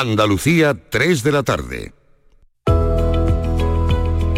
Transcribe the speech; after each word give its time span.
Andalucía, 0.00 0.74
3 0.90 1.22
de 1.22 1.32
la 1.32 1.42
tarde. 1.44 1.92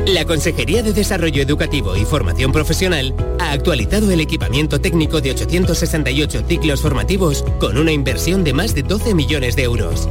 La 0.07 0.25
Consejería 0.25 0.83
de 0.83 0.93
Desarrollo 0.93 1.43
Educativo 1.43 1.97
y 1.97 2.05
Formación 2.05 2.53
Profesional 2.53 3.15
ha 3.41 3.53
actualizado 3.53 4.11
el 4.11 4.21
equipamiento 4.21 4.81
técnico 4.81 5.21
de 5.21 5.31
868 5.31 6.45
ciclos 6.47 6.83
formativos 6.83 7.43
con 7.59 7.79
una 7.79 7.91
inversión 7.91 8.45
de 8.45 8.53
más 8.53 8.75
de 8.75 8.83
12 8.83 9.15
millones 9.15 9.57
de 9.57 9.63
euros. 9.63 10.09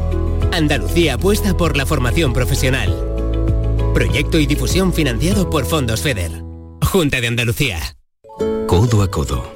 Andalucía 0.52 1.14
apuesta 1.14 1.56
por 1.56 1.78
la 1.78 1.86
formación 1.86 2.34
profesional. 2.34 2.94
Proyecto 3.94 4.40
y 4.40 4.48
difusión 4.48 4.94
financiado 4.94 5.50
por 5.50 5.66
Fondos 5.66 6.02
FEDER. 6.02 6.44
Junta 6.82 7.22
de 7.22 7.28
Andalucía. 7.28 7.80
Codo 8.68 9.04
a 9.04 9.10
codo. 9.10 9.56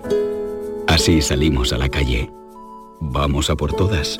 Así 0.87 1.21
salimos 1.21 1.73
a 1.73 1.77
la 1.77 1.89
calle. 1.89 2.29
Vamos 3.01 3.49
a 3.49 3.55
por 3.55 3.73
todas. 3.73 4.19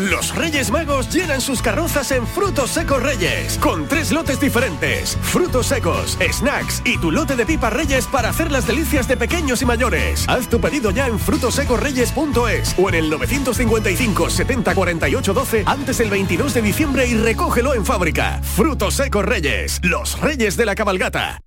Los 0.00 0.34
Reyes 0.34 0.70
Magos 0.70 1.10
llenan 1.12 1.42
sus 1.42 1.60
carrozas 1.60 2.10
en 2.10 2.26
Frutos 2.26 2.70
Secos 2.70 3.02
Reyes, 3.02 3.58
con 3.58 3.86
tres 3.86 4.12
lotes 4.12 4.40
diferentes. 4.40 5.18
Frutos 5.20 5.66
secos, 5.66 6.16
snacks 6.32 6.80
y 6.86 6.96
tu 6.96 7.10
lote 7.10 7.36
de 7.36 7.44
pipas 7.44 7.70
Reyes 7.70 8.06
para 8.06 8.30
hacer 8.30 8.50
las 8.50 8.66
delicias 8.66 9.06
de 9.08 9.18
pequeños 9.18 9.60
y 9.60 9.66
mayores. 9.66 10.24
Haz 10.26 10.48
tu 10.48 10.58
pedido 10.58 10.90
ya 10.90 11.06
en 11.06 11.18
frutosecorreyes.es 11.18 12.76
o 12.78 12.88
en 12.88 12.94
el 12.94 13.10
955 13.10 14.30
70 14.30 14.74
48 14.74 15.34
12 15.34 15.64
antes 15.66 15.98
del 15.98 16.08
22 16.08 16.54
de 16.54 16.62
diciembre 16.62 17.06
y 17.06 17.14
recógelo 17.16 17.74
en 17.74 17.84
fábrica. 17.84 18.40
Frutos 18.42 18.94
Secos 18.94 19.26
Reyes, 19.26 19.80
los 19.82 20.18
Reyes 20.18 20.56
de 20.56 20.64
la 20.64 20.74
Cabalgata. 20.74 21.42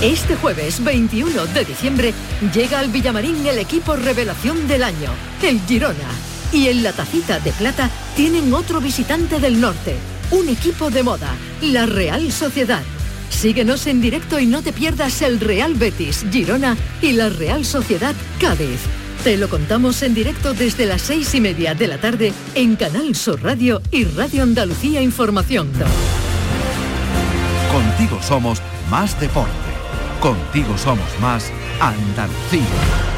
Este 0.00 0.36
jueves 0.36 0.82
21 0.82 1.46
de 1.48 1.64
diciembre 1.66 2.14
llega 2.54 2.78
al 2.78 2.88
Villamarín 2.88 3.46
el 3.46 3.58
equipo 3.58 3.94
revelación 3.94 4.66
del 4.66 4.84
año, 4.84 5.10
el 5.42 5.60
Girona. 5.66 6.27
Y 6.52 6.68
en 6.68 6.82
la 6.82 6.92
tacita 6.92 7.40
de 7.40 7.52
plata 7.52 7.90
tienen 8.16 8.52
otro 8.54 8.80
visitante 8.80 9.38
del 9.38 9.60
norte, 9.60 9.96
un 10.30 10.48
equipo 10.48 10.90
de 10.90 11.02
moda, 11.02 11.34
la 11.60 11.86
Real 11.86 12.32
Sociedad. 12.32 12.82
Síguenos 13.28 13.86
en 13.86 14.00
directo 14.00 14.38
y 14.38 14.46
no 14.46 14.62
te 14.62 14.72
pierdas 14.72 15.22
el 15.22 15.40
Real 15.40 15.74
Betis, 15.74 16.24
Girona 16.30 16.76
y 17.02 17.12
la 17.12 17.28
Real 17.28 17.64
Sociedad 17.64 18.14
Cádiz. 18.40 18.80
Te 19.22 19.36
lo 19.36 19.48
contamos 19.48 20.02
en 20.02 20.14
directo 20.14 20.54
desde 20.54 20.86
las 20.86 21.02
seis 21.02 21.34
y 21.34 21.40
media 21.40 21.74
de 21.74 21.86
la 21.86 21.98
tarde 21.98 22.32
en 22.54 22.76
Canal 22.76 23.14
Sur 23.14 23.42
Radio 23.42 23.82
y 23.90 24.04
Radio 24.04 24.42
Andalucía 24.42 25.02
Información. 25.02 25.70
Contigo 27.70 28.18
somos 28.22 28.62
más 28.90 29.20
deporte. 29.20 29.50
Contigo 30.20 30.78
somos 30.78 31.08
más 31.20 31.52
Andalucía. 31.80 33.17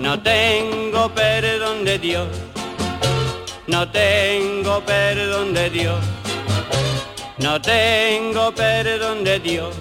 No 0.00 0.18
tengo 0.22 1.14
perdón 1.14 1.84
de 1.84 1.98
Dios, 1.98 2.28
no 3.66 3.86
tengo 3.90 4.80
perdón 4.80 5.52
de 5.52 5.68
Dios, 5.68 6.02
no 7.36 7.60
tengo 7.60 8.50
perdón 8.54 9.22
de 9.24 9.38
Dios. 9.40 9.76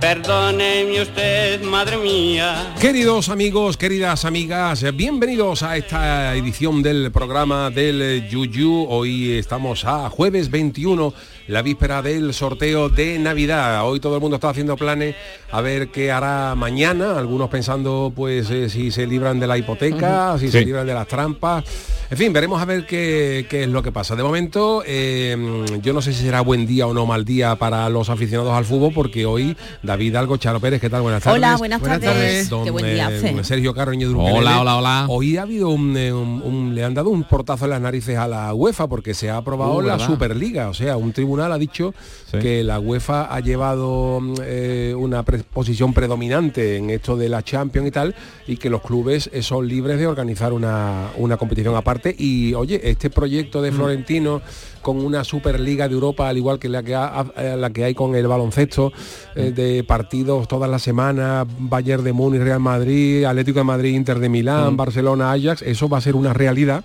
Perdóneme 0.00 1.02
usted, 1.02 1.62
madre 1.62 1.98
mía. 1.98 2.74
Queridos 2.80 3.28
amigos, 3.28 3.76
queridas 3.76 4.24
amigas, 4.24 4.82
bienvenidos 4.96 5.62
a 5.62 5.76
esta 5.76 6.34
edición 6.34 6.82
del 6.82 7.12
programa 7.12 7.70
del 7.70 8.26
Yuyu. 8.26 8.86
Hoy 8.88 9.32
estamos 9.32 9.84
a 9.84 10.08
jueves 10.08 10.50
21, 10.50 11.12
la 11.50 11.62
víspera 11.62 12.00
del 12.00 12.32
sorteo 12.32 12.88
de 12.88 13.18
Navidad. 13.18 13.84
Hoy 13.84 13.98
todo 13.98 14.14
el 14.14 14.20
mundo 14.20 14.36
está 14.36 14.50
haciendo 14.50 14.76
planes 14.76 15.16
a 15.50 15.60
ver 15.60 15.88
qué 15.88 16.12
hará 16.12 16.54
mañana, 16.54 17.18
algunos 17.18 17.48
pensando 17.50 18.12
pues 18.14 18.48
eh, 18.50 18.70
si 18.70 18.92
se 18.92 19.04
libran 19.06 19.40
de 19.40 19.48
la 19.48 19.58
hipoteca, 19.58 20.38
si 20.38 20.48
se 20.48 20.64
libran 20.64 20.86
de 20.86 20.94
las 20.94 21.08
trampas. 21.08 21.64
En 22.08 22.16
fin, 22.18 22.32
veremos 22.32 22.60
a 22.60 22.64
ver 22.64 22.86
qué, 22.86 23.46
qué 23.48 23.62
es 23.64 23.68
lo 23.68 23.82
que 23.84 23.92
pasa. 23.92 24.16
De 24.16 24.22
momento, 24.24 24.82
eh, 24.84 25.36
yo 25.80 25.92
no 25.92 26.02
sé 26.02 26.12
si 26.12 26.22
será 26.24 26.40
buen 26.40 26.66
día 26.66 26.86
o 26.88 26.94
no 26.94 27.06
mal 27.06 27.24
día 27.24 27.54
para 27.56 27.88
los 27.88 28.10
aficionados 28.10 28.52
al 28.52 28.64
fútbol, 28.64 28.92
porque 28.92 29.26
hoy 29.26 29.56
David 29.82 30.16
Algo, 30.16 30.36
Charo 30.36 30.58
Pérez, 30.60 30.80
¿qué 30.80 30.90
tal? 30.90 31.02
Buenas 31.02 31.22
tardes. 31.22 31.36
Hola, 31.38 31.56
buenas 31.56 31.80
tardes. 31.82 32.48
Don, 32.48 32.64
Qué 32.64 32.70
buen 32.70 32.84
día 32.84 33.10
eh. 33.12 33.36
Sergio 33.44 33.74
Carroño. 33.74 34.08
Hola, 34.18 34.60
hola, 34.60 34.76
hola. 34.76 35.04
Hoy 35.08 35.36
ha 35.36 35.42
habido 35.42 35.68
un, 35.68 35.96
eh, 35.96 36.12
un- 36.12 36.42
un- 36.44 36.74
le 36.74 36.82
han 36.84 36.94
dado 36.94 37.10
un 37.10 37.22
portazo 37.24 37.64
en 37.66 37.70
las 37.70 37.80
narices 37.80 38.16
a 38.18 38.26
la 38.26 38.54
UEFA 38.54 38.88
porque 38.88 39.14
se 39.14 39.30
ha 39.30 39.36
aprobado 39.36 39.74
Uh, 39.76 39.80
la 39.82 39.92
¿verdad? 39.92 40.06
Superliga. 40.06 40.68
O 40.68 40.74
sea, 40.74 40.96
un 40.96 41.12
tribunal 41.12 41.39
ha 41.42 41.58
dicho 41.58 41.94
Sí. 42.30 42.38
que 42.38 42.62
la 42.62 42.78
UEFA 42.78 43.24
ha 43.34 43.40
llevado 43.40 44.20
mm, 44.20 44.34
eh, 44.44 44.94
una 44.96 45.24
pre- 45.24 45.42
posición 45.42 45.92
predominante 45.92 46.76
en 46.76 46.90
esto 46.90 47.16
de 47.16 47.28
la 47.28 47.42
Champions 47.42 47.88
y 47.88 47.90
tal, 47.90 48.14
y 48.46 48.56
que 48.56 48.70
los 48.70 48.82
clubes 48.82 49.28
eh, 49.32 49.42
son 49.42 49.66
libres 49.66 49.98
de 49.98 50.06
organizar 50.06 50.52
una, 50.52 51.08
una 51.16 51.36
competición 51.36 51.74
aparte. 51.74 52.14
Y 52.16 52.54
oye, 52.54 52.80
este 52.88 53.10
proyecto 53.10 53.58
Mm. 53.58 53.62
de 53.62 53.72
Florentino 53.72 54.42
con 54.82 55.04
una 55.04 55.24
Superliga 55.24 55.88
de 55.88 55.94
Europa, 55.94 56.28
al 56.28 56.36
igual 56.36 56.58
que 56.58 56.68
la 56.68 56.82
que, 56.82 56.94
ha- 56.94 57.26
eh, 57.36 57.56
la 57.58 57.70
que 57.70 57.84
hay 57.84 57.94
con 57.94 58.14
el 58.14 58.26
baloncesto, 58.26 58.92
eh, 59.34 59.52
de 59.52 59.84
partidos 59.84 60.48
todas 60.48 60.68
las 60.70 60.82
semanas, 60.82 61.46
Bayern 61.58 62.02
de 62.04 62.12
Múnich, 62.12 62.40
Real 62.42 62.60
Madrid, 62.60 63.24
Atlético 63.24 63.58
de 63.60 63.64
Madrid, 63.64 63.94
Inter 63.94 64.18
de 64.18 64.28
Milán, 64.28 64.76
Barcelona, 64.76 65.32
Ajax, 65.32 65.62
eso 65.62 65.88
va 65.88 65.98
a 65.98 66.00
ser 66.00 66.16
una 66.16 66.32
realidad. 66.32 66.84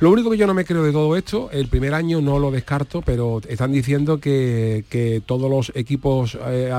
Lo 0.00 0.10
único 0.10 0.30
que 0.30 0.36
yo 0.36 0.46
no 0.46 0.54
me 0.54 0.64
creo 0.64 0.82
de 0.84 0.92
todo 0.92 1.16
esto, 1.16 1.48
el 1.52 1.68
primer 1.68 1.94
año 1.94 2.20
no 2.20 2.38
lo 2.38 2.50
descarto, 2.50 3.02
pero 3.02 3.40
están 3.48 3.72
diciendo 3.72 4.18
que, 4.18 4.84
que 4.88 5.20
todos 5.26 5.50
los 5.50 5.72
equipos 5.74 6.38
eh, 6.46 6.70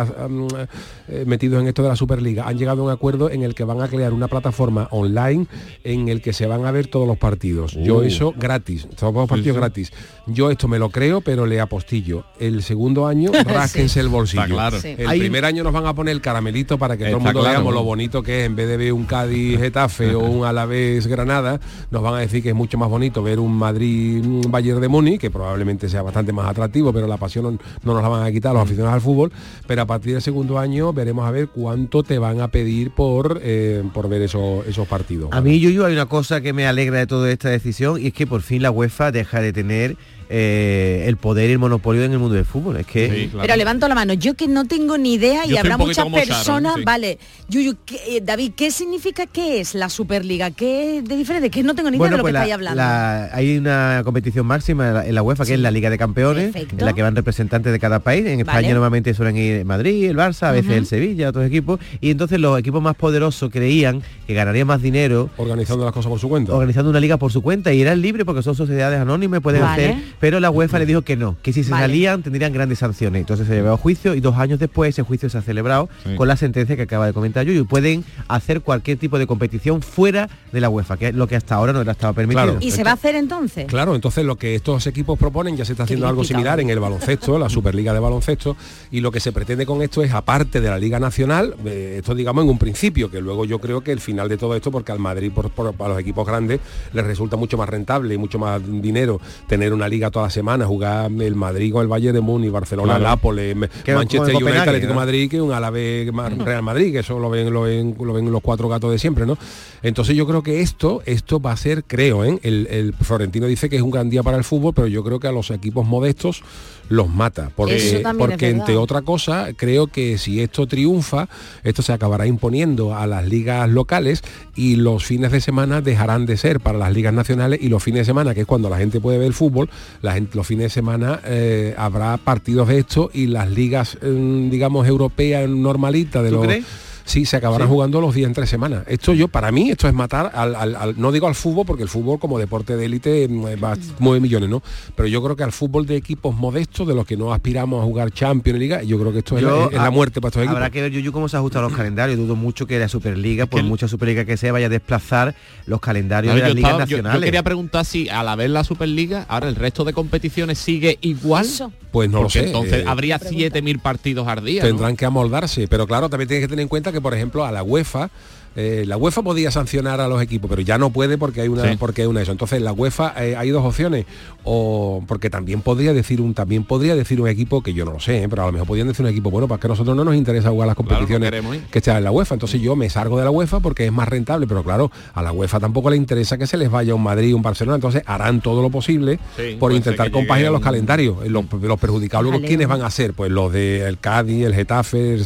eh, 1.07 1.23
metidos 1.25 1.61
en 1.61 1.67
esto 1.67 1.83
de 1.83 1.89
la 1.89 1.95
Superliga 1.95 2.47
han 2.47 2.57
llegado 2.57 2.81
a 2.81 2.85
un 2.85 2.91
acuerdo 2.91 3.29
en 3.29 3.43
el 3.43 3.55
que 3.55 3.63
van 3.63 3.81
a 3.81 3.87
crear 3.87 4.13
una 4.13 4.27
plataforma 4.27 4.87
online 4.91 5.47
en 5.83 6.07
el 6.09 6.21
que 6.21 6.33
se 6.33 6.45
van 6.45 6.65
a 6.65 6.71
ver 6.71 6.87
todos 6.87 7.07
los 7.07 7.17
partidos. 7.17 7.73
Yo 7.73 7.97
Uh. 7.99 8.03
eso 8.03 8.33
gratis, 8.37 8.87
todos 8.95 9.13
los 9.13 9.27
partidos 9.27 9.55
sí. 9.55 9.59
gratis. 9.59 9.91
Yo 10.27 10.48
esto 10.51 10.67
me 10.67 10.79
lo 10.79 10.89
creo, 10.89 11.21
pero 11.21 11.45
le 11.45 11.59
apostillo. 11.59 12.25
El 12.39 12.63
segundo 12.63 13.07
año, 13.07 13.31
rásquense 13.45 13.99
el 13.99 14.09
bolsillo. 14.09 14.43
Está 14.43 14.53
claro. 14.53 14.79
Sí. 14.79 14.95
El 14.97 15.19
primer 15.19 15.45
año 15.45 15.63
nos 15.63 15.73
van 15.73 15.85
a 15.85 15.93
poner 15.93 16.13
el 16.13 16.21
caramelito 16.21 16.77
para 16.77 16.97
que 16.97 17.05
todo 17.05 17.17
el 17.17 17.17
Está 17.17 17.25
mundo 17.25 17.39
claro, 17.41 17.55
veamos 17.55 17.73
¿no? 17.73 17.79
lo 17.79 17.85
bonito 17.85 18.23
que 18.23 18.41
es, 18.41 18.45
en 18.45 18.55
vez 18.55 18.67
de 18.67 18.77
ver 18.77 18.93
un 18.93 19.05
Cádiz 19.05 19.59
Getafe 19.59 20.15
o 20.15 20.19
un 20.19 20.45
Alavés 20.45 21.07
Granada, 21.07 21.59
nos 21.91 22.01
van 22.01 22.15
a 22.15 22.19
decir 22.19 22.43
que 22.43 22.49
es 22.49 22.55
mucho 22.55 22.77
más 22.77 22.89
bonito 22.89 23.23
ver 23.23 23.39
un 23.39 23.53
Madrid 23.53 24.23
mm, 24.23 24.51
Bayern 24.51 24.81
de 24.81 24.87
Múnich, 24.87 25.19
que 25.19 25.31
probablemente 25.31 25.89
sea 25.89 26.01
bastante 26.01 26.31
más 26.31 26.49
atractivo, 26.49 26.93
pero 26.93 27.07
la 27.07 27.17
pasión 27.17 27.43
no, 27.43 27.51
no 27.83 27.93
nos 27.93 28.01
la 28.01 28.09
van 28.09 28.23
a 28.25 28.31
quitar 28.31 28.53
los 28.53 28.63
aficionados 28.63 28.95
al 28.95 29.01
fútbol, 29.01 29.31
pero 29.67 29.81
a 29.81 29.85
partir 29.85 30.13
del 30.13 30.21
segundo 30.21 30.59
año 30.59 30.93
veremos 30.93 31.27
a 31.27 31.31
ver 31.31 31.49
cuánto 31.49 32.03
te 32.03 32.19
van 32.19 32.41
a 32.41 32.49
pedir 32.49 32.91
por, 32.91 33.39
eh, 33.43 33.83
por 33.93 34.09
ver 34.09 34.21
esos, 34.21 34.65
esos 34.67 34.87
partidos. 34.87 35.29
A 35.31 35.41
mí, 35.41 35.59
Yuyu, 35.59 35.85
hay 35.85 35.93
una 35.93 36.07
cosa 36.07 36.41
que 36.41 36.53
me 36.53 36.67
alegra 36.67 36.99
de 36.99 37.07
toda 37.07 37.31
esta 37.31 37.49
decisión 37.49 38.01
y 38.01 38.07
es 38.07 38.13
que 38.13 38.27
por 38.27 38.41
fin 38.41 38.61
la 38.61 38.71
UEFA 38.71 39.11
deja 39.11 39.41
de 39.41 39.53
tener 39.53 39.97
eh, 40.31 41.05
el 41.07 41.17
poder 41.17 41.49
y 41.49 41.53
el 41.53 41.59
monopolio 41.59 42.03
en 42.03 42.11
el 42.11 42.19
mundo 42.19 42.35
del 42.35 42.45
fútbol. 42.45 42.77
Es 42.77 42.85
que 42.85 43.29
Pero 43.41 43.55
levanto 43.55 43.87
la 43.87 43.95
mano, 43.95 44.13
yo 44.13 44.35
que 44.35 44.47
no 44.47 44.65
tengo 44.65 44.97
ni 44.97 45.13
idea 45.15 45.45
y 45.45 45.49
Yo 45.49 45.59
habrá 45.59 45.77
muchas 45.77 46.03
como 46.03 46.17
Sharon, 46.17 46.27
personas, 46.29 46.75
sí. 46.77 46.83
vale. 46.85 47.17
Yuyu, 47.49 47.75
¿qué- 47.85 48.17
eh, 48.17 48.21
David, 48.23 48.51
¿qué 48.55 48.69
significa 48.71 49.25
qué 49.25 49.59
es 49.59 49.73
la 49.73 49.89
Superliga? 49.89 50.51
¿Qué 50.51 50.99
es 50.99 51.05
de 51.05 51.17
diferente? 51.17 51.49
Que 51.49 51.63
no 51.63 51.73
tengo 51.73 51.89
ni 51.89 51.97
idea 51.97 52.09
de 52.11 52.17
lo 52.17 52.21
pues 52.23 52.29
que 52.29 52.33
la- 52.33 52.39
estáis 52.41 52.53
hablando. 52.53 52.75
la- 52.77 53.29
hay 53.33 53.57
una 53.57 54.01
competición 54.05 54.45
máxima 54.45 54.87
en 54.89 54.93
la, 54.93 55.07
en 55.07 55.15
la 55.15 55.23
UEFA 55.23 55.45
que 55.45 55.53
es 55.55 55.59
la 55.59 55.71
Liga 55.71 55.89
de 55.89 55.97
Campeones, 55.97 56.51
Perfecto. 56.51 56.75
en 56.79 56.85
la 56.85 56.93
que 56.93 57.01
van 57.01 57.15
representantes 57.15 57.71
de 57.71 57.79
cada 57.79 57.99
país. 57.99 58.25
En 58.27 58.39
España 58.39 58.57
Vale. 58.61 58.73
normalmente 58.73 59.13
suelen 59.15 59.35
ir 59.37 59.65
Madrid, 59.65 60.05
el 60.09 60.15
Barça, 60.17 60.43
a 60.43 60.51
veces 60.51 60.71
el 60.73 60.85
Sevilla, 60.85 61.29
otros 61.29 61.45
equipos. 61.45 61.79
Y 62.01 62.11
entonces 62.11 62.39
los 62.39 62.57
equipos 62.59 62.81
más 62.83 62.95
poderosos 62.95 63.49
creían 63.51 64.03
que 64.27 64.33
ganarían 64.35 64.67
más 64.67 64.81
dinero 64.81 65.29
organizando 65.37 65.85
las 65.85 65.93
cosas 65.93 66.09
por 66.09 66.19
su 66.19 66.29
cuenta. 66.29 66.53
Organizando 66.53 66.89
una 66.91 66.99
liga 66.99 67.17
por 67.17 67.31
su 67.31 67.41
cuenta 67.41 67.73
y 67.73 67.81
eran 67.81 67.99
libres 68.01 68.25
porque 68.25 68.43
son 68.43 68.53
sociedades 68.55 68.99
anónimas, 68.99 69.41
pueden 69.41 69.61
Vale. 69.61 69.85
hacer. 69.89 70.03
Pero 70.19 70.39
la 70.39 70.49
UEFA 70.51 70.79
le 70.79 70.85
dijo 70.85 71.01
que 71.01 71.15
no, 71.15 71.37
que 71.41 71.53
si 71.53 71.63
se 71.63 71.71
Vale. 71.71 71.83
salían 71.85 72.23
tendrían 72.23 72.51
grandes 72.53 72.79
sanciones. 72.79 73.21
Entonces 73.21 73.47
se 73.47 73.53
llevó 73.55 73.71
a 73.73 73.77
juicio 73.77 74.15
y 74.15 74.19
dos 74.19 74.37
años 74.37 74.59
después 74.59 74.89
ese 74.89 75.03
juicio 75.03 75.29
se 75.29 75.37
ha 75.37 75.41
celebrado 75.41 75.89
Sí. 76.03 76.15
con 76.15 76.27
la 76.27 76.35
sentencia 76.35 76.75
que 76.75 76.81
acaba 76.83 77.05
de 77.05 77.13
comentar 77.13 77.45
Yuyu. 77.45 77.65
Pueden 77.65 78.03
hacer 78.27 78.61
cualquier 78.61 78.97
tipo 78.97 79.17
de 79.19 79.27
competición 79.27 79.81
fuera 79.81 80.29
de 80.51 80.61
la 80.61 80.69
UEFA, 80.69 80.97
que 80.97 81.07
es 81.09 81.15
lo 81.15 81.27
que 81.27 81.35
hasta 81.35 81.55
ahora 81.55 81.73
no 81.73 81.81
era 81.81 81.93
estaba 81.93 82.13
permitido. 82.13 82.43
Claro. 82.43 82.59
¿Y 82.61 82.71
se 82.71 82.83
va 82.83 82.91
a 82.91 82.93
hacer 82.95 83.15
entonces? 83.15 83.65
Claro, 83.67 83.95
entonces 83.95 84.25
lo 84.25 84.35
que 84.35 84.55
estos 84.55 84.85
equipos 84.87 85.17
proponen 85.17 85.55
ya 85.55 85.65
se 85.65 85.73
está 85.73 85.83
haciendo 85.83 86.07
algo 86.07 86.23
similar 86.23 86.59
en 86.59 86.69
el 86.69 86.79
baloncesto, 86.79 87.37
la 87.39 87.49
Superliga 87.59 87.93
de 87.93 87.99
baloncesto, 87.99 88.55
y 88.91 88.99
lo 89.01 89.11
que 89.11 89.19
se 89.19 89.31
pretende 89.31 89.65
con 89.65 89.81
esto 89.81 90.03
es, 90.03 90.11
aparte 90.13 90.59
de 90.61 90.69
la 90.69 90.77
Liga 90.77 90.99
Nacional, 90.99 91.55
eh, 91.65 91.95
esto 91.99 92.13
digamos 92.15 92.43
en 92.43 92.49
un 92.49 92.57
principio, 92.57 93.09
que 93.09 93.21
luego 93.21 93.45
yo 93.45 93.59
creo 93.59 93.81
que 93.81 93.91
el 93.91 93.99
final 93.99 94.27
de 94.29 94.37
todo 94.37 94.55
esto, 94.55 94.71
porque 94.71 94.91
al 94.91 94.99
Madrid, 94.99 95.31
por, 95.33 95.49
por- 95.49 95.73
para 95.73 95.91
los 95.93 95.99
equipos 95.99 96.25
grandes, 96.27 96.59
les 96.93 97.05
resulta 97.05 97.37
mucho 97.37 97.57
más 97.57 97.69
rentable 97.69 98.13
y 98.13 98.17
mucho 98.17 98.37
más 98.39 98.61
dinero 98.65 99.19
tener 99.47 99.73
una 99.73 99.87
liga 99.87 100.08
toda 100.11 100.25
la 100.25 100.29
semana, 100.31 100.65
jugar 100.65 101.11
el 101.11 101.35
Madrid 101.35 101.71
con 101.71 101.81
el 101.81 101.87
Bayern 101.87 102.13
de 102.15 102.21
Múnich, 102.21 102.51
Barcelona, 102.51 102.95
Claro. 102.95 103.03
Nápoles, 103.03 103.55
Que 103.83 103.93
Manchester 103.93 104.29
United, 104.29 104.39
Copenhague, 104.39 104.69
Atlético. 104.69 104.93
Madrid, 104.93 105.29
que 105.29 105.41
un 105.41 105.51
Alavés 105.51 106.11
Real 106.37 106.63
Madrid, 106.63 106.91
que 106.91 106.99
eso 106.99 107.19
lo 107.19 107.29
ven, 107.29 107.51
lo 107.53 107.61
ven, 107.63 107.95
lo 107.99 108.13
ven 108.13 108.31
los 108.31 108.41
cuatro 108.41 108.67
gatos 108.69 108.91
de 108.91 108.99
siempre, 108.99 109.25
¿no? 109.25 109.37
Entonces 109.81 110.15
yo 110.15 110.27
creo 110.27 110.43
que 110.43 110.61
esto, 110.61 111.01
esto 111.05 111.39
va 111.39 111.51
a 111.53 111.57
ser, 111.57 111.83
creo, 111.85 112.23
¿eh? 112.25 112.39
el, 112.43 112.67
el 112.69 112.93
Florentino 112.93 113.47
dice 113.47 113.69
que 113.69 113.75
es 113.77 113.81
un 113.81 113.91
gran 113.91 114.09
día 114.09 114.23
para 114.23 114.37
el 114.37 114.43
fútbol, 114.43 114.73
pero 114.73 114.87
yo 114.87 115.03
creo 115.03 115.19
que 115.19 115.27
a 115.27 115.31
los 115.31 115.51
equipos 115.51 115.85
modestos 115.85 116.43
los 116.89 117.07
mata. 117.07 117.51
Porque, 117.55 118.03
porque 118.17 118.49
entre 118.49 118.75
otra 118.75 119.03
cosa, 119.03 119.49
creo 119.55 119.87
que 119.87 120.17
si 120.17 120.41
esto 120.41 120.65
triunfa, 120.65 121.29
esto 121.63 121.81
se 121.83 121.93
acabará 121.93 122.25
imponiendo 122.25 122.95
a 122.95 123.05
las 123.05 123.27
ligas 123.27 123.69
locales 123.69 124.23
y 124.55 124.75
los 124.75 125.05
fines 125.05 125.31
de 125.31 125.39
semana 125.39 125.81
dejarán 125.81 126.25
de 126.25 126.35
ser 126.35 126.59
para 126.59 126.79
las 126.79 126.91
ligas 126.91 127.13
nacionales 127.13 127.59
y 127.61 127.69
los 127.69 127.83
fines 127.83 128.01
de 128.01 128.05
semana, 128.05 128.33
que 128.33 128.41
es 128.41 128.47
cuando 128.47 128.69
la 128.69 128.77
gente 128.79 128.99
puede 128.99 129.19
ver 129.19 129.27
el 129.27 129.33
fútbol, 129.33 129.69
la 130.01 130.13
gente, 130.13 130.37
los 130.37 130.47
fines 130.47 130.65
de 130.65 130.69
semana 130.69 131.19
eh, 131.25 131.73
habrá 131.77 132.17
partidos 132.17 132.67
de 132.67 132.79
esto 132.79 133.09
y 133.13 133.27
las 133.27 133.49
ligas, 133.49 133.97
eh, 134.01 134.47
digamos, 134.49 134.87
europeas 134.87 135.49
normalitas 135.49 136.23
de 136.23 136.29
¿Tú 136.29 136.35
los 136.35 136.45
crees? 136.45 136.65
Sí, 137.09 137.25
se 137.25 137.37
acabarán 137.37 137.67
Sí. 137.67 137.73
jugando 137.73 137.99
los 138.01 138.13
días 138.13 138.27
entre 138.27 138.45
semanas. 138.45 138.83
Esto 138.87 139.13
yo, 139.13 139.27
para 139.27 139.51
mí, 139.51 139.71
esto 139.71 139.87
es 139.87 139.93
matar 139.95 140.31
al, 140.33 140.55
al- 140.55 140.75
al- 140.75 141.01
no 141.01 141.11
digo 141.11 141.27
al 141.27 141.33
fútbol, 141.33 141.65
porque 141.65 141.81
el 141.81 141.89
fútbol 141.89 142.19
como 142.19 142.37
deporte 142.37 142.77
de 142.77 142.85
élite 142.85 143.23
eh, 143.23 143.55
va- 143.55 143.75
mueve 143.97 144.19
millones, 144.19 144.47
¿no? 144.47 144.61
Pero 144.95 145.07
yo 145.07 145.23
creo 145.23 145.35
que 145.35 145.41
al 145.43 145.51
fútbol 145.51 145.87
de 145.87 145.95
equipos 145.95 146.35
modestos, 146.35 146.87
de 146.87 146.93
los 146.93 147.07
que 147.07 147.17
no 147.17 147.33
aspiramos 147.33 147.81
a 147.81 147.85
jugar 147.85 148.11
Champions 148.11 148.59
Liga, 148.59 148.83
yo 148.83 148.99
creo 148.99 149.11
que 149.11 149.17
esto 149.19 149.37
es, 149.37 149.43
la, 149.43 149.49
Yo, 149.49 149.69
es 149.71 149.77
la 149.77 149.87
ah, 149.87 149.91
muerte 149.91 150.21
para 150.21 150.29
estos 150.29 150.41
equipos. 150.43 150.57
Habrá 150.57 150.69
que 150.69 150.81
ver 150.83 150.91
Yuyu 150.91 151.11
cómo 151.11 151.27
se 151.27 151.37
ajustan 151.37 151.63
los 151.63 151.73
calendarios. 151.73 152.19
Dudo 152.19 152.35
mucho 152.35 152.67
que 152.67 152.77
la 152.77 152.87
Superliga, 152.87 153.47
por 153.47 153.63
mucha 153.63 153.87
Superliga 153.87 154.23
que 154.23 154.37
sea, 154.37 154.51
vaya 154.51 154.67
a 154.67 154.69
desplazar 154.69 155.33
los 155.65 155.79
calendarios 155.81 156.35
de 156.35 156.41
las 156.41 156.49
yo, 156.49 156.53
ligas 156.55 156.69
estaba- 156.71 156.85
yo- 156.85 156.97
yo 156.97 157.03
nacionales. 157.03 157.25
quería 157.25 157.41
preguntar 157.43 157.85
si 157.85 158.07
a 158.09 158.21
la 158.21 158.35
vez 158.35 158.51
la 158.51 158.63
Superliga, 158.63 159.25
ahora 159.29 159.49
el 159.49 159.55
resto 159.55 159.83
de 159.83 159.93
competiciones 159.93 160.59
sigue 160.59 160.99
igual. 161.01 161.47
Pues 161.91 162.07
no 162.07 162.21
lo 162.21 162.29
sé, 162.29 162.45
Entonces 162.45 162.83
eh, 162.83 162.85
habría 162.87 163.17
7.000 163.19 163.79
partidos 163.79 164.27
al 164.27 164.45
día. 164.45 164.61
¿no? 164.61 164.67
tendrán 164.69 164.95
que 164.95 165.05
amoldarse. 165.05 165.67
Pero 165.67 165.87
claro, 165.87 166.07
también 166.07 166.27
tienes 166.27 166.43
que 166.43 166.47
tener 166.49 166.61
en 166.61 166.67
cuenta 166.69 166.91
que, 166.91 166.98
por 167.01 167.13
ejemplo, 167.13 167.45
a 167.45 167.51
la 167.51 167.63
UEFA, 167.63 168.09
eh, 168.55 168.83
la 168.87 168.97
UEFA 168.97 169.21
podía 169.21 169.51
sancionar 169.51 170.01
a 170.01 170.07
los 170.07 170.21
equipos, 170.21 170.49
pero 170.49 170.61
ya 170.61 170.77
no 170.77 170.89
puede 170.89 171.17
porque 171.17 171.41
hay 171.41 171.47
una, 171.47 171.63
Sí. 171.69 171.77
porque 171.79 172.01
hay 172.03 172.07
una 172.07 172.21
eso. 172.21 172.31
Entonces 172.31 172.61
la 172.61 172.73
UEFA 172.73 173.13
eh, 173.23 173.35
hay 173.35 173.49
dos 173.49 173.63
opciones. 173.65 174.05
O 174.43 175.03
porque 175.07 175.29
también 175.29 175.61
podría 175.61 175.93
decir 175.93 176.21
un, 176.21 176.33
también 176.33 176.63
podría 176.63 176.95
decir 176.95 177.19
un 177.21 177.27
equipo 177.27 177.61
que 177.61 177.73
yo 177.73 177.85
no 177.85 177.91
lo 177.91 177.99
sé, 177.99 178.23
¿eh? 178.23 178.29
pero 178.29 178.43
a 178.43 178.45
lo 178.47 178.51
mejor 178.53 178.67
podrían 178.67 178.87
decir 178.87 179.05
un 179.05 179.11
equipo, 179.11 179.29
bueno, 179.29 179.47
para 179.47 179.59
que 179.59 179.67
a 179.67 179.69
nosotros 179.69 179.95
no 179.95 180.03
nos 180.03 180.15
interesa 180.15 180.49
jugar 180.49 180.67
las 180.67 180.75
Claro, 180.75 180.89
no 180.91 181.07
competiciones 181.07 181.61
que 181.69 181.79
están 181.79 181.97
en 181.97 182.03
la 182.05 182.11
UEFA. 182.11 182.35
Entonces 182.35 182.61
yo 182.61 182.75
me 182.75 182.89
salgo 182.89 183.17
de 183.17 183.25
la 183.25 183.31
UEFA 183.31 183.59
porque 183.59 183.85
es 183.85 183.91
más 183.91 184.07
rentable, 184.07 184.47
pero 184.47 184.63
claro, 184.63 184.91
a 185.13 185.21
la 185.21 185.31
UEFA 185.33 185.59
tampoco 185.59 185.89
le 185.89 185.97
interesa 185.97 186.37
que 186.37 186.47
se 186.47 186.57
les 186.57 186.71
vaya 186.71 186.95
un 186.95 187.03
Madrid, 187.03 187.33
un 187.35 187.41
Barcelona, 187.41 187.75
entonces 187.75 188.01
harán 188.05 188.41
todo 188.41 188.61
lo 188.61 188.69
posible 188.69 189.19
Sí, 189.37 189.57
por 189.59 189.71
intentar 189.73 190.07
que 190.07 190.11
compaginar 190.13 190.37
llegue 190.39 190.51
los 190.51 190.59
un- 190.59 190.63
calendarios. 190.63 191.27
Los, 191.27 191.45
los 191.61 191.79
perjudicados 191.79 192.25
luego. 192.25 192.45
¿quiénes 192.45 192.67
van 192.67 192.81
a 192.81 192.89
ser? 192.89 193.13
Pues 193.13 193.31
los 193.31 193.51
del 193.51 193.99
Cádiz, 193.99 194.45
el 194.45 194.55
Getafe, 194.55 195.15
el, 195.15 195.25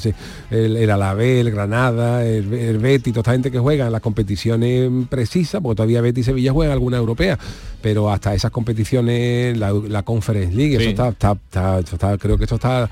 el, 0.52 0.78
el 0.78 0.90
Alavés, 0.90 1.40
el 1.46 1.52
Granada, 1.52 2.26
el, 2.26 2.52
el 2.54 2.78
Betis, 2.80 3.12
toda 3.13 3.21
esta 3.21 3.31
gente 3.31 3.51
que 3.51 3.60
juega 3.60 3.86
en 3.86 3.92
las 3.92 4.01
competiciones 4.01 4.89
precisas, 5.10 5.62
porque 5.62 5.77
todavía 5.77 6.01
Betis 6.01 6.24
y 6.24 6.25
Sevilla 6.25 6.51
juegan 6.51 6.74
alguna 6.74 6.98
europea, 6.98 7.38
pero 7.81 8.10
hasta 8.12 8.33
esas 8.33 8.51
competiciones, 8.51 9.57
la, 9.57 9.71
la 9.71 10.04
Conference 10.04 10.56
League, 10.56 10.77
Sí. 10.77 10.81
eso 10.83 10.89
está, 10.89 11.10
está, 11.10 11.31
está- 11.33 11.80
eso 11.80 11.95
está- 11.95 12.18
creo 12.18 12.38
que 12.38 12.44
esto 12.44 12.56
está 12.56 12.89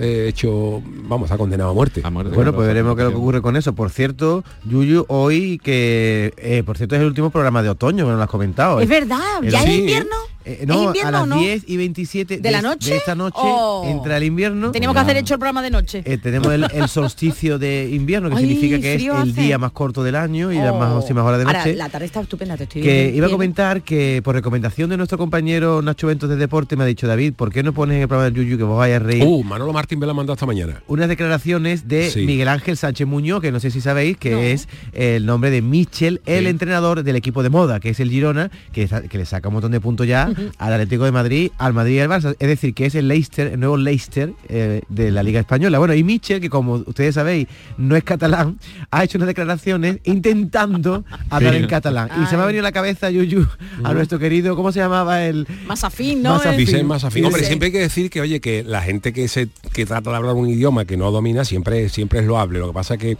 eh, 0.00 0.26
hecho, 0.28 0.82
vamos, 1.08 1.26
está 1.26 1.36
condenado 1.38 1.70
a 1.70 1.74
muerte. 1.74 2.02
Bueno, 2.34 2.52
pues 2.54 2.66
veremos 2.66 2.96
qué 2.96 3.02
es 3.02 3.04
lo 3.06 3.10
que 3.12 3.16
ocurre 3.18 3.42
con 3.42 3.56
eso. 3.56 3.74
Por 3.74 3.90
cierto, 3.90 4.42
Yuyu, 4.64 5.04
hoy 5.08 5.58
que, 5.62 6.32
eh, 6.38 6.62
por 6.64 6.76
cierto, 6.76 6.94
es 6.96 7.02
el 7.02 7.06
último 7.06 7.30
programa 7.30 7.62
de 7.62 7.68
otoño, 7.68 8.04
que 8.06 8.10
no 8.10 8.16
lo 8.16 8.22
has 8.22 8.30
comentado. 8.30 8.80
Es 8.80 8.88
verdad, 8.88 9.20
El- 9.42 9.50
¿ya 9.50 9.58
es 9.60 9.64
Sí. 9.66 9.78
invierno? 9.80 10.16
Eh, 10.42 10.60
¿Es 10.62 10.66
no, 10.66 10.84
invierno 10.84 11.08
a 11.08 11.12
las 11.12 11.28
no? 11.28 11.38
10 11.38 11.64
y 11.66 11.76
27 11.76 12.38
¿De 12.38 12.50
la 12.50 12.62
noche? 12.62 12.92
de 12.92 12.96
esta 12.96 13.14
noche 13.14 13.36
Oh. 13.42 13.84
entra 13.86 14.16
el 14.16 14.24
invierno. 14.24 14.72
Teníamos 14.72 14.94
que 14.96 15.00
hacer 15.02 15.18
hecho 15.18 15.34
el 15.34 15.38
programa 15.38 15.60
de 15.60 15.70
noche. 15.70 16.02
Eh, 16.06 16.16
tenemos 16.16 16.50
el, 16.54 16.64
el 16.72 16.88
solsticio 16.88 17.58
de 17.58 17.90
invierno, 17.92 18.30
que 18.30 18.36
Ay, 18.36 18.46
significa 18.46 18.80
que 18.80 18.94
es 18.94 19.02
el 19.02 19.10
hace. 19.10 19.32
día 19.42 19.58
más 19.58 19.72
corto 19.72 20.02
del 20.02 20.16
año 20.16 20.50
y 20.50 20.56
las 20.56 20.74
más 20.74 20.88
Oh. 20.90 20.92
próximas 20.94 21.24
horas 21.26 21.40
de 21.40 21.44
Ahora, 21.44 21.58
noche. 21.58 21.74
la 21.76 21.90
tarde 21.90 22.06
está 22.06 22.20
estupenda, 22.22 22.56
te 22.56 22.62
estoy 22.64 22.80
que 22.80 23.12
iba 23.14 23.26
a 23.26 23.30
comentar 23.30 23.82
que 23.82 24.22
por 24.24 24.34
recomendación 24.34 24.88
de 24.88 24.96
nuestro 24.96 25.18
compañero 25.18 25.82
Nacho 25.82 26.06
Ventos 26.06 26.30
de 26.30 26.36
Deporte 26.36 26.74
me 26.74 26.84
ha 26.84 26.86
dicho 26.86 27.06
David, 27.06 27.34
¿por 27.34 27.52
qué 27.52 27.62
no 27.62 27.74
pones 27.74 27.96
en 27.96 28.02
el 28.02 28.08
programa 28.08 28.30
de 28.30 28.36
Yuyu 28.36 28.56
que 28.56 28.64
vos 28.64 28.78
vayas 28.78 29.02
a 29.02 29.04
reír? 29.04 29.22
Uh, 29.26 29.44
Manolo 29.44 29.74
Martín 29.74 29.89
me 29.96 30.06
la 30.06 30.14
mandó 30.14 30.32
esta 30.32 30.46
mañana. 30.46 30.82
unas 30.86 31.08
declaraciones 31.08 31.88
de 31.88 32.10
Sí. 32.10 32.26
Miguel 32.26 32.48
Ángel 32.48 32.76
Sánchez 32.76 33.06
Muñoz, 33.06 33.40
que 33.40 33.52
no 33.52 33.60
sé 33.60 33.70
si 33.70 33.80
sabéis, 33.80 34.16
que 34.16 34.52
es 34.52 34.68
el 34.92 35.26
nombre 35.26 35.50
de 35.50 35.62
Michel, 35.62 36.20
el 36.26 36.46
entrenador 36.46 37.02
del 37.02 37.16
equipo 37.16 37.42
de 37.42 37.50
moda, 37.50 37.80
que 37.80 37.90
es 37.90 38.00
el 38.00 38.10
Girona, 38.10 38.50
que, 38.72 38.88
que 39.08 39.18
le 39.18 39.26
saca 39.26 39.48
un 39.48 39.54
montón 39.54 39.72
de 39.72 39.80
puntos 39.80 40.06
ya 40.06 40.30
al 40.58 40.72
Atlético 40.72 41.04
de 41.04 41.12
Madrid, 41.12 41.50
al 41.58 41.72
Madrid 41.74 41.94
y 41.96 41.98
al 42.00 42.08
Barça. 42.08 42.34
Es 42.38 42.48
decir, 42.48 42.74
que 42.74 42.86
es 42.86 42.94
el 42.94 43.08
Leicester, 43.08 43.48
el 43.48 43.60
nuevo 43.60 43.76
Leicester 43.76 44.32
eh, 44.48 44.82
de 44.88 45.10
la 45.10 45.22
Liga 45.22 45.40
Española. 45.40 45.78
Bueno, 45.78 45.94
y 45.94 46.02
Michel, 46.04 46.40
que 46.40 46.50
como 46.50 46.74
ustedes 46.86 47.14
sabéis, 47.14 47.46
no 47.78 47.96
es 47.96 48.04
catalán, 48.04 48.58
ha 48.90 49.04
hecho 49.04 49.18
unas 49.18 49.28
declaraciones 49.28 49.98
intentando 50.04 51.04
hablar 51.30 51.54
en 51.54 51.66
catalán. 51.66 52.08
Y 52.22 52.26
se 52.26 52.36
me 52.36 52.42
ha 52.42 52.46
venido 52.46 52.62
a 52.62 52.68
la 52.68 52.72
cabeza, 52.72 53.10
Yuyu, 53.10 53.46
a 53.84 53.92
nuestro 53.94 54.18
querido, 54.18 54.56
¿cómo 54.56 54.72
se 54.72 54.80
llamaba 54.80 55.24
el...? 55.24 55.46
Más 55.66 55.84
afín, 55.84 56.22
¿no? 56.22 56.30
Más 56.34 56.46
afín. 56.46 56.58
Vicente 56.58 56.84
Masafín. 56.84 57.24
Hombre, 57.24 57.44
siempre 57.44 57.66
hay 57.66 57.72
que 57.72 57.80
decir 57.80 58.10
que, 58.10 58.20
oye, 58.20 58.40
que 58.40 58.62
la 58.64 58.82
gente 58.82 59.12
que 59.12 59.28
se 59.28 59.48
que 59.72 59.86
trata 59.86 60.10
de 60.10 60.16
hablar 60.16 60.34
un 60.34 60.48
idioma 60.48 60.84
que 60.84 60.96
no 60.96 61.10
domina 61.10 61.44
siempre, 61.44 61.88
siempre 61.88 62.20
es 62.20 62.26
loable. 62.26 62.58
Lo 62.58 62.68
que 62.68 62.72
pasa 62.74 62.94
es 62.94 63.00
que 63.00 63.18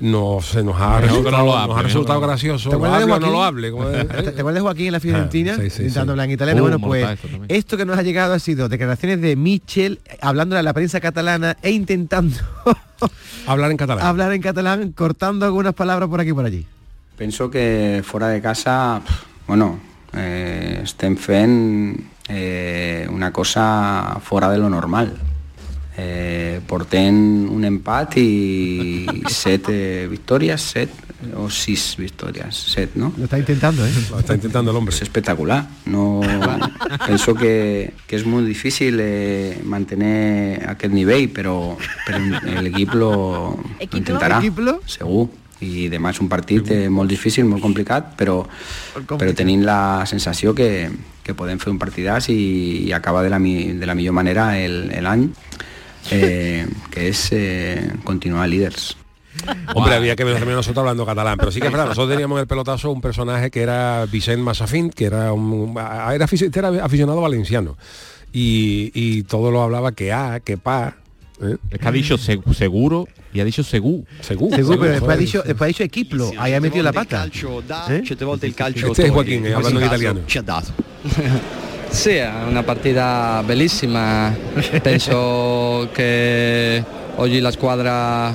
no, 0.00 0.40
se 0.40 0.62
nos 0.62 0.76
ha 0.80 1.00
no 1.00 1.06
resultado, 1.06 1.44
nos 1.66 2.08
ha 2.08 2.14
no. 2.14 2.20
gracioso. 2.20 2.70
¿Te 2.70 2.76
Lo 2.76 2.84
acuerdas 2.84 2.98
de 2.98 3.04
o 3.04 3.06
no 3.08 3.12
Joaquín? 3.14 3.32
lo 3.32 3.44
hable. 3.44 3.70
¿Te, 3.70 4.22
te 4.32 4.40
acuerdas 4.40 4.54
de 4.54 4.60
Joaquín 4.60 4.86
en 4.86 4.92
la 4.92 5.00
Fiorentina? 5.00 5.52
Ah, 5.52 5.60
sí, 5.60 5.70
sí, 5.70 5.82
intentando 5.82 6.04
sí. 6.04 6.10
hablar 6.12 6.24
en 6.26 6.32
italiano. 6.32 6.60
Uh, 6.60 6.62
bueno, 6.62 6.78
pues 6.80 7.04
mortal 7.06 7.40
esto 7.48 7.76
que 7.76 7.84
nos 7.84 7.98
ha 7.98 8.02
llegado 8.02 8.32
ha 8.34 8.38
sido 8.38 8.68
declaraciones 8.68 9.20
de 9.20 9.36
Michel 9.36 10.00
hablando 10.20 10.56
a 10.56 10.62
la 10.62 10.72
prensa 10.72 11.00
catalana 11.00 11.56
e 11.62 11.70
intentando 11.70 12.36
Hablar 13.46 13.70
en 13.70 13.76
catalán. 13.76 14.06
hablar 14.06 14.32
en 14.32 14.40
catalán, 14.40 14.92
cortando 14.92 15.44
algunas 15.44 15.74
palabras 15.74 16.08
por 16.08 16.20
aquí 16.20 16.30
y 16.30 16.32
por 16.32 16.44
allí. 16.46 16.66
Penso 17.16 17.50
que 17.50 18.02
fora 18.04 18.28
de 18.28 18.40
casa, 18.40 19.02
bueno, 19.46 19.78
eh, 20.14 20.80
estem 20.82 21.16
fent 21.16 22.00
eh, 22.28 23.06
una 23.10 23.32
cosa 23.32 24.18
fora 24.22 24.48
de 24.50 24.58
lo 24.58 24.70
normal. 24.70 25.12
Eh, 25.94 26.60
portem 26.66 27.14
un 27.52 27.64
empat 27.68 28.14
i 28.16 29.06
set 29.28 29.68
eh, 29.68 30.06
victòries, 30.08 30.62
set 30.72 30.88
o 31.38 31.44
sis 31.52 31.92
victòries, 32.00 32.56
set, 32.72 32.94
no? 32.98 33.12
Lo 33.18 33.24
está 33.28 33.38
intentando, 33.38 33.84
¿eh? 33.86 33.92
Lo 34.10 34.18
está 34.18 34.34
intentando 34.34 34.70
el 34.72 34.76
hombre. 34.76 34.94
És 34.94 35.02
espectacular. 35.02 35.66
No, 35.86 36.20
penso 37.06 37.34
que, 37.34 37.92
que 38.08 38.16
és 38.16 38.24
molt 38.26 38.48
difícil 38.48 38.98
eh, 39.04 39.60
mantenir 39.62 40.64
aquest 40.72 40.94
nivell, 40.96 41.28
però, 41.30 41.76
però 42.08 42.18
l'equip 42.64 42.96
lo, 42.98 43.12
lo 43.12 43.86
intentarà. 43.86 44.40
Equiplo? 44.40 44.80
Segur. 44.88 45.28
I 45.62 45.86
demà 45.92 46.10
és 46.10 46.18
un 46.18 46.26
partit 46.26 46.66
eh, 46.74 46.88
molt 46.90 47.06
difícil, 47.12 47.44
molt 47.46 47.62
complicat, 47.62 48.16
però, 48.18 48.40
però 49.06 49.30
tenim 49.38 49.60
la 49.62 50.02
sensació 50.10 50.56
que, 50.58 50.88
que 51.22 51.36
podem 51.38 51.60
fer 51.62 51.70
un 51.70 51.78
partidàs 51.78 52.32
i, 52.34 52.40
i 52.88 52.90
acabar 52.96 53.22
de 53.22 53.30
la, 53.30 53.38
mi- 53.38 53.76
de 53.78 53.86
la 53.86 53.94
millor 53.94 54.16
manera 54.18 54.56
el- 54.58 54.88
l'any, 55.04 55.28
eh, 56.10 56.66
que 56.90 57.08
és 57.08 57.28
eh, 57.32 57.92
continuar 58.04 58.48
líders. 58.48 58.96
Hombre, 59.74 59.94
había 59.94 60.14
que 60.14 60.24
ver 60.24 60.34
también 60.34 60.56
nosotros 60.56 60.78
hablando 60.82 61.06
catalán, 61.06 61.38
pero 61.38 61.50
sí 61.50 61.58
que 61.60 61.66
es 61.66 61.72
verdad, 61.72 61.86
nosotros 61.88 62.10
teníamos 62.10 62.36
en 62.36 62.42
el 62.42 62.46
pelotazo 62.46 62.90
un 62.90 63.00
personaje 63.00 63.50
que 63.50 63.62
era 63.62 64.04
Vicente 64.06 64.42
Massafín, 64.42 64.90
que 64.90 65.06
era 65.06 65.32
un 65.32 65.70
era, 65.76 66.26
afici- 66.26 66.54
era 66.54 66.84
aficionado 66.84 67.20
valenciano. 67.20 67.76
Y, 68.32 68.90
y 68.94 69.22
todo 69.24 69.50
lo 69.50 69.62
hablaba 69.62 69.92
que 69.92 70.12
a, 70.12 70.40
que 70.40 70.56
pa. 70.58 70.96
¿eh? 71.42 71.56
Es 71.70 71.78
que 71.78 71.88
ha 71.88 71.92
dicho 71.92 72.16
seg- 72.18 72.54
seguro 72.54 73.08
y 73.32 73.40
ha 73.40 73.44
dicho 73.44 73.62
segú. 73.62 74.04
Segú. 74.20 74.50
Seguro, 74.54 74.78
pero 74.80 74.92
después 74.92 75.16
ha 75.16 75.18
dicho, 75.18 75.42
después 75.42 75.62
ha 75.62 75.68
dicho 75.68 75.82
Equiplo, 75.82 76.30
ahí 76.38 76.52
ha 76.54 76.60
metido 76.60 76.84
la 76.84 76.92
pata. 76.92 77.26
¿Eh? 77.26 78.02
Certe 78.06 78.24
volte 78.24 78.46
il 78.46 78.54
calcio 78.54 78.88
Este 78.88 79.06
es 79.06 79.10
Joaquín, 79.10 79.46
eh, 79.46 79.54
hablando 79.54 79.80
italiano. 79.84 80.20
Sì, 81.92 82.18
una 82.48 82.62
partita 82.62 83.42
bellissima. 83.44 84.34
Penso 84.80 85.88
che 85.92 86.82
oggi 87.16 87.38
la 87.38 87.50
squadra 87.50 88.26
ha 88.28 88.34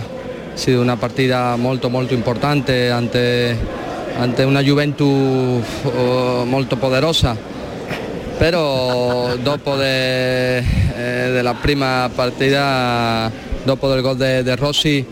sido 0.54 0.80
una 0.80 0.96
partita 0.96 1.56
molto 1.56 1.90
molto 1.90 2.14
importante 2.14 2.92
ante, 2.92 3.58
ante 4.16 4.44
una 4.44 4.62
Juventus 4.62 5.66
eh, 5.84 6.44
molto 6.46 6.76
poderosa. 6.78 7.36
Però 8.38 9.36
dopo 9.38 9.76
de- 9.76 10.58
eh, 10.60 11.32
della 11.32 11.56
prima 11.56 12.10
partita, 12.14 13.30
dopo 13.64 13.90
del 13.90 14.02
gol 14.02 14.18
de, 14.18 14.44
de 14.44 14.56
Rossi, 14.56 15.04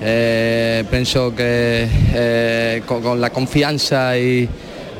eh, 0.00 0.84
penso 0.88 1.32
che 1.34 1.88
eh, 2.12 2.82
con, 2.84 3.00
con 3.00 3.20
la 3.20 3.30
confianza 3.30 4.12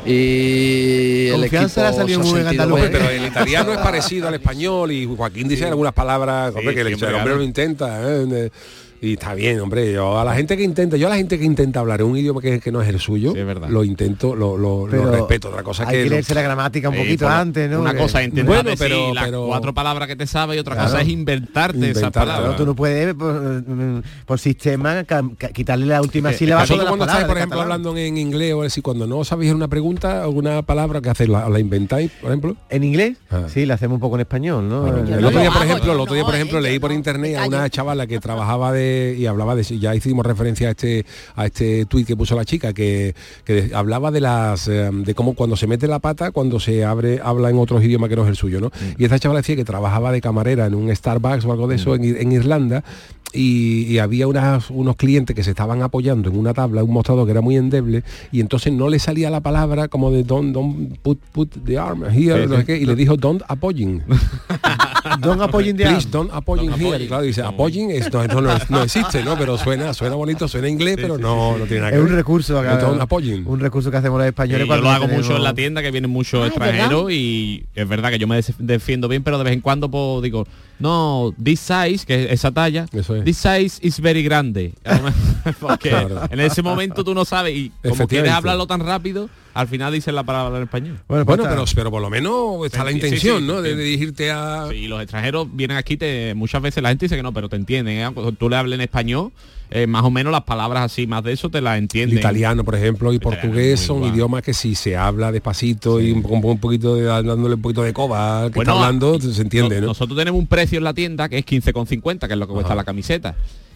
y, 0.07 0.13
y 0.13 1.29
el 1.29 1.41
Confianza 1.41 1.81
le 1.83 1.87
ha 1.87 1.91
equipo 1.91 2.03
salido 2.03 2.21
muy 2.21 2.41
bien. 2.41 2.91
Pero 2.93 3.11
el 3.11 3.27
italiano 3.27 3.73
es 3.73 3.79
parecido 3.79 4.29
al 4.29 4.35
español 4.35 4.93
y 4.93 5.07
Joaquín 5.07 5.49
dice 5.49 5.67
algunas 5.67 5.93
palabras 5.93 6.55
hombre, 6.55 6.75
que 6.75 6.81
el, 6.81 6.95
hombre 7.15 7.35
lo 7.37 7.43
intenta. 7.43 8.01
¿eh? 8.03 8.51
Y 9.01 9.13
está 9.15 9.35
bien, 9.35 9.61
hombre. 9.61 9.93
Yo 9.93 10.19
a 10.19 10.25
la 10.25 10.35
gente 10.35 10.57
que 10.57 10.63
intenta, 10.63 10.97
yo 10.97 11.07
a 11.07 11.11
la 11.11 11.17
gente 11.17 11.39
que 11.39 11.45
intenta 11.45 11.81
hablar 11.81 12.03
un 12.03 12.17
idioma 12.17 12.41
que, 12.41 12.61
que 12.61 12.73
no 12.73 12.81
es 12.83 12.89
el 12.89 12.99
suyo, 13.01 13.35
lo 13.69 13.85
intento, 13.85 14.35
lo, 14.35 14.57
lo- 14.57 14.87
lo 14.87 15.11
respeto. 15.11 15.49
Otra 15.49 15.63
cosa 15.63 15.85
hay 15.89 15.97
que 15.99 16.05
que 16.05 16.11
leerse 16.11 16.35
la 16.35 16.43
gramática 16.43 16.89
un 16.89 16.95
Sí, 16.97 17.01
poquito 17.03 17.29
antes, 17.29 17.71
¿no? 17.71 17.81
Una 17.81 17.93
Que- 17.93 17.99
cosa 17.99 18.21
es 18.23 18.29
intentar 18.29 18.47
Bueno, 18.55 18.71
decir 18.71 18.87
pero- 18.89 19.15
las 19.15 19.25
pero- 19.25 19.47
cuatro 19.47 19.75
palabras 19.75 20.09
que 20.09 20.17
te 20.17 20.27
sabes 20.27 20.57
y 20.57 20.61
otra 20.61 20.75
Claro. 20.75 20.91
cosa 20.91 21.03
es 21.03 21.09
inventarte 21.09 21.79
esas 21.79 21.89
Inventar, 21.97 22.13
palabras. 22.13 22.41
Claro, 22.49 22.57
tú 22.57 22.67
no 22.67 22.75
puedes 22.77 23.15
por, 23.15 23.35
mm, 23.35 24.03
por 24.25 24.39
sistema 24.39 25.05
quitarle 25.53 25.87
la 25.87 26.01
última 26.03 26.33
sílaba 26.33 26.63
a 26.63 26.65
Vosotros 26.65 26.85
todas 26.85 26.85
las 26.85 26.91
cuando 26.91 27.05
estáis, 27.07 27.27
por 27.27 27.37
ejemplo, 27.37 27.59
catalán. 27.59 27.73
hablando 27.87 27.97
en 27.99 28.17
inglés 28.19 28.55
o 28.55 28.63
así, 28.63 28.81
cuando 28.83 29.07
no 29.07 29.25
sabéis 29.25 29.53
una 29.53 29.69
pregunta, 29.69 30.23
alguna 30.23 30.63
palabra 30.63 31.01
que 31.01 31.11
hacéis, 31.11 31.29
la, 31.31 31.49
la 31.49 31.59
inventáis, 31.61 32.11
por 32.21 32.31
ejemplo. 32.31 32.57
¿En 32.71 32.85
inglés? 32.85 33.17
Ah. 33.31 33.43
Sí, 33.49 33.67
la 33.67 33.75
hacemos 33.75 33.97
un 33.97 34.01
poco 34.01 34.17
en 34.17 34.23
español, 34.23 34.69
¿no? 34.69 34.83
Bueno, 34.83 34.99
Eh, 34.99 35.19
el 35.19 35.25
otro 35.25 35.41
día, 35.41 35.49
lo 35.51 35.53
por 35.55 35.63
ejemplo, 35.67 35.93
el 35.93 36.01
otro 36.01 36.15
día, 36.15 36.25
por 36.25 36.35
ejemplo, 36.35 36.59
eh, 36.59 36.63
leí 36.63 36.79
por 36.79 36.93
internet 36.93 37.37
a 37.37 37.47
una 37.47 37.69
chavala 37.71 38.07
que 38.07 38.19
trabajaba 38.21 38.73
de 38.73 38.86
y 39.19 39.27
hablaba 39.27 39.55
de 39.55 39.63
ya 39.65 39.95
hicimos 39.95 40.25
referencia 40.27 40.69
a 40.69 40.71
este 40.73 41.05
a 41.35 41.47
este 41.47 41.87
tuit 41.87 42.07
que 42.07 42.17
puso 42.17 42.37
la 42.37 42.45
chica 42.45 42.73
que, 42.73 43.15
que 43.45 43.71
hablaba 43.75 44.11
de 44.11 44.21
las 44.21 44.69
eh, 44.69 44.91
de 44.93 45.15
cómo 45.15 45.35
cuando 45.35 45.57
se 45.57 45.67
mete 45.67 45.87
la 45.89 45.99
pata 45.99 46.31
cuando 46.31 46.61
se 46.61 46.85
abre 46.85 47.21
habla 47.23 47.51
en 47.51 47.59
otros 47.59 47.83
idiomas 47.83 48.09
que 48.11 48.17
no 48.17 48.23
es 48.25 48.29
el 48.29 48.37
suyo, 48.37 48.61
¿no? 48.61 48.71
Y 48.99 49.05
esta 49.05 49.19
chavala 49.19 49.41
decía 49.41 49.57
que 49.57 49.65
trabajaba 49.65 50.13
de 50.13 50.21
camarera 50.21 50.67
en 50.67 50.75
un 50.75 50.95
Starbucks 50.95 51.45
o 51.45 51.53
algo 51.53 51.67
de 51.69 51.77
eso 51.77 51.95
en, 51.95 52.03
Ir- 52.03 52.21
en 52.21 52.33
Irlanda 52.33 52.85
y, 53.33 53.83
y 53.93 53.99
había 53.99 54.27
unas- 54.29 54.71
unos 54.71 54.97
clientes 54.97 55.35
que 55.37 55.43
se 55.43 55.51
estaban 55.51 55.83
apoyando 55.83 56.31
en 56.31 56.39
una 56.39 56.55
tabla, 56.55 56.83
un 56.83 56.93
mostrador 56.93 57.27
que 57.27 57.33
era 57.33 57.41
muy 57.43 57.57
endeble, 57.57 58.03
y 58.33 58.41
entonces 58.41 58.73
no 58.73 58.89
le 58.89 58.99
salía 58.99 59.29
la 59.31 59.41
palabra 59.41 59.89
como 59.89 60.11
de 60.11 60.23
don't, 60.23 60.55
don't 60.55 60.97
put, 61.01 61.19
put 61.33 61.51
the 61.67 61.77
arm 61.77 62.05
here, 62.05 62.45
Sí, 62.45 62.49
no 62.49 62.55
sé 62.55 62.61
sí. 62.61 62.67
qué, 62.67 62.77
y 62.79 62.87
le 62.87 62.95
dijo 62.95 63.17
don't 63.17 63.43
apoying. 63.49 64.03
Don't 65.21 65.41
apoying 65.43 65.77
the 65.77 65.85
Please 65.85 66.09
don't 66.11 66.31
apoying 66.33 66.71
Don't 66.71 66.81
here. 66.81 67.05
Y 67.05 67.09
claro, 67.09 67.23
dice 67.23 67.43
apoying, 67.43 67.91
esto, 67.91 68.23
esto 68.23 68.41
no, 68.41 68.51
no 68.69 68.83
existe, 68.83 69.23
¿no? 69.25 69.37
Pero 69.39 69.57
suena, 69.59 69.93
suena 69.95 70.17
bonito, 70.17 70.49
suena 70.49 70.69
inglés, 70.69 70.97
pero 70.97 71.19
no, 71.19 71.57
no 71.59 71.65
tiene 71.65 71.81
nada 71.81 71.91
que 71.93 71.97
Es 71.97 72.03
un 72.03 72.09
ver. 72.09 72.17
recurso 72.17 72.59
acá, 72.59 72.77
Don't 72.79 73.01
apoying. 73.01 73.47
un 73.47 73.61
recurso 73.61 73.91
que 73.91 73.97
hacemos 73.97 74.19
los 74.19 74.25
Sí, 74.27 74.29
españoles 74.29 74.61
yo 74.61 74.67
cuando 74.67 74.85
lo 74.85 74.91
hago 74.91 75.05
tenemos- 75.07 75.25
mucho 75.27 75.37
en 75.37 75.45
la 75.45 75.55
tienda 75.55 75.83
que 75.83 75.91
vienen 75.91 76.11
muchos 76.11 76.41
Ah, 76.43 76.47
¿es 76.47 76.53
extranjeros 76.53 77.11
y 77.13 77.67
es 77.75 77.89
verdad 77.89 78.11
que 78.11 78.19
yo 78.19 78.27
me 78.27 78.41
defiendo 78.59 79.09
bien 79.09 79.23
pero 79.23 79.39
de 79.39 79.45
vez 79.45 79.53
en 79.53 79.61
cuando 79.61 79.91
pues, 79.91 80.23
digo 80.23 80.47
no 80.79 81.33
this 81.43 81.61
size 81.61 82.05
que 82.07 82.25
es 82.25 82.33
esa 82.33 82.51
talla 82.51 82.87
Eso 82.93 83.17
es. 83.17 83.25
this 83.25 83.37
size 83.39 83.79
is 83.83 84.01
very 84.01 84.23
grande 84.23 84.75
porque 85.61 85.91
Claro. 85.91 86.23
en 86.31 86.41
ese 86.41 86.63
momento 86.63 87.05
tú 87.05 87.15
no 87.15 87.25
sabes 87.25 87.55
y 87.57 87.73
como 87.89 88.07
quieres 88.07 88.33
hablarlo 88.33 88.67
tan 88.67 88.81
rápido 88.81 89.29
al 89.57 89.69
final 89.69 89.93
dices 89.93 90.13
la 90.15 90.23
palabra 90.25 90.57
en 90.59 90.65
español 90.65 90.99
Bueno, 91.09 91.25
pues 91.25 91.39
Bueno, 91.39 91.43
está- 91.45 91.55
pero, 91.65 91.65
pero 91.75 91.91
por 91.91 92.03
lo 92.03 92.11
menos 92.11 92.65
está 92.67 92.85
la 92.85 92.91
Sí, 92.93 93.01
sí, 93.01 93.07
intención, 93.07 93.39
sí, 93.41 93.47
¿no? 93.47 93.63
De, 93.63 93.71
sí. 93.71 93.77
de 93.77 93.83
dirigirte 93.85 94.31
a... 94.31 94.69
y 94.75 94.87
los 94.87 95.01
extranjeros 95.03 95.49
vienen 95.53 95.77
aquí 95.77 95.97
te 95.97 96.35
muchas 96.35 96.61
veces 96.63 96.83
la 96.83 96.91
gente 96.91 97.07
dice 97.07 97.17
que 97.17 97.23
no 97.23 97.33
pero 97.33 97.49
te 97.49 97.57
entienden 97.57 97.99
¿eh? 97.99 98.11
Cuando 98.13 98.33
tú 98.33 98.49
le 98.49 98.57
hables 98.57 98.75
en 98.77 98.83
español 98.83 99.33
eh, 99.71 99.87
más 99.89 100.05
o 100.05 100.11
menos 100.11 100.31
las 100.31 100.45
palabras 100.45 100.85
así 100.85 101.07
más 101.09 101.25
de 101.25 101.33
eso 101.33 101.51
te 101.51 101.61
las 101.61 101.73
El 101.77 101.85
entienden 101.85 102.19
italiano, 102.19 102.63
por 102.63 102.77
ejemplo, 102.77 103.13
y 103.13 103.17
Italiano 103.17 103.41
portugués 103.43 103.81
son 103.81 103.97
igual. 103.99 104.15
idiomas 104.15 104.43
que 104.45 104.55
si 104.55 104.75
se 104.77 104.97
habla 104.97 105.33
despacito 105.33 106.01
y 106.01 106.13
un, 106.13 106.25
un- 106.25 106.45
un 106.45 106.59
poquito 106.61 106.95
de, 106.95 107.03
dándole 107.03 107.55
un 107.57 107.63
poquito 107.63 107.83
de 107.83 107.93
coba 107.93 108.45
que 108.51 108.55
Bueno, 108.57 108.73
está 108.73 108.85
hablando, 108.85 109.19
se 109.21 109.43
entiende, 109.43 109.77
no- 109.77 109.81
¿no? 109.81 109.87
Nosotros 109.89 110.17
tenemos 110.17 110.39
un 110.39 110.47
precio 110.47 110.79
en 110.79 110.85
la 110.85 110.95
tienda 110.95 111.29
que 111.29 111.39
es 111.39 111.45
15,50, 111.45 112.27
que 112.29 112.33
es 112.35 112.39
lo 112.39 112.47
que 112.47 112.53
cuesta 112.53 112.69
Ajá. 112.75 112.77
la 112.77 112.85
camiseta. 112.85 113.35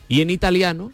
Y 0.08 0.20
en 0.20 0.30
italiano, 0.30 0.92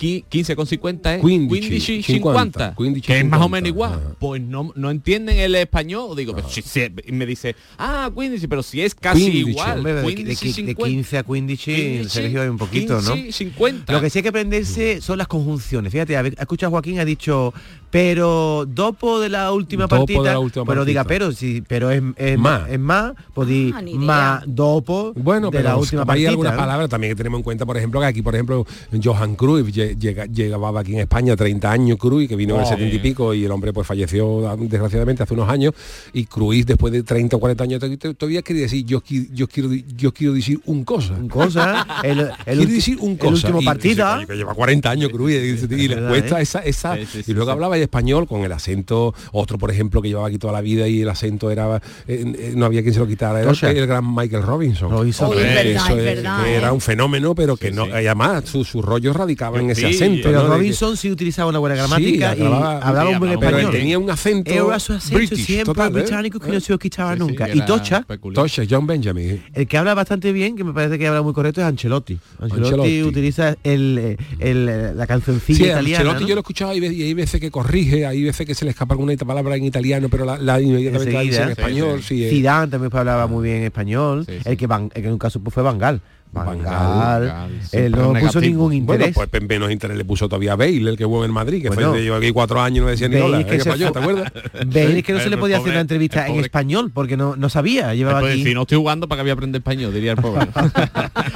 15,50 0.00 1.16
es 1.16 1.20
15, 1.22 2.02
15,50, 2.02 2.74
15, 2.76 3.00
que 3.00 3.18
es 3.18 3.24
más 3.24 3.40
o 3.40 3.44
50, 3.44 3.48
menos 3.48 3.68
igual. 3.68 3.92
ajá. 3.94 4.14
Pues 4.18 4.42
no, 4.42 4.72
no 4.74 4.90
entienden 4.90 5.38
el 5.38 5.54
español. 5.54 6.16
Digo, 6.16 6.34
pero 6.34 6.48
si, 6.48 6.62
si- 6.62 6.80
y 7.06 7.12
me 7.12 7.26
dice, 7.26 7.54
ah, 7.78 8.10
15, 8.16 8.48
pero 8.48 8.62
si 8.62 8.80
es 8.82 8.94
casi 8.94 9.30
15, 9.30 9.50
igual. 9.50 9.78
Hombre, 9.78 9.94
de, 9.94 10.02
de- 10.02 10.14
15, 10.14 10.46
de 10.46 10.52
50. 10.52 10.84
15 10.88 11.18
a 11.18 11.22
15, 11.22 11.56
15, 11.56 12.08
Sergio, 12.08 12.42
hay 12.42 12.48
un 12.48 12.58
poquito, 12.58 12.98
15, 12.98 13.26
¿no? 13.26 13.32
50. 13.32 13.92
Lo 13.92 14.00
que 14.00 14.10
sí 14.10 14.18
hay 14.18 14.22
que 14.22 14.28
aprenderse 14.28 15.00
son 15.00 15.18
las 15.18 15.28
conjunciones. 15.28 15.92
Fíjate, 15.92 16.16
ha 16.16 16.20
escuchado 16.26 16.68
a 16.68 16.70
Joaquín, 16.72 16.98
ha 16.98 17.04
dicho, 17.04 17.52
pero 17.90 18.66
dopo 18.68 19.18
de 19.20 19.28
la 19.28 19.52
última 19.52 19.84
Dopo 19.84 19.96
partida, 19.96 20.22
de 20.22 20.30
la 20.30 20.38
última 20.38 20.64
pero 20.64 20.84
diga, 20.84 21.02
partita. 21.04 21.08
pero 21.26 21.32
si, 21.32 21.60
pero 21.62 21.90
es, 21.90 22.00
más, 22.38 22.68
es 22.70 22.78
más, 22.78 23.12
pues 23.34 23.48
di 23.48 23.72
Ah, 23.74 23.82
más 23.96 24.42
dopo 24.46 25.12
Bueno, 25.16 25.50
de 25.50 25.58
pero 25.58 25.68
la 25.70 25.76
última 25.76 26.04
hay 26.08 26.26
algunas 26.26 26.52
¿no? 26.52 26.58
palabras 26.58 26.88
también 26.88 27.12
que 27.12 27.16
tenemos 27.16 27.38
en 27.38 27.42
cuenta, 27.44 27.66
por 27.66 27.76
ejemplo, 27.76 28.00
que 28.00 28.06
aquí, 28.06 28.22
por 28.22 28.34
ejemplo, 28.34 28.66
Johan 29.02 29.34
Cruyff 29.34 29.66
lle- 29.68 29.98
llega, 29.98 30.26
llegaba 30.26 30.80
aquí 30.80 30.92
en 30.94 31.00
España 31.00 31.34
30 31.36 31.70
años 31.70 31.98
Cruyff, 31.98 32.28
que 32.28 32.36
vino 32.36 32.54
en 32.54 32.60
el 32.60 32.66
Oh, 32.66 32.68
70 32.70 32.94
y 32.96 32.98
pico 33.00 33.34
y 33.34 33.44
el 33.44 33.50
hombre 33.50 33.72
pues 33.72 33.86
falleció 33.86 34.56
desgraciadamente 34.58 35.22
hace 35.24 35.34
unos 35.34 35.48
años 35.48 35.74
y 36.12 36.24
Cruyff 36.26 36.66
después 36.66 36.92
de 36.92 37.02
30 37.02 37.36
o 37.36 37.40
40 37.40 37.64
años 37.64 37.80
to- 37.80 37.98
to- 37.98 38.14
todavía 38.14 38.42
quiere 38.42 38.62
decir 38.62 38.84
yo, 38.84 39.00
qui- 39.02 39.28
yo 39.32 39.48
quiero 39.48 39.70
yo 39.96 40.12
quiero 40.12 40.32
decir 40.34 40.60
un 40.66 40.84
cosa. 40.84 41.14
Un 41.14 41.28
cosa, 41.28 41.86
el, 42.04 42.20
el, 42.20 42.28
Quiere 42.44 42.60
ulti- 42.62 42.66
decir 42.74 42.98
un 43.00 43.12
el 43.12 43.18
cosa. 43.18 43.48
último 43.48 43.62
partida. 43.62 43.90
y 43.90 43.94
dice, 43.96 44.14
"Coño, 44.14 44.26
que 44.28 44.36
lleva 44.36 44.54
40 44.54 44.90
años 44.90 45.10
Cruyff 45.10 45.70
y, 45.72 45.88
le 45.88 45.96
cuesta 46.08 46.38
¿eh? 46.38 46.42
esa, 46.42 46.60
esa 46.60 46.96
Sí, 46.96 47.06
sí, 47.06 47.22
sí, 47.24 47.30
y 47.30 47.34
luego 47.34 47.50
sí. 47.50 47.52
hablaba 47.52 47.79
español 47.82 48.26
con 48.26 48.42
el 48.44 48.52
acento, 48.52 49.14
otro 49.32 49.58
por 49.58 49.70
ejemplo 49.70 50.00
que 50.02 50.08
llevaba 50.08 50.28
aquí 50.28 50.38
toda 50.38 50.52
la 50.52 50.60
vida 50.60 50.86
y 50.88 51.02
el 51.02 51.08
acento 51.08 51.50
era 51.50 51.76
eh, 52.06 52.24
eh, 52.38 52.52
no 52.56 52.66
había 52.66 52.82
quien 52.82 52.94
se 52.94 53.00
lo 53.00 53.06
quitara, 53.06 53.40
era 53.40 53.50
el 53.70 53.86
gran 53.86 54.14
Michael 54.14 54.42
Robinson. 54.42 54.90
Es 55.08 55.18
verdad, 55.20 55.64
eso 55.66 55.88
es 55.96 55.98
es- 55.98 56.04
verdad, 56.16 56.44
que 56.44 56.50
¿eh? 56.50 56.56
era 56.56 56.72
un 56.72 56.80
fenómeno, 56.80 57.34
pero 57.34 57.56
que 57.56 57.68
Sí, 57.70 57.74
no, 57.74 57.84
sí. 57.86 57.90
además 57.92 58.44
su, 58.46 58.64
su 58.64 58.82
rollo 58.82 59.12
radicaba 59.12 59.58
en 59.60 59.70
ese 59.70 59.86
acento. 59.86 60.28
Pero 60.28 60.38
¿no? 60.38 60.44
De 60.44 60.50
que- 60.50 60.56
Robinson 60.56 60.96
sí 60.96 61.10
utilizaba 61.10 61.48
una 61.50 61.58
buena 61.58 61.74
Sí, 61.76 61.80
gramática 61.80 62.36
y 62.36 62.42
hablaba- 62.42 63.08
un 63.10 63.18
buen 63.18 63.32
hablaba 63.32 63.40
pero 63.40 63.48
él 63.50 63.54
español. 63.64 63.72
tenía 63.72 63.98
un 63.98 64.10
acento 64.10 64.50
Era 64.50 64.78
su 64.80 64.92
acento 64.92 65.16
british, 65.16 65.46
siempre 65.46 65.64
total, 65.74 65.88
¿eh? 65.90 66.00
británico 66.02 66.38
que 66.40 66.50
no 66.50 66.60
se 66.60 66.72
lo 66.72 66.78
quitaba 66.78 67.16
nunca. 67.16 67.48
y 67.52 67.60
Tocha. 67.64 68.04
Tosha, 68.34 68.62
John 68.68 68.86
Benjamin. 68.86 69.42
el 69.52 69.66
que 69.66 69.78
habla 69.78 69.94
bastante 69.94 70.32
bien, 70.32 70.56
que 70.56 70.64
me 70.64 70.72
parece 70.72 70.98
que 70.98 71.06
habla 71.06 71.22
muy 71.22 71.32
correcto, 71.32 71.60
es 71.60 71.66
Ancelotti. 71.66 72.18
Ancelotti, 72.40 72.64
Ancelotti. 72.64 73.02
utiliza 73.02 73.56
el, 73.64 74.16
el- 74.38 74.96
la 74.96 75.06
cancioncilla 75.06 75.58
Sí, 75.58 75.64
italiana. 75.64 75.98
Ancelotti 76.00 76.22
¿no? 76.24 76.28
yo 76.28 76.34
lo 76.34 76.38
he 76.40 76.42
escuchado 76.42 76.74
y, 76.74 76.84
hay 76.84 77.14
veces 77.14 77.40
que 77.40 77.50
corrige, 77.70 78.04
hay 78.04 78.24
veces 78.24 78.46
que 78.46 78.54
se 78.54 78.64
le 78.64 78.72
escapa 78.72 78.94
alguna 78.94 79.14
palabra 79.16 79.54
en 79.54 79.64
italiano, 79.64 80.08
pero 80.08 80.24
la, 80.24 80.36
la 80.38 80.60
inmediatamente 80.60 81.12
la 81.12 81.20
dice 81.20 81.42
en 81.42 81.50
español. 81.50 82.02
Sí, 82.02 82.16
sí, 82.16 82.24
eh. 82.24 82.30
Zidane 82.30 82.68
también 82.68 82.90
hablaba 82.96 83.28
muy 83.28 83.48
bien 83.48 83.62
español. 83.62 84.24
Sí, 84.26 84.38
sí. 84.38 84.42
El 84.44 84.56
que 84.56 84.66
Van, 84.66 84.90
el 84.92 85.02
que 85.02 85.06
en 85.06 85.12
un 85.12 85.18
caso 85.18 85.40
pues, 85.40 85.54
fue 85.54 85.62
Bangal. 85.62 86.00
Bangal, 86.32 87.50
él 87.72 87.92
no 87.92 88.12
puso 88.14 88.40
ningún 88.40 88.84
Bueno, 88.86 89.04
interés. 89.06 89.14
pues 89.30 89.42
menos 89.48 89.70
interés 89.70 89.96
le 89.96 90.04
puso 90.04 90.28
todavía 90.28 90.52
a 90.52 90.56
Bale, 90.56 90.76
el 90.90 90.96
que 90.96 91.04
jugó 91.04 91.24
en 91.24 91.32
Madrid, 91.32 91.60
que 91.62 91.68
Bueno, 91.68 91.90
fue 91.90 92.04
yo 92.04 92.14
aquí 92.14 92.30
cuatro 92.32 92.60
años 92.60 92.78
y 92.78 92.80
no 92.82 92.86
decía 92.86 93.08
ni 93.08 93.14
Bale 93.16 93.26
hola. 93.26 93.40
es 93.40 93.46
que. 93.46 93.50
¿Qué 93.56 93.62
se 93.62 93.70
pasó? 93.70 93.82
fue- 93.84 93.92
¿Te 93.92 93.98
acuerdas? 93.98 94.32
Bale 94.66 94.98
es 94.98 95.04
que 95.04 95.12
no 95.12 95.18
se 95.18 95.24
El 95.24 95.30
le 95.30 95.36
podía 95.38 95.56
hacer 95.58 95.70
una 95.70 95.80
entrevista 95.80 96.28
en 96.28 96.40
español 96.40 96.90
porque 96.92 97.16
no, 97.16 97.36
no 97.36 97.48
sabía. 97.48 97.94
Llevaba 97.94 98.20
aquí. 98.20 98.38
decir, 98.38 98.54
no 98.54 98.62
estoy 98.62 98.78
jugando 98.78 99.08
para 99.08 99.18
que 99.18 99.22
voy 99.24 99.30
a 99.30 99.34
aprender 99.34 99.60
español, 99.60 99.92
diría 99.92 100.12
el 100.12 100.18
pobre. 100.18 100.46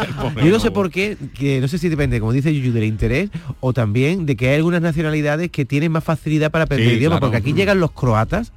El 0.06 0.14
pobre 0.14 0.44
Yo 0.46 0.50
no 0.52 0.60
sé 0.60 0.70
por 0.70 0.90
qué, 0.90 1.16
que 1.34 1.60
no 1.60 1.68
sé 1.68 1.78
si 1.78 1.88
depende, 1.88 2.20
como 2.20 2.32
dice 2.32 2.54
Yuyu, 2.54 2.72
del 2.72 2.84
interés 2.84 3.30
o 3.60 3.72
también 3.72 4.26
de 4.26 4.36
que 4.36 4.48
hay 4.48 4.56
algunas 4.56 4.80
nacionalidades 4.82 5.50
que 5.50 5.64
tienen 5.64 5.92
más 5.92 6.04
facilidad 6.04 6.50
para 6.50 6.64
aprender 6.64 6.88
Sí, 6.90 6.94
idiomas, 6.96 7.18
claro. 7.18 7.32
porque 7.32 7.36
aquí 7.48 7.52
llegan 7.56 7.80
los 7.80 7.92
croatas, 7.92 8.52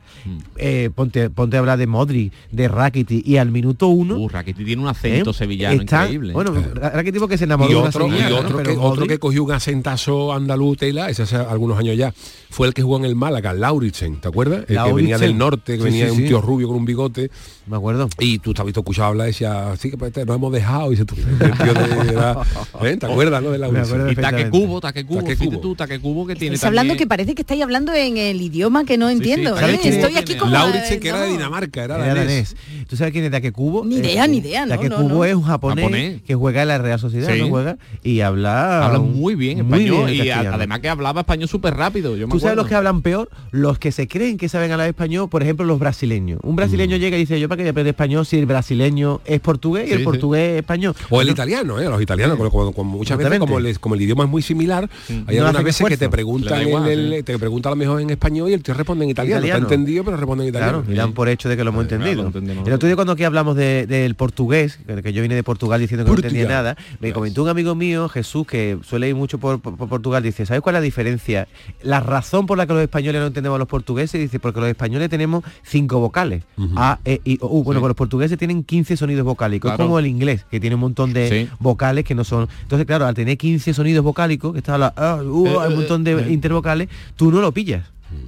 eh, 0.57 0.89
ponte, 0.93 1.29
ponte 1.29 1.55
a 1.57 1.59
hablar 1.59 1.77
de 1.77 1.87
Modri, 1.87 2.31
de 2.51 2.67
Rakitic, 2.67 3.25
y 3.25 3.37
al 3.37 3.51
minuto 3.51 3.87
uno... 3.87 4.15
Uh, 4.17 4.29
Rakitic 4.29 4.65
tiene 4.65 4.81
un 4.81 4.87
acento 4.87 5.31
¿eh? 5.31 5.33
sevillano 5.33 5.81
están- 5.81 6.03
increíble. 6.05 6.26
Bueno, 6.33 6.53
Rakitic 6.73 7.19
porque 7.19 7.37
se 7.37 7.45
enamoró 7.45 7.69
Y 7.69 7.73
de 7.73 7.79
una 7.79 7.89
otro, 7.89 8.07
y 8.07 8.09
sevillana, 8.11 8.29
¿no? 8.29 8.37
otro, 8.39 8.63
que, 8.63 8.77
otro 8.77 9.07
que 9.07 9.19
cogió 9.19 9.43
un 9.43 9.51
acentazo 9.51 10.33
andaluz 10.33 10.77
tela, 10.77 11.09
ese 11.09 11.23
hace 11.23 11.35
algunos 11.35 11.77
años 11.77 11.97
ya, 11.97 12.13
fue 12.49 12.67
el 12.67 12.73
que 12.73 12.81
jugó 12.81 12.97
en 12.97 13.05
el 13.05 13.15
Málaga, 13.15 13.53
Lauritsen, 13.53 14.19
¿te 14.21 14.27
acuerdas? 14.27 14.65
El 14.67 14.83
que 14.83 14.93
venía 14.93 15.17
del 15.17 15.37
norte, 15.37 15.73
que 15.73 15.79
Sí, 15.79 15.83
venía 15.85 16.09
sí, 16.09 16.21
un 16.21 16.27
tío 16.27 16.41
rubio 16.41 16.67
con 16.67 16.77
un 16.77 16.85
bigote, 16.85 17.29
Me 17.67 17.77
acuerdo. 17.77 18.07
Y 18.19 18.39
tú 18.39 18.53
te 18.53 18.61
has 18.61 18.65
visto 18.65 18.79
escuchado 18.79 19.09
hablar 19.09 19.27
y 19.27 19.31
decía, 19.31 19.73
sí 19.77 19.89
que 19.91 19.97
pues, 19.97 20.13
te- 20.13 20.25
nos 20.25 20.35
hemos 20.37 20.51
dejado. 20.53 20.87
Y 20.87 20.91
dice 20.91 21.05
tú, 21.05 21.15
el 21.17 21.51
tío 21.57 21.73
de- 21.73 22.11
era- 22.13 22.37
¿eh? 22.83 22.97
¿Te 22.97 23.05
acuerdas, 23.05 23.43
no? 23.43 23.51
De 23.51 23.57
la 23.57 23.67
Y 24.11 24.15
Taque. 24.15 24.49
Cubo, 24.49 24.79
Taque 24.79 25.05
Cubo, 25.05 25.21
Taque 25.21 25.35
Cubo. 25.37 25.59
tú, 25.59 25.75
Taque 25.75 25.99
Cubo 25.99 26.25
que 26.27 26.35
tiene 26.35 26.55
Estáis 26.55 26.67
hablando 26.69 26.95
que 26.95 27.05
parece 27.07 27.35
que 27.35 27.41
estáis 27.41 27.61
hablando 27.61 27.93
en 27.93 28.17
el 28.17 28.41
idioma 28.41 28.85
que 28.85 28.97
no 28.97 29.09
entiendo. 29.09 29.57
¿sabes 29.57 29.75
¿eh? 29.75 29.79
quién 29.81 29.93
Estoy 29.95 30.13
es? 30.13 30.17
aquí 30.19 30.35
como... 30.35 30.51
Lauritsen, 30.51 30.93
eh, 30.93 30.99
que 30.99 31.09
era 31.09 31.21
de. 31.21 31.31
Dinamarca, 31.31 31.83
era, 31.83 31.95
Era 32.05 32.15
danés. 32.15 32.55
¿Tú 32.87 32.95
sabes 32.95 33.11
quién 33.11 33.25
es 33.25 33.31
Taque 33.31 33.51
Cubo? 33.51 33.83
Ni 33.85 33.97
idea, 33.97 34.25
ni 34.27 34.37
idea, 34.37 34.65
no, 34.65 34.75
Taque 34.75 34.89
no, 34.89 34.97
Cubo 34.97 35.09
no. 35.09 35.25
es 35.25 35.35
un 35.35 35.43
japonés, 35.43 35.83
Japonés. 35.85 36.21
que 36.23 36.35
juega 36.35 36.61
en 36.61 36.67
la 36.69 36.77
Real 36.77 36.99
Sociedad, 36.99 37.33
Sí. 37.33 37.41
¿no 37.41 37.49
juega? 37.49 37.77
Y 38.03 38.21
habla... 38.21 38.85
Habla 38.85 38.99
muy 38.99 39.35
bien 39.35 39.65
muy 39.67 39.79
español 39.81 40.09
bien 40.09 40.25
y 40.25 40.29
a- 40.29 40.53
además 40.53 40.79
que 40.79 40.89
hablaba 40.89 41.21
español 41.21 41.49
súper 41.49 41.75
rápido. 41.75 42.15
Yo 42.15 42.27
me 42.27 42.31
¿Tú 42.31 42.39
sabes 42.39 42.55
los 42.55 42.67
que 42.67 42.75
hablan 42.75 43.01
peor? 43.01 43.29
Los 43.51 43.77
que 43.79 43.91
se 43.91 44.07
creen 44.07 44.37
que 44.37 44.47
saben 44.49 44.71
hablar 44.71 44.87
español, 44.87 45.29
por 45.29 45.43
ejemplo, 45.43 45.65
los 45.65 45.79
brasileños. 45.79 46.39
Un 46.43 46.55
brasileño 46.55 46.97
llega 46.97 47.17
y 47.17 47.21
dice, 47.21 47.39
yo 47.39 47.49
qué 47.57 47.71
voy 47.71 47.83
a 47.85 47.89
español 47.89 48.25
si 48.25 48.37
el 48.37 48.45
brasileño 48.45 49.21
es 49.25 49.39
portugués 49.39 49.89
y 49.89 49.93
el 49.93 49.99
sí. 49.99 50.03
portugués 50.03 50.51
es 50.53 50.57
español. 50.59 50.93
O 51.09 51.21
el 51.21 51.29
italiano, 51.29 51.79
¿eh? 51.79 51.85
Los 51.89 52.01
italianos, 52.01 52.37
como, 52.37 52.49
como- 52.49 52.71
como 52.73 52.97
muchas 52.97 53.17
veces, 53.17 53.39
como, 53.39 53.95
el 53.95 54.01
idioma 54.01 54.23
es 54.25 54.29
muy 54.29 54.41
similar, 54.41 54.89
hay 55.09 55.37
No 55.37 55.45
algunas 55.45 55.63
veces 55.63 55.87
que 55.87 55.97
te 55.97 56.09
preguntan, 56.09 56.57
Le 56.59 56.63
da 56.65 56.69
igual, 56.69 56.89
en 56.91 57.13
el- 57.13 57.23
te 57.23 57.37
preguntan 57.39 57.71
a 57.71 57.75
lo 57.75 57.79
mejor 57.79 58.01
en 58.01 58.09
español 58.09 58.49
y 58.49 58.53
el 58.53 58.63
tío 58.63 58.73
responde 58.73 59.05
en 59.05 59.11
italiano. 59.11 59.39
Italiano. 59.39 59.63
Está 59.65 59.73
entendido, 59.75 60.03
pero 60.03 60.17
responde 60.17 60.43
en 60.43 60.49
italiano. 60.49 60.79
Claro, 60.81 60.93
y 60.93 60.97
dan 60.97 61.13
por 61.13 61.29
hecho 61.29 61.49
de 61.49 61.57
que 61.57 61.63
lo 61.63 61.69
hemos 61.71 61.87
claro, 61.87 62.05
entendido. 62.27 62.63
el 62.65 62.73
otro 62.73 62.87
día 62.87 62.95
cuando 62.95 63.13
aquí 63.13 63.23
hablamos 63.23 63.55
de- 63.55 63.85
del 63.87 64.15
portugués, 64.15 64.79
que, 64.85 65.01
que 65.01 65.13
yo 65.13 65.21
vine 65.21 65.35
de 65.35 65.43
Portugal 65.43 65.79
diciendo 65.79 66.03
que 66.05 66.09
Portugal. 66.09 66.33
no 66.33 66.37
entendía 66.39 66.55
nada, 66.55 66.77
me 66.99 67.11
comentó 67.13 67.43
un 67.43 67.49
amigo 67.49 67.75
mío, 67.75 68.09
Jesús, 68.09 68.45
que 68.47 68.77
suele 68.83 69.09
ir 69.09 69.15
mucho 69.15 69.37
por, 69.37 69.59
por- 69.59 69.75
por 69.77 69.87
Portugal, 69.89 70.23
dice, 70.23 70.45
¿sabes 70.45 70.61
cuál 70.61 70.75
es 70.75 70.81
la 70.81 70.83
diferencia? 70.83 71.47
La 71.81 71.99
razón 71.99 72.45
por 72.45 72.57
la 72.57 72.67
que 72.67 72.73
los 72.73 72.81
españoles 72.83 73.21
no 73.21 73.27
entendemos 73.27 73.55
a 73.55 73.59
los 73.59 73.67
portugueses, 73.67 74.19
dice, 74.19 74.39
porque 74.39 74.59
los 74.59 74.69
españoles 74.69 75.09
tenemos 75.09 75.43
cinco 75.63 75.99
vocales. 75.99 76.43
A, 76.75 76.99
E, 77.05 77.21
I, 77.23 77.37
O, 77.41 77.46
U. 77.49 77.63
Bueno, 77.63 77.81
Sí. 77.81 77.87
los 77.87 77.95
portugueses 77.95 78.37
tienen 78.37 78.63
15 78.63 78.97
sonidos 78.97 79.25
vocálicos, 79.25 79.69
Claro. 79.69 79.83
es 79.83 79.87
como 79.87 79.99
el 79.99 80.07
inglés, 80.07 80.45
que 80.49 80.59
tiene 80.59 80.75
un 80.75 80.81
montón 80.81 81.13
de 81.13 81.29
Sí. 81.47 81.49
vocales 81.59 82.03
que 82.05 82.15
no 82.15 82.23
son... 82.23 82.47
Entonces, 82.61 82.85
claro, 82.85 83.05
al 83.05 83.13
tener 83.15 83.37
15 83.37 83.73
sonidos 83.73 84.03
vocálicos, 84.03 84.53
que 84.53 84.59
está 84.59 84.77
la... 84.77 84.93
ah, 84.95 85.21
uh, 85.23 85.59
hay 85.59 85.69
un 85.69 85.75
montón 85.79 86.03
de 86.03 86.13
eh. 86.13 86.31
intervocales, 86.31 86.89
tú 87.15 87.31
no 87.31 87.41
lo 87.41 87.51
pillas. 87.51 87.85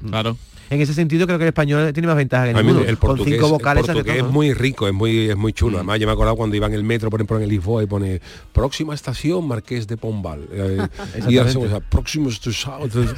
Claro. 0.08 0.38
En 0.70 0.80
ese 0.82 0.94
sentido 0.94 1.26
creo 1.26 1.38
que 1.40 1.46
el 1.46 1.50
español 1.50 1.92
tiene 1.94 2.08
más 2.08 2.16
ventaja 2.16 2.46
que 2.46 2.52
el 2.52 2.56
Con 2.98 2.98
portugués, 2.98 3.34
cinco 3.34 3.46
el 3.48 3.52
vocales 3.54 3.84
hace 3.84 3.94
portugués 3.94 4.18
es 4.18 4.24
muy 4.24 4.54
rico, 4.54 4.88
es 4.88 4.94
muy 4.94 5.30
es 5.30 5.36
muy 5.38 5.52
chulo. 5.54 5.78
Además, 5.78 6.00
yo 6.00 6.06
me 6.08 6.14
acordaba 6.14 6.38
cuando 6.38 6.56
iba 6.56 6.68
en 6.68 6.74
el 6.74 6.84
metro, 6.84 7.10
por 7.10 7.20
ejemplo, 7.20 7.38
en 7.38 7.44
el 7.44 7.50
Lisboa 7.50 7.82
y 7.84 7.88
pone 7.88 8.22
próxima 8.54 8.94
estación 8.94 9.48
Marqués 9.48 9.88
de 9.88 9.98
Pombal. 9.98 10.48
Eh, 10.52 10.78
y 11.30 11.38
ahora 11.38 11.52
se 11.52 11.60
llama 11.60 11.80
próximo 11.80 12.30
estación, 12.30 12.90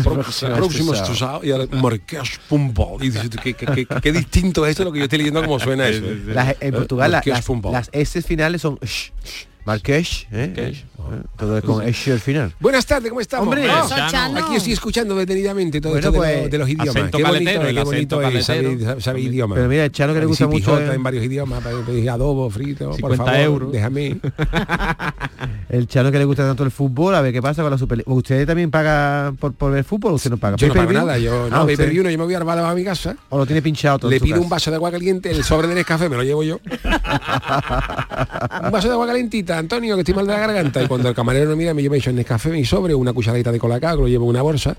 próximo 0.55 0.93
estación 0.93 1.39
y 1.43 1.51
ahora 1.51 1.65
Marqués 1.81 2.39
Pombal. 2.47 2.95
Y 3.01 3.09
dices, 3.09 3.29
¿qué, 3.43 3.53
qué, 3.53 3.65
qué- 3.65 3.87
qué 4.01 4.11
distinto 4.11 4.65
es 4.65 4.71
esto 4.71 4.83
lo 4.85 4.91
que 4.91 4.99
yo 4.99 5.03
estoy 5.05 5.17
leyendo 5.19 5.41
como 5.43 5.59
suena 5.59 5.87
eso. 5.89 6.05
¿eh? 6.05 6.21
Las- 6.27 6.55
en 6.61 6.73
Portugal 6.73 7.11
la- 7.11 7.21
las, 7.25 7.47
las 7.71 7.89
S 7.91 8.21
finales 8.21 8.61
son 8.61 8.77
sh, 8.81 9.11
Marqués, 9.63 10.25
¿eh? 10.31 10.53
Eh, 10.57 10.83
todo 11.37 11.57
es 11.57 11.63
con 11.63 11.83
S 11.87 12.11
al 12.11 12.19
final. 12.19 12.53
Buenas 12.59 12.85
tardes, 12.85 13.09
¿cómo 13.09 13.21
estamos? 13.21 13.45
Hombre, 13.47 13.67
Ah, 13.69 14.31
aquí 14.37 14.55
estoy 14.55 14.73
escuchando 14.73 15.15
detenidamente 15.15 15.79
todo 15.81 15.93
Bueno, 15.93 16.07
esto 16.07 16.11
de, 16.11 16.17
pues, 16.17 16.43
lo- 16.43 16.49
de 16.49 16.57
los 16.57 16.69
idiomas. 16.69 16.89
acento 16.95 17.17
Qué 17.17 17.23
bonito, 17.23 17.43
caletero, 17.45 17.67
el 17.69 17.75
qué 17.75 17.83
bonito 17.83 18.21
es. 18.21 18.47
Pero 18.47 19.69
mira, 19.69 19.85
el 19.85 19.91
Chano 19.91 20.13
que 20.13 20.19
le 20.19 20.25
gusta 20.25 20.47
mucho 20.47 20.79
es- 20.79 20.93
en 20.93 21.03
varios 21.03 21.23
idiomas, 21.23 21.63
para 21.63 21.77
pedir 21.81 22.09
adobo, 22.09 22.49
frito, 22.49 22.85
por 22.85 22.95
50 22.95 23.23
favor, 23.25 23.39
euros. 23.39 23.71
déjame. 23.71 24.19
El 25.69 25.87
Chano 25.87 26.11
que 26.11 26.19
le 26.19 26.25
gusta 26.25 26.43
tanto 26.45 26.63
el 26.65 26.71
fútbol, 26.71 27.15
a 27.15 27.21
ver 27.21 27.31
qué 27.31 27.41
pasa 27.41 27.61
con 27.61 27.71
la 27.71 27.77
Superliga. 27.77 28.11
¿Usted 28.11 28.45
también 28.45 28.69
paga 28.69 29.33
por, 29.39 29.53
por 29.53 29.71
ver 29.71 29.85
fútbol 29.85 30.11
o 30.11 30.15
usted 30.15 30.29
no 30.29 30.35
paga? 30.37 30.57
Yo 30.57 30.67
no 30.67 30.73
pago 30.73 30.91
nada, 30.91 31.17
yo 31.17 31.45
Ah, 31.45 31.49
no, 31.49 31.61
usted- 31.61 31.77
pay-per-view 31.77 32.03
no, 32.03 32.09
yo 32.09 32.17
me 32.17 32.25
voy 32.25 32.33
a 32.33 32.37
armar 32.37 32.59
a 32.59 32.73
mi 32.75 32.83
casa, 32.83 33.15
O 33.29 33.37
lo 33.37 33.45
tiene 33.45 33.61
pinchado 33.61 33.97
todo 33.99 34.11
le 34.11 34.19
pido 34.19 34.41
un 34.41 34.49
vaso 34.49 34.69
de 34.69 34.75
agua 34.75 34.91
caliente, 34.91 35.31
el 35.31 35.43
sobre 35.45 35.69
del 35.69 35.85
café 35.85 36.09
me 36.09 36.17
lo 36.17 36.23
llevo 36.23 36.43
yo. 36.43 36.59
un 38.63 38.71
vaso 38.71 38.87
de 38.89 38.93
agua 38.93 39.07
calentita, 39.07 39.50
Antonio, 39.57 39.95
que 39.95 40.01
estoy 40.01 40.15
mal 40.15 40.27
de 40.27 40.33
la 40.33 40.39
garganta. 40.39 40.83
Y 40.83 40.87
cuando 40.87 41.09
el 41.09 41.15
camarero 41.15 41.49
no 41.49 41.55
mira, 41.55 41.73
me 41.73 41.81
llevo 41.81 41.95
el 41.95 42.25
café, 42.25 42.49
mi 42.49 42.65
sobre, 42.65 42.93
una 42.93 43.13
cucharadita 43.13 43.51
de 43.51 43.59
colacao, 43.59 43.97
que 43.97 44.01
lo 44.03 44.07
llevo 44.07 44.25
en 44.25 44.29
una 44.29 44.41
bolsa. 44.41 44.75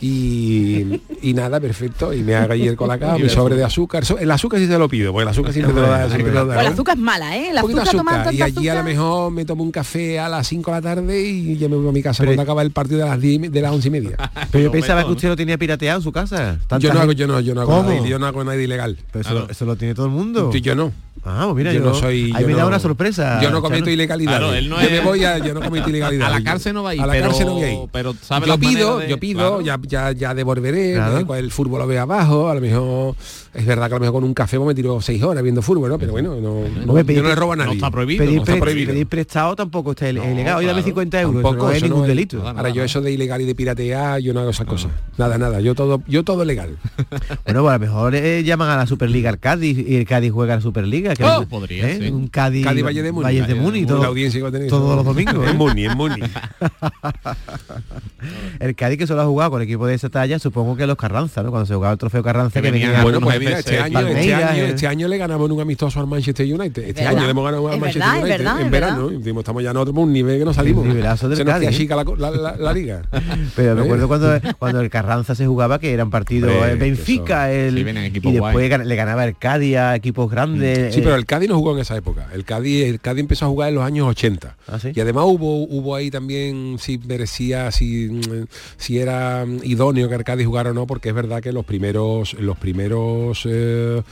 Y, 0.00 1.00
y 1.22 1.34
nada, 1.34 1.60
perfecto. 1.60 2.12
Y 2.12 2.22
me 2.22 2.34
haga 2.34 2.54
ahí 2.54 2.66
el 2.68 2.76
colacao, 2.76 3.18
mi 3.18 3.28
sobre 3.28 3.56
de 3.56 3.64
azúcar. 3.64 4.04
So- 4.04 4.18
El 4.18 4.30
azúcar 4.30 4.60
sí 4.60 4.66
se 4.66 4.78
lo 4.78 4.88
pido, 4.88 5.12
porque 5.12 5.22
el 5.22 5.28
azúcar 5.28 5.52
siempre 5.52 5.74
te 5.74 5.80
lo 5.80 5.86
da. 5.86 6.06
Pues 6.54 6.66
el 6.66 6.72
azúcar 6.72 6.96
es 6.96 7.02
mala, 7.02 7.36
¿eh? 7.36 7.50
El 7.50 7.56
Un 7.56 7.60
poquito 7.62 7.82
de 7.82 7.88
azúcar, 7.88 8.14
azúcar. 8.20 8.34
Y 8.34 8.42
allí 8.42 8.68
a 8.68 8.74
lo 8.76 8.84
mejor 8.84 9.30
me 9.32 9.44
tomo 9.44 9.62
un 9.62 9.70
café 9.70 10.18
a 10.18 10.28
las 10.28 10.46
5 10.48 10.70
de 10.70 10.76
la 10.76 10.82
tarde 10.82 11.22
y 11.22 11.56
ya 11.56 11.68
me 11.68 11.76
voy 11.76 11.88
a 11.88 11.92
mi 11.92 12.02
casa 12.02 12.18
Pero- 12.22 12.30
cuando 12.32 12.42
acaba 12.42 12.62
el 12.62 12.70
partido 12.70 12.98
de 13.00 13.06
las 13.06 13.20
10, 13.20 13.50
de 13.52 13.60
las 13.60 13.72
11 13.72 13.88
y 13.88 13.90
media. 13.90 14.16
Pero 14.50 14.64
yo 14.64 14.70
pensaba 14.72 15.04
que 15.04 15.12
usted 15.12 15.28
lo 15.28 15.36
tenía 15.36 15.58
pirateado 15.58 15.98
en 15.98 16.02
su 16.02 16.12
casa. 16.12 16.58
Yo 16.78 16.92
no 16.92 17.00
hago, 17.00 17.12
yo 17.12 17.26
no, 17.26 17.40
yo 17.40 17.54
no 17.54 17.62
hago 17.62 17.82
nada, 17.82 18.06
yo 18.06 18.18
no 18.18 18.26
hago 18.26 18.44
nada 18.44 18.60
ilegal. 18.60 18.98
Pero 19.12 19.48
eso, 19.48 19.64
lo 19.64 19.76
tiene 19.76 19.94
todo 19.94 20.06
el 20.06 20.12
mundo. 20.12 20.50
Yo, 20.52 20.58
yo 20.58 20.74
no. 20.74 20.92
Ah, 21.26 21.44
pues 21.44 21.56
mira, 21.56 21.72
yo 21.72 21.80
yo, 21.80 21.86
no 21.86 21.94
soy. 21.94 22.30
Ahí 22.34 22.42
yo 22.42 22.46
me 22.48 22.52
no- 22.52 22.58
da 22.58 22.66
una 22.66 22.78
sorpresa. 22.78 23.40
Yo 23.40 23.50
no 23.50 23.62
cometo 23.62 23.84
Chano. 23.84 23.92
ilegalidad. 23.92 24.30
Claro, 24.32 24.52
él 24.52 24.68
no 24.68 24.82
yo 24.82 24.90
me 24.90 25.00
voy 25.00 25.24
a, 25.24 25.38
yo 25.38 25.54
no 25.54 25.62
cometo 25.62 25.88
ilegalidad. 25.88 26.26
A 26.34 26.38
la 26.38 26.44
cárcel 26.44 26.74
no 26.74 26.82
va 26.82 26.90
a 26.90 26.94
ir, 26.96 27.00
A 27.00 27.06
la 27.06 27.18
cárcel 27.18 27.46
no 27.46 27.54
voy 27.54 27.62
a 27.62 27.72
ir. 27.72 27.78
pero 27.90 28.14
sabe 28.20 28.46
yo 28.46 28.58
pido, 28.58 29.06
yo 29.06 29.18
pido, 29.18 29.38
claro. 29.38 29.60
ya, 29.62 29.78
ya, 29.86 30.12
ya 30.12 30.34
devolveré, 30.34 30.94
Claro. 30.94 31.34
el 31.34 31.50
fútbol 31.50 31.80
lo 31.80 31.86
veo 31.86 32.02
abajo, 32.02 32.48
a 32.48 32.54
lo 32.54 32.60
mejor 32.60 33.14
es 33.52 33.66
verdad 33.66 33.88
que 33.88 33.94
a 33.94 33.98
lo 33.98 34.00
mejor 34.00 34.14
con 34.14 34.24
un 34.24 34.34
café 34.34 34.56
pues 34.56 34.68
me 34.68 34.74
tiro 34.74 35.00
seis 35.00 35.22
horas 35.22 35.42
viendo 35.42 35.62
fútbol, 35.62 35.90
¿no? 35.90 35.98
Pero 35.98 36.12
bueno, 36.12 36.36
no, 36.40 36.60
no- 36.86 36.94
pedir- 36.94 37.16
yo 37.16 37.22
no 37.22 37.28
le 37.28 37.34
robo 37.34 37.52
a 37.52 37.56
No 37.56 37.64
nadie. 37.64 37.76
está 37.76 37.90
prohibido. 37.90 38.24
Pedir, 38.24 38.36
no 38.36 38.42
está 38.44 38.56
prohibido. 38.58 38.92
pedir 38.92 39.06
prestado 39.06 39.56
tampoco 39.56 39.90
está 39.92 40.08
il- 40.10 40.16
No, 40.16 40.24
ilegal. 40.30 40.56
Oye, 40.58 40.66
dame 40.66 40.80
claro. 40.80 40.84
50 40.86 41.20
euros. 41.20 41.42
Tampoco, 41.42 41.56
eso 41.56 41.64
no 41.70 41.76
es 41.76 41.82
ningún 41.82 42.00
no 42.02 42.06
delito. 42.06 42.38
nada, 42.38 42.50
Ahora 42.52 42.70
yo 42.70 42.84
eso 42.84 43.00
de 43.00 43.12
ilegal 43.12 43.40
y 43.40 43.44
de 43.44 43.54
piratear, 43.54 44.20
yo 44.20 44.32
no 44.34 44.40
hago 44.40 44.50
esas 44.50 44.66
cosas. 44.66 44.90
Nada, 45.18 45.38
nada. 45.38 45.60
Yo 45.60 45.74
todo, 45.74 46.02
yo 46.06 46.22
todo 46.24 46.44
legal. 46.44 46.76
Bueno, 47.44 47.62
pues 47.62 47.70
a 47.70 47.74
lo 47.74 47.78
mejor 47.78 48.14
eh, 48.14 48.42
llaman 48.44 48.70
a 48.70 48.76
la 48.76 48.86
Superliga 48.86 49.30
al 49.30 49.38
Cádiz 49.38 49.78
y 49.78 49.96
el 49.96 50.06
Cádiz 50.06 50.32
juega 50.32 50.54
a 50.54 50.56
la 50.56 50.62
Superliga. 50.62 51.14
Que 51.14 51.24
Oh, 51.24 51.42
es- 51.42 51.48
podría, 51.48 51.88
¿eh? 51.90 51.98
sí. 52.00 52.08
Un 52.08 52.28
Cádiz, 52.28 52.64
Cádiz 52.64 52.84
Valle 52.84 53.02
de 53.02 53.12
Muni. 53.12 53.24
Valle 53.24 53.42
de 53.42 53.54
Muni, 53.54 53.86
todo- 53.86 54.02
la 54.02 54.08
audiencia 54.08 54.38
que 54.38 54.42
va 54.42 54.48
a 54.48 54.52
tener 54.52 54.68
todos 54.68 54.96
los 54.96 55.04
domingos. 55.04 55.34
En 55.44 55.50
¿eh? 55.50 55.58
Muni, 55.58 55.84
en 55.84 55.96
Muni. 55.96 56.20
el 58.60 58.74
Cádiz 58.74 58.98
que 58.98 59.06
solo 59.06 59.22
ha 59.22 59.26
jugado 59.26 59.50
con 59.52 59.62
equipo 59.62 59.73
de 59.86 59.94
esa 59.94 60.08
talla, 60.08 60.38
supongo 60.38 60.76
que 60.76 60.86
los 60.86 60.96
Carranza, 60.96 61.42
¿no? 61.42 61.50
Cuando 61.50 61.66
se 61.66 61.74
jugaba 61.74 61.92
el 61.92 61.98
trofeo 61.98 62.22
Carranza 62.22 62.60
Que 62.60 62.66
que, 62.66 62.70
venían 62.72 63.02
Bueno, 63.02 63.20
pues 63.20 63.38
mira, 63.38 63.58
este 63.58 63.78
año, 63.78 64.00
este, 64.00 64.34
año, 64.34 64.62
eh. 64.64 64.68
este 64.70 64.86
año 64.86 65.08
le 65.08 65.18
ganamos 65.18 65.46
en 65.46 65.52
un 65.52 65.60
amistoso 65.60 66.00
al 66.00 66.06
Manchester 66.06 66.46
United. 66.46 66.82
Este 66.84 67.02
verdad. 67.02 67.16
año 67.18 67.24
le 67.24 67.30
hemos 67.30 67.44
ganado 67.44 67.68
al 67.68 67.74
Es 67.74 67.80
Manchester 67.80 68.02
verdad, 68.02 68.20
United 68.22 68.38
verdad, 68.38 68.60
en 68.60 68.70
verano. 68.70 69.10
Y 69.12 69.16
decimos, 69.18 69.40
estamos 69.42 69.62
ya 69.62 69.70
en 69.70 69.76
otro 69.76 69.92
un 69.94 70.12
nivel 70.12 70.38
que 70.38 70.44
no 70.44 70.54
salimos. 70.54 70.84
Del 70.84 71.02
Se 71.18 71.28
nos 71.44 71.54
Cádiz, 71.54 71.68
¿eh? 71.68 71.72
chica 71.72 71.96
la, 71.96 72.04
la, 72.16 72.30
la- 72.30 72.56
la 72.56 72.72
liga. 72.72 73.02
Pero 73.56 73.74
me 73.74 73.80
¿Eh? 73.82 73.84
acuerdo 73.84 74.08
cuando, 74.08 74.40
cuando 74.58 74.80
el 74.80 74.90
Carranza 74.90 75.34
se 75.34 75.46
jugaba 75.46 75.78
que 75.78 75.92
eran 75.92 76.10
partidos 76.10 76.50
eh, 76.52 76.76
Benfica 76.76 77.50
el, 77.52 77.74
Sí, 77.74 77.80
y 77.80 78.32
después 78.32 78.68
guay. 78.70 78.86
le 78.86 78.96
ganaba 78.96 79.24
el 79.24 79.36
Cádiz 79.36 79.76
a 79.76 79.96
equipos 79.96 80.30
grandes. 80.30 80.94
Sí, 80.94 81.00
eh, 81.00 81.02
pero 81.04 81.16
el 81.16 81.26
Cádiz 81.26 81.48
no 81.48 81.56
jugó 81.56 81.72
en 81.74 81.80
esa 81.80 81.96
época. 81.96 82.28
El 82.32 82.44
Cádiz, 82.44 82.84
el 82.86 83.00
Cádiz 83.00 83.20
empezó 83.20 83.46
a 83.46 83.48
jugar 83.48 83.70
en 83.70 83.74
los 83.76 83.84
años 83.84 84.06
80. 84.08 84.56
¿Ah, 84.68 84.78
sí? 84.78 84.92
Y 84.94 85.00
además 85.00 85.24
hubo, 85.26 85.62
hubo 85.64 85.94
ahí 85.94 86.10
también 86.10 86.76
si 86.78 86.98
merecía, 86.98 87.70
si, 87.70 88.08
mm, 88.08 88.46
si 88.76 88.98
era 88.98 89.44
mm, 89.46 89.60
idóneo 89.64 90.08
que 90.08 90.24
Cádiz 90.24 90.46
jugara 90.46 90.70
o 90.70 90.74
no, 90.74 90.86
porque 90.86 91.08
es 91.08 91.14
verdad 91.14 91.42
que 91.42 91.52
los 91.52 91.64
primeros, 91.64 92.34
los 92.34 92.56
primeros 92.56 93.42
eh, 93.44 94.02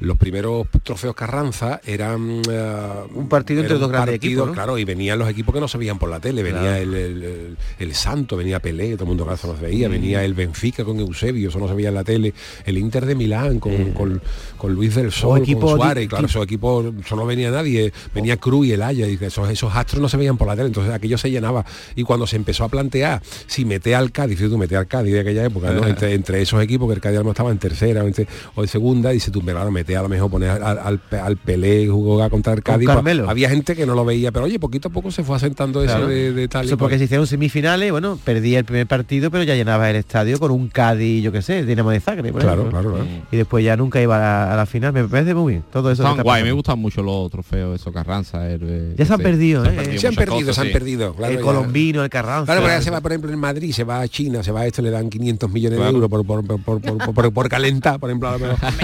los 0.00 0.16
primeros 0.16 0.66
trofeos 0.82 1.14
Carranza 1.14 1.80
eran 1.84 2.40
eh, 2.50 2.92
Un 3.14 3.28
partido 3.28 3.60
entre 3.60 3.76
dos 3.78 3.88
grandes 3.90 4.14
partido, 4.14 4.32
equipos, 4.44 4.46
¿no? 4.48 4.52
claro 4.54 4.78
y 4.78 4.84
venían 4.84 5.18
los 5.18 5.28
equipos 5.28 5.54
que 5.54 5.60
no 5.60 5.68
se 5.68 5.78
veían 5.78 5.98
por 5.98 6.08
la 6.08 6.20
tele 6.20 6.42
venía 6.42 6.60
Claro. 6.60 6.76
el, 6.82 7.56
el- 7.78 7.94
Santo 7.94 8.36
venía 8.36 8.60
Pelé 8.60 8.92
todo 8.94 9.04
el 9.04 9.08
mundo 9.08 9.30
eso 9.32 9.48
no 9.48 9.56
se 9.58 9.62
veía 9.66 9.88
Mm. 9.88 9.92
venía 9.92 10.24
el 10.24 10.32
Benfica 10.34 10.84
con 10.84 10.98
Eusebio 11.00 11.48
eso 11.50 11.58
no 11.58 11.68
se 11.68 11.74
veía 11.74 11.88
en 11.90 11.94
la 11.96 12.04
tele 12.04 12.32
el 12.64 12.78
Inter 12.78 13.04
de 13.04 13.14
Milán 13.14 13.58
con, 13.60 13.92
con, 13.92 14.22
con 14.56 14.72
Luis 14.74 14.94
del 14.94 15.12
Sol 15.12 15.40
Mm. 15.40 15.42
equipo 15.42 15.60
con 15.66 15.76
Suárez 15.76 16.08
claro 16.08 16.26
esos 16.26 16.44
equipos 16.44 16.86
eso 17.04 17.16
no 17.16 17.26
venía 17.26 17.50
nadie 17.50 17.92
venía 18.14 18.36
Cruz 18.38 18.66
y 18.68 18.72
el 18.72 18.82
Haya 18.82 19.06
y 19.06 19.18
esos, 19.20 19.50
esos 19.50 19.74
astros 19.76 20.00
no 20.00 20.08
se 20.08 20.16
veían 20.16 20.36
por 20.38 20.46
la 20.48 20.56
tele 20.56 20.68
entonces 20.68 20.92
aquello 20.94 21.18
se 21.18 21.30
llenaba 21.30 21.64
y 21.94 22.04
cuando 22.04 22.26
se 22.26 22.36
empezó 22.36 22.64
a 22.64 22.68
plantear 22.70 23.20
si 23.46 23.64
mete 23.66 23.94
al 23.94 24.12
Cádiz 24.12 24.38
si 24.38 24.48
tú 24.48 24.56
metes 24.56 24.78
al 24.78 24.86
Cádiz 24.86 25.12
de 25.12 25.20
aquella 25.20 25.44
época 25.44 25.70
¿no? 25.72 25.86
entre, 25.86 26.14
entre 26.14 26.40
esos 26.40 26.62
equipos 26.62 26.88
que 26.88 26.94
el 26.94 27.00
Cádiz 27.00 27.16
a 27.18 27.20
mejor 27.24 27.32
estaba 27.32 27.50
en 27.50 27.58
tercera 27.58 28.02
o 28.02 28.06
en, 28.06 28.14
o 28.54 28.62
en 28.62 28.68
segunda 28.68 29.10
dice 29.10 29.30
tú 29.30 29.42
claro 29.42 29.89
a 29.96 30.02
lo 30.02 30.08
mejor 30.08 30.30
poner 30.30 30.50
al, 30.50 30.62
al, 30.78 31.00
al 31.10 31.36
Pelé 31.36 31.86
jugar 31.88 32.30
contra 32.30 32.52
el 32.52 32.62
Cádiz 32.62 32.86
pues, 32.86 32.94
Carmelo. 32.96 33.28
había 33.28 33.48
gente 33.48 33.74
que 33.76 33.86
no 33.86 33.94
lo 33.94 34.04
veía 34.04 34.32
pero 34.32 34.44
oye 34.46 34.58
poquito 34.58 34.88
a 34.88 34.90
poco 34.90 35.10
se 35.10 35.22
fue 35.24 35.36
asentando 35.36 35.82
eso 35.82 35.90
Claro. 35.94 36.06
de, 36.08 36.32
de 36.32 36.48
tal 36.48 36.64
y 36.64 36.68
Eso 36.68 36.76
porque 36.78 36.92
cual. 36.94 36.98
se 37.00 37.04
hicieron 37.04 37.26
semifinales, 37.26 37.90
bueno, 37.90 38.18
perdía 38.24 38.58
el 38.58 38.64
primer 38.64 38.86
partido, 38.86 39.30
pero 39.30 39.42
ya 39.44 39.54
llenaba 39.54 39.88
el 39.90 39.96
estadio 39.96 40.38
con 40.38 40.50
un 40.50 40.68
Cádiz, 40.68 41.22
yo 41.22 41.32
qué 41.32 41.42
sé, 41.42 41.64
Dinamo 41.64 41.90
de 41.90 42.00
Zagreb. 42.00 42.32
por 42.32 42.42
Claro, 42.42 42.62
ejemplo. 42.62 42.80
claro, 42.80 42.94
claro. 42.96 43.10
Y 43.32 43.36
después 43.36 43.64
ya 43.64 43.76
nunca 43.76 44.00
iba 44.00 44.16
a 44.16 44.18
la, 44.20 44.52
a 44.52 44.56
la 44.56 44.66
final. 44.66 44.92
Me 44.92 45.04
parece 45.04 45.34
muy 45.34 45.54
bien. 45.54 45.64
Todo 45.72 45.90
eso. 45.90 46.02
Están 46.06 46.22
guay, 46.22 46.42
me 46.44 46.52
gustan 46.52 46.78
mucho 46.78 47.02
los 47.02 47.30
trofeos, 47.30 47.80
esos 47.80 47.92
Carranza. 47.92 48.48
el, 48.50 48.60
eh, 48.64 48.94
Ya 48.96 49.04
se 49.04 49.14
han 49.14 49.20
perdido, 49.20 49.64
¿eh? 49.64 49.70
se 49.74 49.80
han 49.80 49.90
muchas 49.92 50.14
perdido 50.16 50.38
cosas, 50.40 50.54
se 50.54 50.60
han 50.62 50.66
sí. 50.68 50.72
perdido 50.72 51.14
claro, 51.14 51.32
el 51.32 51.38
ya. 51.38 51.44
colombino, 51.44 52.02
el 52.04 52.10
Carranza. 52.10 52.46
Claro, 52.46 52.60
pero 52.62 52.74
ya 52.74 52.82
se 52.82 52.90
va, 52.90 53.00
por 53.00 53.12
ejemplo, 53.12 53.32
en 53.32 53.38
Madrid, 53.38 53.72
se 53.72 53.84
va 53.84 54.00
a 54.00 54.08
China, 54.08 54.42
se 54.42 54.52
va 54.52 54.60
a 54.60 54.66
esto, 54.66 54.82
le 54.82 54.90
dan 54.90 55.10
500 55.10 55.50
millones 55.50 55.78
Claro. 55.78 55.90
de 55.92 55.96
euros 55.96 56.10
por, 56.10 56.24
por, 56.26 56.44
por, 56.46 56.60
por, 56.80 56.80
por- 56.98 57.14
por- 57.14 57.32
por 57.32 57.48
calentar, 57.48 57.98
por 58.00 58.10
ejemplo. 58.10 58.28
a 58.28 58.32
lo 58.32 58.38
mejor. 58.38 58.58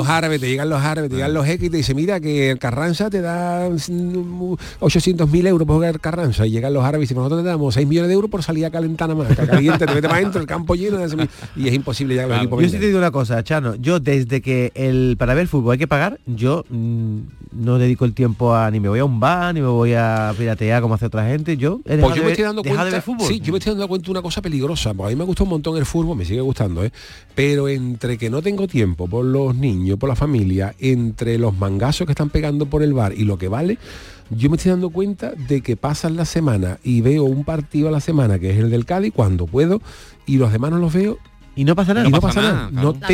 Pues 0.00 0.08
los 0.08 0.16
árabes, 0.16 0.40
te 0.40 0.48
llegan 0.48 0.68
los 0.70 0.80
árabes, 0.80 1.10
te 1.10 1.16
llegan 1.16 1.34
los 1.34 1.44
jeques 1.44 1.66
y 1.66 1.70
te 1.70 1.76
dicen, 1.76 1.96
mira 1.96 2.20
que 2.20 2.50
el 2.52 2.58
Carranza 2.58 3.10
te 3.10 3.20
da 3.20 3.68
800.000 3.68 5.46
euros 5.46 5.66
por 5.66 5.76
jugar 5.76 6.00
Carranza. 6.00 6.46
Y 6.46 6.52
llegan 6.52 6.72
los 6.72 6.84
árabes 6.84 7.00
y 7.00 7.04
dicen, 7.04 7.18
nosotros 7.18 7.42
te 7.42 7.48
damos 7.48 7.74
6 7.74 7.86
millones 7.86 8.08
de 8.08 8.14
euros 8.14 8.30
por 8.30 8.42
salir 8.42 8.64
a 8.64 8.70
calentar 8.70 9.14
más. 9.14 9.36
Caliente, 9.36 9.86
te 9.86 9.94
mete 9.94 10.08
más 10.08 10.20
dentro, 10.20 10.40
el 10.40 10.46
campo 10.46 10.74
lleno 10.74 10.98
de 10.98 11.28
Y 11.56 11.68
es 11.68 11.74
imposible 11.74 12.14
llegar 12.14 12.30
a 12.30 12.34
los 12.34 12.42
equipos. 12.44 12.62
Yo 12.62 12.68
sí 12.68 12.78
te 12.78 12.86
digo 12.86 12.98
una 12.98 13.10
cosa, 13.10 13.42
Chano. 13.42 13.74
Yo 13.74 14.00
desde 14.00 14.40
que 14.40 14.72
el 14.74 15.16
para 15.18 15.34
ver 15.34 15.48
fútbol 15.48 15.72
hay 15.72 15.78
que 15.78 15.88
pagar, 15.88 16.18
yo 16.26 16.64
mm, 16.68 17.18
no 17.52 17.78
dedico 17.78 18.04
el 18.04 18.14
tiempo 18.14 18.54
a 18.54 18.70
ni 18.70 18.80
me 18.80 18.88
voy 18.88 19.00
a 19.00 19.04
un 19.04 19.20
bar, 19.20 19.52
ni 19.54 19.60
me 19.60 19.66
voy 19.66 19.94
a 19.94 20.32
piratear 20.36 20.80
como 20.82 20.94
hace 20.94 21.06
otra 21.06 21.26
gente. 21.28 21.56
Yo 21.56 21.80
he 21.84 21.98
Pues 21.98 22.00
yo 22.00 22.08
de, 22.08 22.14
me 22.14 22.20
ver, 22.20 22.30
estoy 22.30 22.44
dando 22.44 22.62
dejado 22.62 22.78
cuenta, 22.78 22.84
de 22.84 22.90
ver 22.92 23.02
fútbol. 23.02 23.26
sí, 23.26 23.40
yo 23.40 23.52
me 23.52 23.58
estoy 23.58 23.72
dando 23.72 23.88
cuenta 23.88 24.06
de 24.06 24.10
una 24.12 24.22
cosa 24.22 24.40
peligrosa, 24.40 24.94
porque 24.94 25.12
a 25.12 25.16
mí 25.16 25.18
me 25.18 25.24
gusta 25.24 25.42
un 25.42 25.50
montón 25.50 25.76
el 25.76 25.86
fútbol, 25.86 26.16
me 26.16 26.24
sigue 26.24 26.40
gustando, 26.40 26.84
¿eh? 26.84 26.92
pero 27.34 27.68
entre 27.68 28.18
que 28.18 28.30
no 28.30 28.42
tengo 28.42 28.68
tiempo 28.68 29.08
por 29.08 29.24
los 29.24 29.54
niños, 29.54 29.89
por 29.98 30.08
la 30.08 30.16
familia, 30.16 30.74
entre 30.78 31.38
los 31.38 31.56
mangazos 31.56 32.06
que 32.06 32.12
están 32.12 32.30
pegando 32.30 32.66
por 32.66 32.82
el 32.82 32.92
bar 32.92 33.12
y 33.16 33.24
lo 33.24 33.38
que 33.38 33.48
vale, 33.48 33.78
yo 34.30 34.48
me 34.50 34.56
estoy 34.56 34.70
dando 34.70 34.90
cuenta 34.90 35.32
de 35.32 35.60
que 35.60 35.76
pasan 35.76 36.16
la 36.16 36.24
semana 36.24 36.78
y 36.84 37.00
veo 37.00 37.24
un 37.24 37.44
partido 37.44 37.88
a 37.88 37.90
la 37.90 38.00
semana, 38.00 38.38
que 38.38 38.50
es 38.50 38.58
el 38.58 38.70
del 38.70 38.84
Cádiz, 38.86 39.12
cuando 39.14 39.46
puedo, 39.46 39.80
y 40.26 40.36
los 40.36 40.52
demás 40.52 40.70
no 40.70 40.78
los 40.78 40.92
veo. 40.92 41.18
Y 41.56 41.64
no 41.64 41.74
pasa 41.74 41.94
nada. 41.94 42.08
Y 42.08 42.10
no, 42.10 42.16
No 42.16 42.20
pasa, 42.20 42.40
pasa 42.40 42.52
nada. 42.52 42.70
nada, 42.70 42.82
No 42.82 42.92
claro. 42.94 43.06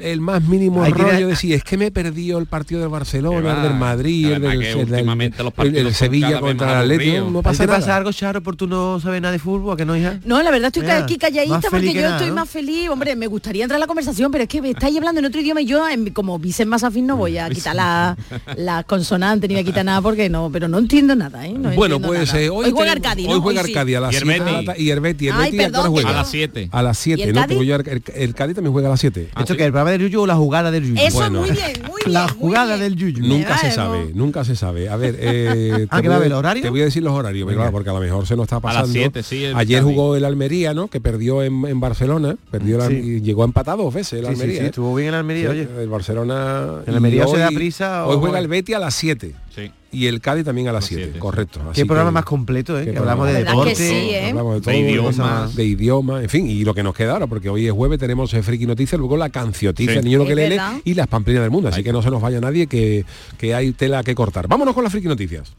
El 0.00 0.20
más 0.20 0.42
mínimo 0.42 0.82
Hay 0.82 0.92
que 0.92 1.02
rollo 1.02 1.18
de 1.18 1.26
decir, 1.26 1.54
es 1.54 1.64
que 1.64 1.76
me 1.76 1.86
he 1.86 1.90
perdido 1.90 2.38
el 2.38 2.46
partido 2.46 2.80
del 2.80 2.88
Barcelona, 2.90 3.56
el 3.56 3.62
del 3.62 3.74
Madrid, 3.74 4.26
el 4.32 4.42
del, 4.42 4.52
el 4.62 4.62
el- 4.62 5.52
partidos 5.52 5.86
el 5.86 5.94
Sevilla 5.94 6.40
contra 6.40 6.72
el 6.72 6.78
Atlético, 6.92 7.30
no 7.30 7.38
¿A 7.38 7.42
ti 7.42 7.44
pasa 7.44 7.62
te 7.62 7.66
nada. 7.66 7.78
pasa 7.78 7.96
algo, 7.96 8.12
Charo, 8.12 8.42
por 8.42 8.56
tú 8.56 8.66
no 8.66 9.00
sabes 9.00 9.20
nada 9.22 9.32
de 9.32 9.38
fútbol? 9.38 9.74
¿A 9.74 9.76
que 9.76 9.84
no, 9.84 9.96
hija? 9.96 10.18
No, 10.24 10.42
la 10.42 10.50
verdad 10.50 10.66
estoy 10.68 10.82
Mira, 10.82 10.98
aquí 10.98 11.16
calladita 11.16 11.68
porque 11.70 11.92
yo 11.92 12.00
nada, 12.02 12.16
estoy 12.16 12.28
¿no? 12.28 12.34
más 12.34 12.48
feliz. 12.50 12.88
Hombre, 12.88 13.16
me 13.16 13.26
gustaría 13.26 13.64
entrar 13.64 13.76
a 13.76 13.80
la 13.80 13.86
conversación, 13.86 14.30
pero 14.30 14.42
es 14.44 14.48
que 14.48 14.60
me 14.62 14.70
estáis 14.70 14.96
hablando 14.96 15.18
en 15.20 15.24
otro 15.26 15.40
idioma 15.40 15.60
y 15.62 15.66
yo, 15.66 15.88
en- 15.88 16.10
como 16.12 16.38
Vicen 16.38 16.68
Masafín, 16.68 17.06
no 17.06 17.16
voy 17.16 17.38
a 17.38 17.48
quitar 17.50 17.74
la, 17.76 18.16
la 18.56 18.82
consonante 18.84 19.48
ni 19.48 19.54
voy 19.54 19.62
a 19.62 19.64
quitar 19.64 19.84
nada 19.84 20.00
porque 20.02 20.28
no, 20.28 20.50
pero 20.52 20.68
no 20.68 20.78
entiendo 20.78 21.14
nada, 21.14 21.46
¿eh? 21.46 21.52
No 21.52 21.70
bueno, 21.72 22.00
pues 22.00 22.28
nada. 22.28 22.40
eh, 22.40 22.50
hoy, 22.50 22.70
juega 22.70 22.76
tenemos- 22.76 22.96
Arcadia, 22.96 23.30
Hoy 23.30 23.40
juega. 23.40 23.60
Arcadia 23.60 23.98
a 23.98 24.00
las 24.02 24.12
Y 24.12 24.16
el 24.16 24.22
7 24.24 24.32
de 24.32 24.38
la 24.50 24.56
Betis. 24.58 24.66
ta- 24.66 24.78
y 24.80 25.00
Betis, 25.00 25.30
¿a 25.32 25.82
juega? 25.88 26.12
las 26.12 26.30
7. 26.30 26.68
A 26.72 26.82
las 26.82 26.98
¿Y 27.00 27.02
7, 27.02 27.22
el 27.24 27.32
¿no? 27.34 27.40
Cádiz? 27.40 27.56
Porque 27.56 27.66
yo- 27.66 27.76
el, 27.76 28.02
el 28.14 28.34
Cádiz 28.34 28.54
también 28.54 28.72
juega 28.72 28.88
a 28.88 28.90
las 28.92 29.00
7. 29.00 29.28
¿Esto 29.38 29.56
que 29.56 29.70
programa 29.76 29.90
del 29.92 30.02
Yuyu 30.02 30.20
o 30.22 30.26
la 30.26 30.34
jugada 30.36 30.70
del 30.70 30.84
Yuyu? 30.84 31.00
Eso, 31.00 31.18
Bueno. 31.18 31.40
muy 31.40 31.50
bien, 31.50 31.72
muy 31.86 32.00
bien. 32.04 32.12
La 32.12 32.26
muy 32.26 32.32
jugada 32.38 32.76
bien. 32.76 32.80
del 32.80 32.96
Yuyu. 32.96 33.26
Nunca 33.26 33.58
se 33.58 33.70
sabe, 33.70 34.10
nunca 34.14 34.44
se 34.44 34.56
sabe. 34.56 34.88
A 34.88 34.96
ver, 34.96 35.16
eh, 35.18 35.86
Ah, 35.90 35.96
te 35.96 36.02
¿que 36.02 36.08
voy 36.08 36.18
va 36.28 36.34
a 36.34 36.36
a- 36.36 36.38
horario? 36.38 36.62
Te 36.62 36.70
voy 36.70 36.80
a 36.80 36.84
decir 36.84 37.02
los 37.02 37.12
horarios, 37.12 37.52
claro, 37.52 37.70
porque 37.72 37.90
a 37.90 37.92
lo 37.92 38.00
mejor 38.00 38.26
se 38.26 38.36
nos 38.36 38.44
está 38.44 38.56
las 38.56 38.62
pasando. 38.62 38.92
siete, 38.92 39.22
sí, 39.22 39.44
el 39.44 39.56
Ayer 39.56 39.82
jugó 39.82 40.16
el 40.16 40.24
Almería, 40.24 40.72
¿no? 40.74 40.88
Que 40.88 41.00
perdió 41.00 41.42
en, 41.42 41.64
en 41.66 41.80
Barcelona, 41.80 42.36
perdió 42.50 42.78
la- 42.78 42.88
Sí. 42.88 42.94
y 42.94 43.20
llegó 43.20 43.44
empatado 43.44 43.84
dos 43.84 43.94
veces 43.94 44.14
el 44.14 44.20
Sí, 44.20 44.26
sí, 44.26 44.32
Almería. 44.40 44.58
sí, 44.60 44.64
¿eh? 44.64 44.68
estuvo 44.68 44.94
bien 44.94 45.08
el 45.08 45.14
Almería, 45.14 45.50
Sí, 45.52 45.58
oye. 45.60 45.68
El 45.82 45.88
Barcelona. 45.88 46.66
El 46.86 46.94
Almería 46.94 47.26
se 47.26 47.38
da 47.38 47.48
prisa 47.50 48.06
o- 48.06 48.10
Hoy 48.10 48.16
juega 48.18 48.38
el 48.38 48.48
Betis 48.48 48.76
a 48.76 48.78
las 48.78 48.94
7 48.94 49.34
Sí. 49.56 49.72
y 49.90 50.06
el 50.06 50.20
Cádiz 50.20 50.44
también 50.44 50.68
a 50.68 50.72
las 50.72 50.82
Las 50.82 50.88
7, 50.90 51.02
siete. 51.04 51.18
correcto. 51.18 51.60
Qué 51.64 51.70
Así 51.70 51.84
programa 51.86 52.10
que- 52.10 52.14
más 52.14 52.24
completo, 52.26 52.78
¿eh? 52.78 52.84
qué 52.84 52.92
Que 52.92 52.98
hablamos 52.98 53.26
de 53.26 53.32
programa. 53.32 53.64
¿Verdad 53.64 53.74
que 53.74 53.80
deporte. 53.82 54.00
sí, 54.04 54.10
eh? 54.14 54.28
Hablamos 54.30 54.54
de, 54.56 54.60
todo, 54.60 54.70
De 54.74 54.78
idiomas. 54.80 55.56
de 55.56 55.64
idioma, 55.64 56.22
en 56.22 56.28
fin, 56.28 56.46
y 56.50 56.62
lo 56.64 56.74
que 56.74 56.82
nos 56.82 56.94
queda 56.94 57.12
ahora, 57.12 57.26
porque 57.26 57.48
hoy 57.48 57.66
es 57.66 57.72
jueves, 57.72 57.98
tenemos 57.98 58.32
eh, 58.34 58.42
Friki 58.42 58.66
Noticias, 58.66 58.98
luego 58.98 59.16
la 59.16 59.30
cancioticia, 59.30 59.94
Sí. 59.94 59.98
el 60.00 60.04
niño 60.04 60.18
lo 60.18 60.26
que 60.26 60.34
lee 60.36 60.58
y 60.84 60.92
las 60.94 61.06
pamplinas 61.06 61.40
del 61.42 61.50
mundo, 61.50 61.70
así 61.70 61.82
que 61.82 61.92
no 61.92 62.02
se 62.02 62.10
nos 62.10 62.20
vaya 62.20 62.38
nadie 62.40 62.66
que, 62.66 63.06
que 63.38 63.54
hay 63.54 63.72
tela 63.72 64.02
que 64.04 64.14
cortar. 64.14 64.46
Vámonos 64.46 64.74
con 64.74 64.84
las 64.84 64.92
Friki 64.92 65.08
Noticias. 65.08 65.54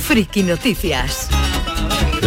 Friki 0.00 0.42
Noticias. 0.42 1.28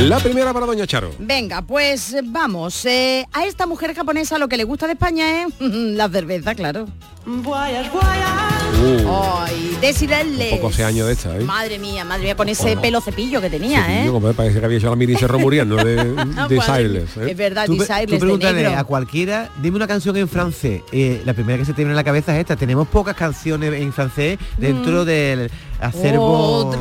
La 0.07 0.19
primera 0.19 0.51
para 0.51 0.65
Doña 0.65 0.87
Charo. 0.87 1.11
Venga, 1.19 1.61
pues 1.61 2.13
eh, 2.13 2.21
vamos. 2.23 2.85
eh, 2.85 3.25
a 3.33 3.45
esta 3.45 3.65
mujer 3.67 3.93
japonesa 3.93 4.39
lo 4.39 4.47
que 4.47 4.57
le 4.57 4.63
gusta 4.63 4.87
de 4.87 4.93
España 4.93 5.43
es 5.43 5.53
la 5.59 6.09
cerveza, 6.09 6.55
claro. 6.55 6.87
Ay, 8.73 9.77
desirarles. 9.81 10.53
Un 10.53 10.57
poco 10.59 10.69
hace 10.69 10.83
años 10.83 11.07
de 11.07 11.13
esta, 11.13 11.37
¿eh? 11.37 11.43
Madre 11.43 11.77
mía, 11.79 12.05
madre 12.05 12.23
mía, 12.23 12.35
con 12.35 12.47
ese 12.49 12.63
Bueno. 12.63 12.81
pelo 12.81 13.01
cepillo 13.01 13.41
que 13.41 13.49
tenía, 13.49 13.85
Sí, 13.85 13.91
¿eh? 13.91 14.03
como 14.09 14.31
parece 14.33 14.59
que 14.59 14.65
había 14.65 14.77
hecho 14.77 14.89
la 14.89 14.95
mini 14.95 15.15
Cerro 15.15 15.39
muriendo 15.39 15.75
de, 15.77 15.95
de 15.95 16.61
Siles, 16.65 17.17
¿eh? 17.17 17.31
Es 17.31 17.37
verdad, 17.37 17.65
Tú, 17.65 17.77
tú 17.77 17.83
de 17.83 18.17
pregúntale 18.19 18.63
negro. 18.63 18.79
a 18.79 18.83
cualquiera, 18.83 19.49
dime 19.61 19.75
una 19.77 19.87
canción 19.87 20.15
en 20.17 20.27
francés. 20.27 20.81
Eh, 20.91 21.21
la 21.25 21.33
primera 21.33 21.57
que 21.59 21.65
se 21.65 21.73
te 21.73 21.77
viene 21.77 21.91
en 21.91 21.95
la 21.97 22.03
cabeza 22.03 22.33
es 22.33 22.39
esta. 22.41 22.55
Tenemos 22.55 22.87
pocas 22.87 23.15
canciones 23.15 23.73
en 23.73 23.91
francés 23.93 24.39
dentro 24.57 25.05
del 25.05 25.49
acervo 25.79 26.21
Oh, 26.21 26.71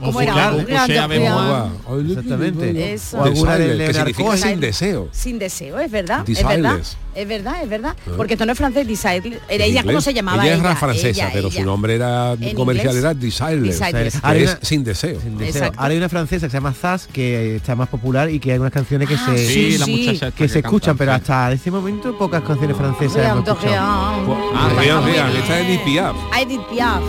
¿cómo 0.00 0.20
era? 0.20 0.50
musical. 0.52 0.76
Ay, 0.78 2.06
Exactamente. 2.10 2.92
Eso. 2.92 3.18
O 3.18 3.24
alguna 3.24 3.56
de 3.56 3.86
que 3.86 3.94
significa 3.94 4.36
sin 4.36 4.60
deseo. 4.60 5.08
Sin 5.12 5.38
deseo, 5.38 5.78
es 5.78 5.90
verdad, 5.90 6.28
es 6.28 6.44
verdad, 6.46 6.78
es 7.14 7.28
verdad, 7.28 7.62
es 7.62 7.68
verdad. 7.68 7.96
Ah. 8.06 8.10
Porque 8.16 8.34
esto 8.34 8.46
no 8.46 8.52
es 8.52 8.58
francés, 8.58 8.86
desire. 8.86 9.40
Ella, 9.48 9.80
¿cómo 9.82 9.90
inglés. 9.92 10.04
se 10.04 10.14
llamaba? 10.14 10.44
Ella 10.46 10.54
Ella, 10.56 10.76
francesa, 10.76 11.08
ella, 11.08 11.30
pero 11.32 11.48
ella. 11.48 11.60
su 11.60 11.66
nombre 11.66 11.94
era 11.94 12.36
comercial 12.54 12.94
inglés, 12.96 13.04
era 13.04 13.14
Desireless, 13.14 13.78
que 13.80 14.18
Ahora 14.22 14.30
hay 14.38 14.42
es 14.44 14.50
una- 14.50 14.58
sin 14.62 14.84
deseo. 14.84 15.20
Sin 15.20 15.38
deseo. 15.38 15.72
Ahora 15.76 15.92
hay 15.92 15.96
una 15.98 16.08
francesa 16.08 16.46
que 16.46 16.50
se 16.50 16.56
llama 16.56 16.72
Zaz 16.72 17.06
que 17.06 17.56
está 17.56 17.74
más 17.74 17.88
popular 17.88 18.30
y 18.30 18.38
que 18.40 18.52
hay 18.52 18.58
unas 18.58 18.72
canciones 18.72 19.08
que 19.08 19.14
Ah, 19.14 19.26
se 19.34 19.38
Sí, 19.46 19.72
Sí, 19.72 19.78
la 19.78 19.84
sí. 19.86 20.20
que 20.36 20.48
se 20.48 20.58
escuchan, 20.60 20.96
pero 20.96 21.12
hasta 21.12 21.52
ese 21.52 21.70
momento 21.70 22.16
pocas 22.16 22.42
canciones 22.42 22.76
francesas 22.76 23.16
hemos. 23.28 23.48
Ah, 23.76 24.70
vean, 24.78 25.04
bien. 25.04 25.26
esta 25.36 25.60
es 25.60 25.66
Edith 25.66 25.80
Piaf. 25.84 26.16
Edith 26.40 26.60
Piaf, 26.70 27.00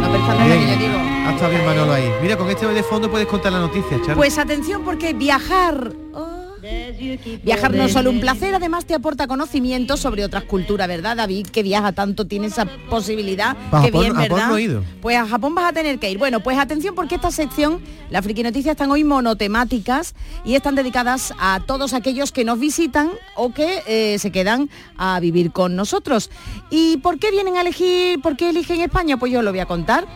la 0.00 0.08
persona 0.10 0.44
que 0.44 0.50
yo 0.50 0.66
Bien, 0.66 0.78
digo. 0.78 0.98
ha 1.26 1.32
estado 1.32 1.50
bien 1.50 1.64
Manolo 1.66 1.92
ahí. 1.92 2.10
Mira, 2.22 2.36
con 2.36 2.48
este 2.50 2.66
de 2.66 2.82
fondo 2.82 3.10
puedes 3.10 3.26
contar 3.26 3.52
la 3.52 3.60
noticia, 3.60 3.98
Charo. 4.04 4.16
Pues 4.16 4.38
atención 4.38 4.82
porque 4.84 5.12
viajar... 5.14 5.92
oh, 6.14 6.35
Viajar 7.42 7.74
no 7.74 7.84
es 7.84 7.92
solo 7.92 8.10
un 8.10 8.20
placer, 8.20 8.54
además 8.54 8.84
te 8.86 8.94
aporta 8.94 9.26
conocimiento 9.26 9.96
sobre 9.96 10.24
otras 10.24 10.44
culturas, 10.44 10.88
¿verdad, 10.88 11.16
David? 11.16 11.46
Que 11.48 11.62
viaja 11.62 11.92
tanto, 11.92 12.26
tiene 12.26 12.46
esa 12.48 12.64
posibilidad. 12.88 13.56
Pa' 13.70 13.80
que 13.82 13.86
Japón- 13.88 14.00
bien, 14.00 14.12
Japón 14.14 14.28
¿verdad? 14.30 14.48
no 14.48 14.56
he 14.56 14.62
ido. 14.62 14.84
Pues 15.00 15.16
a 15.16 15.26
Japón 15.26 15.54
vas 15.54 15.70
a 15.70 15.72
tener 15.72 15.98
que 15.98 16.10
ir. 16.10 16.18
Bueno, 16.18 16.40
pues 16.40 16.58
atención 16.58 16.94
porque 16.94 17.14
esta 17.16 17.30
sección, 17.30 17.80
las 18.10 18.24
friki 18.24 18.42
noticias 18.42 18.72
están 18.72 18.90
hoy 18.90 19.04
monotemáticas 19.04 20.14
y 20.44 20.54
están 20.54 20.74
dedicadas 20.74 21.32
a 21.38 21.60
todos 21.66 21.92
aquellos 21.94 22.32
que 22.32 22.44
nos 22.44 22.58
visitan 22.58 23.10
o 23.36 23.52
que 23.52 23.82
eh, 23.86 24.18
se 24.18 24.30
quedan 24.32 24.68
a 24.96 25.20
vivir 25.20 25.52
con 25.52 25.76
nosotros. 25.76 26.30
¿Y 26.70 26.98
por 26.98 27.18
qué 27.18 27.30
vienen 27.30 27.56
a 27.56 27.60
elegir, 27.60 28.20
por 28.20 28.36
qué 28.36 28.50
eligen 28.50 28.80
España? 28.80 29.16
Pues 29.16 29.32
yo 29.32 29.42
lo 29.42 29.50
voy 29.50 29.60
a 29.60 29.66
contar. 29.66 30.06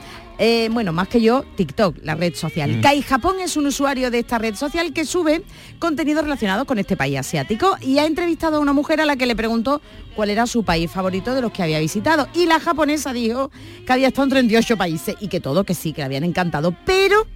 Eh, 0.43 0.71
bueno, 0.73 0.95
más 0.95 1.07
que 1.09 1.21
yo, 1.21 1.45
TikTok, 1.55 1.99
la 2.03 2.15
red 2.15 2.35
social. 2.35 2.79
Mm. 2.79 2.81
Kai 2.81 3.03
Japón 3.03 3.37
es 3.41 3.59
un 3.59 3.67
usuario 3.67 4.11
de 4.11 4.21
esta 4.21 4.39
red 4.39 4.55
social 4.55 4.95
que 4.95 5.05
sube 5.05 5.43
contenido 5.79 6.23
relacionado 6.23 6.65
con 6.65 6.79
este 6.79 6.97
país 6.97 7.19
asiático 7.19 7.77
y 7.83 7.99
ha 7.99 8.07
entrevistado 8.07 8.57
a 8.57 8.61
una 8.61 8.73
mujer 8.73 9.03
a 9.03 9.05
la 9.05 9.17
que 9.17 9.27
le 9.27 9.37
preguntó 9.37 9.83
cuál 10.17 10.31
era 10.31 10.47
su 10.47 10.65
país 10.65 10.91
favorito 10.91 11.35
de 11.35 11.43
los 11.43 11.53
que 11.53 11.63
había 11.63 11.79
visitado. 11.79 12.27
Y 12.33 12.47
la 12.47 12.59
japonesa 12.59 13.13
dijo 13.13 13.51
que 13.87 13.93
había 13.93 14.09
estado 14.09 14.25
en 14.25 14.31
38 14.31 14.79
países 14.79 15.15
y 15.21 15.29
que 15.29 15.41
todo, 15.41 15.65
que 15.65 15.75
sí, 15.75 15.93
que 15.93 16.01
le 16.01 16.07
habían 16.07 16.25
encantado. 16.25 16.75
Pero, 16.87 17.27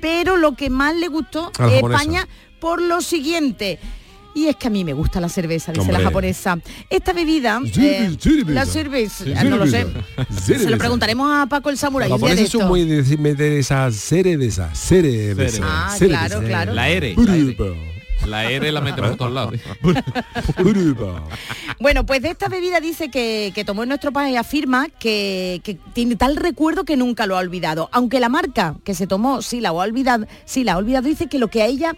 pero 0.00 0.36
lo 0.36 0.56
que 0.56 0.70
más 0.70 0.96
le 0.96 1.06
gustó. 1.06 1.52
España 1.70 2.26
por 2.58 2.82
lo 2.82 3.00
siguiente. 3.00 3.78
Y 4.34 4.46
es 4.46 4.56
que 4.56 4.68
a 4.68 4.70
mí 4.70 4.84
me 4.84 4.92
gusta 4.92 5.20
la 5.20 5.28
cerveza, 5.28 5.72
dice 5.72 5.90
la 5.90 6.00
japonesa. 6.00 6.58
Esta 6.88 7.12
bebida, 7.12 7.60
eh, 7.76 8.16
la 8.46 8.64
cerveza, 8.64 9.24
no 9.44 9.56
lo 9.56 9.66
sé. 9.66 9.86
Se 10.44 10.70
lo 10.70 10.78
preguntaremos 10.78 11.30
a 11.30 11.46
Paco 11.46 11.70
el 11.70 11.78
Samurai. 11.78 12.08
Los 12.08 12.20
japoneses 12.20 12.50
son 12.50 12.68
muy 12.68 12.84
de 12.84 13.02
de 13.02 13.58
esa 13.58 13.90
cerveza, 13.90 14.74
cerveza. 14.74 15.62
Ah, 15.64 15.94
cerveza. 15.96 16.28
claro, 16.28 16.46
claro. 16.46 16.74
La 16.74 16.88
R. 16.88 17.14
La 17.16 17.36
R. 17.36 17.99
La 18.26 18.50
R 18.50 18.70
la 18.72 18.80
metemos 18.80 19.10
por 19.10 19.18
todos 19.18 19.32
lados. 19.32 19.54
Bueno, 21.80 22.04
pues 22.04 22.20
de 22.22 22.30
esta 22.30 22.48
bebida 22.48 22.80
dice 22.80 23.10
que, 23.10 23.52
que 23.54 23.64
tomó 23.64 23.82
en 23.84 23.88
nuestro 23.88 24.12
país 24.12 24.34
y 24.34 24.36
afirma 24.36 24.88
que, 24.98 25.60
que 25.64 25.78
tiene 25.94 26.16
tal 26.16 26.36
recuerdo 26.36 26.84
que 26.84 26.96
nunca 26.96 27.26
lo 27.26 27.36
ha 27.36 27.40
olvidado. 27.40 27.88
Aunque 27.92 28.20
la 28.20 28.28
marca 28.28 28.76
que 28.84 28.94
se 28.94 29.06
tomó 29.06 29.40
sí 29.42 29.60
la 29.60 29.70
ha 29.70 29.72
olvidado, 29.72 30.26
sí 30.44 30.62
la 30.64 30.74
ha 30.74 30.76
olvidado, 30.76 31.08
dice 31.08 31.26
que 31.28 31.38
lo 31.38 31.48
que 31.48 31.62
a 31.62 31.66
ella, 31.66 31.94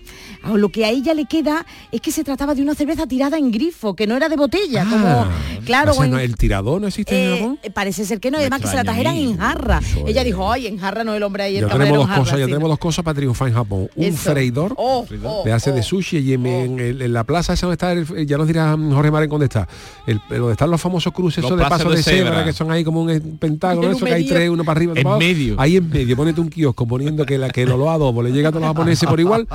o 0.49 0.57
lo 0.57 0.69
que 0.71 0.85
a 0.85 0.91
ella 0.91 1.15
le 1.15 1.25
queda 1.27 1.67
es 1.91 2.01
que 2.01 2.13
se 2.13 2.23
trataba 2.25 2.55
de 2.55 2.63
una 2.63 2.75
cerveza 2.75 3.07
tirada 3.07 3.39
en 3.39 3.51
grifo, 3.51 3.95
que 3.97 4.07
no 4.07 4.17
era 4.17 4.29
de 4.29 4.37
botella, 4.37 4.85
como 4.89 5.27
claro, 5.67 5.91
Ah. 5.93 5.93
O 5.93 5.95
sea, 5.95 6.03
o 6.03 6.05
en- 6.05 6.11
no, 6.13 6.19
el 6.19 6.37
tirador 6.37 6.81
no 6.81 6.87
existe 6.87 7.15
en 7.25 7.33
eh, 7.33 7.39
Japón. 7.39 7.59
parece 7.75 8.05
ser 8.05 8.21
que 8.21 8.31
no, 8.31 8.39
además 8.39 8.61
que 8.61 8.69
se 8.69 8.77
la 8.77 8.85
trajeran 8.85 9.17
en 9.17 9.37
jarra. 9.37 9.79
Eso 9.79 10.07
Ella 10.07 10.21
es. 10.21 10.27
dijo, 10.27 10.51
ay, 10.51 10.67
en 10.69 10.79
jarra 10.79 11.03
no 11.05 11.15
el 11.15 11.23
hombre 11.23 11.43
ahí, 11.45 11.55
Ya 11.55 11.67
tenemos 11.69 11.89
en 11.89 11.95
dos 11.95 12.19
cosas, 12.19 12.39
ya 12.39 12.47
tenemos 12.47 12.69
dos 12.69 12.79
cosas 12.79 13.05
para 13.05 13.15
triunfar 13.17 13.49
en 13.49 13.55
Japón. 13.55 13.89
Un 13.97 14.05
Eso. 14.05 14.31
freidor 14.33 14.75
Oh, 14.77 15.07
oh, 15.25 15.43
de 15.45 15.53
hace 15.53 15.73
de 15.73 15.81
oh. 15.81 15.83
Y 16.19 16.33
en, 16.35 16.47
en 16.47 16.81
el- 16.81 17.03
en 17.03 17.13
la 17.13 17.25
plaza 17.25 17.53
esa 17.53 17.67
donde 17.67 17.75
está, 17.75 17.93
el- 17.93 18.27
ya 18.27 18.37
nos 18.39 18.47
dirá 18.47 18.77
Jorge 18.77 19.11
Maren 19.11 19.29
dónde 19.31 19.47
está. 19.47 19.69
El, 20.07 20.21
donde 20.29 20.53
están 20.53 20.71
los 20.71 20.81
famosos 20.81 21.13
cruces 21.13 21.43
Los 21.43 21.51
esos 21.53 21.59
de 21.59 21.65
paso 21.69 21.89
de 21.91 21.97
de 21.97 22.03
cebra, 22.03 22.31
cebra. 22.31 22.45
que 22.45 22.53
son 22.53 22.71
ahí 22.71 22.85
como 22.85 23.03
un 23.03 23.37
pentágono, 23.39 23.89
En 23.89 23.97
eso 23.97 24.05
que 24.05 24.15
hay 24.15 24.27
tres, 24.27 24.51
uno 24.51 24.65
para 24.65 24.79
arriba, 24.79 24.93
En 24.97 25.03
para 25.03 25.15
abajo. 25.17 25.21
medio. 25.21 25.55
Ahí 25.59 25.77
en 25.77 25.89
medio, 25.89 26.17
ponete 26.17 26.41
un 26.41 26.49
kiosco 26.49 26.87
poniendo 26.87 27.25
que 27.27 27.39
la 27.39 27.49
que 27.51 27.65
lo 27.67 27.91
adobo 27.91 28.23
le 28.23 28.33
llega 28.33 28.49
a 28.49 28.53
todos 28.53 28.63
los 28.63 28.69
japoneses 28.71 29.09
por 29.09 29.21
igual. 29.21 29.47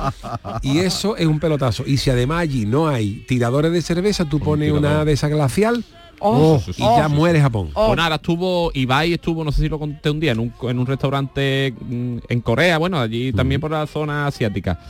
Y 0.62 0.78
eso 0.78 1.16
es 1.16 1.26
un 1.26 1.40
pelotazo. 1.40 1.84
Y 1.86 1.96
si 1.98 2.10
además 2.10 2.40
allí 2.40 2.66
no 2.66 2.88
hay 2.88 3.24
tiradores 3.28 3.72
de 3.72 3.82
cerveza, 3.82 4.24
tú 4.24 4.40
pones 4.40 4.72
una 4.72 5.04
de 5.04 5.12
esa 5.12 5.28
glacial 5.28 5.84
Oh, 6.20 6.60
y 6.76 6.80
ya 6.82 7.06
muere 7.06 7.40
Japón. 7.40 7.70
oh. 7.74 7.86
Pues 7.86 7.96
nada, 7.96 8.16
estuvo, 8.16 8.72
Ibai 8.74 9.12
estuvo, 9.12 9.44
no 9.44 9.52
sé 9.52 9.62
si 9.62 9.68
lo 9.68 9.78
conté 9.78 10.10
un 10.10 10.18
día, 10.18 10.32
en 10.32 10.40
un, 10.40 10.52
en 10.62 10.76
un 10.80 10.84
restaurante 10.84 11.72
mm, 11.80 12.16
en 12.28 12.40
Corea, 12.40 12.76
bueno, 12.78 12.98
allí 12.98 13.32
también 13.32 13.60
por 13.60 13.70
la 13.70 13.86
zona 13.86 14.26
asiática. 14.26 14.80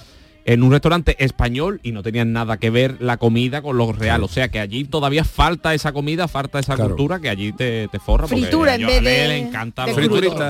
En 0.49 0.63
un 0.63 0.73
restaurante 0.73 1.15
español 1.23 1.79
y 1.83 1.93
no 1.93 2.03
tenían 2.03 2.33
nada 2.33 2.57
que 2.57 2.71
ver 2.71 2.97
la 3.01 3.19
comida 3.19 3.61
con 3.61 3.77
lo 3.77 3.93
real. 3.93 4.25
O 4.25 4.29
sea 4.29 4.49
que 4.49 4.59
allí 4.59 4.85
todavía 4.85 5.23
falta 5.23 5.75
esa 5.75 5.93
comida, 5.93 6.27
falta 6.27 6.59
esa 6.59 6.75
Claro. 6.75 6.91
cultura 6.97 7.21
que 7.21 7.29
allí 7.29 7.53
te, 7.53 7.87
te 7.89 7.99
forra. 7.99 8.27
Fritura 8.27 8.75
en 8.77 8.87
vez 8.87 9.03
de- 9.03 9.29
le 9.29 9.37
encanta 9.37 9.85
de 9.85 9.93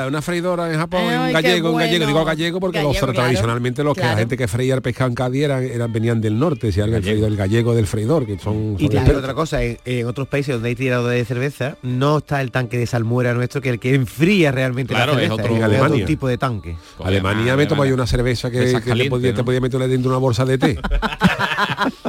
una 0.06 0.22
freidora 0.22 0.72
en 0.72 0.78
Japón, 0.78 1.00
Ay, 1.02 1.26
un 1.26 1.32
gallego, 1.32 1.72
un 1.72 1.78
gallego, 1.78 2.06
digo 2.06 2.24
gallego 2.24 2.61
porque 2.61 2.78
Gallego, 2.78 2.92
los 2.92 2.98
claro. 3.00 3.12
tradicionalmente 3.12 3.82
los 3.82 3.94
que 3.94 4.00
la 4.02 4.06
Claro. 4.06 4.18
gente 4.20 4.37
que 4.37 4.46
freía 4.46 4.74
el 4.76 4.82
pescado 4.82 5.08
en 5.08 5.14
Cádiz 5.16 5.42
eran, 5.42 5.64
eran- 5.64 5.92
venían 5.92 6.20
del 6.20 6.38
norte, 6.38 6.70
si 6.70 6.78
el, 6.78 7.02
freidor, 7.02 7.28
el 7.28 7.37
gallego 7.37 7.74
del 7.74 7.88
freidor, 7.88 8.24
que 8.24 8.38
son, 8.38 8.76
Y 8.78 8.84
expertos. 8.87 9.16
otra 9.16 9.34
cosa, 9.34 9.64
en, 9.64 9.78
en 9.84 10.06
otros 10.06 10.28
países 10.28 10.54
donde 10.54 10.68
hay 10.68 10.74
tirado 10.76 11.08
de 11.08 11.24
cerveza, 11.24 11.76
no 11.82 12.18
está 12.18 12.40
el 12.40 12.52
tanque 12.52 12.78
de 12.78 12.87
salmuera 12.87 13.34
nuestro, 13.34 13.61
que 13.61 13.70
el 13.70 13.80
que 13.80 13.94
enfría 13.96 14.52
realmente 14.52 14.94
Claro, 14.94 15.14
la 15.14 15.24
es 15.24 15.30
otro- 15.30 15.56
Alemania. 15.64 16.06
tipo 16.06 16.28
de 16.28 16.38
tanque. 16.38 16.76
Alemania 17.02 17.56
me 17.56 17.66
tomo 17.66 17.84
yo 17.84 17.94
una 17.94 18.06
cerveza 18.06 18.48
que, 18.50 18.62
Esa 18.62 18.80
que 18.80 18.90
caliente, 18.90 19.04
te, 19.04 19.11
podía, 19.11 19.30
¿no? 19.32 19.37
te 19.38 19.44
podía 19.44 19.61
meter 19.61 19.88
dentro 19.88 20.11
de 20.11 20.16
una 20.16 20.22
bolsa 20.22 20.44
de 20.44 20.59
té. 20.59 20.79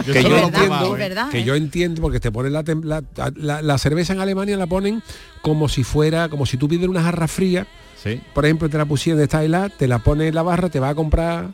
Que 0.05 0.23
yo 0.23 0.37
entiendo, 0.37 0.51
probado, 0.51 0.95
es 0.95 1.01
¿eh? 1.01 1.09
verdad, 1.09 1.29
que 1.29 1.39
¿eh? 1.39 1.43
yo 1.43 1.55
entiendo 1.55 2.01
porque 2.01 2.19
te 2.19 2.31
ponen 2.31 2.53
la, 2.53 2.63
la, 2.83 3.03
la- 3.35 3.61
la 3.61 3.77
cerveza 3.77 4.13
en 4.13 4.19
Alemania 4.19 4.57
la 4.57 4.65
ponen 4.67 5.03
como 5.41 5.69
si 5.69 5.83
fuera, 5.83 6.27
como 6.29 6.45
si 6.45 6.57
tú 6.57 6.67
pides 6.67 6.87
una 6.87 7.03
jarra 7.03 7.27
fría, 7.27 7.67
Sí. 8.01 8.21
por 8.33 8.45
ejemplo, 8.45 8.69
te 8.69 8.77
la 8.77 8.85
pusieron 8.85 9.17
de 9.17 9.25
esta 9.25 9.43
helada, 9.43 9.69
te 9.69 9.87
la 9.87 9.99
pones 9.99 10.29
en 10.29 10.35
la 10.35 10.41
barra, 10.41 10.69
te 10.69 10.79
va 10.79 10.89
a 10.89 10.95
comprar 10.95 11.49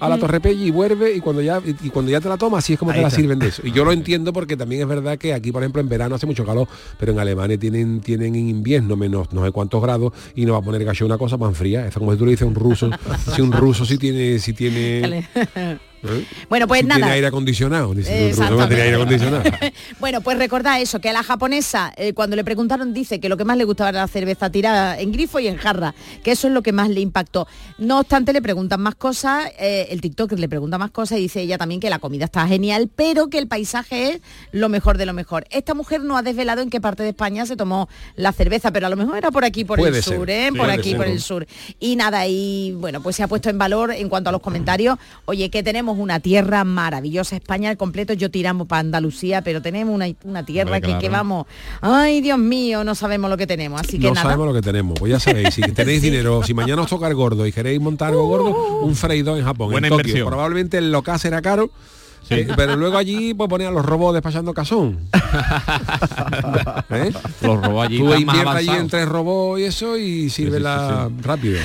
a 0.00 0.08
la 0.08 0.18
Torrepella 0.18 0.62
y 0.62 0.70
vuelve 0.70 1.14
y 1.14 1.20
cuando 1.20 1.42
ya 1.42 1.60
y 1.64 1.90
cuando 1.90 2.10
ya 2.10 2.20
te 2.20 2.28
la 2.28 2.36
tomas 2.36 2.64
así 2.64 2.74
es 2.74 2.78
como 2.78 2.92
Ahí 2.92 2.98
te 2.98 3.02
la 3.02 3.10
sirven 3.10 3.38
de 3.38 3.48
eso. 3.48 3.62
Y 3.64 3.72
yo 3.72 3.84
lo 3.84 3.92
entiendo 3.92 4.32
porque 4.32 4.56
también 4.56 4.82
es 4.82 4.88
verdad 4.88 5.18
que 5.18 5.34
aquí, 5.34 5.52
por 5.52 5.62
ejemplo, 5.62 5.80
en 5.80 5.88
verano 5.88 6.14
hace 6.14 6.26
mucho 6.26 6.44
calor, 6.44 6.68
pero 6.98 7.12
en 7.12 7.18
Alemania 7.18 7.58
tienen 7.58 8.00
tienen 8.00 8.34
en 8.34 8.48
invierno 8.48 8.96
menos 8.96 9.32
no 9.32 9.44
sé 9.44 9.50
cuántos 9.50 9.82
grados 9.82 10.12
y 10.34 10.44
no 10.44 10.52
va 10.52 10.58
a 10.58 10.62
poner 10.62 10.84
gallo 10.84 11.06
una 11.06 11.18
cosa 11.18 11.36
más 11.36 11.56
fría. 11.56 11.86
Eso 11.86 11.98
como 11.98 12.12
si 12.12 12.18
tú 12.18 12.24
le 12.24 12.32
dices 12.32 12.44
a 12.44 12.48
un 12.48 12.54
ruso, 12.54 12.90
si 13.34 13.42
un 13.42 13.52
ruso 13.52 13.84
sí 13.84 13.98
tiene 13.98 14.38
si 14.38 14.52
tiene 14.52 15.24
¿eh? 16.02 16.24
Bueno, 16.48 16.66
pues 16.68 16.80
Si 16.80 16.86
nada. 16.86 16.98
tiene 17.00 17.12
aire 17.12 17.26
acondicionado, 17.26 17.94
dice, 17.94 18.24
un 18.24 18.30
ruso 18.30 18.50
no 18.56 18.68
tiene 18.68 18.82
aire 18.82 18.96
acondicionado. 18.96 19.42
Bueno, 20.00 20.20
pues 20.20 20.38
recordad 20.38 20.80
eso, 20.80 21.00
que 21.00 21.08
a 21.10 21.12
la 21.12 21.22
japonesa, 21.22 21.92
eh, 21.96 22.12
cuando 22.14 22.36
le 22.36 22.44
preguntaron, 22.44 22.92
dice 22.94 23.20
que 23.20 23.28
lo 23.28 23.36
que 23.36 23.44
más 23.44 23.56
le 23.56 23.64
gustaba 23.64 23.90
era 23.90 24.00
la 24.00 24.08
cerveza 24.08 24.50
tirada 24.50 24.98
en 24.98 25.12
grifo 25.12 25.38
y 25.40 25.48
en 25.48 25.56
jarra, 25.56 25.94
que 26.22 26.32
eso 26.32 26.48
es 26.48 26.54
lo 26.54 26.62
que 26.62 26.72
más 26.72 26.88
le 26.88 27.00
impactó. 27.00 27.46
No 27.78 28.00
obstante, 28.00 28.32
le 28.32 28.40
preguntan 28.42 28.80
más 28.80 28.94
cosas, 28.94 29.50
eh, 29.58 29.88
el 29.90 30.00
TikTok 30.00 30.32
le 30.32 30.48
pregunta 30.48 30.78
más 30.78 30.90
cosas 30.90 31.18
y 31.18 31.22
dice 31.22 31.40
ella 31.42 31.58
también 31.58 31.80
que 31.80 31.90
la 31.90 31.98
comida 31.98 32.24
está 32.24 32.46
genial, 32.46 32.88
pero 32.94 33.28
que 33.28 33.38
el 33.38 33.46
paisaje 33.48 34.12
es 34.14 34.20
lo 34.52 34.68
mejor 34.68 34.96
de 34.98 35.06
lo 35.06 35.12
mejor. 35.12 35.46
Esta 35.50 35.74
mujer 35.74 36.02
no 36.02 36.16
ha 36.16 36.22
desvelado 36.22 36.62
en 36.62 36.70
qué 36.70 36.80
parte 36.80 37.02
de 37.02 37.10
España 37.10 37.46
se 37.46 37.56
tomó 37.56 37.88
la 38.16 38.32
cerveza, 38.32 38.70
pero 38.72 38.86
a 38.86 38.90
lo 38.90 38.96
mejor 38.96 39.18
era 39.18 39.30
por 39.30 39.44
aquí, 39.44 39.64
por 39.64 39.78
Puede 39.78 39.98
el 39.98 40.02
ser, 40.02 40.16
sur, 40.16 40.30
¿eh? 40.30 40.48
sí, 40.52 40.58
por 40.58 40.70
aquí, 40.70 40.90
ser. 40.90 40.96
por 40.98 41.06
el 41.06 41.20
sur. 41.20 41.46
Y 41.78 41.96
nada, 41.96 42.26
y 42.26 42.72
bueno, 42.72 43.02
pues 43.02 43.16
se 43.16 43.22
ha 43.22 43.28
puesto 43.28 43.50
en 43.50 43.58
valor 43.58 43.92
en 43.92 44.08
cuanto 44.08 44.30
a 44.30 44.32
los 44.32 44.40
comentarios, 44.40 44.98
oye, 45.26 45.50
que 45.50 45.62
tenemos 45.62 45.89
una 45.98 46.20
tierra 46.20 46.64
maravillosa, 46.64 47.36
España 47.36 47.70
al 47.70 47.76
completo, 47.76 48.12
yo 48.12 48.30
tiramos 48.30 48.66
para 48.66 48.80
Andalucía, 48.80 49.42
pero 49.42 49.62
tenemos 49.62 49.94
una, 49.94 50.06
una 50.24 50.44
tierra 50.44 50.70
Hombre, 50.76 50.80
que, 50.80 50.86
claro. 50.86 51.00
que 51.00 51.08
vamos, 51.08 51.46
ay 51.80 52.20
Dios 52.20 52.38
mío, 52.38 52.84
no 52.84 52.94
sabemos 52.94 53.30
lo 53.30 53.36
que 53.36 53.46
tenemos, 53.46 53.80
así 53.80 53.98
que 53.98 54.06
no 54.08 54.14
nada. 54.14 54.22
sabemos 54.22 54.46
lo 54.46 54.54
que 54.54 54.62
tenemos. 54.62 54.98
Pues 54.98 55.10
ya 55.12 55.20
sabéis, 55.20 55.54
si 55.54 55.62
tenéis 55.74 56.02
dinero, 56.02 56.42
si 56.42 56.54
mañana 56.54 56.82
os 56.82 56.88
toca 56.88 57.06
el 57.08 57.14
gordo 57.14 57.46
y 57.46 57.52
queréis 57.52 57.80
montar 57.80 58.08
algo 58.10 58.26
gordo, 58.26 58.80
un 58.80 58.94
freidor 58.94 59.38
en 59.38 59.44
Japón, 59.44 59.70
Buena 59.70 59.86
en 59.88 59.90
Tokio. 59.92 60.02
inversión. 60.08 60.28
Probablemente 60.28 60.78
el 60.78 60.92
local 60.92 61.18
será 61.18 61.40
caro. 61.42 61.70
Eh, 62.30 62.48
pero 62.56 62.76
luego 62.76 62.96
allí 62.96 63.34
pues 63.34 63.48
poner 63.48 63.68
a 63.68 63.70
los 63.70 63.84
robots 63.84 64.14
despachando 64.14 64.54
casón. 64.54 64.98
¿Eh? 66.90 67.12
Los 67.42 67.62
robots 67.62 67.86
allí 67.86 67.98
Tú 67.98 68.14
inviertes 68.14 68.54
allí 68.54 68.70
en 68.70 68.88
tres 68.88 69.08
robots 69.08 69.60
y 69.60 69.64
eso 69.64 69.96
y 69.96 70.30
sírvela 70.30 71.10
rápido. 71.22 71.58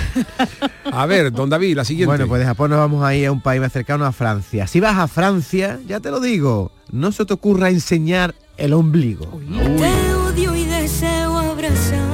A 0.91 1.05
ver, 1.05 1.31
don 1.31 1.49
David, 1.49 1.75
la 1.75 1.85
siguiente. 1.85 2.07
Bueno, 2.07 2.27
pues 2.27 2.39
de 2.39 2.45
Japón 2.45 2.71
nos 2.71 2.79
vamos 2.79 3.03
a 3.03 3.15
ir 3.15 3.27
a 3.27 3.31
un 3.31 3.41
país 3.41 3.61
más 3.61 3.71
cercano 3.71 4.05
a 4.05 4.11
Francia. 4.11 4.67
Si 4.67 4.79
vas 4.79 4.97
a 4.97 5.07
Francia, 5.07 5.79
ya 5.87 5.99
te 5.99 6.11
lo 6.11 6.19
digo, 6.19 6.71
no 6.91 7.11
se 7.11 7.25
te 7.25 7.33
ocurra 7.33 7.69
enseñar 7.69 8.35
el 8.57 8.73
ombligo. 8.73 9.39
Te 9.77 10.13
odio 10.15 10.55
y 10.55 10.65
deseo 10.65 11.37
abrazarte. 11.37 12.04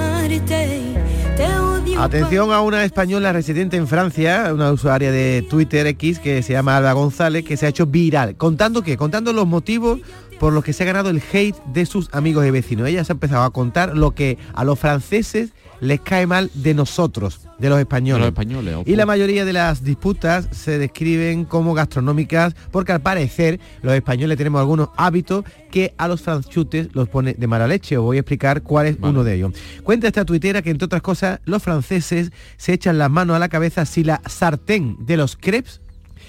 Atención 2.02 2.52
a 2.52 2.62
una 2.62 2.84
española 2.84 3.32
residente 3.32 3.78
en 3.78 3.88
Francia, 3.88 4.50
una 4.52 4.72
usuaria 4.72 5.12
de 5.12 5.46
Twitter 5.48 5.86
X 5.86 6.18
que 6.18 6.42
se 6.42 6.52
llama 6.52 6.76
Alba 6.76 6.94
González, 6.94 7.46
que 7.46 7.58
se 7.58 7.68
ha 7.68 7.70
hecho 7.70 7.86
viral. 7.86 8.36
¿Contando 8.38 8.82
qué? 8.82 8.98
Contando 8.98 9.34
los 9.34 9.46
motivos 9.46 10.00
por 10.40 10.52
los 10.52 10.64
que 10.64 10.74
se 10.74 10.82
ha 10.82 10.88
ganado 10.88 11.12
el 11.12 11.22
hate 11.32 11.56
de 11.66 11.86
sus 11.86 12.10
amigos 12.12 12.44
y 12.48 12.50
vecinos. 12.50 12.88
Ella 12.88 13.04
se 13.04 13.12
ha 13.12 13.14
empezado 13.14 13.44
a 13.44 13.52
contar 13.52 13.96
lo 13.96 14.16
que 14.16 14.40
a 14.56 14.64
los 14.64 14.80
franceses 14.80 15.54
les 15.82 16.00
cae 16.00 16.28
mal 16.28 16.50
de 16.54 16.74
nosotros, 16.74 17.42
de 17.58 17.70
los 17.70 17.80
españoles. 17.80 18.20
De 18.20 18.20
los 18.22 18.28
españoles, 18.30 18.78
y 18.86 18.96
la 18.96 19.06
mayoría 19.06 19.44
de 19.44 19.52
las 19.52 19.84
disputas 19.84 20.48
se 20.52 20.78
describen 20.78 21.44
como 21.44 21.74
gastronómicas 21.74 22.56
porque 22.72 22.94
al 22.94 23.02
parecer 23.02 23.60
los 23.82 23.94
españoles 23.94 24.38
tenemos 24.38 24.60
algunos 24.60 24.90
hábitos 24.96 25.44
que 25.72 25.94
a 25.98 26.08
los 26.08 26.22
franchutes 26.22 26.90
los 26.94 27.10
pone 27.10 27.34
de 27.34 27.48
mala 27.48 27.68
leche. 27.68 27.98
Os 27.98 28.04
voy 28.04 28.18
a 28.18 28.22
explicar 28.22 28.62
cuál 28.62 28.88
es 28.88 28.98
uno 29.02 29.24
de 29.24 29.36
ellos. 29.36 29.54
Cuenta 29.84 30.08
esta 30.08 30.24
tuitera 30.24 30.62
que 30.62 30.70
entre 30.70 30.86
otras 30.86 31.02
cosas 31.02 31.40
los 31.46 31.64
franceses 31.64 32.32
se 32.58 32.74
echan 32.74 32.98
las 32.98 33.10
manos 33.10 33.36
a 33.36 33.40
la 33.40 33.50
cabeza 33.50 33.86
si 33.86 34.04
la 34.04 34.22
sartén 34.28 34.98
de 35.00 35.18
los 35.18 35.36
crepes 35.36 35.82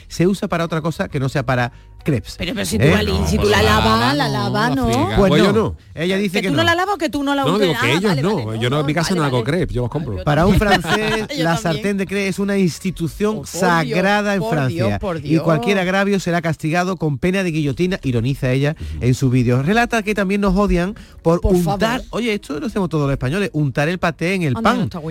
se 0.08 0.26
usa 0.26 0.46
para 0.46 0.64
otra 0.64 0.82
cosa 0.82 1.08
que 1.08 1.18
no 1.18 1.30
sea 1.30 1.44
para 1.46 1.72
crepes. 2.02 2.34
Pero, 2.38 2.52
pero 2.54 2.66
si 2.66 2.78
tú, 2.78 2.84
¿Eh? 2.84 3.02
la, 3.02 3.26
si 3.26 3.38
tú 3.38 3.48
la 3.48 3.62
lavas, 3.62 4.16
la 4.16 4.28
lavas, 4.28 4.74
¿no? 4.76 4.86
Pues 4.86 5.16
Pues 5.16 5.30
no. 5.30 5.36
yo 5.38 5.52
no. 5.52 5.76
Ella 5.94 6.16
dice 6.16 6.38
¿Que 6.38 6.42
que, 6.42 6.48
tú 6.48 6.54
no. 6.56 6.62
la 6.64 6.74
lavas 6.74 6.94
o 6.94 6.98
que 6.98 7.08
tú 7.08 7.22
no 7.22 7.34
la 7.34 7.44
No, 7.44 7.58
digo 7.58 7.72
Ah, 7.76 7.80
que 7.82 7.90
ellos 7.92 8.02
vale, 8.04 8.22
no. 8.22 8.44
vale, 8.46 8.58
Yo 8.60 8.70
no, 8.70 8.80
en 8.80 8.86
mi 8.86 8.94
casa 8.94 9.14
no 9.14 9.22
hago 9.24 9.42
crepes, 9.44 9.74
yo 9.74 9.82
los 9.82 9.90
compro. 9.90 10.22
Para 10.24 10.46
un 10.46 10.56
francés, 10.56 11.26
la 11.38 11.56
sartén 11.56 11.96
de 11.96 12.06
crepes 12.06 12.30
es 12.30 12.38
una 12.38 12.56
institución 12.58 13.36
por 13.36 13.46
sagrada 13.46 14.32
Dios, 14.32 14.34
en 14.34 14.40
por 14.40 14.50
Francia. 14.50 14.86
Dios, 14.86 14.98
por 14.98 15.24
Y 15.24 15.38
cualquier 15.38 15.78
agravio 15.78 16.18
será 16.20 16.40
castigado 16.42 16.96
con 16.96 17.18
pena 17.18 17.42
de 17.42 17.50
guillotina, 17.50 17.98
ironiza 18.02 18.50
ella 18.52 18.76
en 19.00 19.14
su 19.14 19.30
vídeo. 19.30 19.62
Relata 19.62 20.02
que 20.02 20.14
también 20.14 20.40
nos 20.40 20.56
odian 20.56 20.94
por, 21.22 21.40
Por 21.40 21.54
untar, 21.54 22.00
favor. 22.00 22.06
oye, 22.10 22.34
esto 22.34 22.58
lo 22.60 22.66
hacemos 22.66 22.88
todos 22.88 23.04
los 23.04 23.12
españoles, 23.12 23.50
untar 23.52 23.88
el 23.88 23.98
paté 23.98 24.34
en 24.34 24.42
el 24.42 24.54
pan. 24.54 24.88
no. 24.92 25.02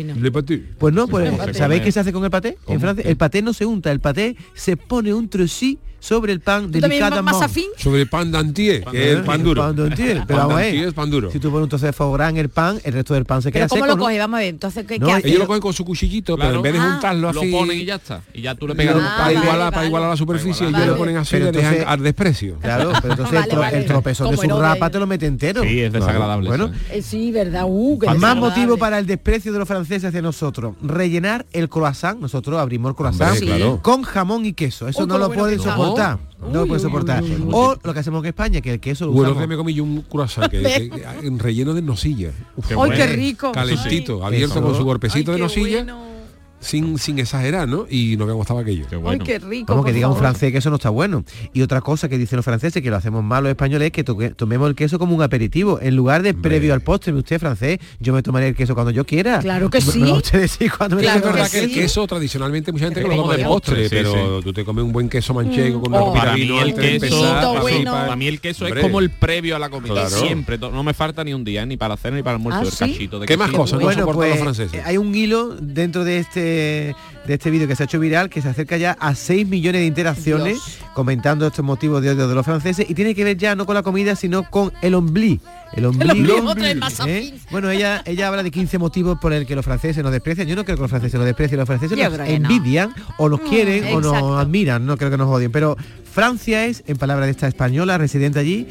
Pues 0.78 0.94
no, 0.94 1.08
pues. 1.08 1.32
¿sabéis 1.58 1.82
qué 1.82 1.92
se 1.92 2.00
hace 2.00 2.12
con 2.14 2.24
el 2.24 2.32
paté? 2.32 2.58
En 2.68 2.80
Francia, 2.80 3.04
el 3.08 3.18
paté 3.18 3.42
no 3.42 3.54
se 3.54 3.66
unta, 3.66 3.92
el 3.92 4.00
paté 4.00 4.36
se 4.54 4.78
pone 4.78 5.14
un 5.14 5.30
trocí 5.30 5.80
sobre 6.02 6.34
el 6.34 6.42
pan 6.42 6.64
¿Tú 6.66 6.80
también 6.82 6.90
delicadamente. 7.02 7.32
vas 7.40 7.42
afín? 7.50 7.68
Sobre 7.78 8.02
el 8.02 8.10
pan 8.10 8.32
d'antier, 8.32 8.84
que 8.86 9.12
es 9.12 9.18
el 9.18 9.24
pan 9.24 9.44
duro. 9.44 9.62
Pan 9.62 9.76
d'antier, 9.76 10.24
pero 10.28 10.28
Pan 10.28 10.38
vamos 10.38 10.54
a 10.54 10.58
ver, 10.58 10.66
d'antier 10.66 10.88
es 10.90 10.94
pan 10.94 11.10
duro. 11.10 11.32
Si 11.32 11.40
tú 11.40 11.50
pones 11.52 11.64
un 11.64 11.70
trozo 11.70 11.86
de 11.86 12.30
en 12.30 12.38
el 12.38 12.50
pan, 12.50 12.80
el 12.84 12.94
resto 12.94 13.14
del 13.14 13.26
pan 13.26 13.42
se 13.42 13.52
queda 13.52 13.62
Pero 13.68 13.70
¿cómo 13.70 13.86
seco, 13.86 14.10
lo. 14.10 14.18
Vamos 14.18 14.38
a 14.38 14.40
ver, 14.40 14.50
entonces, 14.50 14.86
¿qué, 14.86 15.00
No, 15.00 15.08
qué 15.08 15.14
hace? 15.14 15.28
Ellos 15.28 15.40
lo 15.40 15.48
cogen 15.48 15.62
con 15.62 15.74
su 15.74 15.86
cuchillito, 15.86 16.36
pero 16.38 16.56
en 16.56 16.62
vez 16.62 16.74
de 16.74 16.80
Ah. 16.80 16.92
juntarlo 16.94 17.32
Lo 17.32 17.40
así... 17.42 17.52
ponen 17.52 17.80
y 17.80 17.86
ya 17.86 17.96
está. 17.96 18.22
Y 18.34 18.42
ya 18.42 18.56
tú 18.56 18.68
le 18.68 18.76
pegas 18.76 18.96
un 18.96 19.02
para, 19.04 19.32
igualar, 19.32 19.58
vale, 19.60 19.72
para 19.72 19.86
igualar 19.88 20.10
la 20.10 20.18
superficie, 20.18 20.66
Vale. 20.66 20.78
ellos 20.78 20.90
lo 20.90 20.98
ponen 20.98 21.18
así 21.18 21.36
y 21.36 21.40
le 21.40 21.52
dejan 21.52 21.78
al 21.88 22.02
desprecio. 22.04 22.58
Claro, 22.62 22.92
pero 23.02 23.14
entonces 23.14 23.34
Vale, 23.36 23.46
el, 23.46 23.52
tro- 23.56 23.60
vale. 23.60 23.78
el 23.78 23.86
tropezón 23.86 24.32
de 24.32 24.38
su 24.38 24.60
rapa 24.60 24.90
te 24.90 25.00
lo 25.00 25.08
mete 25.08 25.28
entero. 25.28 25.62
Sí, 25.64 25.82
es 25.82 25.94
desagradable 25.94 26.48
Bueno, 26.50 26.66
eso, 26.66 26.76
Eh, 26.92 27.02
sí, 27.02 27.32
¿verdad? 27.32 27.66
Uh, 27.68 28.00
más 28.18 28.36
motivo 28.36 28.78
para 28.78 28.98
el 28.98 29.06
desprecio 29.06 29.54
de 29.54 29.60
los 29.60 29.68
franceses 29.68 30.06
hacia 30.06 30.22
nosotros. 30.22 30.76
Rellenar 30.82 31.46
el 31.54 31.70
croissant, 31.70 32.20
nosotros 32.20 32.60
abrimos 32.60 32.90
el 32.90 32.96
croissant 32.96 33.38
con 33.82 34.02
jamón 34.04 34.46
y 34.46 34.54
queso. 34.54 34.88
Eso 34.88 35.06
no 35.06 35.18
lo 35.18 35.28
lo 35.28 35.34
pueden 35.34 35.60
está. 35.60 35.76
Soportar. 35.96 36.20
No 36.52 36.66
lo 36.66 36.74
uy, 36.74 36.80
soportar. 36.80 37.24
uy, 37.24 37.32
uy, 37.32 37.42
uy. 37.42 37.50
O 37.54 37.76
lo 37.84 37.94
que 37.94 38.00
hacemos 38.00 38.24
en 38.24 38.28
España, 38.30 38.62
que 38.62 38.74
el 38.74 38.80
queso 38.80 39.06
lo 39.06 39.12
Bueno, 39.12 39.30
usamos. 39.32 39.44
que 39.44 39.48
me 39.48 39.58
comí 39.58 39.74
yo 39.74 39.84
un 39.84 40.02
croissant 40.02 40.50
que, 40.50 40.62
que- 40.62 40.90
que- 40.90 41.30
relleno 41.38 41.74
de 41.74 41.82
nocilla. 41.82 42.32
Uf, 42.56 42.70
¡Ay, 42.70 42.76
bueno. 42.76 42.96
qué 42.96 43.08
rico! 43.08 43.52
calentito, 43.52 44.26
abierto 44.26 44.62
con 44.62 44.76
su 44.76 44.84
golpecito 44.84 45.32
Ay, 45.32 45.38
de 45.38 45.44
nocilla, 45.44 45.78
bueno. 45.84 46.21
Sin, 46.62 46.98
sin 46.98 47.20
exagerar, 47.20 47.68
¿no? 47.68 47.86
Y 47.90 48.16
no 48.18 48.26
me 48.26 48.32
gustaba 48.34 48.62
aquello. 48.62 48.86
Qué 48.90 48.96
Ay, 48.96 49.02
bueno. 49.02 49.26
qué 49.26 49.40
rico. 49.40 49.66
Como 49.74 49.84
que 49.84 49.92
diga 49.92 50.08
un 50.08 50.16
francés 50.16 50.52
que 50.52 50.60
eso 50.60 50.70
no 50.70 50.78
está 50.78 50.90
bueno. 50.90 51.24
Y 51.54 51.62
otra 51.62 51.82
cosa 51.82 52.08
que 52.08 52.18
dicen 52.18 52.38
los 52.38 52.46
franceses, 52.46 52.82
que 52.82 52.90
lo 52.90 52.96
hacemos 52.96 53.24
mal 53.24 53.44
los 53.44 53.50
españoles, 53.50 53.88
es 53.88 53.92
que 53.92 54.06
toque- 54.06 54.34
tomemos 54.36 54.70
el 54.70 54.76
queso 54.76 54.98
como 55.00 55.16
un 55.16 55.22
aperitivo. 55.22 55.80
En 55.82 55.96
lugar 55.96 56.22
de 56.24 56.34
previo 56.34 56.74
al 56.74 56.82
postre, 56.82 57.12
usted 57.14 57.40
francés, 57.40 57.80
yo 58.00 58.14
me 58.14 58.24
tomaré 58.24 58.48
el 58.50 58.56
queso 58.56 58.74
cuando 58.74 58.92
yo 58.92 59.06
quiera. 59.06 59.40
Claro 59.40 59.70
que 59.70 59.80
Me- 59.80 59.84
sí. 59.86 60.00
Me 60.00 60.12
va 60.12 60.18
usted 60.18 60.40
decir 60.42 60.72
cuando 60.78 60.96
me 60.96 61.02
Claro 61.02 61.18
es 61.18 61.24
toque 61.24 61.34
verdad 61.34 61.52
que 61.52 61.60
que 61.60 61.66
el 61.66 61.74
queso 61.74 62.08
tradicionalmente 62.08 62.72
mucha 62.72 62.86
gente 62.86 63.02
que 63.02 63.08
lo 63.08 63.12
Como 63.12 63.24
toma 63.24 63.38
de 63.38 63.44
postre, 63.44 63.76
postre, 63.82 63.90
sí, 63.90 64.06
pero 64.12 64.38
sí. 64.40 64.44
tú 64.44 64.54
te 64.54 64.64
comes 64.64 64.84
un 64.86 64.92
buen 64.92 65.10
queso 65.10 65.34
manchego 65.34 65.82
con 65.82 65.92
una 65.94 66.02
Oh. 66.04 66.14
Para 66.14 66.34
mí 66.36 66.42
el 66.60 66.74
queso, 66.76 67.22
para, 67.22 67.60
bueno. 67.62 68.16
mí 68.18 68.28
el 68.28 68.40
queso 68.40 68.66
Hombre. 68.66 68.80
es 68.82 68.86
como 68.86 69.00
el 69.00 69.10
previo 69.10 69.56
a 69.56 69.60
la 69.60 69.70
comida. 69.70 69.94
Claro. 69.94 70.10
Siempre, 70.10 70.58
no 70.58 70.84
me 70.84 70.94
falta 70.94 71.24
ni 71.24 71.34
un 71.34 71.44
día, 71.44 71.66
ni 71.66 71.78
para 71.78 71.96
la 71.96 71.98
cena 71.98 72.18
ni 72.18 72.24
para 72.24 72.36
el 72.36 72.42
almuerzo 72.42 72.60
¿Ah, 72.62 72.64
del 72.64 72.72
sí? 72.74 72.94
cachito 72.94 73.20
de 73.20 73.26
¿Qué 73.28 73.38
más 73.38 73.52
cosas 73.52 73.80
no 73.80 73.86
Bueno, 73.86 74.02
soportan 74.02 74.16
pues 74.18 74.30
los 74.30 74.40
franceses? 74.56 74.80
eh, 74.80 74.84
hay 74.86 74.98
un 74.98 75.14
hilo 75.16 75.56
dentro 75.60 76.04
de 76.04 76.18
este 76.20 76.51
de 76.52 77.34
este 77.34 77.52
vídeo 77.52 77.68
que 77.68 77.76
se 77.76 77.84
ha 77.84 77.86
hecho 77.86 78.00
viral 78.00 78.30
que 78.30 78.42
se 78.42 78.50
acerca 78.50 78.78
ya 78.78 78.98
a 79.00 79.14
6 79.14 79.48
millones 79.48 79.82
de 79.82 79.86
interacciones 79.88 80.54
Dios. 80.54 80.80
comentando 80.94 81.46
estos 81.46 81.64
motivos 81.64 82.02
de 82.02 82.12
odio 82.12 82.28
de 82.28 82.36
los 82.36 82.46
franceses 82.46 82.90
y 82.90 82.96
tiene 82.96 83.14
que 83.14 83.24
ver 83.24 83.38
ya 83.38 83.56
no 83.56 83.66
con 83.66 83.76
la 83.76 83.84
comida 83.84 84.16
sino 84.16 84.50
con 84.50 84.72
el 84.82 84.96
ombli. 84.96 85.40
El 85.74 85.86
ombligo. 85.86 86.50
ombligo, 86.50 86.84
¿eh? 87.08 87.34
Bueno, 87.50 87.70
ella 87.70 88.02
ella 88.06 88.28
habla 88.28 88.44
de 88.44 88.52
15 88.52 88.78
motivos 88.78 89.18
por 89.20 89.32
el 89.32 89.46
que 89.46 89.56
los 89.56 89.64
franceses 89.64 90.04
nos 90.04 90.12
desprecian. 90.12 90.48
Yo 90.48 90.56
no 90.56 90.66
creo 90.66 90.76
que 90.76 90.82
los 90.82 90.90
franceses 90.90 91.18
nos 91.18 91.26
desprecien, 91.26 91.60
los 91.60 91.68
franceses 91.68 91.98
Yo 91.98 92.10
nos 92.10 92.18
no. 92.18 92.26
envidian 92.26 92.94
o 93.18 93.30
nos 93.30 93.40
quieren 93.42 93.94
o 93.94 94.02
nos 94.02 94.40
admiran, 94.40 94.86
no 94.86 94.98
creo 94.98 95.12
que 95.12 95.18
nos 95.18 95.30
odien, 95.30 95.52
pero 95.52 95.78
Francia 96.12 96.66
es, 96.66 96.84
en 96.88 96.98
palabras 96.98 97.28
de 97.28 97.32
esta 97.32 97.48
española 97.48 97.98
residente 97.98 98.40
allí, 98.40 98.68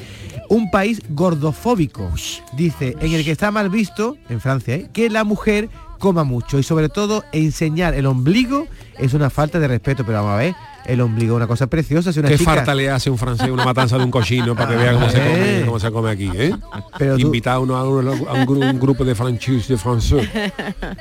un 0.50 0.70
país 0.70 1.00
gordofóbico. 1.08 2.10
Dice, 2.52 2.94
en 3.00 3.12
el 3.14 3.24
que 3.24 3.30
está 3.30 3.50
mal 3.50 3.70
visto, 3.70 4.18
en 4.28 4.40
Francia, 4.40 4.74
¿eh? 4.74 4.90
que 4.92 5.08
la 5.08 5.24
mujer 5.24 5.70
coma 6.00 6.24
mucho 6.24 6.58
y 6.58 6.64
sobre 6.64 6.88
todo 6.88 7.22
enseñar 7.30 7.94
el 7.94 8.06
ombligo 8.06 8.66
es 9.00 9.14
una 9.14 9.30
falta 9.30 9.58
de 9.58 9.68
respeto, 9.68 10.04
pero 10.04 10.18
vamos 10.18 10.32
a 10.32 10.36
ver, 10.36 10.54
el 10.86 11.00
ombligo 11.00 11.34
es 11.34 11.36
una 11.36 11.46
cosa 11.46 11.66
preciosa, 11.66 12.12
si 12.12 12.18
una 12.20 12.28
¿Qué 12.28 12.38
chica... 12.38 12.54
falta 12.54 12.74
le 12.74 12.90
hace 12.90 13.10
un 13.10 13.18
francés 13.18 13.48
una 13.50 13.64
matanza 13.64 13.96
de 13.98 14.04
un 14.04 14.10
cochino 14.10 14.54
para 14.54 14.70
que 14.70 14.76
vea 14.76 14.92
cómo 14.94 15.08
se 15.10 15.18
come, 15.18 15.62
cómo 15.66 15.78
se 15.80 15.90
come 15.92 16.10
aquí? 16.10 16.30
¿eh? 16.34 16.52
Pero 16.98 17.14
tú- 17.16 17.26
Invita 17.26 17.52
a, 17.54 17.58
uno, 17.60 17.76
a, 17.76 17.88
uno- 17.88 18.10
a 18.28 18.32
un, 18.34 18.46
gru- 18.46 18.70
un 18.70 18.80
grupo 18.80 19.04
de 19.04 19.14
franchus, 19.14 19.68
de 19.68 19.76
francés. 19.76 20.28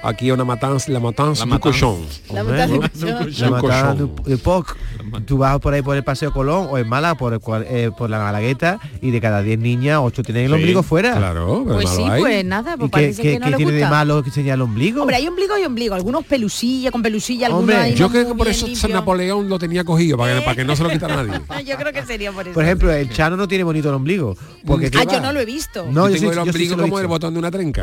Aquí 0.04 0.30
a 0.30 0.34
una 0.34 0.46
matanza, 0.46 0.92
la 0.92 1.00
matanza 1.00 1.46
La 1.46 1.56
du 1.56 1.60
cochon. 1.60 1.98
La 2.34 2.42
Hombre, 2.42 2.68
matanza 2.68 3.06
¿no? 3.06 3.20
de 3.20 3.26
cochón. 3.26 3.40
La 3.40 3.48
Un 3.48 3.54
matanza 3.64 3.88
cochón. 4.06 4.24
de 4.26 4.38
Poc. 4.38 4.78
Tú 5.26 5.38
vas 5.38 5.60
por 5.60 5.74
ahí 5.74 5.82
por 5.82 5.96
el 5.96 6.04
Paseo 6.04 6.32
Colón 6.32 6.68
o 6.70 6.78
en 6.78 6.88
Málaga 6.88 7.16
por, 7.16 7.34
el 7.34 7.40
cual- 7.40 7.66
eh, 7.68 7.90
por 7.98 8.10
la 8.10 8.20
Malagueta 8.20 8.80
y 9.02 9.12
de 9.12 9.22
cada 9.22 9.42
10 9.42 9.60
niñas, 9.60 10.00
8 10.02 10.24
tienen 10.24 10.44
el 10.46 10.50
Sí, 10.52 10.56
ombligo 10.56 10.84
fuera. 10.84 11.16
Claro, 11.16 11.64
pero 11.66 11.76
Pues 11.78 11.90
sí, 11.90 12.04
hay. 12.04 12.22
pues 12.22 12.46
nada, 12.46 12.76
pues 12.78 12.90
¿Y 12.90 13.22
qué, 13.22 13.22
que 13.34 13.40
no 13.40 13.46
qué 13.46 13.52
le 13.52 13.58
tiene 13.58 13.72
de 13.72 13.88
malo 13.88 14.22
que 14.24 14.30
enseñar 14.30 14.56
el 14.56 14.62
ombligo? 14.62 15.02
Hombre, 15.02 15.16
hay 15.16 15.28
ombligo 15.28 15.58
y 15.58 15.64
ombligo, 15.66 15.96
algunos 15.96 16.26
pelusilla, 16.26 16.92
con 16.92 17.02
pelusilla, 17.02 17.48
algunos 17.48 17.70
Yo 17.96 18.06
no 18.08 18.12
creo 18.12 18.28
que 18.28 18.36
por 18.36 18.48
eso 18.48 18.68
San. 18.76 18.92
Napoleón 18.92 19.48
lo 19.50 19.60
tenía 19.60 19.84
cogido, 19.84 20.18
para 20.18 20.36
que, 20.36 20.42
para 20.42 20.56
que 20.56 20.66
no 20.66 20.76
se 20.76 20.84
lo 20.84 20.90
quitara 20.90 21.24
nadie. 21.24 21.42
Yo 21.66 21.76
creo 21.78 21.92
que 21.94 22.06
sería 22.06 22.32
por 22.32 22.46
eso. 22.48 22.54
Por 22.54 22.64
ejemplo, 22.64 22.92
el 22.92 23.10
Chano 23.10 23.36
no 23.38 23.48
tiene 23.48 23.64
bonito 23.64 23.90
el 23.90 23.96
ombligo. 23.96 24.36
Porque 24.66 24.92
ah, 24.98 25.04
yo 25.10 25.20
no 25.22 25.32
lo 25.32 25.40
he 25.40 25.46
visto. 25.46 25.86
No, 25.90 26.10
Yo 26.10 26.16
yo 26.16 26.20
tengo 26.20 26.34
sí- 26.34 26.40
el 26.40 26.44
sí 26.44 26.50
ombligo 26.50 26.78
como 26.78 27.00
el 27.00 27.08
botón 27.08 27.34
de 27.34 27.40
una 27.40 27.50
trenca. 27.52 27.82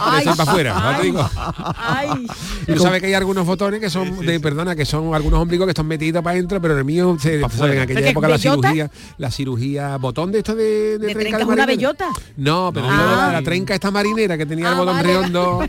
Ay, 0.00 0.24
de 0.26 0.30
para 0.34 0.42
afuera, 0.50 0.74
¿no 0.74 0.80
te 0.90 0.96
ay, 0.96 1.02
digo? 1.02 1.30
ay. 1.76 2.26
Tú 2.66 2.78
sabes 2.78 3.00
que 3.00 3.06
hay 3.08 3.14
algunos 3.14 3.46
botones 3.46 3.80
que 3.80 3.90
son, 3.90 4.24
de, 4.24 4.40
perdona, 4.40 4.74
que 4.76 4.84
son 4.84 5.14
algunos 5.14 5.40
ombligos 5.40 5.66
que 5.66 5.70
están 5.72 5.86
metidos 5.86 6.22
para 6.22 6.34
adentro, 6.34 6.60
pero 6.60 6.76
el 6.78 6.84
mío, 6.84 7.16
se, 7.20 7.34
en 7.40 7.44
aquella 7.44 7.86
¿Pero 7.86 8.00
qué, 8.00 8.08
época 8.10 8.28
la 8.28 8.36
bellota? 8.36 8.68
cirugía, 8.68 8.90
la 9.18 9.30
cirugía, 9.30 9.96
botón 9.98 10.32
de 10.32 10.38
esto 10.38 10.54
de, 10.54 10.98
¿De 10.98 11.14
trenca 11.14 11.18
trenca 11.20 11.36
de 11.38 11.42
es 11.44 11.48
una 11.48 11.66
bellota? 11.66 12.08
No, 12.36 12.70
pero 12.72 12.86
No. 12.86 12.92
la, 12.96 13.28
Ah. 13.28 13.32
la 13.32 13.42
trenca 13.42 13.74
esta 13.74 13.90
marinera 13.90 14.36
que 14.38 14.46
tenía 14.46 14.68
el 14.68 14.74
Ah, 14.74 14.78
botón 14.78 14.96
vale. 14.96 15.08
redondo 15.08 15.68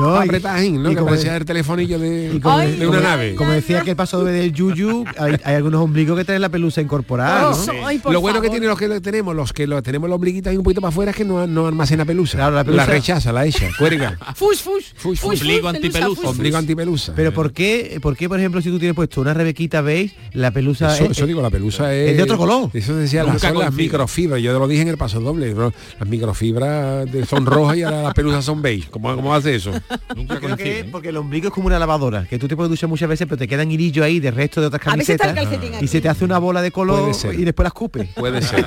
No, 0.00 0.16
y- 0.24 0.26
apretajín, 0.28 0.82
¿no? 0.82 0.90
y 0.90 0.94
Que 0.94 0.98
como- 1.00 1.10
parecía 1.10 1.36
el 1.36 1.44
telefonillo 1.44 1.97
de, 1.98 2.40
como- 2.40 2.56
Ay, 2.56 2.72
de 2.76 2.86
una 2.86 2.96
como- 2.98 3.08
nave. 3.08 3.34
Como 3.34 3.50
decía 3.52 3.82
que 3.82 3.90
el 3.90 3.96
paso 3.96 4.24
del 4.24 4.52
Yuyu, 4.52 5.04
hay, 5.18 5.36
hay 5.44 5.54
algunos 5.56 5.80
ombligos 5.80 6.16
que 6.18 6.24
tienen 6.24 6.42
la 6.42 6.48
pelusa 6.48 6.80
incorporada. 6.80 7.50
Oh, 7.50 7.66
¿no? 7.66 7.86
ay, 7.86 7.98
por 7.98 8.12
Lo 8.12 8.20
bueno 8.20 8.40
que 8.40 8.48
favor. 8.48 8.54
tiene 8.58 8.66
los 8.66 8.78
que 8.78 8.88
lo 8.88 9.00
tenemos, 9.00 9.34
los 9.36 9.52
que 9.52 9.66
lo 9.66 9.82
tenemos 9.82 10.08
el 10.08 10.12
ombliguito 10.14 10.50
ahí 10.50 10.56
un 10.56 10.62
poquito 10.62 10.80
para 10.80 10.90
afuera 10.90 11.10
es 11.10 11.16
que 11.16 11.24
no, 11.24 11.46
no 11.46 11.66
almacena 11.66 12.04
pelusa. 12.04 12.38
Claro, 12.38 12.54
la 12.56 12.64
pelusa- 12.64 12.86
rechaza, 12.86 13.32
la 13.32 13.46
echa, 13.46 13.68
cuelga. 13.78 14.18
Fush, 14.34 14.58
fush. 14.62 14.84
Fush, 14.94 15.18
fush. 15.18 15.40
Ombligo 15.40 15.68
pelusa, 15.68 15.68
antipelusa. 15.76 16.06
fush, 16.08 16.16
fush. 16.18 16.26
Ombligo 16.30 16.56
antipelusa. 16.58 17.12
Pero 17.16 17.32
¿por 17.32 17.52
qué, 17.52 17.98
¿por 18.00 18.16
qué, 18.16 18.28
por 18.28 18.38
ejemplo, 18.38 18.60
si 18.62 18.70
tú 18.70 18.78
tienes 18.78 18.94
puesto 18.94 19.20
una 19.20 19.34
rebequita 19.34 19.80
beige, 19.80 20.14
la 20.32 20.50
pelusa 20.50 20.94
Eso, 20.94 21.04
es, 21.06 21.10
eso 21.12 21.26
digo, 21.26 21.42
la 21.42 21.50
pelusa 21.50 21.94
es... 21.94 22.10
es 22.10 22.16
de 22.16 22.22
otro 22.22 22.38
color? 22.38 22.70
Eso 22.72 22.96
decía, 22.96 23.24
las, 23.24 23.40
son 23.40 23.58
las 23.58 23.72
microfibras. 23.74 24.40
Yo 24.40 24.52
te 24.52 24.58
lo 24.58 24.68
dije 24.68 24.82
en 24.82 24.88
el 24.88 24.96
paso 24.96 25.20
doble. 25.20 25.54
¿no? 25.54 25.72
Las 25.98 26.08
microfibras 26.08 27.10
de- 27.10 27.26
son 27.26 27.46
rojas 27.46 27.76
y 27.76 27.82
ahora 27.82 28.02
las 28.02 28.14
pelusas 28.14 28.44
son 28.44 28.62
beige. 28.62 28.88
¿Cómo, 28.90 29.14
cómo 29.14 29.34
hace 29.34 29.54
eso? 29.54 29.72
Nunca 30.14 30.34
Yo 30.34 30.40
creo 30.40 30.56
que 30.56 30.62
coincide. 30.62 30.80
es 30.80 30.84
porque 30.86 31.08
el 31.08 31.16
ombligo 31.16 31.48
es 31.48 31.52
como 31.54 31.66
una 31.66 31.78
lavadora, 31.88 32.26
que 32.26 32.38
tú 32.38 32.46
te 32.46 32.54
puedes 32.54 32.68
duchar 32.70 32.88
muchas 32.88 33.08
veces, 33.08 33.26
pero 33.26 33.38
te 33.38 33.48
quedan 33.48 33.70
hirillos 33.70 34.04
ahí 34.04 34.20
de 34.20 34.30
resto 34.30 34.60
de 34.60 34.66
otras 34.66 34.86
A 34.86 34.96
veces 34.96 35.10
está 35.20 35.34
camisetas 35.34 35.82
y 35.82 35.88
se 35.88 36.00
te 36.02 36.08
hace 36.08 36.24
una 36.24 36.38
bola 36.38 36.60
de 36.60 36.70
color 36.70 37.00
Puede 37.00 37.14
ser. 37.14 37.34
y 37.40 37.44
después 37.44 37.64
la 37.64 37.68
escupe. 37.68 38.08
Puede 38.14 38.42
ser. 38.42 38.66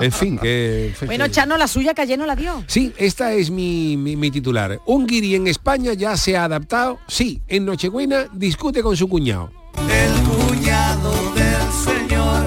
en 0.00 0.12
fin, 0.12 0.38
que... 0.38 0.92
Bueno, 1.06 1.28
Chano, 1.28 1.56
la 1.56 1.68
suya 1.68 1.94
que 1.94 2.02
ayer 2.02 2.18
no 2.18 2.26
la 2.26 2.34
dio. 2.36 2.64
Sí, 2.66 2.92
esta 2.96 3.32
es 3.32 3.50
mi, 3.50 3.96
mi- 3.96 4.16
mi 4.16 4.30
titular. 4.30 4.80
Un 4.86 5.06
guiri 5.06 5.34
en 5.36 5.46
España 5.46 5.92
ya 5.94 6.16
se 6.16 6.36
ha 6.36 6.44
adaptado. 6.44 6.98
Sí, 7.06 7.40
en 7.48 7.64
Nochebuena 7.64 8.26
discute 8.32 8.82
con 8.82 8.96
su 8.96 9.08
cuñado. 9.08 9.50
El 9.76 10.12
cuñado 10.22 11.12
del 11.34 11.72
señor 12.08 12.42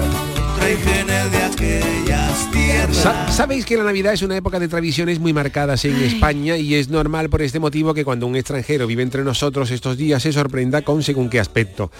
trae 0.58 0.76
Sabéis 2.98 3.64
que 3.64 3.76
la 3.76 3.84
Navidad 3.84 4.12
es 4.12 4.22
una 4.22 4.36
época 4.36 4.58
de 4.58 4.66
tradiciones 4.66 5.20
muy 5.20 5.32
marcadas 5.32 5.84
en 5.84 5.94
España 6.02 6.56
y 6.56 6.74
es 6.74 6.88
normal 6.88 7.30
por 7.30 7.42
este 7.42 7.60
motivo 7.60 7.94
que 7.94 8.04
cuando 8.04 8.26
un 8.26 8.34
extranjero 8.34 8.88
vive 8.88 9.04
entre 9.04 9.22
nosotros 9.22 9.70
estos 9.70 9.96
días 9.96 10.20
se 10.20 10.32
sorprenda 10.32 10.82
con 10.82 11.04
según 11.04 11.30
qué 11.30 11.38
aspecto. 11.38 11.92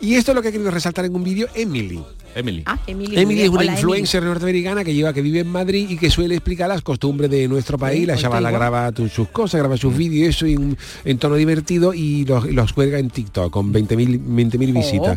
Y 0.00 0.14
esto 0.14 0.30
es 0.30 0.36
lo 0.36 0.42
que 0.42 0.48
ha 0.48 0.52
querido 0.52 0.70
resaltar 0.70 1.04
en 1.06 1.16
un 1.16 1.24
vídeo 1.24 1.48
Emily. 1.54 2.00
Emily. 2.36 2.62
Ah, 2.66 2.78
Emily. 2.86 3.16
Emily 3.18 3.42
es 3.42 3.48
una 3.48 3.60
Hola, 3.60 3.72
influencer 3.72 4.22
norteamericana 4.22 4.84
que 4.84 4.94
lleva 4.94 5.12
que 5.12 5.22
vive 5.22 5.40
en 5.40 5.48
Madrid 5.48 5.88
y 5.90 5.96
que 5.96 6.10
suele 6.10 6.36
explicar 6.36 6.68
las 6.68 6.82
costumbres 6.82 7.30
de 7.30 7.48
nuestro 7.48 7.76
país. 7.76 8.06
La 8.06 8.14
pues 8.14 8.22
chavala 8.22 8.50
graba 8.52 8.92
sus 9.12 9.28
cosas, 9.28 9.60
graba 9.60 9.76
sus 9.76 9.96
vídeos 9.96 10.14
y 10.14 10.24
eso 10.28 10.46
en, 10.46 10.76
en 11.04 11.18
tono 11.18 11.34
divertido 11.34 11.94
y 11.94 12.24
los, 12.26 12.46
los 12.46 12.72
cuelga 12.72 12.98
en 12.98 13.10
TikTok 13.10 13.52
con 13.52 13.72
20.000 13.72 14.20
20.000 14.24 14.74
Oh. 15.00 15.16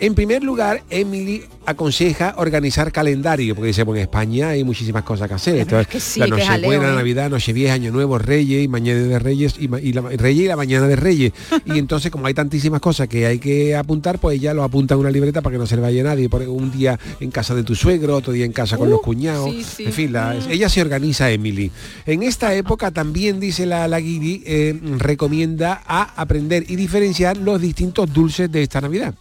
En 0.00 0.14
primer 0.14 0.42
lugar, 0.42 0.82
Emily 0.88 1.42
aconseja 1.66 2.34
organizar 2.38 2.90
calendario, 2.90 3.54
porque 3.54 3.68
dice, 3.68 3.82
bueno, 3.82 3.98
en 3.98 4.04
España 4.04 4.48
hay 4.48 4.64
muchísimas 4.64 5.02
cosas 5.04 5.28
que 5.28 5.34
hacer. 5.34 5.66
que 5.86 6.00
sí, 6.00 6.18
la 6.20 6.26
Nochebuena, 6.26 6.90
¿eh? 6.92 6.96
Navidad, 6.96 7.28
Nochevieja, 7.30 7.74
Año 7.74 7.92
Nuevo, 7.92 8.18
Reyes 8.18 8.64
y 8.64 8.68
Mañana 8.68 8.98
de 9.00 9.18
Reyes 9.18 9.56
y, 9.60 9.68
ma- 9.68 9.78
y 9.78 9.92
la, 9.92 10.00
Reyes 10.00 10.44
y 10.46 10.48
la 10.48 10.56
Mañana 10.56 10.88
de 10.88 10.96
Reyes. 10.96 11.32
Y 11.66 11.78
entonces, 11.78 12.10
como 12.10 12.26
hay 12.26 12.32
tantísimas 12.34 12.80
cosas 12.80 13.08
que 13.08 13.26
hay 13.26 13.38
que 13.38 13.76
apuntar, 13.76 14.18
pues 14.18 14.38
ella 14.38 14.54
lo 14.54 14.64
apunta 14.64 14.94
en 14.94 15.00
una 15.00 15.10
libreta 15.10 15.42
para 15.42 15.54
que 15.54 15.58
no 15.58 15.66
se 15.66 15.76
le 15.76 15.82
vaya 15.82 16.02
nadie. 16.02 16.30
Por 16.30 16.42
un 16.48 16.72
día 16.72 16.98
en 17.20 17.30
casa 17.30 17.54
de 17.54 17.62
tu 17.62 17.74
suegro, 17.74 18.16
otro 18.16 18.32
día 18.32 18.46
en 18.46 18.52
casa 18.52 18.78
con 18.78 18.88
los 18.88 19.02
cuñados. 19.02 19.50
sí, 19.50 19.62
sí. 19.62 19.84
En 19.84 19.92
fin, 19.92 20.12
la- 20.14 20.34
ella 20.48 20.68
se 20.70 20.80
organiza, 20.80 21.30
Emily. 21.30 21.70
En 22.06 22.22
esta 22.22 22.54
época 22.54 22.90
también, 22.90 23.38
dice 23.38 23.66
la, 23.66 23.86
la 23.86 24.00
guiri, 24.00 24.42
eh, 24.46 24.80
recomienda 24.96 25.82
a 25.86 26.04
aprender 26.20 26.64
y 26.68 26.76
diferenciar 26.76 27.36
los 27.36 27.60
distintos 27.60 28.10
dulces 28.12 28.50
de 28.50 28.62
esta 28.62 28.80
Navidad. 28.80 29.14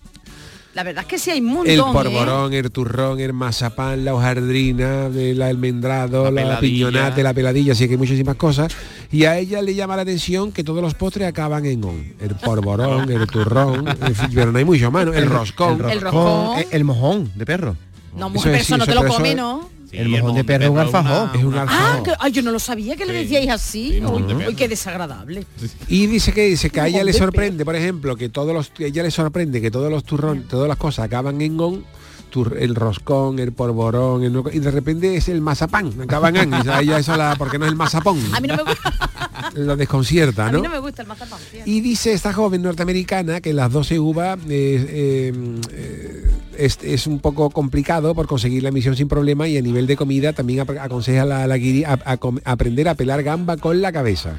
La 0.76 0.84
verdad 0.84 1.02
es 1.04 1.08
que 1.08 1.18
sí 1.18 1.32
hay 1.32 1.40
un 1.42 1.48
montón. 1.48 1.68
El 1.68 1.80
¿eh? 1.80 1.84
porborón, 1.92 2.54
el 2.54 2.70
turrón, 2.72 3.20
el 3.20 3.34
mazapán, 3.34 4.06
la 4.06 4.14
hojaldrina, 4.14 5.08
el 5.08 5.42
almendrado, 5.42 6.30
La 6.30 6.44
la, 6.46 6.60
piñonate, 6.60 7.24
la 7.24 7.34
peladilla, 7.34 7.72
así 7.74 7.88
que 7.88 7.94
hay 7.94 7.98
muchísimas 7.98 8.36
cosas. 8.36 8.72
Y 9.12 9.26
a 9.26 9.38
ella 9.40 9.62
le 9.64 9.74
llama 9.74 9.96
la 9.96 10.04
atención 10.04 10.52
que 10.52 10.64
todos 10.64 10.82
los 10.82 10.94
postres 10.94 11.28
acaban 11.28 11.66
en 11.66 11.84
on. 11.84 12.14
El 12.20 12.36
porborón, 12.36 13.12
el 13.12 13.26
turrón, 13.28 13.88
en 13.88 14.16
fin, 14.16 14.30
pero 14.34 14.52
no 14.52 14.60
hay 14.60 14.66
mucho 14.66 14.92
más, 14.92 15.06
¿no? 15.08 15.14
El 15.14 15.26
roscón. 15.28 15.84
El 15.90 16.02
roscón. 16.02 16.60
El, 16.60 16.66
el 16.72 16.84
mojón 16.84 17.32
de 17.36 17.46
perro. 17.48 17.76
No, 18.16 18.28
Eso 18.28 18.30
mujer, 18.30 18.56
es, 18.56 18.62
eso 18.62 18.74
sí, 18.76 18.78
no 18.78 18.84
eso- 18.84 18.92
te 18.92 18.96
lo 18.96 19.06
eso 19.08 19.16
come, 19.18 19.30
es- 19.32 19.36
¿no? 19.36 19.70
Sí, 19.92 19.98
el 19.98 20.10
mojón 20.10 20.36
de 20.36 20.44
perro 20.44 20.66
es 20.66 20.70
un 20.70 20.78
alfajor. 20.80 21.30
Es 21.36 21.44
un 21.44 21.56
Ah, 21.56 21.62
alfajor. 21.64 22.04
que, 22.04 22.12
ay, 22.20 22.32
yo 22.32 22.42
no 22.44 22.52
lo 22.52 22.60
sabía 22.60 22.96
que 22.96 23.06
le 23.06 23.14
decíais 23.14 23.50
así. 23.50 24.02
Uy, 24.02 24.54
qué 24.56 24.68
desagradable. 24.68 25.46
Y 25.88 26.06
dice 26.08 26.32
que 26.32 26.44
dice 26.44 26.70
que 26.70 26.80
a 26.82 26.88
ella 26.88 27.04
le 27.04 27.12
de 27.12 27.18
sorprende, 27.18 27.66
por 27.66 27.76
ejemplo, 27.76 28.16
que 28.16 28.30
todos 28.30 28.54
los 28.54 28.72
ella 28.80 29.04
le 29.04 29.12
sorprende 29.12 29.62
que 29.62 29.72
todos 29.72 29.90
los 29.92 30.04
turrón, 30.04 30.44
todas 30.48 30.68
las 30.68 30.78
cosas 30.78 31.06
acaban 31.06 31.42
en 31.42 31.60
on, 31.60 31.84
tur- 32.32 32.56
el 32.60 32.76
roscón, 32.76 33.40
el 33.40 33.52
porborón, 33.52 34.24
el 34.24 34.44
y 34.54 34.60
de 34.60 34.70
repente 34.72 35.18
es 35.18 35.28
el 35.30 35.42
mazapán, 35.42 35.92
acaban 36.02 36.36
en, 36.36 36.54
y 36.54 36.70
a 36.70 36.82
ella 36.82 37.00
eso 37.00 37.18
la 37.18 37.36
porque 37.36 37.58
no 37.58 37.66
es 37.66 37.72
el 37.72 37.78
mazapón. 37.78 38.20
A 38.36 38.40
mí 38.40 38.48
no 38.48 38.58
me 38.58 38.64
gusta, 38.64 38.94
Lo 39.56 39.76
desconcierta, 39.76 40.48
a 40.48 40.52
¿no? 40.52 40.60
mí 40.60 40.64
no 40.64 40.70
me 40.70 40.80
gusta 40.80 41.02
el 41.02 41.08
mazapán. 41.08 41.40
fíjate. 41.40 41.70
Y 41.70 41.82
dice 41.82 42.14
esta 42.14 42.34
joven 42.34 42.62
norteamericana 42.62 43.42
que 43.42 43.54
las 43.54 43.72
12 43.72 44.00
uvas 44.00 44.38
eh, 44.48 45.32
eh, 45.74 46.32
es, 46.58 46.78
es 46.84 47.08
un 47.08 47.20
poco 47.20 47.50
complicado 47.50 48.14
por 48.14 48.28
conseguir 48.28 48.64
la 48.64 48.70
emisión 48.70 48.96
sin 48.96 49.08
problema 49.08 49.48
y 49.48 49.58
a 49.58 49.62
nivel 49.62 49.88
de 49.88 49.96
comida 49.98 50.34
también 50.34 50.60
aconseja 50.62 51.24
a 51.24 51.26
la, 51.26 51.48
la 51.48 51.58
guiri 51.58 51.84
a, 51.84 51.94
a 52.06 52.18
aprender 52.46 52.88
a 52.90 52.96
pelar 52.96 53.24
gamba 53.24 53.58
con 53.58 53.82
la 53.82 53.92
cabeza. 53.92 54.38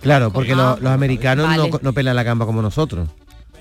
Claro, 0.00 0.32
porque 0.32 0.54
lo- 0.54 0.78
los 0.78 0.92
americanos 0.92 1.46
vale. 1.46 1.70
no, 1.70 1.78
no 1.82 1.92
pelan 1.92 2.16
la 2.16 2.22
gamba 2.22 2.46
como 2.46 2.60
nosotros. 2.62 3.08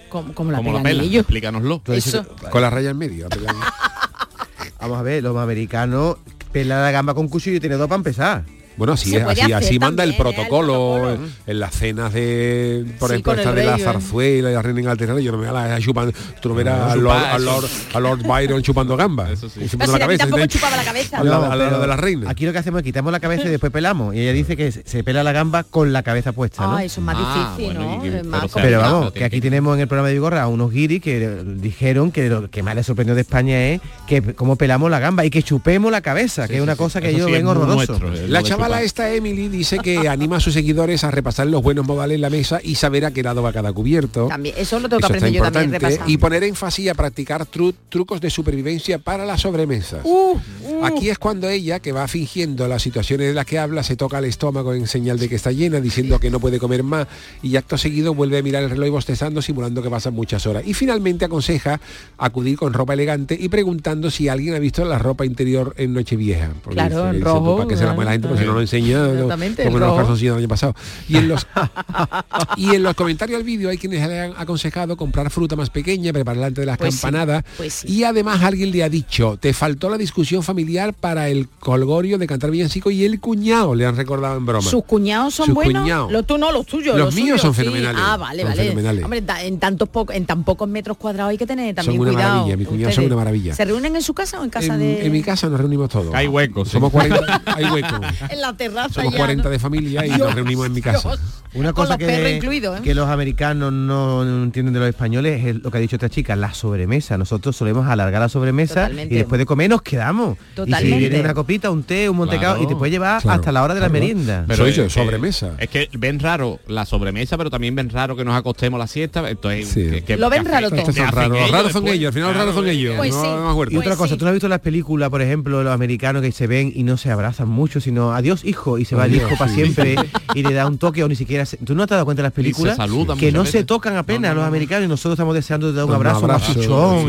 Como, 0.09 0.33
como 0.33 0.51
la 0.51 0.57
¿Cómo 0.57 0.71
la 0.73 0.79
pegan 0.79 0.83
pela? 0.83 1.03
ellos. 1.03 1.21
Explícanoslo. 1.21 1.81
Eso. 1.87 2.25
Con 2.51 2.61
la 2.61 2.69
raya 2.69 2.89
en 2.89 2.97
medio. 2.97 3.27
a. 3.27 3.29
Vamos 4.81 4.97
a 4.99 5.01
ver, 5.03 5.23
los 5.23 5.37
americanos 5.37 6.17
pelan 6.51 6.81
la 6.81 6.91
gamba 6.91 7.13
con 7.13 7.27
cuchillo 7.27 7.57
y 7.57 7.59
tiene 7.59 7.75
dos 7.75 7.87
para 7.87 7.97
empezar. 7.97 8.43
Bueno, 8.77 8.93
así, 8.93 9.15
es, 9.15 9.23
así, 9.23 9.51
así 9.51 9.79
manda 9.79 10.03
el 10.03 10.11
¿eh? 10.11 10.13
El 10.13 10.17
protocolo, 10.17 10.95
protocolo. 11.01 11.27
en 11.47 11.59
las 11.59 11.75
cenas 11.75 12.13
de, 12.13 12.85
por 12.99 13.09
Sí, 13.09 13.15
ejemplo, 13.15 13.33
esta 13.33 13.51
de 13.53 13.63
la 13.65 13.75
¿eh? 13.75 13.79
zarzuela 13.79 14.49
y 14.49 14.53
la 14.53 14.61
reina 14.61 14.79
Inglaterra, 14.79 15.19
yo 15.19 15.31
no 15.31 15.37
me 15.37 15.51
la 15.51 15.79
chupan, 15.79 16.11
tú 16.41 16.49
no 16.49 16.55
verás 16.55 16.79
No, 16.79 16.91
a, 16.91 16.95
Lord, 16.95 17.25
a, 17.25 17.39
Lord, 17.39 17.65
a 17.93 17.99
Lord 17.99 18.23
Byron 18.23 18.61
chupando 18.61 18.95
gamba. 18.97 19.29
Eso 19.31 19.49
sí. 19.49 19.61
Y 19.63 19.69
chupando 19.69 19.93
Pero 19.93 19.93
si 19.93 19.99
la 19.99 20.05
a 20.05 20.07
mí 20.07 20.17
cabeza, 20.17 20.23
tampoco 20.23 20.45
chupaba 20.47 20.77
la 20.77 20.83
cabeza. 20.83 21.17
Al 21.19 21.29
lado 21.29 21.49
pero 21.51 21.79
de 21.79 21.87
la 21.87 21.97
reina. 21.97 22.29
Aquí 22.29 22.45
lo 22.45 22.51
que 22.53 22.57
hacemos 22.59 22.79
es 22.79 22.83
quitamos 22.85 23.11
la 23.11 23.19
cabeza 23.19 23.45
y 23.45 23.49
después 23.49 23.71
pelamos. 23.71 24.15
Y 24.15 24.19
ella 24.21 24.33
dice 24.33 24.55
que 24.57 24.71
se 24.71 25.03
pela 25.03 25.23
la 25.23 25.31
gamba 25.31 25.63
con 25.63 25.93
la 25.93 26.01
cabeza 26.03 26.31
puesta, 26.31 26.63
¿no? 26.65 26.77
Ah, 26.77 26.83
eso 26.83 27.01
es 27.01 27.05
más 27.05 27.17
Ah, 27.19 27.53
difícil, 27.57 27.75
bueno, 27.77 27.97
¿no? 27.97 28.01
que- 28.03 28.23
más 28.23 28.45
pero, 28.53 28.79
vamos, 28.79 29.11
que 29.11 29.23
aquí 29.25 29.41
tenemos 29.41 29.75
en 29.75 29.81
el 29.81 29.87
programa 29.87 30.07
de 30.07 30.13
Vigorra 30.15 30.41
a 30.43 30.47
unos 30.47 30.71
guiris 30.71 31.01
que 31.01 31.23
eh, 31.23 31.43
dijeron 31.45 32.11
que 32.11 32.29
lo 32.29 32.49
que 32.49 32.63
más 32.63 32.75
les 32.75 32.85
sorprendió 32.85 33.15
de 33.15 33.21
España 33.21 33.59
es 33.69 33.81
que 34.07 34.21
cómo 34.33 34.55
pelamos 34.55 34.89
la 34.89 34.99
gamba 34.99 35.25
y 35.25 35.29
que 35.29 35.43
chupemos 35.43 35.91
la 35.91 36.01
cabeza, 36.01 36.47
que 36.47 36.55
es 36.57 36.61
una 36.61 36.75
cosa 36.75 37.01
que 37.01 37.13
yo 37.13 37.25
ven 37.29 37.45
horroroso. 37.47 37.99
eh, 38.13 38.25
La 38.27 38.41
chavala 38.61 38.81
esta 38.83 39.13
Emily 39.13 39.47
dice 39.49 39.79
que 39.79 40.07
anima 40.07 40.37
a 40.37 40.39
sus 40.39 40.53
seguidores 40.53 41.03
a 41.03 41.11
repasar 41.11 41.47
los 41.47 41.61
buenos 41.61 41.85
modales 41.85 42.15
en 42.15 42.21
la 42.21 42.29
mesa 42.29 42.59
y 42.63 42.75
saber 42.75 43.05
a 43.05 43.11
qué 43.11 43.23
lado 43.23 43.41
va 43.41 43.51
cada 43.53 43.73
cubierto. 43.73 44.27
También, 44.27 44.55
eso 44.57 44.79
lo 44.79 44.87
tengo 44.89 44.99
que 44.99 45.05
aprender 45.05 45.31
yo 45.33 45.43
también, 45.43 45.71
repasar. 45.71 46.09
y 46.09 46.17
poner 46.17 46.43
énfasis 46.43 46.89
a 46.89 46.93
practicar 46.93 47.45
tru- 47.47 47.73
trucos 47.89 48.21
de 48.21 48.29
supervivencia 48.29 48.99
para 48.99 49.25
las 49.25 49.41
sobremesas. 49.41 50.01
Uh, 50.03 50.37
uh. 50.69 50.85
Aquí 50.85 51.09
es 51.09 51.17
cuando 51.19 51.49
ella, 51.49 51.79
que 51.79 51.91
va 51.91 52.07
fingiendo 52.07 52.67
las 52.67 52.81
situaciones 52.81 53.27
de 53.27 53.33
las 53.33 53.45
que 53.45 53.59
habla, 53.59 53.83
se 53.83 53.95
toca 53.95 54.19
el 54.19 54.25
estómago 54.25 54.73
en 54.73 54.87
señal 54.87 55.19
de 55.19 55.29
que 55.29 55.35
está 55.35 55.51
llena, 55.51 55.79
diciendo 55.79 56.19
que 56.19 56.29
no 56.29 56.39
puede 56.39 56.59
comer 56.59 56.83
más, 56.83 57.07
y 57.41 57.55
acto 57.55 57.77
seguido 57.77 58.13
vuelve 58.13 58.37
a 58.37 58.43
mirar 58.43 58.63
el 58.63 58.69
reloj 58.69 58.89
bostezando, 58.91 59.41
simulando 59.41 59.81
que 59.81 59.89
pasan 59.89 60.13
muchas 60.13 60.45
horas. 60.45 60.63
Y 60.65 60.73
finalmente 60.73 61.25
aconseja 61.25 61.79
acudir 62.17 62.57
con 62.57 62.73
ropa 62.73 62.93
elegante 62.93 63.37
y 63.39 63.49
preguntando 63.49 64.09
si 64.11 64.27
alguien 64.27 64.55
ha 64.55 64.59
visto 64.59 64.83
la 64.85 64.97
ropa 64.99 65.25
interior 65.25 65.73
en 65.77 65.93
Nochevieja. 65.93 66.49
Claro, 66.69 67.09
en 67.09 67.21
rojo, 67.21 67.55
"Pues, 67.55 67.57
¿Para 67.57 67.67
qué 67.69 67.77
se 67.77 67.85
la 67.85 67.93
mueve 67.93 68.05
la 68.05 68.11
gente? 68.13 68.37
Si 68.37 68.43
no 68.51 68.55
lo 68.55 68.61
enseña 68.61 69.07
Exactamente, 69.11 69.63
como 69.65 69.79
los 69.79 69.95
calzoncillos 69.97 70.35
del 70.35 70.43
año 70.43 70.49
pasado. 70.49 70.75
Y 71.07 71.17
en 71.17 71.27
los 71.27 71.47
y 72.57 72.75
en 72.75 72.83
los 72.83 72.93
comentarios 72.95 73.37
al 73.37 73.43
vídeo 73.43 73.69
hay 73.69 73.77
quienes 73.77 74.07
le 74.07 74.19
han 74.19 74.33
aconsejado 74.37 74.97
comprar 74.97 75.29
fruta 75.29 75.55
más 75.55 75.69
pequeña, 75.69 76.13
prepararla 76.13 76.47
antes 76.47 76.61
de 76.61 76.65
las 76.65 76.77
Pues 76.77 76.95
sí, 76.95 77.01
campanadas. 77.01 77.43
pues 77.57 77.73
sí. 77.73 77.87
Y 77.91 78.03
además 78.03 78.41
alguien 78.43 78.71
le 78.71 78.83
ha 78.83 78.89
dicho, 78.89 79.37
te 79.39 79.53
faltó 79.53 79.89
la 79.89 79.97
discusión 79.97 80.43
familiar 80.43 80.93
para 80.93 81.29
el 81.29 81.47
colgorio 81.59 82.17
de 82.17 82.27
cantar 82.27 82.51
villancico 82.51 82.91
y 82.91 83.05
el 83.05 83.19
cuñado, 83.19 83.75
le 83.75 83.85
han 83.85 83.95
recordado 83.95 84.37
en 84.37 84.45
broma. 84.45 84.69
¿Sus 84.69 84.83
cuñados 84.85 85.33
son 85.35 85.47
Sus 85.47 85.55
buenos? 85.55 85.81
cuñados. 85.83 86.11
Los 86.11 86.25
tú 86.27 86.37
no, 86.37 86.51
los 86.51 86.65
tuyos. 86.65 86.97
Los 86.97 87.13
míos 87.15 87.39
suyos, 87.39 87.41
son 87.41 87.53
sí. 87.53 87.61
fenomenales, 87.61 88.01
Ah, 88.03 88.17
vale, 88.17 88.41
son 88.43 88.51
vale. 88.51 88.63
fenomenales. 88.63 89.03
Hombre, 89.03 89.23
en 89.45 89.59
tantos 89.59 89.89
pocos, 89.89 90.15
en 90.15 90.25
tan 90.25 90.43
pocos 90.43 90.67
metros 90.67 90.97
cuadrados 90.97 91.31
hay 91.31 91.37
que 91.37 91.45
tener 91.47 91.73
también 91.75 91.99
una 91.99 92.11
cuidado. 92.11 92.45
maravilla, 92.47 92.91
son 92.91 93.05
una. 93.11 93.55
¿Se 93.55 93.65
reúnen 93.65 93.95
en 93.95 94.01
su 94.01 94.13
casa 94.13 94.39
o 94.39 94.43
en 94.43 94.49
casa 94.49 94.73
en, 94.73 94.79
de.? 94.79 95.05
en 95.05 95.11
mi 95.11 95.21
casa 95.21 95.47
nos 95.47 95.59
reunimos 95.59 95.89
todos. 95.89 96.13
Hay 96.13 96.27
huecos. 96.27 96.67
sí. 96.67 96.73
Somos 96.73 96.91
40, 96.91 97.41
hay 97.45 97.65
huecos. 97.65 97.99
en 98.41 98.51
la 98.51 98.57
terraza 98.57 98.93
Somos 98.95 99.13
ya, 99.13 99.17
40 99.17 99.43
¿no? 99.43 99.49
de 99.49 99.59
familia 99.59 100.05
y 100.05 100.09
Dios, 100.09 100.19
nos 100.19 100.35
reunimos 100.35 100.65
en 100.65 100.73
mi 100.73 100.81
casa. 100.81 101.09
Dios. 101.09 101.19
Una 101.53 101.73
cosa 101.73 101.97
perros 101.97 102.15
que, 102.29 102.35
incluidos, 102.37 102.79
¿eh? 102.79 102.81
que 102.81 102.95
los 102.95 103.09
americanos 103.09 103.73
no 103.73 104.23
entienden 104.43 104.73
de 104.73 104.79
los 104.79 104.87
españoles 104.89 105.45
es 105.45 105.55
lo 105.61 105.69
que 105.69 105.77
ha 105.79 105.81
dicho 105.81 105.97
esta 105.97 106.07
chica, 106.09 106.33
la 106.37 106.53
sobremesa. 106.53 107.17
Nosotros 107.17 107.57
solemos 107.57 107.87
alargar 107.87 108.21
la 108.21 108.29
sobremesa 108.29 108.75
Totalmente. 108.83 109.13
y 109.13 109.17
después 109.17 109.37
de 109.37 109.45
comer 109.45 109.69
nos 109.69 109.81
quedamos. 109.81 110.37
Y 110.53 110.55
Totalmente. 110.55 110.89
si 110.93 110.97
viene 110.99 111.19
una 111.19 111.33
copita, 111.33 111.69
un 111.69 111.83
té, 111.83 112.09
un 112.09 112.15
montecado 112.15 112.55
Claro. 112.55 112.63
y 112.63 112.67
te 112.67 112.75
puede 112.77 112.91
llevar 112.91 113.21
Claro, 113.21 113.39
hasta 113.39 113.51
la 113.51 113.63
hora 113.63 113.73
de 113.73 113.81
la 113.81 113.89
merienda. 113.89 114.45
Pero 114.47 114.65
es 114.65 114.73
eso, 114.77 114.83
que- 114.83 114.89
sobremesa. 114.91 115.55
Es 115.57 115.67
que 115.69 115.89
ven 115.97 116.21
raro 116.21 116.59
la 116.67 116.85
sobremesa, 116.85 117.37
pero 117.37 117.49
también 117.49 117.75
ven 117.75 117.89
raro 117.89 118.15
que 118.15 118.23
nos 118.23 118.33
acostemos 118.35 118.79
la 118.79 118.87
siesta. 118.87 119.29
Entonces, 119.29 119.67
Sí. 119.67 119.89
que- 119.89 120.03
que- 120.05 120.17
Lo 120.17 120.29
ven 120.29 120.45
raro 120.45 120.69
todo. 120.69 120.85
Son 120.85 120.95
raros. 121.11 121.37
ellos 121.37 121.51
Raros 121.51 121.71
son 121.73 121.83
después. 121.83 121.93
ellos, 121.99 122.07
al 122.07 122.13
final 122.13 122.33
raros 122.33 122.55
son 122.55 122.67
ellos. 122.69 122.95
Pues 122.95 123.11
no, 123.13 123.21
sí. 123.23 123.27
no 123.27 123.45
me 123.45 123.51
acuerdo. 123.51 123.73
Y 123.73 123.77
otra 123.77 123.89
Pues 123.89 123.97
cosa, 123.97 124.13
sí. 124.13 124.17
tú 124.19 124.23
no 124.23 124.29
has 124.29 124.35
visto 124.35 124.47
las 124.47 124.59
películas, 124.61 125.09
por 125.09 125.21
ejemplo, 125.21 125.63
los 125.63 125.73
americanos 125.73 126.21
que 126.21 126.31
se 126.31 126.47
ven 126.47 126.71
y 126.73 126.83
no 126.83 126.95
se 126.95 127.11
abrazan 127.11 127.49
mucho, 127.49 127.81
sino 127.81 128.13
adiós 128.13 128.30
hijo 128.43 128.77
y 128.77 128.85
se 128.85 128.95
va 128.95 129.05
el 129.05 129.11
Adiós, 129.11 129.27
hijo 129.31 129.37
para 129.37 129.49
sí. 129.51 129.55
siempre 129.57 129.95
y 130.35 130.43
le 130.43 130.53
da 130.53 130.65
un 130.67 130.77
toque 130.77 131.03
o 131.03 131.07
ni 131.07 131.15
siquiera 131.15 131.45
se- 131.45 131.57
tú 131.57 131.75
no 131.75 131.85
te 131.87 131.93
has 131.93 131.97
dado 131.97 132.05
cuenta 132.05 132.21
en 132.21 132.25
las 132.25 132.33
películas 132.33 132.77
saludan 132.77 133.17
que 133.17 133.31
no 133.31 133.39
veces. 133.41 133.51
se 133.51 133.63
tocan 133.63 133.95
apenas 133.97 134.21
No, 134.21 134.27
no, 134.29 134.33
los 134.35 134.43
no. 134.43 134.47
americanos 134.47 134.85
y 134.85 134.87
nosotros 134.89 135.13
estamos 135.13 135.35
deseando 135.35 135.67
de 135.67 135.73
dar 135.73 135.85
un 135.85 135.93
abrazo, 135.93 136.19
un 136.19 136.31
abrazo, 136.31 136.51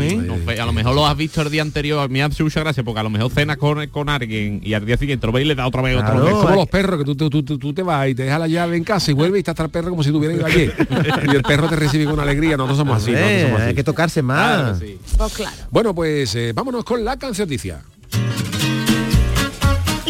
¿eh? 0.01 0.15
No, 0.15 0.35
a 0.61 0.65
lo 0.65 0.73
mejor 0.73 0.93
lo 0.95 1.07
has 1.07 1.15
visto 1.17 1.41
el 1.41 1.49
día 1.49 1.61
anterior, 1.61 1.99
a 1.99 2.07
mí 2.07 2.13
me 2.13 2.23
hace 2.23 2.43
mucha 2.43 2.59
gracia 2.59 2.83
porque 2.83 2.99
a 2.99 3.03
lo 3.03 3.09
mejor 3.09 3.31
cenas 3.31 3.57
con, 3.57 3.85
con 3.87 4.09
alguien 4.09 4.59
y 4.63 4.73
al 4.73 4.85
día 4.85 4.97
siguiente 4.97 5.25
lo 5.27 5.33
ves 5.33 5.45
y 5.45 5.47
le 5.47 5.55
da 5.55 5.65
otra 5.67 5.81
vez 5.81 5.95
Claro. 5.97 6.17
otro 6.19 6.27
Es 6.29 6.35
como 6.35 6.55
los 6.55 6.67
perros 6.67 6.99
que 6.99 7.05
tú, 7.05 7.15
tú, 7.15 7.29
tú- 7.29 7.43
tú- 7.43 7.57
tú 7.57 7.73
te 7.73 7.83
vas 7.83 8.07
y 8.09 8.15
te 8.15 8.23
dejas 8.23 8.39
la 8.39 8.47
llave 8.47 8.77
en 8.77 8.83
casa 8.83 9.11
y 9.11 9.13
vuelves 9.13 9.37
y 9.37 9.39
está 9.39 9.51
hasta 9.51 9.63
el 9.63 9.69
perro 9.69 9.89
como 9.91 10.03
si 10.03 10.11
tuviera 10.11 10.33
ido 10.33 10.45
ayer. 10.45 10.73
y 11.31 11.35
el 11.35 11.43
perro 11.43 11.67
te 11.69 11.75
recibe 11.75 12.05
con 12.05 12.19
alegría. 12.19 12.57
Nosotros 12.57 12.77
somos 12.79 12.97
así. 12.97 13.11
nosotros 13.11 13.31
Eh, 13.31 13.41
somos 13.43 13.59
así. 13.61 13.69
hay 13.69 13.75
que 13.75 13.83
tocarse 13.83 14.21
más. 14.21 14.59
Claro, 14.61 14.79
sí. 14.79 14.97
Pues 15.17 15.33
claro. 15.33 15.55
Bueno, 15.71 15.93
pues 15.95 16.35
eh, 16.35 16.51
vámonos 16.53 16.83
con 16.83 17.03
la 17.05 17.17
cancioticia. 17.17 17.81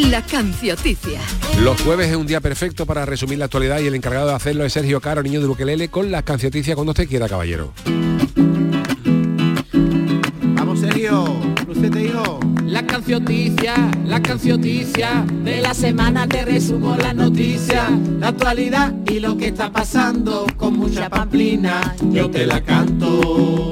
La 0.10 0.22
cancioticia. 0.22 1.20
Los 1.62 1.82
jueves 1.82 2.10
es 2.10 2.16
un 2.16 2.28
día 2.28 2.42
perfecto 2.42 2.86
para 2.86 3.06
resumir 3.06 3.40
la 3.40 3.46
actualidad 3.46 3.80
y 3.80 3.88
el 3.88 3.96
encargado 3.96 4.28
de 4.28 4.34
hacerlo 4.34 4.66
es 4.66 4.74
Sergio 4.74 5.00
Caro, 5.02 5.24
niño 5.24 5.40
de 5.40 5.48
Bukelele, 5.48 5.90
con 5.90 6.12
la 6.12 6.24
cancioticias 6.24 6.76
cuando 6.76 6.92
usted 6.92 7.08
quiera, 7.08 7.30
caballero. 7.30 7.74
Vamos, 10.56 10.80
Sergio. 10.80 11.26
Lucete, 11.68 12.04
hijo. 12.04 12.40
La 12.66 12.86
cancioticia, 12.86 13.76
la 14.06 14.22
cancioticia 14.22 15.26
de 15.44 15.62
la 15.62 15.74
semana 15.74 16.28
te 16.28 16.44
resumo 16.44 16.98
la 16.98 17.14
noticia, 17.14 17.88
la 18.20 18.30
actualidad 18.30 18.94
y 19.08 19.20
lo 19.20 19.38
que 19.38 19.48
está 19.48 19.72
pasando 19.72 20.48
con 20.58 20.78
mucha 20.78 21.10
pamplina, 21.10 21.96
yo 22.12 22.30
te 22.30 22.46
la 22.46 22.62
canto. 22.62 23.72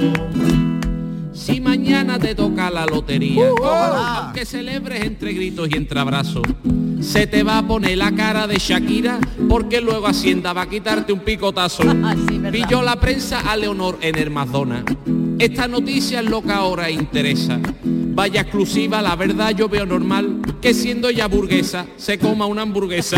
Si 1.34 1.62
mañana 1.62 2.20
te 2.20 2.36
toca 2.36 2.70
la 2.70 2.86
lotería, 2.86 3.50
aunque 3.64 4.46
celebres 4.46 5.04
entre 5.04 5.34
gritos 5.34 5.70
y 5.72 5.78
entre 5.78 6.00
abrazos, 6.00 6.44
se 7.00 7.26
te 7.26 7.44
va 7.44 7.60
a 7.60 7.68
poner 7.68 7.98
la 7.98 8.12
cara 8.12 8.48
de 8.48 8.58
Shakira 8.58 9.20
porque 9.50 9.82
luego 9.82 10.08
Hacienda 10.08 10.54
va 10.54 10.64
a 10.64 10.70
quitarte 10.70 11.14
un 11.14 11.20
picotazo. 11.20 11.84
Sí. 12.28 12.42
Pilló 12.52 12.82
la 12.82 13.00
prensa 13.00 13.40
a 13.40 13.56
Leonor 13.56 13.98
en 14.02 14.18
el 14.18 14.30
Madonna. 14.30 14.84
Esta 15.40 15.68
noticia 15.68 16.20
es 16.20 16.30
lo 16.30 16.42
que 16.42 16.52
ahora 16.52 16.90
interesa. 16.90 17.60
Vaya 18.14 18.42
exclusiva, 18.42 19.02
la 19.02 19.16
verdad 19.16 19.52
yo 19.56 19.70
veo 19.70 19.86
normal 19.86 20.42
que 20.62 20.74
siendo 20.74 21.10
ya 21.10 21.28
burguesa 21.28 21.88
se 21.96 22.20
coma 22.20 22.46
una 22.46 22.64
hamburguesa. 22.64 23.18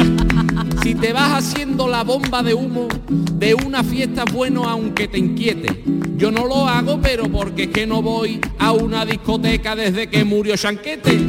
Si 0.84 0.94
te 0.96 1.14
vas 1.14 1.32
haciendo 1.32 1.88
la 1.88 2.04
bomba 2.04 2.44
de 2.44 2.54
humo 2.54 2.88
de 3.10 3.56
una 3.56 3.84
fiesta 3.84 4.24
es 4.28 4.34
bueno 4.34 4.66
aunque 4.66 5.08
te 5.08 5.18
inquiete. 5.18 5.84
Yo 6.16 6.32
no 6.32 6.46
lo 6.46 6.68
hago 6.68 7.00
pero 7.02 7.24
porque 7.30 7.64
es 7.64 7.70
que 7.70 7.88
no 7.88 8.02
voy 8.02 8.40
a 8.60 8.72
una 8.72 9.06
discoteca 9.06 9.76
desde 9.76 10.08
que 10.08 10.24
murió 10.24 10.56
Chanquete. 10.56 11.20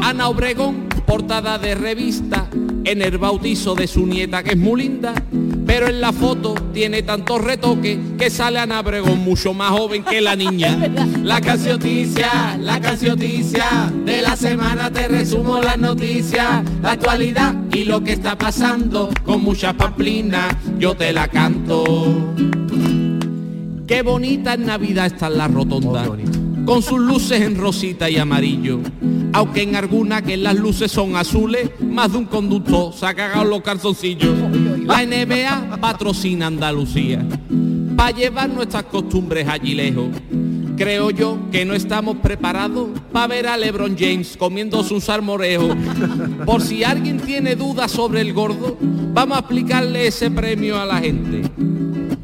Ana 0.00 0.28
Obregón, 0.28 0.88
portada 1.06 1.58
de 1.58 1.74
revista, 1.74 2.48
en 2.84 3.02
el 3.02 3.18
bautizo 3.18 3.74
de 3.74 3.86
su 3.86 4.06
nieta 4.06 4.42
que 4.42 4.50
es 4.50 4.56
muy 4.56 4.82
linda. 4.82 5.12
Pero 5.68 5.86
en 5.86 6.00
la 6.00 6.14
foto 6.14 6.54
tiene 6.72 7.02
tantos 7.02 7.44
retoques 7.44 7.98
que 8.18 8.30
sale 8.30 8.58
Ana 8.58 8.80
Obregón 8.80 9.18
mucho 9.18 9.52
más 9.52 9.70
joven 9.70 10.02
que 10.02 10.22
la 10.22 10.34
niña. 10.34 10.78
La 11.22 11.42
cancioticia, 11.42 12.56
la 12.58 12.80
cancioticia 12.80 13.92
de 14.02 14.22
la 14.22 14.34
semana 14.34 14.90
te 14.90 15.06
resumo 15.08 15.60
las 15.60 15.76
noticias, 15.76 16.64
la 16.82 16.92
actualidad 16.92 17.54
y 17.70 17.84
lo 17.84 18.02
que 18.02 18.14
está 18.14 18.38
pasando 18.38 19.10
con 19.26 19.42
mucha 19.42 19.74
pamplina, 19.74 20.48
yo 20.78 20.96
te 20.96 21.12
la 21.12 21.28
canto. 21.28 21.84
Qué 23.86 24.00
bonita 24.02 24.54
en 24.54 24.64
Navidad 24.64 25.04
está 25.04 25.28
la 25.28 25.48
rotonda, 25.48 26.06
con 26.68 26.82
sus 26.82 27.00
luces 27.00 27.40
en 27.40 27.56
rosita 27.56 28.10
y 28.10 28.18
amarillo. 28.18 28.80
Aunque 29.32 29.62
en 29.62 29.74
alguna 29.74 30.20
que 30.20 30.36
las 30.36 30.54
luces 30.54 30.92
son 30.92 31.16
azules, 31.16 31.70
más 31.80 32.12
de 32.12 32.18
un 32.18 32.26
conductor 32.26 32.92
se 32.92 33.06
ha 33.06 33.14
cagado 33.14 33.44
los 33.44 33.62
calzoncillos. 33.62 34.36
La 34.84 35.02
NBA 35.02 35.78
patrocina 35.80 36.46
Andalucía, 36.46 37.24
para 37.96 38.10
llevar 38.10 38.50
nuestras 38.50 38.84
costumbres 38.84 39.48
allí 39.48 39.74
lejos. 39.74 40.08
Creo 40.76 41.10
yo 41.10 41.38
que 41.50 41.64
no 41.64 41.72
estamos 41.72 42.18
preparados 42.18 42.90
para 43.12 43.28
ver 43.28 43.46
a 43.46 43.56
LeBron 43.56 43.96
James 43.98 44.36
comiéndose 44.36 44.92
un 44.92 45.00
salmorejo. 45.00 45.70
Por 46.44 46.60
si 46.60 46.84
alguien 46.84 47.18
tiene 47.18 47.56
dudas 47.56 47.90
sobre 47.92 48.20
el 48.20 48.34
gordo, 48.34 48.76
vamos 49.14 49.38
a 49.38 49.40
explicarle 49.40 50.06
ese 50.06 50.30
premio 50.30 50.78
a 50.78 50.84
la 50.84 50.98
gente 50.98 51.50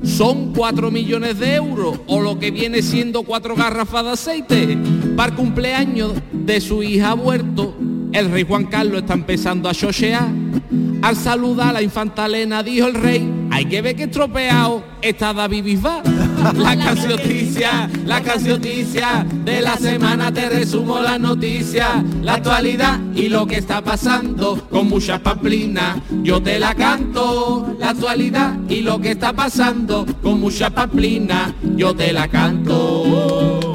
son 0.05 0.53
4 0.53 0.91
millones 0.91 1.39
de 1.39 1.55
euros 1.55 2.01
o 2.07 2.21
lo 2.21 2.39
que 2.39 2.51
viene 2.51 2.83
siendo 2.83 3.23
cuatro 3.23 3.57
garrafas 3.57 4.05
de 4.05 4.11
aceite. 4.11 4.79
Para 5.17 5.31
el 5.31 5.37
cumpleaños 5.37 6.13
de 6.33 6.61
su 6.61 6.83
hija 6.83 7.15
Huerto, 7.15 7.75
el 8.13 8.31
rey 8.31 8.45
Juan 8.47 8.67
Carlos 8.67 9.03
está 9.03 9.15
empezando 9.15 9.69
a 9.69 9.75
chochear. 9.75 10.29
Al 11.03 11.17
saludar 11.17 11.69
a 11.69 11.73
la 11.75 11.83
infanta 11.83 12.27
Elena 12.27 12.63
dijo 12.63 12.87
el 12.87 12.95
rey, 12.95 13.29
hay 13.51 13.67
que 13.67 13.83
ver 13.83 13.97
que 13.97 14.05
estropeado 14.05 14.85
está 15.03 15.33
David 15.33 15.65
Bisbal. 15.65 16.24
La 16.53 16.77
cancioticia, 16.77 17.89
la 18.05 18.23
cancioticia 18.23 19.27
de 19.45 19.63
la 19.63 19.77
semana 19.79 20.33
te 20.33 20.49
resumo 20.51 21.01
las 21.01 21.19
noticias, 21.19 21.89
la 22.23 22.35
actualidad 22.35 23.01
y 23.15 23.29
lo 23.31 23.47
que 23.47 23.57
está 23.57 23.83
pasando 23.83 24.69
con 24.69 24.89
muchas 24.89 25.21
pamplinas. 25.21 25.99
Yo 26.23 26.43
te 26.43 26.59
la 26.59 26.75
canto, 26.75 27.75
la 27.79 27.91
actualidad 27.91 28.59
y 28.69 28.83
lo 28.83 29.01
que 29.01 29.13
está 29.13 29.33
pasando 29.33 30.05
con 30.23 30.39
muchas 30.39 30.71
pamplinas. 30.71 31.53
Yo 31.77 31.95
te 31.95 32.13
la 32.13 32.29
canto. 32.29 33.73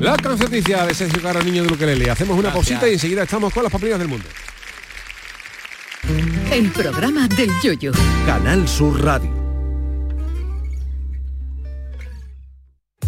La 0.00 0.16
cancioticia 0.16 0.84
de 0.84 0.92
Sergio 0.92 1.22
Caro, 1.22 1.42
niño 1.42 1.62
de 1.62 1.68
Bukelele. 1.68 2.10
Hacemos 2.10 2.34
una 2.34 2.50
Gracias. 2.50 2.66
pausita 2.68 2.88
y 2.88 2.92
enseguida 2.92 3.22
estamos 3.22 3.52
con 3.52 3.62
las 3.62 3.72
papilas 3.72 3.98
del 3.98 4.08
mundo. 4.08 4.26
El 6.52 6.70
programa 6.70 7.26
del 7.28 7.50
Yoyo. 7.62 7.92
Canal 8.26 8.68
Sur 8.68 9.02
Radio. 9.02 9.33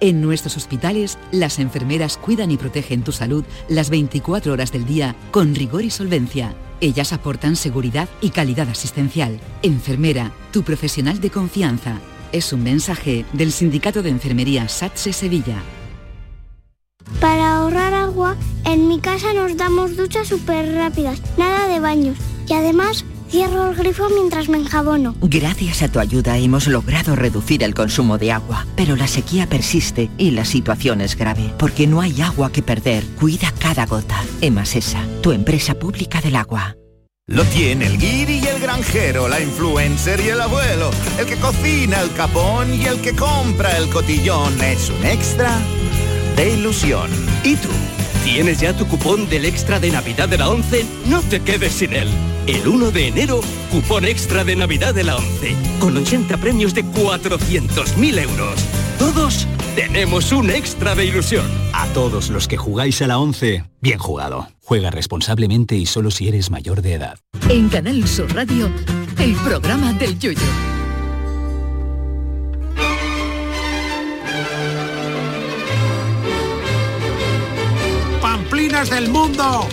En 0.00 0.20
nuestros 0.20 0.56
hospitales, 0.56 1.18
las 1.30 1.58
enfermeras 1.58 2.18
cuidan 2.18 2.50
y 2.50 2.56
protegen 2.56 3.02
tu 3.02 3.12
salud 3.12 3.44
las 3.68 3.90
24 3.90 4.52
horas 4.52 4.72
del 4.72 4.84
día 4.84 5.14
con 5.30 5.54
rigor 5.54 5.84
y 5.84 5.90
solvencia. 5.90 6.54
Ellas 6.80 7.12
aportan 7.12 7.56
seguridad 7.56 8.08
y 8.20 8.30
calidad 8.30 8.68
asistencial. 8.68 9.40
Enfermera, 9.62 10.32
tu 10.52 10.62
profesional 10.62 11.20
de 11.20 11.30
confianza. 11.30 12.00
Es 12.32 12.52
un 12.52 12.64
mensaje 12.64 13.24
del 13.32 13.52
Sindicato 13.52 14.02
de 14.02 14.10
Enfermería 14.10 14.68
SATSE 14.68 15.12
Sevilla. 15.12 15.62
Para 17.20 17.58
ahorrar 17.58 17.94
agua, 17.94 18.36
en 18.64 18.88
mi 18.88 18.98
casa 18.98 19.32
nos 19.32 19.56
damos 19.56 19.96
duchas 19.96 20.28
súper 20.28 20.74
rápidas, 20.74 21.22
nada 21.38 21.68
de 21.68 21.78
baños. 21.78 22.18
Y 22.48 22.54
además, 22.54 23.04
cierro 23.34 23.68
el 23.68 23.74
grifo 23.74 24.08
mientras 24.10 24.48
me 24.48 24.58
enjabono. 24.58 25.16
Gracias 25.20 25.82
a 25.82 25.88
tu 25.88 25.98
ayuda 25.98 26.38
hemos 26.38 26.68
logrado 26.68 27.16
reducir 27.16 27.64
el 27.64 27.74
consumo 27.74 28.16
de 28.16 28.30
agua, 28.30 28.64
pero 28.76 28.94
la 28.94 29.08
sequía 29.08 29.48
persiste 29.48 30.08
y 30.18 30.30
la 30.30 30.44
situación 30.44 31.00
es 31.00 31.16
grave, 31.16 31.52
porque 31.58 31.88
no 31.88 32.00
hay 32.00 32.20
agua 32.20 32.52
que 32.52 32.62
perder. 32.62 33.02
Cuida 33.18 33.52
cada 33.58 33.86
gota. 33.86 34.22
Emasesa, 34.40 35.04
tu 35.20 35.32
empresa 35.32 35.74
pública 35.74 36.20
del 36.20 36.36
agua. 36.36 36.76
Lo 37.26 37.42
tiene 37.42 37.86
el 37.86 37.98
guiri 37.98 38.38
y 38.38 38.46
el 38.46 38.60
granjero, 38.60 39.26
la 39.26 39.40
influencer 39.40 40.20
y 40.20 40.28
el 40.28 40.40
abuelo, 40.40 40.92
el 41.18 41.26
que 41.26 41.36
cocina 41.36 42.02
el 42.02 42.12
capón 42.12 42.72
y 42.72 42.84
el 42.84 43.00
que 43.00 43.16
compra 43.16 43.76
el 43.78 43.88
cotillón. 43.88 44.62
Es 44.62 44.90
un 44.90 45.04
extra 45.04 45.58
de 46.36 46.54
ilusión. 46.54 47.10
¿Y 47.42 47.56
tú? 47.56 47.70
¿Tienes 48.24 48.58
ya 48.58 48.74
tu 48.74 48.86
cupón 48.86 49.28
del 49.28 49.44
extra 49.44 49.78
de 49.78 49.90
Navidad 49.90 50.30
de 50.30 50.38
la 50.38 50.48
11? 50.48 50.86
No 51.06 51.20
te 51.20 51.40
quedes 51.40 51.74
sin 51.74 51.92
él. 51.92 52.08
El 52.46 52.66
1 52.66 52.90
de 52.90 53.08
enero, 53.08 53.42
cupón 53.70 54.06
extra 54.06 54.44
de 54.44 54.56
Navidad 54.56 54.94
de 54.94 55.04
la 55.04 55.16
11, 55.16 55.54
con 55.78 55.94
80 55.94 56.38
premios 56.38 56.72
de 56.72 56.84
400.000 56.86 58.18
euros. 58.22 58.54
Todos 58.98 59.46
tenemos 59.76 60.32
un 60.32 60.50
extra 60.50 60.94
de 60.94 61.04
ilusión. 61.04 61.44
A 61.74 61.86
todos 61.88 62.30
los 62.30 62.48
que 62.48 62.56
jugáis 62.56 63.02
a 63.02 63.08
la 63.08 63.18
11, 63.18 63.64
bien 63.82 63.98
jugado. 63.98 64.48
Juega 64.62 64.90
responsablemente 64.90 65.76
y 65.76 65.84
solo 65.84 66.10
si 66.10 66.26
eres 66.26 66.50
mayor 66.50 66.80
de 66.80 66.94
edad. 66.94 67.18
En 67.50 67.68
Canal 67.68 68.08
Sur 68.08 68.34
Radio, 68.34 68.70
el 69.18 69.34
programa 69.34 69.92
del 69.92 70.18
Yoyo. 70.18 70.73
¡Pamplinas 78.64 78.88
del 78.88 79.10
mundo! 79.10 79.68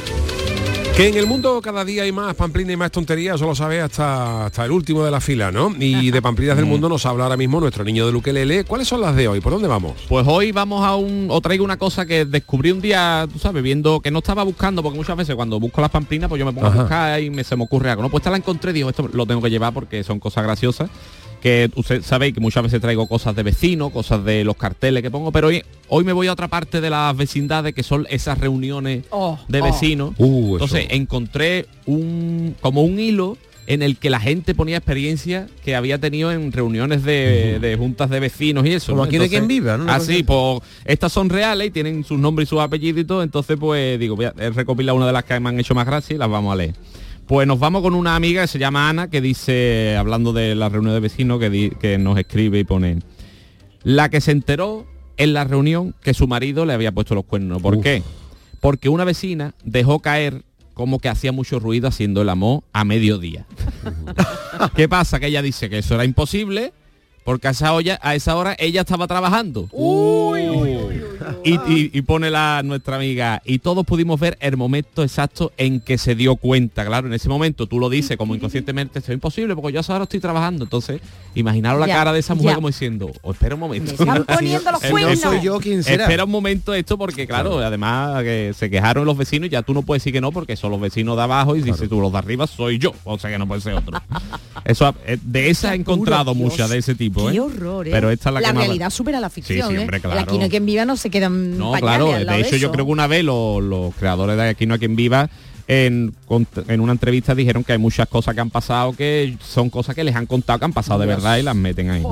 Que 0.98 1.08
en 1.08 1.16
el 1.16 1.26
mundo 1.26 1.62
cada 1.62 1.86
día 1.86 2.04
hay 2.04 2.12
más 2.12 2.36
pamplinas 2.36 2.74
y 2.74 2.76
más 2.76 2.92
tonterías, 2.92 3.36
eso 3.36 3.46
lo 3.46 3.56
sabe 3.56 3.80
hasta, 3.80 4.48
hasta 4.48 4.66
el 4.66 4.72
último 4.72 5.06
de 5.06 5.12
la 5.12 5.22
fila, 5.22 5.50
¿no? 5.50 5.74
Y 5.80 6.12
de 6.12 6.22
pamplinas 6.22 6.58
del 6.58 6.66
mundo 6.66 6.90
nos 6.90 7.06
habla 7.06 7.24
ahora 7.24 7.38
mismo 7.38 7.62
nuestro 7.62 7.86
niño 7.86 8.06
de 8.06 8.12
Luquelele. 8.12 8.66
¿Cuáles 8.66 8.90
son 8.90 9.00
las 9.00 9.16
de 9.16 9.30
hoy? 9.30 9.40
¿Por 9.40 9.54
dónde 9.54 9.70
vamos? 9.70 9.94
Pues 10.10 10.28
hoy 10.28 10.52
vamos 10.52 10.84
a 10.84 10.98
un, 10.98 11.28
o 11.30 11.40
traigo 11.40 11.64
una 11.64 11.78
cosa 11.78 12.06
que 12.06 12.26
descubrí 12.26 12.72
un 12.72 12.82
día, 12.82 13.26
tú 13.32 13.40
sabes, 13.40 13.64
viendo 13.64 14.02
que 14.02 14.12
no 14.12 14.20
estaba 14.20 14.44
buscando, 14.44 14.84
porque 14.84 14.98
muchas 14.98 15.16
veces 15.16 15.36
cuando 15.36 15.58
busco 15.58 15.80
las 15.80 15.90
pamplinas, 15.90 16.28
pues 16.28 16.38
yo 16.38 16.46
me 16.46 16.52
pongo 16.52 16.68
Ajá. 16.68 16.76
a 16.76 16.82
buscar 16.82 17.24
y 17.24 17.30
me, 17.30 17.46
se 17.46 17.56
me 17.56 17.64
ocurre 17.64 17.92
algo. 17.92 18.04
No, 18.04 18.10
pues 18.10 18.20
esta 18.20 18.30
la 18.32 18.38
encontré, 18.38 18.74
digo, 18.74 18.90
esto 18.90 19.10
lo 19.14 19.26
tengo 19.26 19.42
que 19.42 19.50
llevar 19.50 19.74
porque 19.74 20.04
son 20.04 20.20
cosas 20.20 20.44
graciosas. 20.44 20.90
Que 21.42 21.72
usted 21.76 22.04
sabéis 22.04 22.34
que 22.36 22.40
muchas 22.40 22.64
veces 22.64 22.80
traigo 22.82 23.08
cosas 23.08 23.36
de 23.36 23.42
vecinos, 23.44 23.92
cosas 23.92 24.24
de 24.24 24.44
los 24.44 24.56
carteles 24.56 25.02
que 25.02 25.10
pongo, 25.10 25.32
pero 25.32 25.48
hoy, 25.48 25.64
hoy 25.88 26.04
me 26.04 26.14
voy 26.14 26.28
a 26.28 26.34
otra 26.34 26.48
parte 26.48 26.82
de 26.82 26.90
las 26.90 27.18
vecindades 27.18 27.74
que 27.74 27.82
son 27.82 28.06
esas 28.10 28.38
reuniones 28.38 29.06
Oh, 29.10 29.40
de 29.48 29.62
oh. 29.62 29.64
vecinos. 29.64 30.14
Uh, 30.18 30.54
Entonces 30.54 30.86
encontré 30.92 31.66
un 31.88 32.56
como 32.62 32.84
un 32.84 33.00
hilo 33.00 33.38
en 33.68 33.82
el 33.82 33.98
que 33.98 34.10
la 34.10 34.20
gente 34.20 34.54
ponía 34.54 34.78
experiencia 34.78 35.48
que 35.64 35.76
había 35.76 35.98
tenido 35.98 36.32
en 36.32 36.52
reuniones 36.52 37.04
de, 37.04 37.60
de 37.60 37.78
juntas 37.78 38.10
de 38.10 38.20
vecinos 38.20 38.66
y 38.66 38.74
eso. 38.74 38.92
Como 38.92 39.04
¿no? 39.04 39.04
aquí 39.04 39.18
de 39.18 39.30
quien 39.30 39.48
viva, 39.48 39.78
¿no? 39.78 39.92
Así, 39.92 40.24
cosa 40.24 40.60
pues 40.60 40.70
estas 40.86 41.14
son 41.14 41.30
reales 41.30 41.68
y 41.68 41.72
tienen 41.72 42.04
sus 42.04 42.20
nombres 42.20 42.48
y 42.48 42.50
sus 42.50 42.60
apellidos 42.60 43.02
y 43.02 43.06
todo. 43.06 43.24
Entonces, 43.24 43.58
pues 43.60 44.00
digo, 44.00 44.16
voy 44.16 44.26
a 44.26 44.34
he 44.38 44.50
recopilado 44.50 44.98
una 44.98 45.08
de 45.08 45.14
las 45.14 45.24
que 45.24 45.40
me 45.40 45.50
han 45.50 45.60
hecho 45.60 45.74
más 45.74 45.86
gracia 45.86 46.16
y 46.16 46.18
las 46.18 46.30
vamos 46.30 46.52
a 46.52 46.56
leer. 46.56 46.76
Pues 47.32 47.48
nos 47.48 47.60
vamos 47.60 47.82
con 47.82 47.94
una 47.96 48.18
amiga 48.18 48.42
que 48.42 48.48
se 48.50 48.60
llama 48.60 48.90
Ana, 48.90 49.10
que 49.10 49.22
dice, 49.22 49.96
hablando 49.98 50.34
de 50.34 50.54
la 50.54 50.68
reunión 50.68 50.94
de 50.94 51.00
vecinos, 51.00 51.40
que, 51.40 51.50
di- 51.50 51.70
que 51.70 51.98
nos 51.98 52.18
escribe 52.20 52.60
y 52.60 52.66
pone, 52.66 53.00
la 53.84 54.10
que 54.10 54.20
se 54.20 54.32
enteró 54.34 54.86
en 55.16 55.32
la 55.32 55.46
reunión 55.46 55.96
que 56.04 56.14
su 56.14 56.28
marido 56.28 56.66
le 56.66 56.74
había 56.74 56.92
puesto 56.92 57.16
los 57.16 57.24
cuernos. 57.24 57.62
¿Por 57.62 57.78
Uf. 57.78 57.84
qué? 57.84 58.04
Porque 58.60 58.90
una 58.90 59.06
vecina 59.06 59.54
dejó 59.64 60.02
caer 60.02 60.44
como 60.74 61.00
que 61.00 61.08
hacía 61.08 61.32
mucho 61.32 61.58
ruido 61.60 61.88
haciendo 61.88 62.22
el 62.22 62.28
amor 62.28 62.64
a 62.74 62.84
mediodía. 62.84 63.46
¿Qué 64.76 64.90
pasa? 64.90 65.18
Que 65.22 65.28
ella 65.28 65.42
dice 65.42 65.70
que 65.70 65.78
eso 65.78 65.96
era 65.96 66.04
imposible 66.04 66.74
porque 67.24 67.48
a 67.48 67.52
esa, 67.52 67.74
olla- 67.74 68.00
a 68.02 68.16
esa 68.16 68.36
hora 68.36 68.56
ella 68.60 68.82
estaba 68.82 69.08
trabajando. 69.08 69.70
Y, 71.44 71.54
y- 71.54 71.90
y 71.94 72.02
pone 72.02 72.30
la 72.32 72.62
nuestra 72.64 72.96
amiga 72.96 73.42
y 73.46 73.60
todos 73.60 73.86
pudimos 73.86 74.20
ver 74.20 74.38
el 74.42 74.58
momento 74.58 75.04
exacto 75.04 75.52
en 75.58 75.80
que 75.80 75.98
se 75.98 76.16
dio 76.16 76.36
cuenta 76.36 76.86
claro 76.86 77.08
en 77.08 77.14
ese 77.14 77.30
momento 77.30 77.68
tú 77.68 77.80
lo 77.80 77.90
dices 77.90 78.18
como 78.18 78.36
inconscientemente 78.36 79.00
esto 79.00 79.12
es 79.12 79.16
imposible 79.16 79.56
porque 79.56 79.72
yo 79.74 79.80
a 79.80 79.82
esa 79.82 79.96
hora 79.96 80.04
estoy 80.06 80.20
trabajando 80.20 80.64
entonces 80.64 81.00
imaginaros 81.36 81.80
la 81.80 81.88
Ya, 81.88 81.96
cara 81.96 82.14
de 82.14 82.20
esa 82.20 82.34
mujer 82.36 82.52
ya. 82.52 82.56
como 82.56 82.68
diciendo 82.68 83.12
"Oh, 83.22 83.32
espera 83.32 83.54
un 83.56 83.62
momento 83.62 83.94
Me 83.98 84.12
están 84.12 84.24
poniendo 84.38 84.72
los 84.72 84.82
cuernos. 84.82 85.12
eso- 85.14 85.30
soy 85.30 85.42
yo, 85.42 85.60
¿quién 85.60 85.84
será? 85.84 86.04
espera 86.04 86.24
un 86.26 86.32
momento 86.32 86.74
esto 86.74 86.98
porque 86.98 87.28
claro 87.28 87.60
además 87.60 88.24
que 88.24 88.54
se 88.58 88.70
quejaron 88.70 89.06
los 89.06 89.16
vecinos 89.18 89.48
y 89.48 89.52
ya 89.52 89.62
tú 89.62 89.74
no 89.74 89.84
puedes 89.84 90.02
decir 90.02 90.14
que 90.14 90.22
no 90.22 90.32
porque 90.32 90.56
son 90.56 90.72
los 90.72 90.82
vecinos 90.82 91.16
de 91.18 91.24
abajo 91.24 91.56
y 91.56 91.62
dices 91.62 91.88
tú 91.88 92.02
los 92.02 92.12
de 92.12 92.18
arriba 92.18 92.48
soy 92.48 92.78
yo 92.80 92.94
o 93.04 93.18
sea 93.20 93.30
que 93.30 93.38
no 93.38 93.48
puede 93.48 93.62
ser 93.62 93.74
otro 93.76 94.02
eso 94.64 94.94
eh, 95.06 95.18
de 95.22 95.50
esas 95.50 95.72
he 95.74 95.76
encontrado 95.76 96.34
Dios, 96.34 96.38
muchas 96.52 96.70
de 96.70 96.78
ese 96.78 96.96
tipo 96.96 97.30
Qué 97.30 97.38
¿eh? 97.38 97.40
horror, 97.40 97.88
¿eh? 97.88 97.92
pero 97.92 98.12
esta 98.12 98.30
es 98.30 98.34
la, 98.36 98.42
que 98.42 98.54
más- 98.54 98.66
realidad 98.66 98.90
supera 98.90 99.20
la 99.20 99.30
ficción, 99.30 99.70
sí, 99.70 99.76
¿eh? 99.76 99.80
hombre, 99.80 100.00
claro. 100.00 100.20
Aquí 100.20 100.38
no 100.38 100.44
hay 100.44 100.50
quien 100.50 100.66
viva 100.66 100.86
no 100.86 100.98
se 100.98 101.10
quedan 101.10 101.58
no, 101.58 101.74
claro, 101.74 102.12
de 102.12 102.40
hecho 102.42 102.56
yo 102.58 102.72
creo 102.72 102.86
que 102.86 102.92
una 102.92 103.08
vez 103.08 103.24
los, 103.24 103.62
los 103.64 103.94
creadores 103.96 104.38
de 104.38 104.50
Aquí 104.50 104.66
no 104.66 104.74
hay 104.76 104.80
quien 104.80 104.96
viva 104.96 105.30
en, 105.68 106.14
en 106.68 106.82
una 106.82 106.92
entrevista 106.92 107.34
dijeron 107.34 107.64
que 107.64 107.72
hay 107.74 107.78
muchas 107.78 108.08
cosas 108.08 108.36
que 108.36 108.42
han 108.42 108.50
pasado 108.50 108.94
que 108.94 109.38
son 109.42 109.70
cosas 109.70 109.96
que 109.96 110.04
les 110.04 110.16
han 110.16 110.26
contado 110.26 110.60
que 110.60 110.66
han 110.66 110.74
pasado 110.74 111.00
de 111.00 111.08
verdad 111.08 111.38
y 111.38 111.44
las 111.44 111.56
meten 111.56 111.90
ahí. 111.90 112.04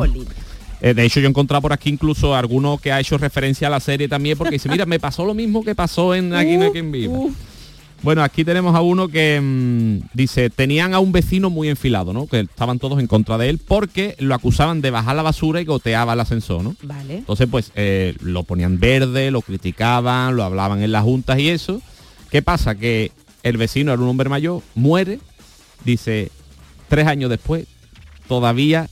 Eh, 0.82 0.94
de 0.94 1.04
hecho 1.04 1.20
yo 1.20 1.26
he 1.28 1.30
encontrado 1.30 1.62
por 1.62 1.74
aquí 1.74 1.90
incluso 1.90 2.34
alguno 2.36 2.78
que 2.78 2.92
ha 2.92 3.00
hecho 3.02 3.18
referencia 3.18 3.68
a 3.68 3.72
la 3.72 3.82
serie 3.82 4.08
también 4.08 4.38
porque 4.38 4.54
dice, 4.56 4.70
mira, 4.70 4.86
me 4.86 4.98
pasó 5.00 5.26
lo 5.26 5.34
mismo 5.34 5.62
que 5.64 5.76
pasó 5.76 6.16
en 6.16 6.34
Aquí 6.34 6.56
no 6.56 6.66
hay 6.66 6.72
quien 6.72 6.90
viva. 6.92 7.14
Uh, 7.18 7.34
Bueno, 8.02 8.24
aquí 8.24 8.46
tenemos 8.46 8.76
a 8.76 8.82
uno 8.82 9.10
que 9.10 9.40
mm, 9.42 10.10
dice, 10.14 10.50
tenían 10.50 10.94
a 10.94 11.00
un 11.00 11.12
vecino 11.12 11.50
muy 11.50 11.68
enfilado, 11.68 12.14
¿no? 12.14 12.28
Que 12.28 12.42
estaban 12.42 12.80
todos 12.80 13.00
en 13.00 13.08
contra 13.08 13.38
de 13.38 13.50
él 13.50 13.60
porque 13.60 14.16
lo 14.20 14.36
acusaban 14.36 14.82
de 14.82 14.90
bajar 14.90 15.16
la 15.16 15.22
basura 15.22 15.60
y 15.60 15.66
goteaba 15.66 16.14
el 16.14 16.20
ascensor, 16.20 16.64
¿no? 16.64 16.76
Vale. 16.84 17.18
Entonces, 17.18 17.48
pues, 17.52 17.72
eh, 17.76 18.16
lo 18.22 18.44
ponían 18.44 18.80
verde, 18.80 19.32
lo 19.32 19.42
criticaban, 19.42 20.36
lo 20.38 20.44
hablaban 20.44 20.82
en 20.82 20.92
las 20.92 21.04
juntas 21.04 21.40
y 21.40 21.50
eso. 21.50 21.82
¿Qué 22.32 22.42
pasa? 22.42 22.76
Que 22.76 23.12
el 23.44 23.58
vecino 23.58 23.92
era 23.92 24.02
un 24.02 24.08
hombre 24.08 24.30
mayor, 24.30 24.62
muere, 24.76 25.20
dice, 25.84 26.32
tres 26.88 27.06
años 27.08 27.30
después, 27.30 27.66
todavía 28.28 28.90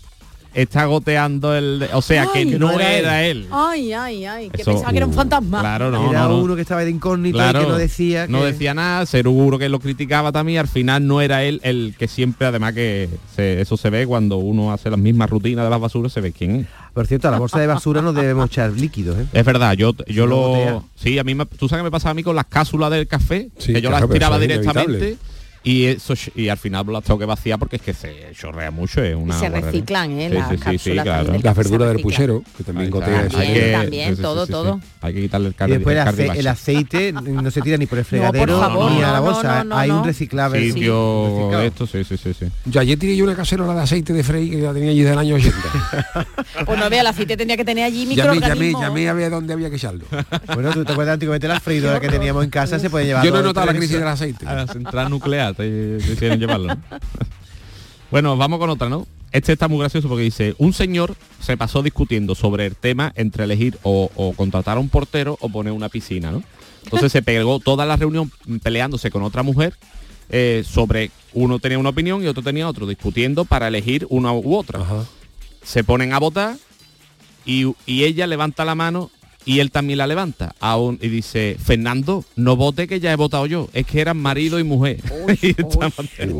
está 0.62 0.86
goteando 0.86 1.56
el... 1.56 1.88
O 1.94 2.02
sea, 2.02 2.28
que 2.34 2.44
no, 2.46 2.80
era, 2.80 3.24
él. 3.26 3.48
Ay, 3.52 3.94
ay, 3.94 4.26
ay, 4.26 4.50
que 4.50 4.62
Eso, 4.64 4.72
pensaba 4.72 4.92
que 4.92 4.98
era 4.98 5.06
un 5.06 5.14
fantasma. 5.14 5.60
Claro, 5.60 5.92
no, 5.92 6.10
Era 6.10 6.24
no, 6.24 6.30
no. 6.30 6.38
uno 6.40 6.56
que 6.56 6.62
estaba 6.62 6.84
de 6.84 6.90
incógnito 6.90 7.38
Claro, 7.38 7.62
y 7.62 7.64
que 7.66 7.70
no 7.70 7.78
decía 7.78 8.26
no 8.28 8.44
decía 8.44 8.74
nada, 8.74 9.06
seguro 9.06 9.60
que 9.60 9.70
lo 9.70 9.80
criticaba 9.80 10.32
también, 10.32 10.60
al 10.60 10.68
final 10.68 11.06
no 11.06 11.22
era 11.22 11.44
él 11.44 11.62
el 11.64 11.96
que 11.98 12.08
siempre, 12.08 12.48
además 12.48 12.74
que 12.74 13.08
se- 13.36 13.62
eso 13.62 13.78
se 13.78 13.90
ve 13.92 14.08
cuando 14.08 14.38
uno 14.38 14.74
hace 14.74 14.90
las 14.90 15.00
mismas 15.00 15.30
rutinas 15.30 15.64
de 15.64 15.70
las 15.70 15.80
basuras, 15.80 16.12
se 16.12 16.22
ve 16.22 16.32
quién 16.32 16.56
es. 16.56 16.68
Por 16.94 17.06
cierto, 17.06 17.28
a 17.28 17.32
la 17.32 17.38
bolsa 17.40 17.60
de 17.60 17.68
basura 17.68 18.02
no 18.02 18.12
debemos 18.12 18.48
echar 18.48 18.72
líquidos, 18.72 19.20
¿eh? 19.20 19.28
Es 19.32 19.46
verdad, 19.46 19.74
yo, 19.74 19.94
yo 20.08 20.26
lo... 20.26 20.84
Sí, 20.96 21.20
a 21.20 21.24
mí 21.24 21.36
me, 21.36 21.46
tú 21.46 21.70
sabes 21.70 21.82
que 21.82 21.84
me 21.84 21.92
pasaba 21.92 22.12
a 22.12 22.14
mí 22.16 22.24
con 22.24 22.36
las 22.36 22.46
cápsulas 22.46 22.90
del 22.90 23.06
café, 23.08 23.50
Sí, 23.60 23.74
que 23.74 23.82
yo 23.82 23.90
claro, 23.90 24.08
las 24.08 24.14
tiraba 24.14 24.40
directamente 24.40 24.92
inevitable. 24.92 25.18
Y 25.64 25.86
eso 25.86 26.14
y 26.36 26.50
al 26.50 26.58
final 26.58 26.86
las 26.92 27.04
tengo 27.04 27.20
que 27.20 27.26
vaciar 27.26 27.60
porque 27.60 27.78
es 27.78 27.82
que 27.82 27.94
se 27.94 28.32
chorrea 28.40 28.72
mucho, 28.72 29.04
es 29.04 29.16
una 29.16 29.38
se 29.38 29.50
reciclan, 29.50 30.12
¿eh? 30.20 30.30
Sí, 30.30 30.36
Las 30.38 30.50
sí, 30.50 30.78
sí, 30.78 30.92
claro. 30.92 31.26
también 31.26 31.42
se 31.44 31.54
verduras 31.54 31.90
del 31.94 32.02
puchero, 32.02 32.44
que 32.58 32.64
también 32.64 32.90
gotea 32.90 33.24
eso. 33.26 33.38
Hay 33.38 33.54
que- 33.54 33.72
También, 33.72 34.18
todo, 34.18 34.48
todo. 34.48 34.80
Hay 35.02 35.14
que 35.14 35.22
quitarle 35.22 35.48
el 35.50 35.68
Y 35.68 35.72
después 35.74 35.96
el, 35.98 36.08
ace- 36.08 36.50
aceite 36.50 37.12
no 37.22 37.52
se 37.52 37.62
tira 37.62 37.78
ni 37.78 37.86
por 37.86 37.98
el 38.00 38.06
fregadero 38.06 38.60
favor, 38.60 38.92
ni 38.92 39.02
a 39.04 39.12
la 39.12 39.20
bolsa. 39.20 39.64
no, 39.64 39.70
no, 39.72 39.78
Hay 39.78 39.90
un 39.90 40.04
reciclable. 40.04 40.72
Sitio 40.72 41.62
esto, 41.62 41.86
sí, 41.88 42.04
sí, 42.04 42.18
sí, 42.18 42.34
sí. 42.34 42.46
Yo 42.66 42.80
ayer 42.82 42.98
tiré 42.98 43.16
yo 43.16 43.24
una 43.26 43.36
cacerola 43.36 43.74
de 43.74 43.82
aceite 43.82 44.14
de 44.14 44.24
Frey 44.24 44.50
que 44.50 44.58
la 44.58 44.74
tenía 44.74 44.92
allí 44.92 45.02
del 45.02 45.18
año 45.18 45.36
80. 45.36 45.58
Pues 46.66 46.80
no 46.80 46.90
vea, 46.90 47.02
el 47.02 47.08
aceite 47.08 47.38
tenía 47.38 47.56
que 47.56 47.64
tener 47.66 47.84
allí 47.86 48.04
llamé, 48.06 48.16
llamé, 48.16 48.32
microorganismos. 48.36 48.82
llamé 48.82 49.10
a 49.10 49.14
ver 49.14 49.30
dónde 49.30 49.54
había 49.54 49.70
que 49.70 49.76
echarlo. 49.76 50.06
Bueno, 50.54 50.72
tú 50.72 50.84
te 50.84 50.92
acuerdas 50.92 51.14
antiguamente 51.14 51.48
la 51.48 51.60
freidora 51.60 52.00
que 52.00 52.10
teníamos 52.10 52.44
en 52.44 52.50
casa 52.50 52.80
se 52.80 52.90
puede 52.90 53.06
llevar. 53.06 53.24
Yo 53.24 53.32
no 53.32 53.40
he 53.40 53.44
notado 53.44 53.66
la 53.68 53.74
crisis 53.74 53.98
del 54.00 54.08
aceite. 54.08 54.46
A 54.48 54.54
la 54.54 54.68
central 54.68 55.10
nuclear 55.10 55.47
quieren 55.56 56.40
llevarlo. 56.40 56.76
¿no? 56.76 56.82
bueno, 58.12 58.38
vamos 58.38 58.60
con 58.60 58.70
otra, 58.70 58.90
¿no? 58.90 59.08
Este 59.32 59.54
está 59.54 59.68
muy 59.68 59.80
gracioso 59.80 60.08
porque 60.08 60.24
dice, 60.24 60.56
un 60.58 60.74
señor 60.74 61.16
se 61.42 61.58
pasó 61.58 61.84
discutiendo 61.84 62.34
sobre 62.34 62.66
el 62.66 62.76
tema 62.76 63.12
entre 63.16 63.44
elegir 63.44 63.78
o, 63.84 64.10
o 64.16 64.34
contratar 64.34 64.78
a 64.78 64.80
un 64.80 64.90
portero 64.90 65.38
o 65.42 65.50
poner 65.50 65.74
una 65.74 65.90
piscina, 65.90 66.32
¿no? 66.32 66.44
Entonces 66.84 67.12
se 67.12 67.22
pegó 67.22 67.60
toda 67.60 67.86
la 67.86 67.98
reunión 67.98 68.32
peleándose 68.64 69.12
con 69.12 69.24
otra 69.24 69.44
mujer 69.44 69.74
eh, 70.30 70.64
sobre 70.68 71.12
uno 71.34 71.60
tenía 71.60 71.80
una 71.80 71.90
opinión 71.90 72.24
y 72.24 72.28
otro 72.28 72.44
tenía 72.44 72.68
otro, 72.68 72.86
discutiendo 72.86 73.46
para 73.46 73.68
elegir 73.68 74.06
una 74.10 74.34
u 74.34 74.56
otra. 74.56 74.80
Se 75.64 75.84
ponen 75.84 76.14
a 76.14 76.20
votar 76.20 76.58
y, 77.46 77.74
y 77.86 78.04
ella 78.04 78.28
levanta 78.28 78.66
la 78.66 78.76
mano 78.76 79.10
y 79.48 79.60
él 79.62 79.72
también 79.72 79.98
la 79.98 80.06
levanta 80.08 80.54
aún 80.60 81.00
y 81.02 81.08
dice 81.08 81.56
Fernando 81.64 82.24
no 82.36 82.56
vote 82.56 82.86
que 82.88 83.00
ya 83.00 83.12
he 83.12 83.16
votado 83.16 83.46
yo 83.48 83.70
es 83.74 83.86
que 83.88 84.02
eran 84.02 84.18
marido 84.18 84.60
y 84.60 84.64
mujer 84.64 84.98
Y 85.42 85.48
estaban, 85.60 85.92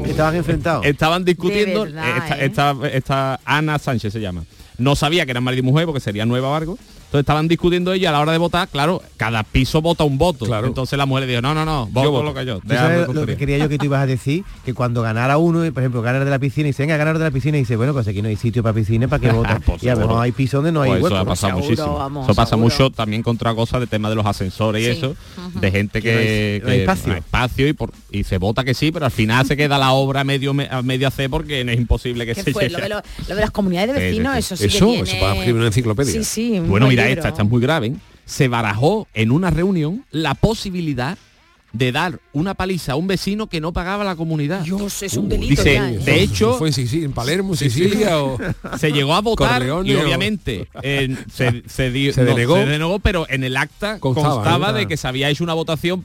Estaban 0.06 0.36
enfrentados. 0.36 0.86
estaban 0.86 1.26
discutiendo 1.26 1.86
De 1.86 1.92
verdad, 1.94 2.18
esta, 2.18 2.38
¿eh? 2.40 2.46
esta- 2.46 2.90
esta 2.92 3.40
Ana 3.46 3.80
Sánchez 3.80 4.14
se 4.14 4.20
llama 4.22 4.44
no 4.78 4.96
sabía 4.96 5.26
que 5.26 5.32
eran 5.32 5.44
marido 5.44 5.62
y 5.64 5.66
mujer 5.66 5.86
porque 5.86 6.02
sería 6.02 6.26
nueva 6.26 6.50
o 6.50 6.56
algo 6.56 6.78
entonces 7.08 7.22
estaban 7.22 7.48
discutiendo 7.48 7.94
ella 7.94 8.10
a 8.10 8.12
la 8.12 8.20
hora 8.20 8.32
de 8.34 8.38
votar 8.38 8.68
claro 8.68 9.02
cada 9.16 9.44
piso 9.44 9.82
vota 9.82 10.04
un 10.04 10.18
voto 10.18 10.46
Claro. 10.46 10.68
entonces 10.68 10.98
la 10.98 11.06
mujer 11.06 11.24
le 11.26 11.30
dijo 11.30 11.42
no 11.42 11.54
no 11.54 11.66
no 11.66 11.88
voto 11.88 12.12
voto. 12.12 12.24
lo 12.24 12.34
que 12.34 12.46
yo 12.46 12.60
¿Tú 12.60 12.68
déjame 12.68 12.88
sabes 12.90 13.00
lo 13.02 13.08
que 13.08 13.14
tontería". 13.14 13.38
quería 13.38 13.58
yo 13.60 13.70
que 13.70 13.78
tú 13.78 13.86
ibas 13.86 14.02
a 14.02 14.06
decir? 14.06 14.44
Que 14.66 14.74
cuando 14.74 15.02
ganara 15.02 15.38
uno, 15.38 15.60
por 15.74 15.82
ejemplo, 15.84 16.02
ganar 16.02 16.24
de 16.26 16.32
la 16.32 16.40
piscina 16.40 16.68
y 16.70 16.74
se 16.74 16.84
venga 16.84 16.96
a 16.96 16.98
ganar 16.98 17.18
de 17.18 17.24
la 17.24 17.32
piscina 17.32 17.58
y 17.58 17.62
dice, 17.62 17.76
bueno, 17.76 17.94
pues 17.94 18.08
aquí 18.08 18.22
no 18.22 18.28
hay 18.28 18.36
sitio 18.36 18.62
para 18.62 18.74
piscina, 18.74 19.08
¿para 19.08 19.22
que 19.22 19.32
voten? 19.32 19.62
Pues 19.62 19.84
y 19.84 19.90
a 19.90 19.96
lo 19.96 20.20
hay 20.20 20.32
pisos 20.32 20.58
donde 20.60 20.72
no 20.72 20.82
hay 20.82 20.92
Pues 20.92 21.04
hueco. 21.04 21.16
eso 21.16 21.26
pasado 21.26 21.54
Seguro, 21.54 21.66
muchísimo. 21.70 21.98
vamos, 21.98 22.26
eso 22.26 22.36
pasa 22.36 22.50
seguro. 22.52 22.64
mucho 22.66 22.90
también 22.92 23.24
contra 23.24 23.54
cosas 23.56 23.80
de 23.80 23.88
tema 23.88 24.10
de 24.10 24.16
los 24.16 24.26
ascensores 24.26 24.84
y 24.84 24.90
eso, 24.90 25.16
de 25.60 25.72
gente 25.72 26.02
Que 26.02 26.12
no 26.14 26.20
hay- 26.20 26.26
que, 26.26 26.62
no 26.64 26.70
hay 26.72 26.76
que 26.78 26.82
espacio. 26.84 27.08
no 27.08 27.14
hay 27.14 27.20
espacio 27.20 27.68
y, 27.68 27.74
por, 27.74 27.92
y 28.12 28.24
se 28.26 28.38
vota 28.38 28.64
que 28.64 28.74
sí, 28.74 28.92
pero 28.92 29.06
al 29.06 29.12
final 29.12 29.46
se 29.46 29.56
queda 29.56 29.78
la 29.78 29.94
obra 29.94 30.24
medio 30.24 30.54
me- 30.54 30.68
a 30.70 30.82
medio 30.82 31.08
hacer 31.08 31.30
porque 31.30 31.64
no 31.64 31.72
es 31.72 31.78
imposible 31.78 32.26
que 32.26 32.36
¿Qué 32.36 32.44
se 32.44 32.52
fue? 32.54 32.64
llegue. 32.64 32.74
Lo 32.76 32.84
de, 32.84 32.90
lo- 32.90 33.02
lo 33.30 33.36
de 33.36 33.42
las 33.42 33.52
comunidades 33.52 33.96
de 33.96 34.02
vecinos, 34.02 34.36
eso 34.38 34.56
sí 34.58 34.66
Eso, 34.66 34.92
eso 34.94 35.16
para 35.20 35.34
escribir 35.36 35.56
una 35.56 35.68
enciclopedia. 35.68 36.12
Sí, 36.12 36.24
sí. 36.24 36.60
Bueno, 36.60 36.88
buen 36.88 36.98
mira 37.10 37.20
esta, 37.22 37.30
esta 37.30 37.42
es 37.44 37.50
muy 37.50 37.62
grave. 37.62 37.88
¿eh? 37.88 37.96
Se 38.26 38.48
barajó 38.48 39.08
en 39.14 39.32
una 39.32 39.50
reunión 39.50 40.04
la 40.12 40.34
posibilidad 40.36 41.18
de 41.74 41.92
dar 41.92 42.20
una 42.34 42.54
paliza 42.56 42.94
a 42.94 42.96
un 42.96 43.08
vecino 43.08 43.48
que 43.48 43.62
no 43.62 43.72
pagaba 43.74 44.04
la 44.04 44.16
comunidad. 44.16 44.62
Dios, 44.62 45.04
es 45.04 45.16
un 45.16 45.26
Uy, 45.26 45.32
delito 45.32 45.50
dice, 45.62 45.74
ya, 45.76 45.92
¿eh? 45.92 45.98
de 46.00 46.22
hecho, 46.24 46.58
Fue 46.58 46.70
en 46.70 46.74
Sicilia, 46.74 47.06
en 47.06 47.12
Palermo. 47.12 47.56
Sicilia 47.56 48.20
o... 48.24 48.38
se 48.80 48.92
llegó 48.92 49.14
a 49.14 49.22
votar 49.22 49.60
Corleone 49.60 49.90
y 49.92 49.96
o- 49.96 50.02
obviamente 50.02 50.68
eh, 50.82 51.16
se, 51.32 51.64
se 51.68 51.92
di- 51.92 52.12
Se 52.14 52.22
no, 52.22 52.28
denegó. 52.30 52.56
se 52.56 52.66
denegó, 52.66 53.00
pero 53.00 53.28
en 53.30 53.44
el 53.44 53.58
acta 53.58 54.00
Constaba, 54.00 54.36
constaba, 54.36 54.68
¿no? 54.72 54.74
de 54.78 54.88
que 54.88 54.98
se 54.98 55.08
había 55.08 55.30
hecho 55.30 55.44
una 55.44 55.54
votación 55.54 56.04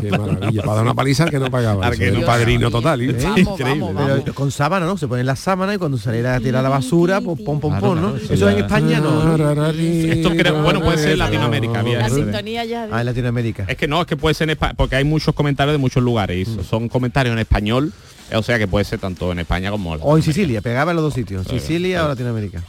Qué 0.00 0.10
maravilla, 0.10 0.62
para 0.62 0.74
dar 0.76 0.84
una 0.84 0.94
paliza 0.94 1.24
al 1.24 1.30
que 1.30 1.38
no 1.38 1.50
pagaba. 1.50 1.86
Al 1.86 1.96
que 1.98 2.10
no 2.10 2.20
padrino 2.24 2.70
total. 2.70 3.00
¿eh? 3.02 3.16
Vamos, 3.22 3.38
Increíble. 3.38 3.80
vamos, 3.80 3.94
vamos. 3.94 4.20
Pero 4.22 4.34
con 4.34 4.50
sábana, 4.50 4.86
¿no? 4.86 4.96
Se 4.96 5.08
ponen 5.08 5.26
la 5.26 5.36
sábana 5.36 5.74
y 5.74 5.78
cuando 5.78 5.98
saliera 5.98 6.34
a 6.34 6.40
tirar 6.40 6.62
la 6.62 6.68
basura, 6.68 7.20
pues 7.20 7.40
pom, 7.40 7.60
pom, 7.60 7.78
pom, 7.78 8.00
¿no? 8.00 8.16
eso 8.16 8.48
en 8.48 8.58
España 8.58 9.00
no. 9.00 9.36
Esto 9.72 10.30
creo- 10.30 10.62
bueno, 10.62 10.80
puede 10.80 10.98
ser 10.98 11.18
Latinoamérica, 11.18 11.80
había 11.80 11.98
La 12.00 12.10
sintonía 12.10 12.64
ya... 12.64 12.88
Ah, 12.90 13.00
en 13.00 13.06
Latinoamérica. 13.06 13.64
Es 13.68 13.76
que 13.76 13.88
no, 13.88 14.00
es 14.00 14.06
que 14.06 14.16
puede 14.16 14.34
ser 14.34 14.46
en 14.46 14.50
España, 14.50 14.74
porque 14.76 14.96
hay 14.96 15.04
muchos 15.04 15.34
comentarios 15.34 15.74
de 15.74 15.78
muchos 15.78 16.02
lugares 16.02 16.48
y 16.48 16.64
son 16.64 16.88
comentarios 16.88 17.32
en 17.32 17.38
español, 17.38 17.92
o 18.32 18.42
sea 18.42 18.58
que 18.58 18.66
puede 18.68 18.84
ser 18.84 18.98
tanto 18.98 19.32
en 19.32 19.38
España 19.40 19.70
como 19.70 19.94
en 19.94 20.00
O 20.02 20.16
en 20.16 20.22
Sicilia, 20.22 20.60
pegaba 20.60 20.92
en 20.92 20.96
los 20.96 21.04
dos 21.04 21.14
sitios. 21.14 21.46
Sicilia 21.46 22.04
o 22.04 22.08
Latinoamérica. 22.08 22.62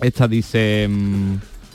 Esta 0.00 0.26
dice, 0.26 0.88
mm, 0.90 1.34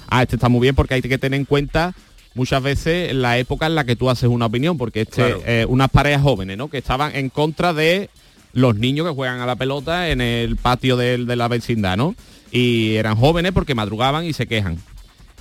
ah, 0.09 0.23
este 0.23 0.35
está 0.35 0.49
muy 0.49 0.61
bien 0.61 0.75
porque 0.75 0.95
hay 0.95 1.01
que 1.01 1.17
tener 1.17 1.39
en 1.39 1.45
cuenta 1.45 1.93
muchas 2.37 2.63
veces 2.63 3.13
la 3.13 3.37
época 3.37 3.65
en 3.65 3.75
la 3.75 3.83
que 3.83 3.95
tú 3.97 4.09
haces 4.09 4.29
una 4.29 4.45
opinión, 4.45 4.77
porque 4.77 5.01
este, 5.01 5.15
Claro. 5.15 5.41
eh, 5.45 5.65
unas 5.67 5.89
parejas 5.89 6.21
jóvenes, 6.21 6.57
¿no? 6.57 6.69
Que 6.69 6.77
estaban 6.77 7.13
en 7.15 7.29
contra 7.29 7.73
de 7.73 8.09
los 8.53 8.75
niños 8.77 9.05
que 9.07 9.13
juegan 9.13 9.41
a 9.41 9.45
la 9.45 9.55
pelota 9.57 10.09
en 10.09 10.21
el 10.21 10.55
patio 10.55 10.95
del- 10.95 11.25
de, 11.27 11.35
la 11.35 11.47
vecindad, 11.49 11.97
¿no? 11.97 12.15
Y 12.51 12.95
eran 12.95 13.17
jóvenes 13.17 13.51
porque 13.51 13.75
madrugaban 13.75 14.23
y 14.25 14.31
se 14.33 14.47
quejan. 14.47 14.77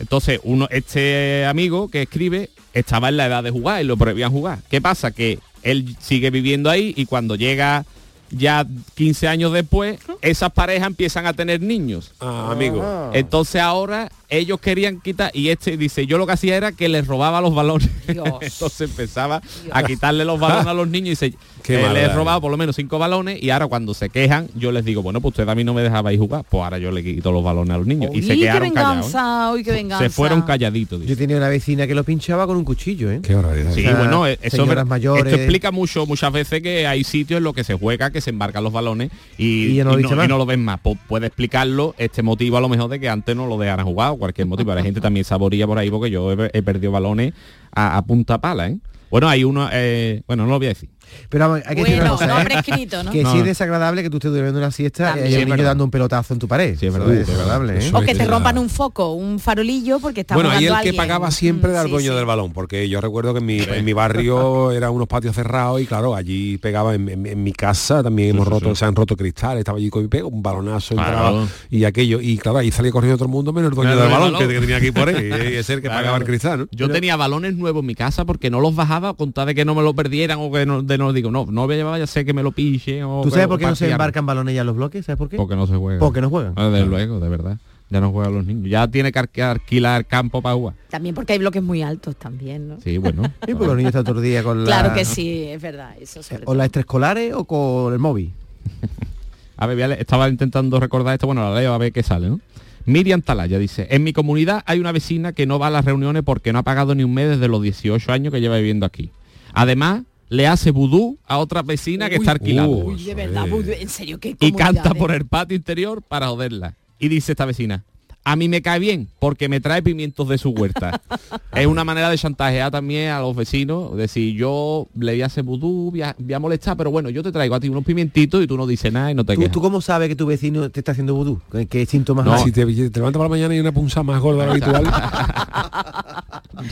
Entonces, 0.01 0.41
uno, 0.43 0.67
este 0.71 1.47
amigo 1.47 1.89
que 1.89 2.03
escribe 2.03 2.51
estaba 2.75 3.09
en 3.09 3.17
la 3.17 3.27
edad 3.27 3.43
de 3.45 3.51
jugar 3.51 3.81
y 3.83 3.87
lo 3.87 3.97
prohibían 3.97 4.33
jugar. 4.33 4.59
¿Qué 4.71 4.81
pasa? 4.81 5.11
Que 5.13 5.39
él 5.63 5.97
sigue 6.01 6.31
viviendo 6.31 6.69
ahí 6.69 6.93
y 6.97 7.07
cuando 7.07 7.37
llega 7.37 7.85
ya 8.31 8.67
15 8.97 9.29
años 9.29 9.53
después, 9.53 9.99
esas 10.21 10.53
parejas 10.53 10.89
empiezan 10.89 11.27
a 11.27 11.33
tener 11.33 11.61
niños. 11.63 12.13
Ah, 12.21 12.49
amigo. 12.53 13.11
Entonces 13.15 13.63
ahora 13.63 14.11
ellos 14.29 14.61
querían 14.61 15.01
quitar 15.01 15.31
y 15.35 15.49
este 15.49 15.77
dice, 15.77 16.07
yo 16.07 16.19
lo 16.19 16.27
que 16.27 16.33
hacía 16.33 16.57
era 16.57 16.73
que 16.73 16.89
les 16.89 17.07
robaba 17.07 17.41
los 17.41 17.55
balones. 17.55 17.89
Dios. 18.09 18.27
Entonces 18.41 18.81
empezaba 18.91 19.41
a 19.73 19.83
quitarle 19.83 20.25
los 20.25 20.39
balones 20.41 20.67
a 20.67 20.75
los 20.75 20.89
niños 20.89 21.07
y 21.07 21.11
dice, 21.27 21.35
Qué 21.63 21.85
eh, 21.85 21.89
les 21.93 22.05
he 22.05 22.09
robado 22.13 22.41
por 22.41 22.51
lo 22.51 22.57
menos 22.57 22.77
cinco 22.77 22.99
balones 22.99 23.43
y 23.43 23.51
ahora 23.51 23.67
cuando 23.67 23.93
se 23.95 24.09
quejan 24.11 24.49
yo 24.55 24.71
les 24.73 24.85
digo, 24.85 25.03
bueno, 25.03 25.21
pues 25.21 25.33
ustedes 25.33 25.49
a 25.49 25.55
mí 25.55 25.65
no 25.65 25.75
me 25.75 25.83
dejabais 25.83 26.19
jugar, 26.19 26.45
pues 26.49 26.63
ahora 26.63 26.79
yo 26.79 26.91
le 26.93 27.03
quito 27.03 27.33
los 27.33 27.43
balones 27.43 27.75
a 27.75 27.79
los 27.79 27.87
niños. 27.87 28.11
y 28.15 28.23
se 28.23 28.37
quedaron 28.39 28.71
callados. 28.71 28.97
¿eh? 28.97 29.01
venganza, 29.09 29.53
uy, 29.53 29.65
qué 29.65 29.73
venganza. 29.73 30.05
Se 30.05 30.11
fueron 30.11 30.43
calladitos. 30.43 31.01
dice. 31.01 31.11
Yo 31.13 31.17
tenía 31.19 31.37
una 31.37 31.49
vecina 31.49 31.87
que 31.87 31.95
lo 31.95 32.05
pinchaba 32.05 32.47
con 32.47 32.57
un 32.57 32.65
cuchillo, 32.65 33.11
¿eh? 33.11 33.21
Qué 33.23 33.35
barbaridad. 33.35 33.73
Sí, 33.75 33.81
O 33.81 33.83
sea, 33.91 33.97
bueno, 33.99 34.27
eh, 34.27 34.39
eso 34.43 34.67
mayores. 34.87 35.25
esto 35.27 35.37
explica 35.37 35.71
mucho 35.73 36.07
muchas 36.07 36.33
veces 36.33 36.63
que 36.63 36.87
hay 36.87 37.03
sitios 37.05 37.39
en 37.39 37.45
los 37.45 37.55
que 37.55 37.65
se 37.65 37.75
juega, 37.75 38.11
que 38.11 38.21
se 38.21 38.31
embarcan 38.31 38.63
los 38.63 38.73
balones 38.73 39.11
y, 39.39 39.79
Y 39.81 39.85
no 39.85 39.93
lo 39.93 39.99
y 40.01 40.03
dice 40.03 40.15
más. 40.15 40.27
y 40.27 40.29
no 40.29 40.39
lo 40.39 40.47
ven 40.47 40.65
más. 40.65 40.81
Pu- 40.83 40.99
puede 41.09 41.27
explicarlo 41.27 41.95
este 41.99 42.23
motivo 42.23 42.57
a 42.57 42.61
lo 42.61 42.69
mejor 42.69 42.89
de 42.91 43.01
que 43.01 43.09
antes 43.09 43.35
no 43.35 43.47
lo 43.47 43.59
dejaran 43.59 43.87
jugar 43.87 44.16
cualquier 44.19 44.47
motivo. 44.47 44.75
La 44.75 44.83
gente 44.83 45.01
también 45.01 45.25
saboría 45.25 45.67
por 45.67 45.79
ahí 45.79 45.91
porque 45.91 46.11
yo 46.11 46.33
he, 46.33 46.63
perdido 46.63 46.93
balones 46.93 47.35
a, 47.73 47.97
a 47.97 48.03
punta 48.05 48.39
pala, 48.39 48.69
¿eh? 48.69 48.79
Bueno, 49.11 49.29
hay 49.29 49.45
uno, 49.45 49.69
eh, 49.73 50.23
bueno, 50.27 50.45
no 50.45 50.51
lo 50.51 50.59
voy 50.59 50.67
a 50.67 50.71
decir. 50.71 50.91
Pero 51.29 51.49
vamos, 51.49 51.63
hay 51.67 51.77
que 51.77 51.83
decir 51.83 52.01
una 52.01 52.11
Bueno, 52.13 52.15
cosa, 52.15 52.27
no 52.27 52.41
¿eh? 52.41 52.45
prescrito, 52.45 53.03
¿no? 53.05 53.11
Que 53.11 53.23
No. 53.23 53.33
sí 53.33 53.39
es 53.39 53.45
desagradable 53.45 54.03
que 54.03 54.11
tú 54.11 54.17
estés 54.19 54.31
durmiendo 54.33 54.59
una 54.59 54.71
siesta 54.71 55.07
También. 55.07 55.27
y 55.27 55.31
Sí, 55.31 55.35
hay 55.37 55.41
es 55.41 55.45
un 55.45 55.51
niño 55.51 55.57
verdad. 55.59 55.71
dando 55.71 55.85
un 55.85 55.91
pelotazo 55.91 56.35
en 56.35 56.41
tu 56.41 56.49
pared. 56.49 56.77
Sí, 56.79 56.87
es 56.87 56.93
verdad, 56.93 57.13
es 57.15 57.27
desagradable, 57.27 57.79
¿eh? 57.87 57.91
O 57.93 58.01
que 58.01 58.15
te 58.15 58.25
rompan 58.27 58.59
un 58.59 58.69
foco, 58.69 59.13
un 59.13 59.39
farolillo 59.39 59.99
porque 60.01 60.21
está 60.23 60.35
Bueno, 60.35 60.51
ahí 60.51 60.67
el 60.67 60.75
que 60.83 60.93
pagaba 60.95 61.31
siempre 61.31 61.71
era 61.71 61.83
el 61.83 61.91
dueño 61.91 62.15
del 62.17 62.25
balón, 62.27 62.53
porque 62.53 62.89
yo 62.89 63.01
recuerdo 63.01 63.33
que 63.33 63.39
en 63.41 63.47
mi, 63.47 63.59
en 63.61 63.85
mi 63.85 63.93
barrio 63.93 64.71
eran 64.73 64.91
unos 64.93 65.09
patios 65.09 65.35
cerrados 65.35 65.81
y 65.81 65.87
claro, 65.87 66.15
allí 66.15 66.59
pegaba 66.59 66.95
en, 66.95 67.09
en- 67.09 67.27
en 67.27 67.43
mi 67.43 67.53
casa 67.53 68.03
también 68.03 68.31
hemos 68.31 68.45
sí, 68.47 68.51
roto, 68.51 68.71
sí. 68.71 68.77
se 68.77 68.85
han 68.85 68.95
roto 68.95 69.17
cristales, 69.17 69.61
estaba 69.61 69.79
allí 69.79 69.91
con 69.91 70.03
mi 70.03 70.09
pego, 70.09 70.29
un 70.29 70.43
balonazo 70.43 70.95
Claro. 70.95 71.47
y 71.71 71.85
aquello, 71.85 72.21
y 72.21 72.39
claro, 72.39 72.59
ahí 72.59 72.71
salía 72.71 72.93
corriendo 72.93 73.17
todo 73.17 73.27
el 73.27 73.33
mundo 73.33 73.53
menos 73.53 73.71
el 73.71 73.75
dueño 73.75 73.93
Claro, 73.93 74.03
del 74.03 74.11
el 74.13 74.19
balón, 74.19 74.33
balón. 74.35 74.49
Que, 74.49 74.55
que 74.55 74.61
tenía 74.61 74.81
que 74.81 74.87
ir 74.87 74.93
por 74.95 75.09
él, 75.09 75.53
y 75.53 75.57
es 75.57 75.69
el 75.71 75.77
que 75.81 75.89
Claro. 75.89 76.01
pagaba 76.03 76.19
el 76.19 76.25
cristal, 76.25 76.59
¿no? 76.61 76.67
Yo 76.73 76.89
tenía 76.91 77.17
balones 77.17 77.55
nuevos 77.57 77.81
en 77.81 77.87
mi 77.87 77.95
casa 77.95 78.25
porque 78.25 78.51
no 78.51 78.61
los 78.61 78.75
bajaba 78.75 79.15
con 79.15 79.33
tal 79.33 79.47
de 79.47 79.55
que 79.55 79.65
no 79.65 79.75
me 79.75 79.83
lo 79.83 79.95
perdieran 79.95 80.39
o 80.41 80.51
que 80.53 80.67
no, 80.67 80.83
de 80.83 80.96
Entonces 80.97 80.99
no 80.99 81.13
digo, 81.13 81.31
no, 81.31 81.47
no 81.51 81.67
vaya 81.67 82.05
a 82.05 82.07
ser 82.07 82.25
que 82.25 82.33
me 82.33 82.43
lo 82.43 82.53
piche. 82.53 83.05
O, 83.05 83.23
¿Tú 83.23 83.31
sabes 83.31 83.47
o 83.47 83.49
por 83.51 83.59
qué 83.59 83.67
no 83.67 83.77
se 83.77 83.91
embarcan 83.91 84.27
balones 84.27 84.55
ya 84.55 84.65
los 84.65 84.77
bloques? 84.77 85.05
¿Sabes 85.05 85.19
por 85.19 85.29
qué? 85.29 85.37
Porque 85.37 85.57
no 85.57 85.67
se 85.67 85.77
juega. 85.77 86.01
Porque 86.01 86.21
no 86.21 86.31
juegan. 86.31 86.55
Ah, 86.57 86.69
Desde 86.69 86.87
luego, 86.87 87.21
de 87.21 87.29
verdad. 87.29 87.59
Ya 87.89 88.01
no 88.01 88.11
juegan 88.11 88.35
los 88.35 88.45
niños. 88.45 88.69
Ya 88.69 88.89
tiene 88.89 89.13
que 89.13 89.43
alquilar 89.43 90.07
campo 90.07 90.43
para 90.43 90.57
jugar. 90.57 90.75
También 90.91 91.15
porque 91.15 91.35
hay 91.35 91.39
bloques 91.39 91.63
muy 91.63 91.83
altos 91.83 92.17
también, 92.17 92.69
¿no? 92.69 92.81
Sí, 92.81 92.99
bueno. 92.99 93.23
Sí, 93.47 93.53
porque 93.53 93.67
los 93.67 93.77
niños 93.77 93.91
están 93.91 94.05
todo 94.05 94.19
el 94.19 94.25
día 94.25 94.43
con 94.43 94.65
la... 94.65 94.67
Claro 94.67 94.95
que 94.95 95.05
sí, 95.05 95.45
es 95.45 95.63
verdad. 95.63 95.95
Eso 96.01 96.23
sobre 96.23 96.43
O 96.47 96.55
las 96.55 96.67
extraescolares 96.67 97.33
o 97.35 97.45
con 97.45 97.93
el 97.93 97.99
móvil. 97.99 98.33
A 99.57 99.67
ver, 99.67 99.89
voy 99.89 99.97
estaba 99.99 100.29
intentando 100.29 100.79
recordar 100.81 101.15
esto, 101.15 101.27
bueno, 101.27 101.43
la 101.49 101.59
leo 101.59 101.73
a 101.73 101.79
ver 101.79 101.91
qué 101.91 102.03
sale, 102.03 102.29
¿no? 102.29 102.41
Miriam 102.85 103.23
Talaya 103.23 103.59
dice, 103.59 103.87
en 103.91 104.05
mi 104.05 104.13
comunidad 104.13 104.63
hay 104.67 104.79
una 104.79 104.93
vecina 104.93 105.33
que 105.33 105.47
no 105.47 105.59
va 105.59 105.69
a 105.69 105.71
las 105.71 105.85
reuniones 105.85 106.23
porque 106.25 106.53
no 106.53 106.59
ha 106.59 106.63
pagado 106.63 106.95
ni 106.95 107.05
un 107.05 107.15
mes 107.15 107.31
desde 107.31 107.49
los 107.49 107.63
18 107.63 108.13
años 108.13 108.33
que 108.33 108.41
lleva 108.41 108.59
viviendo 108.59 108.85
aquí. 108.85 109.11
Además, 109.55 110.03
le 110.29 110.47
hace 110.47 110.71
vudú 110.71 111.19
a 111.25 111.39
otra 111.39 111.63
vecina 111.63 112.09
que 112.09 112.17
está 112.17 112.33
alquilada. 112.33 112.69
Uy, 112.69 113.05
de 113.05 113.15
verdad, 113.15 113.47
en 113.49 113.89
serio, 113.89 114.19
qué 114.19 114.37
y 114.39 114.53
canta 114.53 114.95
por 114.95 115.13
el 115.13 115.27
patio 115.27 115.57
interior 115.57 116.03
para 116.03 116.29
joderla. 116.29 116.75
Y 116.99 117.09
dice 117.09 117.33
esta 117.33 117.45
vecina, 117.45 117.85
a 118.29 118.35
mí 118.35 118.49
me 118.49 118.61
cae 118.61 118.81
bien 118.81 119.07
porque 119.21 119.49
me 119.49 119.61
trae 119.61 119.83
pimientos 119.83 120.29
de 120.29 120.37
su 120.37 120.51
huerta. 120.51 121.01
es 121.55 121.65
una 121.67 121.85
manera 121.85 122.11
de 122.11 122.19
chantajear 122.19 122.73
también 122.73 123.11
a 123.13 123.21
los 123.21 123.37
vecinos, 123.37 123.97
decir, 123.97 124.35
yo 124.35 124.89
le 124.99 125.13
voy 125.13 125.23
a 125.23 125.27
hacer 125.27 125.45
vudú, 125.45 125.93
voy 125.93 126.03
a, 126.03 126.17
voy 126.19 126.35
a 126.35 126.41
molestar, 126.41 126.77
pero 126.77 126.91
bueno, 126.91 127.09
yo 127.09 127.23
te 127.23 127.31
traigo 127.31 127.55
a 127.55 127.61
ti 127.61 127.69
unos 127.69 127.85
pimientitos 127.85 128.43
y 128.43 128.49
tú 128.49 128.57
no 128.57 128.67
dices 128.67 128.93
nada 128.93 129.13
y 129.13 129.15
no 129.15 129.25
te 129.25 129.35
¿Tú, 129.35 129.41
quejas. 129.43 129.53
tú 129.53 129.61
cómo 129.61 129.81
sabes 129.81 130.09
que 130.09 130.17
tu 130.17 130.27
vecino 130.27 130.69
te 130.71 130.81
está 130.81 130.91
haciendo 130.91 131.15
vudú? 131.15 131.41
¿Qué, 131.53 131.67
qué 131.67 131.87
síntomas 131.87 132.27
hay? 132.27 132.43
si 132.47 132.51
te, 132.51 132.67
te 132.67 132.99
levantas 132.99 133.13
por 133.19 133.23
la 133.27 133.29
mañana 133.29 133.55
y 133.55 133.61
una 133.61 133.71
punza 133.71 134.03
más 134.03 134.21
gorda 134.21 134.41
de 134.41 134.47
lo 134.47 134.53
habitual. 134.53 134.85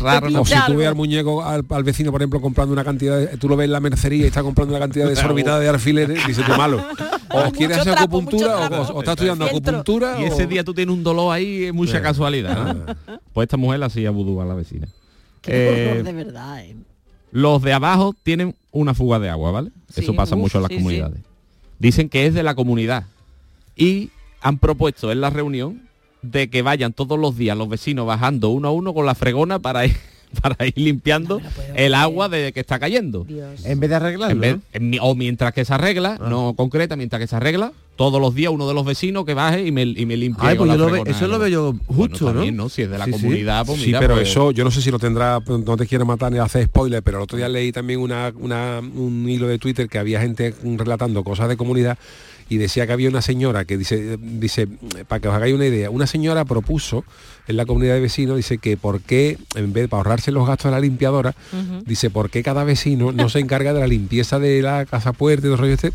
Raro, 0.00 0.30
¿no? 0.30 0.40
O 0.40 0.44
si 0.46 0.54
tú 0.66 0.74
ves 0.76 0.88
al 0.88 0.94
muñeco, 0.94 1.44
al, 1.44 1.64
al 1.68 1.84
vecino, 1.84 2.10
por 2.10 2.20
ejemplo, 2.20 2.40
comprando 2.40 2.72
una 2.72 2.84
cantidad, 2.84 3.18
de- 3.18 3.36
tú 3.36 3.48
lo 3.48 3.56
ves 3.56 3.66
en 3.66 3.72
la 3.72 3.80
mercería 3.80 4.24
y 4.24 4.26
está 4.26 4.42
comprando 4.42 4.72
una 4.74 4.80
cantidad 4.80 5.08
desorbitada 5.08 5.60
de 5.60 5.68
alfileres, 5.68 6.26
dice 6.26 6.42
tú 6.42 6.52
malo. 6.56 6.82
O 7.36 7.50
quieres 7.50 7.78
hacer 7.78 7.94
trapo, 7.94 8.18
acupuntura 8.18 8.68
o, 8.68 8.92
o 8.92 9.00
estás 9.00 9.14
estudiando 9.14 9.44
acupuntura. 9.46 10.20
Y 10.20 10.24
o- 10.24 10.26
ese 10.28 10.46
día 10.46 10.62
tú 10.62 10.72
tienes 10.72 10.94
un 10.94 11.02
dolor 11.02 11.34
ahí, 11.34 11.43
es 11.64 11.74
mucha 11.74 12.00
casualidad. 12.02 12.74
¿no? 12.74 12.94
Pues 13.32 13.46
esta 13.46 13.56
mujer 13.56 13.80
la 13.80 13.86
hacía 13.86 14.10
vudú 14.10 14.40
a 14.40 14.44
la 14.44 14.54
vecina. 14.54 14.86
Qué 15.42 15.52
Eh, 15.52 15.90
horror, 15.90 16.04
de 16.04 16.12
verdad. 16.12 16.64
eh. 16.64 16.76
Los 17.32 17.62
de 17.62 17.72
abajo 17.72 18.14
tienen 18.22 18.54
una 18.70 18.94
fuga 18.94 19.18
de 19.18 19.28
agua, 19.28 19.50
¿vale? 19.50 19.70
Sí, 19.92 20.02
Eso 20.02 20.14
pasa 20.14 20.36
uf, 20.36 20.40
mucho 20.42 20.58
en 20.58 20.62
las 20.62 20.68
sí, 20.70 20.76
comunidades. 20.76 21.20
Dicen 21.80 22.08
que 22.08 22.26
es 22.26 22.34
de 22.34 22.42
la 22.44 22.54
comunidad. 22.54 23.06
Y 23.76 24.10
han 24.40 24.58
propuesto 24.58 25.10
en 25.10 25.20
la 25.20 25.30
reunión 25.30 25.82
de 26.22 26.48
que 26.48 26.62
vayan 26.62 26.92
todos 26.92 27.18
los 27.18 27.36
días 27.36 27.56
los 27.58 27.68
vecinos 27.68 28.06
bajando 28.06 28.50
uno 28.50 28.68
a 28.68 28.70
uno 28.70 28.94
con 28.94 29.04
la 29.04 29.14
fregona 29.16 29.58
para 29.58 29.84
ir, 29.86 29.96
para 30.42 30.66
ir 30.66 30.74
limpiando 30.76 31.40
el 31.74 31.94
agua 31.94 32.28
de 32.28 32.52
que 32.52 32.60
está 32.60 32.78
cayendo. 32.78 33.26
En 33.64 33.80
vez 33.80 33.90
de 33.90 33.96
arreglarlo. 33.96 34.32
En 34.34 34.40
vez- 34.40 34.80
mi- 34.80 34.98
o 35.00 35.14
mientras 35.14 35.52
que 35.52 35.64
se 35.64 35.72
arregla, 35.74 36.18
Ah. 36.20 36.28
no 36.28 36.54
concreta, 36.56 36.96
mientras 36.96 37.20
que 37.20 37.26
se 37.26 37.36
arregla, 37.36 37.72
todos 37.96 38.20
los 38.20 38.34
días 38.34 38.50
uno 38.52 38.66
de 38.66 38.74
los 38.74 38.84
vecinos 38.84 39.24
que 39.24 39.34
baje 39.34 39.64
y 39.66 39.70
me, 39.70 39.82
y 39.82 40.04
me 40.04 40.16
limpie. 40.16 40.48
Ay, 40.48 40.56
pues 40.56 40.66
la 40.66 40.74
yo 40.74 40.78
lo 40.80 40.84
ve- 40.86 40.90
fregona, 41.02 41.10
eso 41.16 41.28
lo 41.28 41.38
veo 41.38 41.48
yo 41.48 41.72
Bueno, 41.72 41.94
justo, 42.10 42.26
también, 42.26 42.56
¿no? 42.56 42.68
Si 42.68 42.82
es 42.82 42.90
de 42.90 42.98
la 42.98 43.04
Sí, 43.04 43.12
sí. 43.12 43.20
comunidad, 43.20 43.64
pues 43.66 43.80
sí, 43.80 43.92
pero 43.98 44.14
pues- 44.16 44.28
eso 44.28 44.50
yo 44.50 44.64
no 44.64 44.70
sé 44.72 44.82
si 44.82 44.90
lo 44.90 44.98
tendrá, 44.98 45.38
no 45.46 45.76
te 45.76 45.86
quiero 45.86 46.04
matar 46.04 46.32
ni 46.32 46.38
hacer 46.38 46.64
spoiler, 46.66 47.02
pero 47.04 47.18
el 47.18 47.22
otro 47.24 47.36
día 47.38 47.48
leí 47.48 47.70
también 47.70 48.00
una, 48.00 48.32
una- 48.36 48.80
un 48.80 49.28
hilo 49.28 49.46
de 49.46 49.58
Twitter 49.58 49.88
que 49.88 49.98
había 49.98 50.20
gente 50.20 50.54
relatando 50.76 51.22
cosas 51.22 51.48
de 51.48 51.56
comunidad 51.56 51.96
y 52.48 52.58
decía 52.58 52.86
que 52.86 52.92
había 52.92 53.08
una 53.08 53.22
señora 53.22 53.64
que 53.64 53.76
dice, 53.78 54.18
dice, 54.20 54.68
para 55.08 55.20
que 55.20 55.28
os 55.28 55.34
hagáis 55.34 55.54
una 55.54 55.66
idea, 55.66 55.90
una 55.90 56.06
señora 56.06 56.44
propuso 56.44 57.04
en 57.48 57.56
la 57.56 57.64
comunidad 57.66 57.94
de 57.94 58.00
vecinos, 58.00 58.36
dice 58.36 58.58
que 58.58 58.76
por 58.76 59.00
qué, 59.00 59.38
en 59.54 59.72
vez 59.72 59.88
de 59.90 59.96
ahorrarse 59.96 60.30
los 60.30 60.46
gastos 60.46 60.70
de 60.70 60.76
la 60.76 60.80
limpiadora, 60.80 61.34
dice, 61.86 62.10
¿por 62.10 62.30
qué 62.30 62.42
cada 62.42 62.64
vecino 62.64 63.12
no 63.12 63.28
se 63.28 63.38
encarga 63.40 63.72
de 63.72 63.80
la 63.80 63.86
limpieza 63.86 64.38
de 64.38 64.62
la 64.62 64.84
casa 64.86 65.12
puerta 65.12 65.40
y 65.40 65.48
todo 65.48 65.54
el 65.54 65.58
rollo 65.60 65.74
este? 65.74 65.92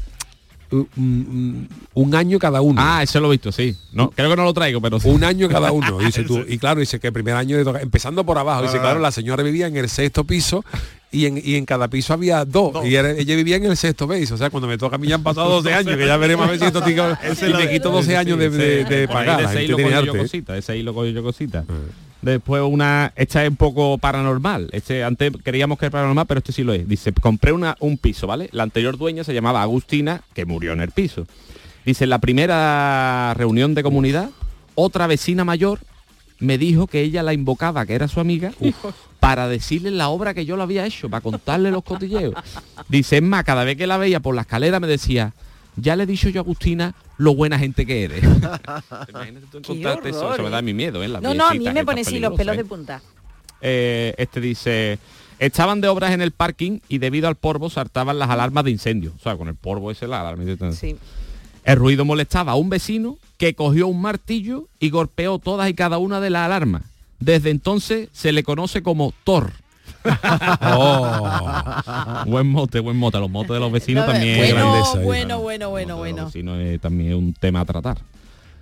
Un, 0.96 1.68
año 2.14 2.38
cada 2.40 2.62
uno. 2.62 2.80
Ah, 2.84 3.02
eso 3.04 3.20
lo 3.20 3.28
he 3.28 3.32
visto, 3.32 3.52
sí. 3.52 3.76
No, 3.92 4.12
creo 4.12 4.30
que 4.30 4.36
no 4.36 4.44
lo 4.44 4.54
traigo, 4.54 4.80
pero 4.82 5.00
sí. 5.00 5.10
Un 5.10 5.24
año 5.24 5.50
cada 5.50 5.72
uno, 5.72 5.98
dice 6.06 6.24
tú. 6.24 6.44
Y 6.48 6.58
claro, 6.60 6.80
dice 6.80 7.00
que 7.00 7.08
el 7.08 7.14
primer 7.14 7.36
año, 7.36 7.58
de 7.58 7.64
toca- 7.64 7.82
empezando 7.82 8.24
por 8.24 8.38
abajo, 8.38 8.64
dice, 8.64 8.78
Ah. 8.78 8.82
claro, 8.82 9.00
la 9.00 9.12
señora 9.12 9.42
vivía 9.44 9.68
en 9.68 9.78
el 9.78 9.90
sexto 9.90 10.24
piso 10.24 10.64
y 11.12 11.26
en, 11.26 11.42
y 11.44 11.56
en 11.56 11.66
cada 11.66 11.88
piso 11.88 12.14
había 12.14 12.46
dos. 12.46 12.86
Y 12.86 12.96
era- 12.96 13.12
ella 13.12 13.36
vivía 13.36 13.56
en 13.56 13.66
el 13.66 13.76
sexto 13.78 14.08
piso. 14.08 14.36
O 14.36 14.38
sea, 14.38 14.50
cuando 14.50 14.68
me 14.68 14.78
toca 14.78 14.96
a 14.96 15.00
mí 15.00 15.08
ya 15.08 15.16
han 15.16 15.24
pasado 15.24 15.50
12 15.62 15.74
años, 15.74 15.98
que 15.98 16.06
ya 16.06 16.18
veremos 16.18 16.48
a 16.48 16.52
ver 16.52 16.60
si 16.60 16.66
esto 16.66 16.82
tico- 16.82 17.04
y 17.50 17.54
me 17.54 17.70
quito 17.70 17.90
12 17.92 18.16
años 18.18 18.38
de, 18.40 18.50
de- 18.50 18.86
de 18.86 19.08
pagar. 19.08 19.42
ese 19.42 19.64
hilo 19.66 19.78
yo 20.06 20.12
cosita, 20.24 20.58
ese 20.58 20.78
hilo 20.78 21.06
yo 21.06 21.24
cosita. 21.24 21.66
Después 22.22 22.62
una, 22.66 23.14
esta 23.16 23.44
es 23.46 23.50
un 23.50 23.56
poco 23.56 23.98
paranormal. 23.98 24.70
Este 24.74 25.04
antes 25.06 25.32
creíamos 25.42 25.80
que 25.80 25.86
era 25.86 25.92
paranormal, 25.92 26.26
pero 26.28 26.40
este 26.40 26.52
sí 26.52 26.64
lo 26.64 26.74
es. 26.74 26.86
Dice, 26.88 27.14
compré 27.14 27.54
una, 27.54 27.78
un 27.80 27.98
piso, 27.98 28.28
¿vale? 28.28 28.50
La 28.52 28.64
anterior 28.64 28.98
dueña 28.98 29.24
se 29.24 29.34
llamaba 29.34 29.62
Agustina, 29.62 30.22
que 30.34 30.46
murió 30.46 30.74
en 30.74 30.82
el 30.82 30.92
piso. 30.92 31.26
Dice, 31.86 32.04
en 32.04 32.10
la 32.10 32.20
primera 32.20 33.34
reunión 33.38 33.74
de 33.74 33.84
comunidad, 33.84 34.32
otra 34.76 35.08
vecina 35.08 35.46
mayor 35.46 35.80
me 36.40 36.58
dijo 36.58 36.88
que 36.88 37.02
ella 37.02 37.24
la 37.24 37.34
invocaba, 37.34 37.86
que 37.86 37.94
era 37.96 38.10
su 38.10 38.20
amiga, 38.20 38.52
para 39.20 39.48
decirle 39.48 39.92
la 39.92 40.10
obra 40.10 40.34
que 40.34 40.46
yo 40.46 40.56
le 40.56 40.64
había 40.64 40.86
hecho, 40.86 41.10
para 41.10 41.22
contarle 41.22 41.72
los 41.72 41.84
cotilleos. 41.84 42.34
Dice, 42.88 43.18
es 43.18 43.24
más, 43.24 43.44
cada 43.44 43.64
vez 43.64 43.78
que 43.78 43.88
la 43.88 43.98
veía 43.98 44.20
por 44.20 44.36
la 44.36 44.42
escalera 44.42 44.80
me 44.80 44.88
decía, 44.88 45.34
ya 45.76 45.96
le 45.96 46.04
he 46.04 46.06
dicho 46.06 46.30
yo 46.30 46.42
a 46.42 46.44
Agustina 46.44 46.96
lo 47.18 47.36
buena 47.36 47.60
gente 47.60 47.86
que 47.86 48.06
eres. 48.06 48.24
Imagínate 49.10 49.46
tú 49.52 49.58
encontrarte 49.58 50.10
eso, 50.10 50.20
horror, 50.20 50.34
eso 50.34 50.44
me 50.44 50.50
da 50.50 50.60
eh. 50.60 50.64
mi 50.64 50.74
miedo, 50.74 51.04
¿eh? 51.04 51.08
Las 51.08 51.22
No, 51.22 51.34
no, 51.34 51.48
a 51.48 51.54
mí 51.54 51.70
me 51.70 51.86
pone 51.86 52.02
así 52.02 52.20
los 52.20 52.34
pelos 52.34 52.56
de 52.56 52.62
¿eh? 52.62 52.66
punta. 52.66 53.02
Eh, 53.62 54.14
este 54.18 54.40
dice, 54.40 55.00
estaban 55.38 55.82
de 55.82 55.90
obras 55.90 56.12
en 56.12 56.22
el 56.22 56.32
parking 56.32 56.80
y 56.88 57.00
debido 57.00 57.28
al 57.28 57.36
polvo 57.36 57.70
saltaban 57.70 58.20
las 58.20 58.30
alarmas 58.30 58.64
de 58.64 58.72
incendio. 58.72 59.14
O 59.18 59.22
sea, 59.22 59.36
con 59.36 59.50
el 59.50 59.56
polvo 59.56 59.92
ese 59.92 60.08
la 60.08 60.22
alarma. 60.22 60.44
Sí. 60.72 60.96
El 61.66 61.76
ruido 61.76 62.06
molestaba 62.06 62.54
a 62.54 62.56
un 62.56 62.70
vecino 62.70 63.18
que 63.38 63.54
cogió 63.54 63.88
un 63.88 64.02
martillo 64.02 64.68
y 64.80 64.90
golpeó 64.90 65.40
todas 65.40 65.70
y 65.70 65.74
cada 65.74 65.98
una 65.98 66.20
de 66.22 66.30
las 66.30 66.46
alarmas. 66.46 66.84
Desde 67.20 67.50
entonces 67.50 68.10
se 68.12 68.32
le 68.32 68.44
conoce 68.44 68.82
como 68.84 69.14
Thor. 69.24 69.52
Oh. 70.62 72.24
buen 72.28 72.48
mote, 72.48 72.80
buen 72.80 72.98
mote. 72.98 73.20
Los 73.20 73.30
motes 73.30 73.52
de 73.52 73.60
los 73.60 73.72
vecinos 73.72 74.06
No, 74.06 74.12
también. 74.14 74.38
bueno, 74.38 74.56
grandeza, 74.56 75.02
¿eh? 75.02 75.06
bueno, 75.06 75.40
bueno, 75.40 75.70
bueno, 75.70 75.98
bueno. 75.98 76.26
vecinos 76.26 76.60
es 76.60 76.80
también 76.80 77.14
un 77.16 77.34
tema 77.34 77.62
a 77.62 77.66
tratar. 77.66 77.98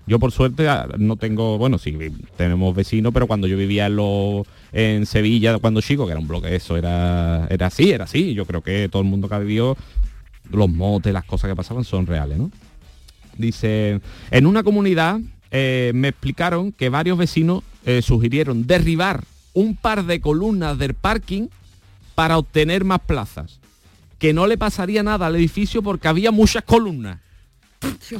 Yo 0.05 0.19
por 0.19 0.31
suerte 0.31 0.69
ah, 0.69 0.87
no 0.97 1.17
tengo, 1.17 1.57
bueno, 1.57 1.77
sí, 1.77 1.97
tenemos 2.37 2.73
vecinos, 2.73 3.13
pero 3.13 3.27
cuando 3.27 3.45
yo 3.45 3.57
vivía 3.57 3.87
en, 3.87 3.97
lo- 3.97 4.45
en 4.71 5.05
Sevilla, 5.05 5.59
cuando 5.59 5.81
chico, 5.81 6.05
que 6.05 6.11
era 6.11 6.19
un 6.21 6.27
bloque, 6.29 6.55
eso 6.55 6.77
era, 6.77 7.45
era 7.49 7.67
así, 7.67 7.91
era 7.91 8.05
así. 8.05 8.33
Yo 8.33 8.45
creo 8.45 8.61
que 8.61 8.87
todo 8.89 9.01
el 9.01 9.07
mundo 9.07 9.27
que 9.27 9.35
ha 9.35 9.39
vivido, 9.39 9.75
los 10.49 10.69
motes, 10.69 11.11
las 11.11 11.25
cosas 11.25 11.49
que 11.49 11.55
pasaban 11.57 11.83
son 11.83 12.05
reales, 12.07 12.37
¿no? 12.37 12.49
Dice, 13.37 13.99
en 14.31 14.45
una 14.47 14.63
comunidad 14.63 15.19
eh, 15.51 15.91
me 15.95 16.09
explicaron 16.09 16.71
que 16.71 16.89
varios 16.89 17.17
vecinos 17.17 17.63
eh, 17.85 18.01
sugirieron 18.01 18.67
derribar 18.67 19.23
un 19.53 19.75
par 19.75 20.05
de 20.05 20.19
columnas 20.21 20.77
del 20.77 20.93
parking 20.93 21.47
para 22.15 22.37
obtener 22.37 22.83
más 22.83 22.99
plazas. 22.99 23.59
Que 24.19 24.33
no 24.33 24.47
le 24.47 24.57
pasaría 24.57 25.03
nada 25.03 25.27
al 25.27 25.35
edificio 25.35 25.81
porque 25.81 26.07
había 26.07 26.31
muchas 26.31 26.63
columnas. 26.63 27.19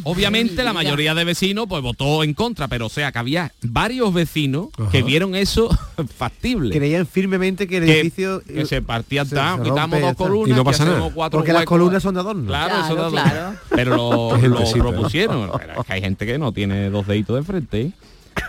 Obviamente 0.04 0.64
la 0.64 0.74
mayoría 0.74 1.16
de 1.16 1.24
vecinos 1.24 1.66
pues 1.68 1.82
votó 1.82 2.24
en 2.24 2.34
contra, 2.34 2.68
pero 2.68 2.86
o 2.88 2.90
sea 2.90 3.12
que 3.12 3.18
había 3.20 3.52
varios 3.64 4.14
vecinos 4.14 4.68
que 4.92 5.02
vieron 5.02 5.34
eso 5.36 5.70
factible. 6.18 6.76
Creían 6.76 7.08
firmemente 7.08 7.68
que 7.68 7.78
el 7.78 7.86
Que- 7.86 8.00
edificio 8.02 8.42
que 8.44 8.66
se 8.66 8.82
partían 8.82 9.26
se- 9.28 9.36
tan, 9.36 9.58
se 9.60 9.64
quitamos 9.70 10.00
dos 10.02 10.16
columnas 10.16 10.50
Y 10.50 10.54
no 10.58 10.64
pasa 10.64 10.84
nada. 10.86 10.98
hacemos 10.98 11.14
cuatro 11.14 11.40
Porque 11.40 11.54
las 11.54 11.66
columnas 11.66 12.04
son 12.04 12.14
de 12.16 12.20
adorno. 12.20 12.46
Claro, 12.46 12.70
Claro, 12.70 12.86
eso 12.86 12.94
de 12.96 13.02
adorno. 13.02 13.22
claro. 13.22 13.56
Pero 13.70 13.96
lo, 13.96 14.30
propusieron. 14.78 15.50
Pero 15.58 15.80
es 15.82 15.86
que 15.88 15.94
hay 15.94 16.02
gente 16.02 16.26
que 16.26 16.38
no 16.38 16.52
tiene 16.52 16.90
dos 16.90 17.08
deditos 17.08 17.36
de 17.38 17.44
frente. 17.44 17.82
¿eh? 17.82 17.92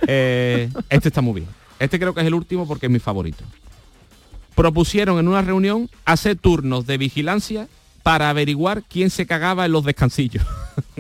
Eh, 0.06 0.68
este 0.90 1.08
está 1.08 1.20
muy 1.22 1.40
bien. 1.40 1.46
Este 1.78 1.98
creo 1.98 2.12
que 2.12 2.20
es 2.20 2.26
el 2.26 2.34
último 2.34 2.66
porque 2.66 2.86
es 2.86 2.92
mi 2.92 2.98
favorito. 2.98 3.44
Propusieron 4.54 5.18
en 5.20 5.28
una 5.28 5.40
reunión 5.42 5.88
hacer 6.04 6.36
turnos 6.36 6.86
de 6.86 6.98
vigilancia 6.98 7.68
para 8.08 8.30
averiguar 8.30 8.84
quién 8.88 9.10
se 9.10 9.26
cagaba 9.26 9.66
en 9.66 9.72
los 9.72 9.84
descansillos. 9.84 10.42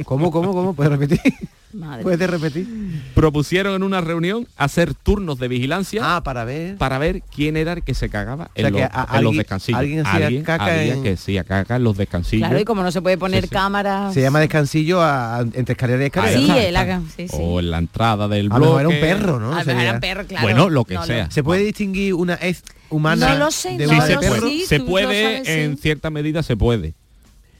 ¿Cómo, 0.04 0.30
cómo, 0.30 0.52
cómo? 0.52 0.74
¿Puedes 0.74 0.92
repetir? 0.92 1.32
Madre. 1.72 2.02
¿Puedes 2.02 2.30
repetir? 2.30 2.66
Propusieron 3.14 3.74
en 3.74 3.82
una 3.82 4.00
reunión 4.00 4.46
hacer 4.56 4.94
turnos 4.94 5.38
de 5.38 5.48
vigilancia 5.48 6.00
Ah, 6.16 6.22
para 6.22 6.44
ver. 6.44 6.76
para 6.76 6.98
ver 6.98 7.22
quién 7.34 7.56
era 7.56 7.74
el 7.74 7.82
que 7.82 7.92
se 7.94 8.08
cagaba 8.08 8.50
en, 8.54 8.62
sea, 8.64 8.70
que 8.72 8.80
los, 8.80 8.82
a- 8.82 8.86
en 8.86 8.90
los 8.90 9.10
alguien- 9.16 9.36
descansillos. 9.36 9.78
alguien 9.80 10.06
hacía 10.06 10.42
caca 10.44 10.64
había 10.64 10.94
en- 10.94 11.02
que 11.02 11.16
sí, 11.16 11.36
a 11.36 11.44
caca 11.44 11.76
en 11.76 11.84
los 11.84 11.96
descansillos. 11.96 12.48
Claro, 12.48 12.60
y 12.60 12.64
como 12.64 12.82
no 12.82 12.90
se 12.90 13.02
puede 13.02 13.18
poner 13.18 13.42
Sí, 13.42 13.48
sí. 13.48 13.54
cámaras. 13.54 14.14
Se 14.14 14.22
llama 14.22 14.40
descansillo 14.40 15.02
a- 15.02 15.36
a- 15.36 15.40
entre 15.40 15.72
escalera 15.72 16.02
y 16.02 16.06
escalera. 16.06 16.38
Sí, 16.40 16.50
haga- 16.74 17.02
sí, 17.16 17.28
sí. 17.28 17.36
O 17.38 17.60
en 17.60 17.70
la 17.70 17.78
entrada 17.78 18.28
del 18.28 18.46
A 18.50 18.58
lo 18.58 18.60
mejor 18.60 18.80
bloque. 18.82 18.98
era 18.98 19.06
un 19.16 19.18
perro, 19.20 19.38
¿no? 19.40 19.52
A 19.52 19.56
ver, 19.56 19.64
Sería- 19.66 19.82
eran 19.82 20.00
perros, 20.00 20.26
claro. 20.26 20.44
Bueno, 20.46 20.70
lo 20.70 20.84
que 20.84 20.94
No, 20.94 21.04
sea. 21.04 21.30
¿Se 21.30 21.42
puede 21.42 21.62
distinguir 21.64 22.14
una 22.14 22.34
hez 22.34 22.62
humana 22.90 23.34
No 23.34 23.38
lo 23.38 23.50
sé, 23.50 23.76
de 23.76 23.86
no 23.86 23.92
una 23.92 24.00
Sí, 24.00 24.00
de 24.00 24.06
se 24.08 24.14
lo 24.14 24.20
puede, 24.20 24.32
perro? 24.32 24.48
sí, 24.48 24.64
se 24.66 24.78
tú 24.78 24.84
lo 24.84 24.90
puede 24.90 25.22
sabes, 25.22 25.46
sí. 25.46 25.52
en 25.52 25.76
cierta 25.76 26.08
medida 26.10 26.42
se 26.42 26.56
puede. 26.56 26.94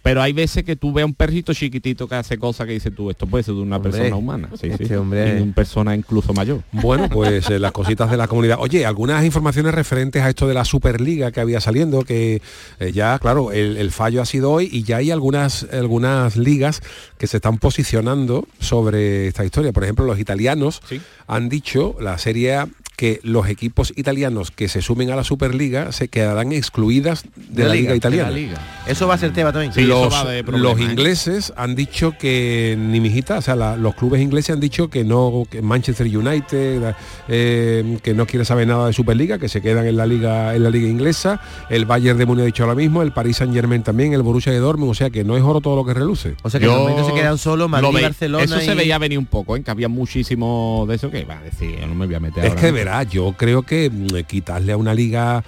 Pero 0.09 0.23
hay 0.23 0.33
veces 0.33 0.65
que 0.65 0.75
tú 0.75 0.91
ves 0.91 1.03
a 1.03 1.07
un 1.07 1.13
perrito 1.13 1.53
chiquitito 1.53 2.09
que 2.09 2.15
hace 2.15 2.39
cosas 2.39 2.67
que 2.67 2.73
dices 2.73 2.95
tú, 2.95 3.11
esto 3.11 3.27
puede 3.27 3.45
ser 3.45 3.53
de 3.55 3.61
una 3.61 3.77
Hombre, 3.77 3.93
persona 3.93 4.17
humana. 4.17 4.49
Sí, 4.59 4.69
este 4.69 4.87
sí. 4.87 4.95
hombre- 4.95 5.29
Y 5.29 5.35
de 5.37 5.43
una 5.43 5.55
persona 5.55 5.95
incluso 5.95 6.33
mayor. 6.33 6.63
Bueno, 6.73 7.09
pues 7.13 7.51
eh, 7.51 7.59
las 7.59 7.73
cositas 7.73 8.11
de 8.11 8.17
la 8.17 8.27
comunidad. 8.27 8.57
Oye, 8.59 8.87
algunas 8.87 9.23
informaciones 9.23 9.75
referentes 9.75 10.23
a 10.23 10.31
esto 10.31 10.49
de 10.49 10.55
la 10.55 10.65
Superliga 10.65 11.31
que 11.31 11.41
había 11.41 11.61
saliendo, 11.61 12.05
que 12.05 12.41
eh, 12.81 12.93
ya, 12.93 13.19
claro, 13.19 13.53
el, 13.53 13.77
el 13.77 13.91
fallo 13.91 14.23
ha 14.23 14.25
sido 14.25 14.51
hoy 14.51 14.71
y 14.73 14.83
ya 14.83 14.97
hay 14.97 15.11
algunas, 15.11 15.67
algunas 15.73 16.37
ligas 16.39 16.81
que 17.19 17.27
se 17.27 17.37
están 17.37 17.59
posicionando 17.59 18.49
sobre 18.61 19.27
esta 19.27 19.45
historia. 19.45 19.73
Por 19.75 19.85
ejemplo, 19.85 20.07
los 20.07 20.19
italianos 20.19 20.81
han 21.27 21.51
dicho, 21.51 21.97
la 22.01 22.17
Serie 22.17 22.55
A, 22.55 22.69
que 22.99 23.21
los 23.23 23.49
equipos 23.49 23.93
italianos 23.95 24.51
que 24.51 24.67
se 24.67 24.83
sumen 24.83 25.13
a 25.13 25.15
la 25.15 25.23
Superliga 25.23 25.93
se 25.93 26.09
quedarán 26.09 26.51
excluidas 26.51 27.23
de, 27.37 27.63
la, 27.65 27.75
liga, 27.75 27.95
italiana. 27.95 28.37
Eso 28.89 29.07
va 29.07 29.15
a 29.15 29.19
ser 29.19 29.33
tema 29.33 29.53
también. 29.53 29.73
los, 29.89 30.13
los 30.47 30.81
ingleses 30.81 31.53
han 31.57 31.77
dicho 31.77 32.15
que 32.19 32.77
ni 32.77 32.99
mijita, 33.01 33.39
o 33.39 33.41
sea, 33.41 33.55
la- 33.55 33.77
los 33.77 33.95
clubes 33.95 34.21
ingleses 34.21 34.51
han 34.53 34.59
dicho 34.59 34.91
que 34.91 35.05
no, 35.05 35.45
que 35.49 35.63
Manchester 35.63 36.09
United, 36.09 36.95
eh, 37.29 37.99
que 38.03 38.15
no 38.15 38.27
quiere 38.27 38.45
saber 38.45 38.67
nada 38.67 38.89
de 38.89 38.93
Superliga, 38.93 39.39
que 39.39 39.49
se 39.49 39.63
quedan 39.63 39.87
en 39.87 39.97
la 39.97 40.05
liga, 40.05 40.57
en 40.57 40.65
la 40.65 40.71
liga 40.71 40.89
inglesa. 40.89 41.41
El 41.71 41.85
Bayern 41.87 42.19
de 42.19 42.27
Múnich 42.27 42.43
ha 42.43 42.47
dicho 42.47 42.65
ahora 42.65 42.75
mismo, 42.75 43.03
el 43.03 43.13
Paris 43.13 43.37
Saint 43.37 43.55
Germain 43.55 43.85
también, 43.85 44.13
el 44.13 44.23
Borussia 44.23 44.51
de 44.51 44.59
Dortmund, 44.59 44.91
o 44.91 44.95
sea 44.95 45.11
que 45.11 45.23
no 45.23 45.37
es 45.37 45.43
oro 45.45 45.61
todo 45.61 45.77
lo 45.77 45.85
que 45.85 45.95
reluce. 45.95 46.35
O 46.43 46.51
sea 46.51 46.59
que 46.59 46.67
momento 46.67 47.07
se 47.07 47.15
quedan 47.15 47.39
solo 47.39 47.69
Madrid, 47.69 48.03
Barcelona 48.03 48.43
Eso 48.45 48.61
se 48.61 48.75
veía 48.75 48.99
venir 48.99 49.19
un 49.19 49.27
poco, 49.27 49.57
¿eh? 49.57 49.63
que 49.63 49.71
había 49.71 49.89
muchísimo 49.89 50.85
de 50.89 50.97
eso 50.97 51.11
que 51.11 51.25
va 51.25 51.39
a 51.39 51.43
decir, 51.43 51.79
yo 51.81 51.87
no 51.87 51.95
me 51.95 52.07
voy 52.07 52.15
a 52.17 52.21
meter 52.21 52.45
Es 52.45 52.51
ahora, 52.51 52.61
que 52.61 52.73
yo 53.11 53.33
creo 53.33 53.63
que 53.63 53.91
mm, 53.91 54.25
quitarle 54.27 54.73
a 54.73 54.77
una 54.77 54.95
liga 54.95 55.45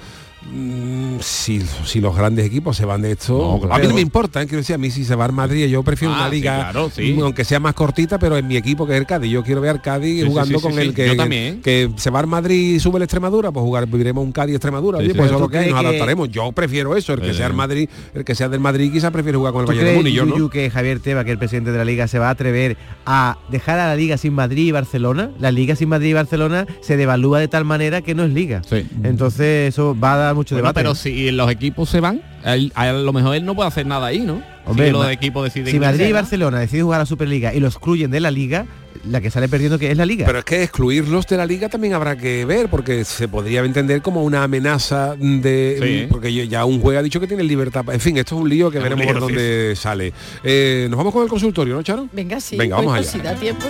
si, 1.21 1.61
si 1.85 2.01
los 2.01 2.17
grandes 2.17 2.47
equipos 2.47 2.77
se 2.77 2.85
van 2.85 3.03
de 3.03 3.13
esto 3.13 3.61
No, 3.63 3.73
a 3.75 3.79
mí 3.79 3.87
no 3.87 3.95
me 3.95 4.01
importa 4.01 4.41
¿eh? 4.43 4.47
quiero 4.47 4.59
decir 4.59 4.75
a 4.75 4.79
mí 4.79 4.91
si 4.91 5.05
se 5.05 5.15
va 5.15 5.25
al 5.27 5.33
Madrid 5.33 5.67
yo 5.67 5.83
prefiero 5.83 6.15
Ah, 6.15 6.19
una 6.23 6.31
sí, 6.31 6.37
liga 6.37 6.57
claro, 6.71 6.91
sí. 6.95 7.13
mm, 7.13 7.23
aunque 7.23 7.45
sea 7.45 7.61
más 7.61 7.75
cortita 7.75 8.19
pero 8.19 8.37
en 8.37 8.47
mi 8.47 8.57
equipo 8.57 8.87
que 8.87 8.95
es 8.95 9.01
el 9.01 9.07
Cádiz 9.07 9.31
yo 9.31 9.43
quiero 9.43 9.61
ver 9.61 9.71
al 9.73 9.83
Cádiz 9.83 10.23
Sí, 10.23 10.27
jugando 10.27 10.59
sí, 10.59 10.63
con 10.63 10.73
sí, 10.75 10.81
el 10.81 10.89
sí. 10.89 10.95
que 10.95 11.07
Yo 11.09 11.17
también. 11.17 11.61
que 11.61 11.91
se 11.97 12.11
va 12.11 12.21
al 12.21 12.27
Madrid 12.27 12.75
y 12.77 12.81
sube 12.81 12.99
la 12.99 13.05
Extremadura 13.05 13.53
pues 13.53 13.63
jugar 13.63 13.87
viviremos 13.87 14.25
un 14.25 14.33
Cádiz 14.33 14.55
Extremadura 14.57 14.99
Sí, 14.99 15.05
oye, 15.05 15.13
sí. 15.13 15.17
pues 15.19 15.27
eso 15.29 15.37
es 15.37 15.41
lo 15.43 15.49
que 15.49 15.59
hay, 15.59 15.71
nos 15.71 15.81
que- 15.81 15.87
adaptaremos 15.87 16.29
yo 16.31 16.53
prefiero 16.53 16.97
eso 16.97 17.13
el 17.13 17.21
que 17.21 17.31
Sí. 17.31 17.37
sea 17.37 17.47
el 17.47 17.55
Madrid 17.55 17.89
el 18.15 18.25
que 18.25 18.35
sea 18.35 18.49
del 18.49 18.61
Madrid 18.61 18.91
quizá 18.93 19.11
prefiere 19.11 19.37
jugar 19.37 19.53
con 19.53 19.63
el 19.63 19.67
¿Tú 19.67 19.73
Bayern 19.73 19.89
de 19.89 19.97
Múnich 19.97 20.15
yo 20.15 20.25
no 20.27 20.49
que 20.51 20.71
Javier 20.71 21.01
Teba, 21.01 21.25
que 21.25 21.31
el 21.33 21.39
presidente 21.39 21.71
de 21.71 21.79
la 21.79 21.85
liga, 21.85 22.09
se 22.09 22.19
va 22.19 22.29
a 22.29 22.31
atrever 22.31 22.77
a 23.07 23.37
dejar 23.51 23.79
a 23.79 23.89
la 23.89 23.95
liga 23.97 24.17
sin 24.17 24.33
Madrid 24.33 24.67
y 24.69 24.73
Barcelona? 24.73 25.31
La 25.39 25.51
liga 25.53 25.77
sin 25.77 25.89
Madrid 25.91 26.09
y 26.11 26.13
Barcelona 26.15 26.67
se 26.81 26.97
devalúa 26.97 27.39
de 27.41 27.47
tal 27.49 27.65
manera 27.65 28.01
que 28.03 28.15
no 28.15 28.25
es 28.25 28.33
liga. 28.33 28.63
Entonces 29.05 29.69
eso 29.69 29.97
va 29.99 30.15
a 30.15 30.17
dar 30.17 30.30
mucho 30.35 30.55
Bueno, 30.55 30.69
debate. 30.69 30.81
pero 30.81 30.95
si 30.95 31.31
los 31.31 31.51
equipos 31.51 31.89
se 31.89 32.01
van, 32.01 32.21
él- 32.45 32.73
a 32.75 32.93
lo 32.93 33.13
mejor 33.13 33.35
él 33.37 33.45
no 33.45 33.55
puede 33.55 33.69
hacer 33.69 33.87
nada 33.87 34.07
ahí, 34.07 34.21
¿no? 34.21 34.43
Hombre, 34.67 34.87
si 34.87 34.93
los 34.93 35.05
Ma- 35.05 35.13
equipos 35.13 35.45
deciden 35.45 35.73
si 35.73 35.81
Madrid 35.81 36.07
y. 36.07 36.13
Barcelona 36.13 36.59
deciden 36.61 36.85
jugar 36.85 37.01
a 37.01 37.03
la 37.03 37.07
Superliga 37.07 37.53
y 37.55 37.61
lo 37.61 37.67
excluyen 37.69 38.11
de 38.11 38.21
la 38.21 38.31
liga, 38.31 38.67
la 39.05 39.21
que 39.21 39.31
sale 39.31 39.49
perdiendo 39.49 39.79
que 39.79 39.91
es 39.91 39.97
la 39.97 40.05
liga. 40.07 40.27
Pero 40.27 40.39
es 40.41 40.45
que 40.45 40.63
excluirlos 40.63 41.27
de 41.27 41.37
la 41.39 41.47
liga 41.47 41.69
también 41.69 41.95
habrá 41.95 42.17
que 42.17 42.45
ver, 42.45 42.69
porque 42.69 43.05
se 43.05 43.27
podría 43.27 43.61
entender 43.65 44.03
como 44.03 44.23
una 44.23 44.43
amenaza 44.45 45.17
de... 45.17 45.79
Sí. 46.03 46.07
Porque 46.11 46.47
ya 46.47 46.65
un 46.67 46.81
juez 46.81 46.99
ha 46.99 47.03
dicho 47.03 47.19
que 47.19 47.27
tiene 47.27 47.43
libertad. 47.43 47.85
En 47.93 48.01
fin, 48.01 48.17
esto 48.19 48.37
es 48.37 48.43
un 48.43 48.49
lío 48.49 48.71
que 48.71 48.77
Es 48.79 48.83
veremos 48.85 49.05
lío, 49.07 49.15
por 49.15 49.23
sí, 49.23 49.35
dónde 49.35 49.75
sale. 49.77 50.13
Eh, 50.45 50.87
Nos 50.91 50.99
vamos 50.99 51.13
con 51.15 51.23
el 51.23 51.29
consultorio, 51.29 51.75
¿no, 51.75 51.83
Charo? 51.83 52.09
Venga, 52.13 52.39
sí. 52.41 52.57
Venga, 52.57 52.77
vamos 52.77 52.97
pues, 52.99 53.15
allá. 53.15 53.23
Si 53.23 53.27
da 53.27 53.35
tiempo. 53.35 53.67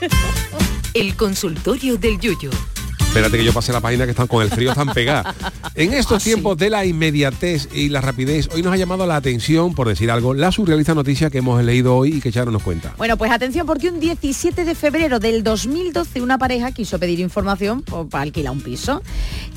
El 0.94 1.14
consultorio 1.16 1.96
del 1.96 2.18
Yuyo. 2.18 2.50
Espérate 3.08 3.38
que 3.38 3.44
yo 3.44 3.52
pase 3.52 3.72
la 3.72 3.80
página 3.80 4.04
que 4.04 4.10
están 4.12 4.26
con 4.28 4.42
el 4.42 4.50
frío 4.50 4.72
tan 4.74 4.88
pegadas. 4.92 5.34
En 5.74 5.94
Ah, 5.94 5.98
estos 5.98 6.24
tiempos 6.24 6.56
de 6.58 6.70
la 6.70 6.84
inmediatez 6.84 7.68
y 7.72 7.88
la 7.88 8.00
rapidez, 8.00 8.48
hoy 8.52 8.62
nos 8.62 8.72
ha 8.72 8.76
llamado 8.76 9.06
la 9.06 9.14
atención, 9.14 9.74
por 9.76 9.86
decir 9.86 10.10
algo, 10.10 10.34
la 10.34 10.50
surrealista 10.50 10.92
noticia 10.92 11.30
que 11.30 11.38
hemos 11.38 11.62
leído 11.62 11.94
hoy 11.96 12.14
y 12.16 12.20
que 12.20 12.32
Charo 12.32 12.50
nos 12.50 12.64
cuenta. 12.64 12.94
Bueno, 12.98 13.16
pues 13.16 13.30
atención 13.30 13.64
porque 13.64 13.88
un 13.88 14.00
17 14.00 14.64
de 14.64 14.74
febrero 14.74 15.20
del 15.20 15.44
2012 15.44 16.20
una 16.20 16.36
pareja 16.36 16.72
quiso 16.72 16.98
pedir 16.98 17.20
información 17.20 17.82
por- 17.82 18.08
para 18.08 18.22
alquilar 18.24 18.52
un 18.52 18.60
piso 18.60 19.02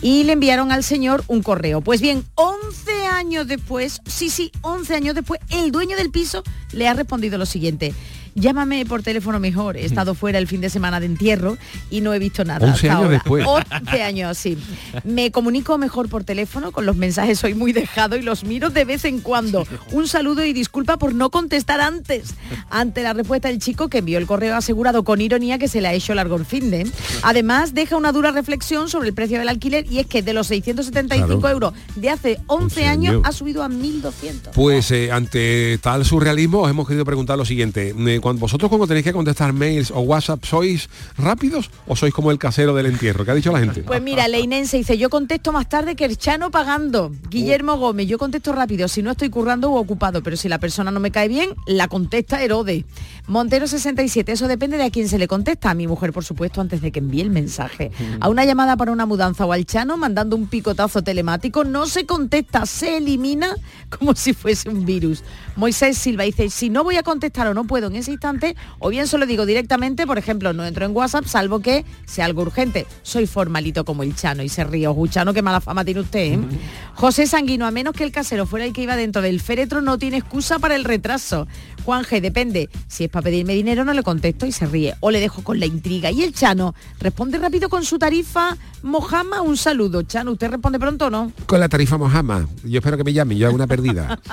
y 0.04 0.24
le 0.26 0.34
enviaron 0.34 0.72
al 0.72 0.84
señor 0.84 1.24
un 1.28 1.42
correo. 1.42 1.82
Pues 1.82 2.02
bien, 2.02 2.24
11 2.36 3.06
años 3.08 3.48
después, 3.48 4.02
sí, 4.06 4.30
sí, 4.30 4.52
11 4.62 4.94
años 4.94 5.16
después, 5.16 5.40
el 5.50 5.72
dueño 5.72 5.98
del 5.98 6.12
piso 6.12 6.44
le 6.74 6.88
ha 6.88 6.94
respondido 6.94 7.40
lo 7.40 7.48
siguiente. 7.48 7.96
Llámame 8.36 8.86
por 8.86 9.04
teléfono 9.04 9.40
mejor. 9.40 9.78
He 9.78 9.86
estado 9.86 10.16
fuera 10.16 10.38
el 10.40 10.48
fin 10.48 10.62
de 10.62 10.70
semana 10.70 11.00
de 11.00 11.06
entierro 11.06 11.58
y 11.90 12.02
no 12.02 12.14
he 12.14 12.20
visto 12.20 12.44
nada. 12.46 12.66
11 12.68 12.72
hasta 12.74 12.88
años 12.88 12.98
ahora. 12.98 13.10
después. 13.10 13.46
11 13.48 14.04
años, 14.04 14.38
sí. 14.38 14.58
Me 15.04 15.32
comunico 15.32 15.78
mejor 15.78 16.10
por 16.10 16.24
teléfono, 16.24 16.72
con 16.72 16.86
los 16.86 16.96
mensajes 16.96 17.40
soy 17.40 17.54
muy 17.54 17.74
dejado 17.74 18.16
y 18.16 18.22
los 18.22 18.44
miro 18.44 18.70
de 18.70 18.86
vez 18.86 19.06
en 19.06 19.20
cuando. 19.20 19.66
Un 19.92 20.08
saludo 20.08 20.46
y 20.46 20.54
disculpa 20.54 20.98
por 20.98 21.14
no 21.14 21.30
contestar 21.30 21.82
antes. 21.82 22.34
Ante 22.70 23.04
la 23.04 23.14
respuesta 23.14 23.48
del 23.50 23.60
chico 23.60 23.90
que 23.90 24.00
envió 24.00 24.18
el 24.18 24.26
correo 24.28 24.56
asegurado 24.56 25.04
con 25.04 25.22
ironía 25.22 25.58
que 25.60 25.68
se 25.68 25.82
le 25.82 25.88
ha 25.88 25.94
hecho 25.94 26.14
largo 26.14 26.36
el 26.36 26.46
fin 26.46 26.72
de. 26.72 26.90
Además, 27.24 27.74
deja 27.74 27.98
una 27.98 28.12
dura 28.12 28.32
reflexión 28.32 28.90
sobre 28.90 29.08
el 29.10 29.14
precio 29.14 29.40
del 29.40 29.50
alquiler 29.50 29.86
y 29.92 30.00
es 30.00 30.08
que 30.08 30.22
de 30.22 30.34
los 30.34 30.48
675 30.48 31.28
Claro. 31.40 31.50
euros 31.50 31.74
de 31.96 32.10
hace 32.10 32.40
11 32.48 32.86
años 32.86 33.22
ha 33.24 33.32
subido 33.32 33.64
a 33.64 33.70
1.200. 33.70 34.52
Pues 34.54 34.92
eh, 34.92 35.12
ante 35.12 35.78
tal 35.80 36.06
surrealismo 36.06 36.62
os 36.62 36.70
hemos 36.70 36.88
querido 36.88 37.06
preguntar 37.06 37.38
lo 37.38 37.46
siguiente. 37.46 37.94
¿Vosotros 38.22 38.70
cuando 38.70 38.88
tenéis 38.88 39.04
que 39.04 39.14
contestar 39.14 39.52
mails 39.54 39.92
o 39.92 40.02
WhatsApp 40.02 40.44
sois 40.46 40.90
rápidos 41.18 41.70
o 41.88 41.96
sois 41.96 42.14
como 42.14 42.32
el 42.32 42.38
casero 42.38 42.74
del 42.74 42.86
entierro? 42.86 43.26
¿Qué 43.26 43.32
ha 43.32 43.36
dicho 43.36 43.52
la 43.52 43.60
gente? 43.60 43.82
Pues 43.84 44.02
mira, 44.02 44.28
Leinense 44.28 44.78
dice, 44.78 44.98
yo 44.98 45.10
contesto 45.10 45.52
más 45.52 45.68
tarde 45.68 45.96
que 45.96 46.06
el 46.06 46.18
Chano 46.18 46.52
pagando. 46.52 47.12
Guillermo 47.30 47.78
Gómez, 47.78 48.08
yo 48.08 48.18
contesto 48.18 48.54
rápido, 48.54 48.88
si 48.88 49.02
no 49.02 49.12
estoy 49.12 49.30
currando 49.30 49.72
o 49.72 49.80
ocupado, 49.80 50.22
pero 50.24 50.38
si 50.38 50.48
la 50.48 50.60
persona 50.60 50.92
no 50.92 51.00
me 51.00 51.12
cae 51.12 51.28
bien, 51.28 51.50
la 51.66 51.88
contesta 51.88 52.42
Herode. 52.42 52.86
Montero 53.28 53.68
67, 53.68 54.32
eso 54.32 54.48
depende 54.48 54.78
de 54.78 54.84
a 54.84 54.90
quién 54.90 55.08
se 55.08 55.18
le 55.18 55.28
contesta. 55.28 55.72
A 55.72 55.74
mi 55.74 55.88
mujer, 55.88 56.14
por 56.14 56.24
supuesto, 56.24 56.62
antes 56.62 56.82
de 56.82 56.92
que 56.92 57.00
envíe 57.00 57.22
el 57.22 57.30
mensaje. 57.30 57.92
A 58.20 58.30
una 58.30 58.46
llamada 58.46 58.78
para 58.78 58.92
una 58.92 59.06
mudanza 59.06 59.46
o 59.46 59.54
al 59.54 59.66
Chano 59.66 59.98
mandando 59.98 60.36
un 60.36 60.48
picotazo 60.48 61.02
telemático, 61.02 61.64
no 61.64 61.86
se 61.88 62.06
contesta, 62.06 62.66
se 62.66 62.98
elimina 62.98 63.56
como 63.90 64.16
si 64.16 64.34
fuese 64.34 64.70
un 64.70 64.86
virus. 64.86 65.24
Moisés 65.56 65.98
Silva 65.98 66.24
dice, 66.24 66.50
si 66.50 66.70
no 66.70 66.84
voy 66.84 66.98
a 66.98 67.04
contestar 67.04 67.48
o 67.48 67.54
no 67.54 67.66
puedo 67.66 67.88
en 67.88 67.96
ese 67.96 68.11
instante, 68.12 68.56
o 68.80 68.90
bien 68.90 69.08
se 69.08 69.18
lo 69.18 69.26
digo 69.26 69.46
directamente, 69.46 70.06
por 70.06 70.18
ejemplo, 70.18 70.54
no 70.54 70.66
entro 70.66 70.86
en 70.86 70.96
WhatsApp, 70.96 71.26
salvo 71.26 71.60
que 71.60 71.86
sea 72.06 72.26
algo 72.26 72.42
urgente. 72.42 72.86
Soy 73.04 73.28
formalito 73.28 73.86
como 73.86 74.04
el 74.04 74.16
Chano 74.16 74.44
y 74.44 74.50
se 74.50 74.64
ríe. 74.64 74.88
Chano, 75.10 75.34
qué 75.34 75.42
mala 75.42 75.62
fama 75.62 75.86
tiene 75.86 76.02
usted. 76.02 76.34
¿eh? 76.34 76.40
José 76.96 77.28
Sanguino, 77.28 77.66
a 77.66 77.72
menos 77.72 77.94
que 77.94 78.04
el 78.04 78.12
casero 78.12 78.46
fuera 78.46 78.66
el 78.66 78.74
que 78.74 78.82
iba 78.82 78.96
dentro 78.96 79.22
del 79.22 79.40
féretro, 79.40 79.82
no 79.82 79.98
tiene 79.98 80.18
excusa 80.18 80.60
para 80.60 80.76
el 80.76 80.84
retraso. 80.84 81.48
Juan 81.86 82.04
G, 82.04 82.22
depende. 82.22 82.70
Si 82.88 83.06
es 83.06 83.10
para 83.10 83.24
pedirme 83.24 83.54
dinero, 83.54 83.84
no 83.84 83.94
le 83.94 84.04
contesto 84.04 84.46
y 84.46 84.52
se 84.52 84.66
ríe. 84.66 84.96
O 85.00 85.12
le 85.12 85.20
dejo 85.20 85.44
con 85.44 85.60
la 85.60 85.66
intriga. 85.66 86.12
Y 86.12 86.24
el 86.24 86.34
Chano 86.34 86.76
responde 87.00 87.38
rápido 87.38 87.70
con 87.70 87.84
su 87.84 87.98
tarifa. 87.98 88.58
Mojama, 88.84 89.42
un 89.42 89.58
saludo. 89.58 90.02
Chano, 90.04 90.32
¿usted 90.32 90.50
responde 90.50 90.80
pronto 90.80 91.08
o 91.08 91.10
no? 91.10 91.32
Con 91.46 91.60
la 91.60 91.70
tarifa 91.70 91.98
Mojama. 91.98 92.48
Yo 92.64 92.80
espero 92.80 92.98
que 92.98 93.04
me 93.04 93.14
llamen, 93.14 93.38
yo 93.38 93.48
hago 93.48 93.56
una 93.56 93.68
perdida. 93.68 94.20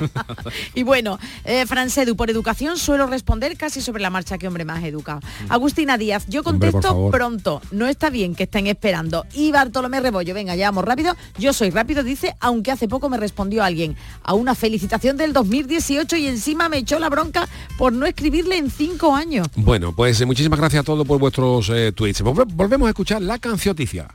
Y 0.74 0.82
bueno, 0.82 1.18
eh, 1.44 1.66
Francedu, 1.66 2.16
por 2.16 2.30
educación 2.30 2.78
suelo 2.78 3.06
responder 3.06 3.56
casi 3.56 3.80
sobre 3.80 4.02
la 4.02 4.10
marcha 4.10 4.38
que 4.38 4.46
hombre 4.46 4.64
más 4.64 4.82
educado. 4.84 5.20
Agustina 5.48 5.98
Díaz, 5.98 6.26
yo 6.28 6.42
contesto 6.42 7.10
pronto, 7.10 7.60
no 7.70 7.86
está 7.86 8.10
bien 8.10 8.34
que 8.34 8.44
estén 8.44 8.66
esperando. 8.66 9.26
Y 9.34 9.50
Bartolomé 9.52 10.00
Rebollo, 10.00 10.34
venga, 10.34 10.54
ya 10.56 10.68
vamos 10.68 10.84
rápido. 10.84 11.16
Yo 11.38 11.52
soy 11.52 11.70
rápido, 11.70 12.02
dice, 12.02 12.36
aunque 12.40 12.70
hace 12.70 12.88
poco 12.88 13.08
me 13.08 13.16
respondió 13.16 13.64
alguien 13.64 13.96
a 14.22 14.34
una 14.34 14.54
felicitación 14.54 15.16
del 15.16 15.32
2018 15.32 16.16
y 16.16 16.26
encima 16.26 16.68
me 16.68 16.78
echó 16.78 16.98
la 16.98 17.08
bronca 17.08 17.37
por 17.76 17.92
no 17.92 18.06
escribirle 18.06 18.56
en 18.56 18.70
cinco 18.70 19.14
años. 19.14 19.46
Bueno, 19.56 19.92
pues 19.94 20.20
eh, 20.20 20.26
muchísimas 20.26 20.58
gracias 20.58 20.80
a 20.80 20.84
todos 20.84 21.06
por 21.06 21.18
vuestros 21.18 21.68
eh, 21.70 21.92
tweets. 21.92 22.22
Volve- 22.22 22.46
Volvemos 22.52 22.86
a 22.86 22.90
escuchar 22.90 23.22
la 23.22 23.38
cancioticia. 23.38 24.08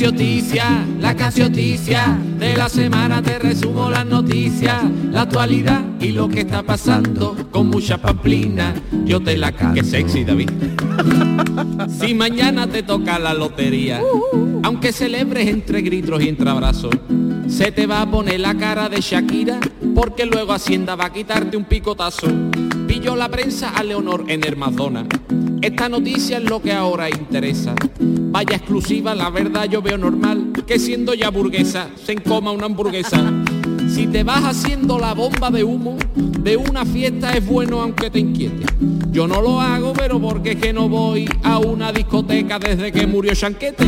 Cancioticia, 0.00 0.86
la 0.98 1.14
cancioticia, 1.14 2.18
de 2.38 2.56
la 2.56 2.70
semana 2.70 3.20
te 3.20 3.38
resumo 3.38 3.90
las 3.90 4.06
noticias, 4.06 4.82
la 5.12 5.22
actualidad 5.22 5.82
y 6.00 6.12
lo 6.12 6.26
que 6.26 6.40
está 6.40 6.62
pasando 6.62 7.36
con 7.50 7.66
mucha 7.66 7.98
pamplina. 7.98 8.72
Yo 9.04 9.20
te 9.20 9.36
la 9.36 9.52
canto. 9.52 9.74
Qué 9.74 9.84
sexy, 9.84 10.24
David. 10.24 10.48
si 12.00 12.14
mañana 12.14 12.66
te 12.66 12.82
toca 12.82 13.18
la 13.18 13.34
lotería, 13.34 14.00
aunque 14.62 14.90
celebres 14.92 15.48
entre 15.48 15.82
gritos 15.82 16.22
y 16.22 16.30
entre 16.30 16.48
abrazos, 16.48 16.96
se 17.46 17.70
te 17.70 17.86
va 17.86 18.00
a 18.00 18.10
poner 18.10 18.40
la 18.40 18.54
cara 18.54 18.88
de 18.88 19.02
Shakira, 19.02 19.60
porque 19.94 20.24
luego 20.24 20.54
Hacienda 20.54 20.96
va 20.96 21.06
a 21.06 21.12
quitarte 21.12 21.58
un 21.58 21.64
picotazo. 21.64 22.26
La 23.02 23.28
prensa 23.28 23.70
a 23.70 23.82
Leonor 23.82 24.24
en 24.28 24.46
Hermazona. 24.46 25.04
Esta 25.60 25.90
noticia 25.90 26.38
es 26.38 26.44
lo 26.44 26.62
que 26.62 26.72
ahora 26.72 27.10
interesa. 27.10 27.74
Vaya 27.98 28.56
exclusiva, 28.56 29.14
la 29.14 29.28
verdad 29.28 29.68
yo 29.68 29.82
veo 29.82 29.98
normal 29.98 30.52
que 30.66 30.78
siendo 30.78 31.12
ya 31.12 31.28
burguesa 31.28 31.90
se 32.02 32.12
encoma 32.12 32.50
una 32.50 32.64
hamburguesa. 32.64 33.30
Si 33.92 34.06
te 34.06 34.24
vas 34.24 34.44
haciendo 34.44 34.98
la 34.98 35.12
bomba 35.12 35.50
de 35.50 35.64
humo 35.64 35.98
de 36.14 36.56
una 36.56 36.86
fiesta 36.86 37.32
es 37.32 37.44
bueno 37.44 37.82
aunque 37.82 38.08
te 38.08 38.20
inquiete. 38.20 38.64
Yo 39.10 39.26
no 39.26 39.42
lo 39.42 39.60
hago, 39.60 39.92
pero 39.92 40.18
porque 40.18 40.52
es 40.52 40.56
que 40.56 40.72
no 40.72 40.88
voy 40.88 41.28
a 41.42 41.58
una 41.58 41.92
discoteca 41.92 42.58
desde 42.58 42.90
que 42.90 43.06
murió 43.06 43.34
Chanquete. 43.34 43.84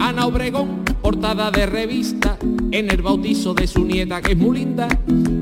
Ana 0.00 0.26
Obregón, 0.26 0.84
portada 1.00 1.50
de 1.50 1.64
revista, 1.64 2.36
en 2.70 2.90
el 2.90 3.02
bautizo 3.02 3.54
de 3.54 3.66
su 3.66 3.84
nieta 3.84 4.20
que 4.20 4.32
es 4.32 4.38
muy 4.38 4.58
linda, 4.58 4.88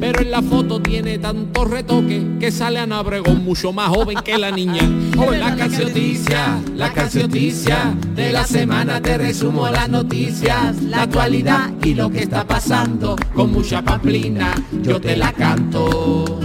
pero 0.01 0.21
en 0.21 0.31
la 0.31 0.43
foto 0.43 0.81
tiene 0.81 1.19
tantos 1.19 1.71
retoques 1.71 2.23
que 2.39 2.51
sale 2.51 2.79
Ana 2.79 3.01
Obregón 3.01 3.45
mucho 3.45 3.73
más 3.73 3.89
joven 3.89 4.19
que 4.25 4.39
la 4.39 4.51
niña. 4.51 4.83
La 5.39 5.57
cancioticia, 5.57 6.61
la 6.75 6.93
cancioticia 6.93 7.95
de 8.15 8.33
la 8.33 8.45
semana 8.45 9.01
te 9.01 9.17
resumo 9.17 9.69
las 9.69 9.89
noticias, 9.89 10.83
la 10.83 11.03
actualidad 11.03 11.73
y 11.83 11.95
lo 11.95 12.11
que 12.11 12.21
está 12.21 12.47
pasando 12.47 13.17
con 13.35 13.53
mucha 13.53 13.83
pamplina, 13.83 14.55
yo 14.83 15.01
te 15.01 15.17
la 15.17 15.33
canto. 15.33 16.41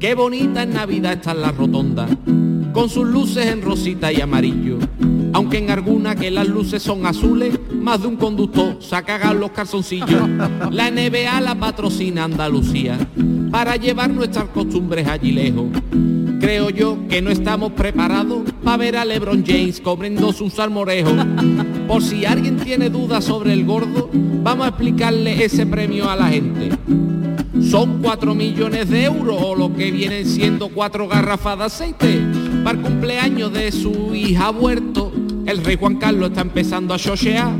Qué 0.00 0.14
bonita 0.14 0.62
en 0.62 0.72
Navidad 0.72 1.14
está 1.14 1.34
la 1.34 1.52
rotonda, 1.52 2.08
con 2.72 2.88
sus 2.88 3.06
luces 3.06 3.46
en 3.46 3.62
rosita 3.62 4.12
y 4.12 4.20
amarillo. 4.20 4.78
Aunque 5.32 5.58
en 5.58 5.70
alguna 5.70 6.16
que 6.16 6.30
las 6.30 6.48
luces 6.48 6.82
son 6.82 7.06
azules, 7.06 7.59
más 7.90 8.02
de 8.02 8.06
un 8.06 8.16
conductor 8.16 8.76
se 8.78 8.94
ha 8.94 9.02
cagado 9.02 9.34
los 9.34 9.50
calzoncillos. 9.50 10.28
La 10.70 10.92
NBA 10.92 11.40
la 11.40 11.56
patrocina 11.56 12.22
Andalucía 12.22 12.96
para 13.50 13.74
llevar 13.74 14.10
nuestras 14.10 14.44
costumbres 14.50 15.08
allí 15.08 15.32
lejos. 15.32 15.66
Creo 16.38 16.70
yo 16.70 16.96
que 17.08 17.20
no 17.20 17.30
estamos 17.30 17.72
preparados 17.72 18.42
para 18.62 18.76
ver 18.76 18.96
a 18.96 19.04
LeBron 19.04 19.44
James 19.44 19.80
cobriendo 19.80 20.32
sus 20.32 20.52
salmorejos. 20.52 21.14
Por 21.88 22.00
si 22.00 22.24
alguien 22.24 22.58
tiene 22.58 22.90
dudas 22.90 23.24
sobre 23.24 23.54
el 23.54 23.64
gordo, 23.64 24.08
vamos 24.12 24.66
a 24.66 24.68
explicarle 24.68 25.44
ese 25.44 25.66
premio 25.66 26.08
a 26.08 26.14
la 26.14 26.28
gente. 26.28 26.68
Son 27.60 28.00
4 28.00 28.36
millones 28.36 28.88
de 28.88 29.02
euros 29.02 29.36
o 29.42 29.56
lo 29.56 29.74
que 29.74 29.90
vienen 29.90 30.26
siendo 30.26 30.68
cuatro 30.68 31.08
garrafas 31.08 31.58
de 31.58 31.64
aceite. 31.64 32.20
Para 32.62 32.78
el 32.78 32.84
cumpleaños 32.84 33.52
de 33.52 33.72
su 33.72 34.14
hija 34.14 34.50
huerto, 34.50 35.10
el 35.46 35.64
rey 35.64 35.76
Juan 35.76 35.96
Carlos 35.96 36.30
está 36.30 36.42
empezando 36.42 36.94
a 36.94 36.98
chochear. 36.98 37.50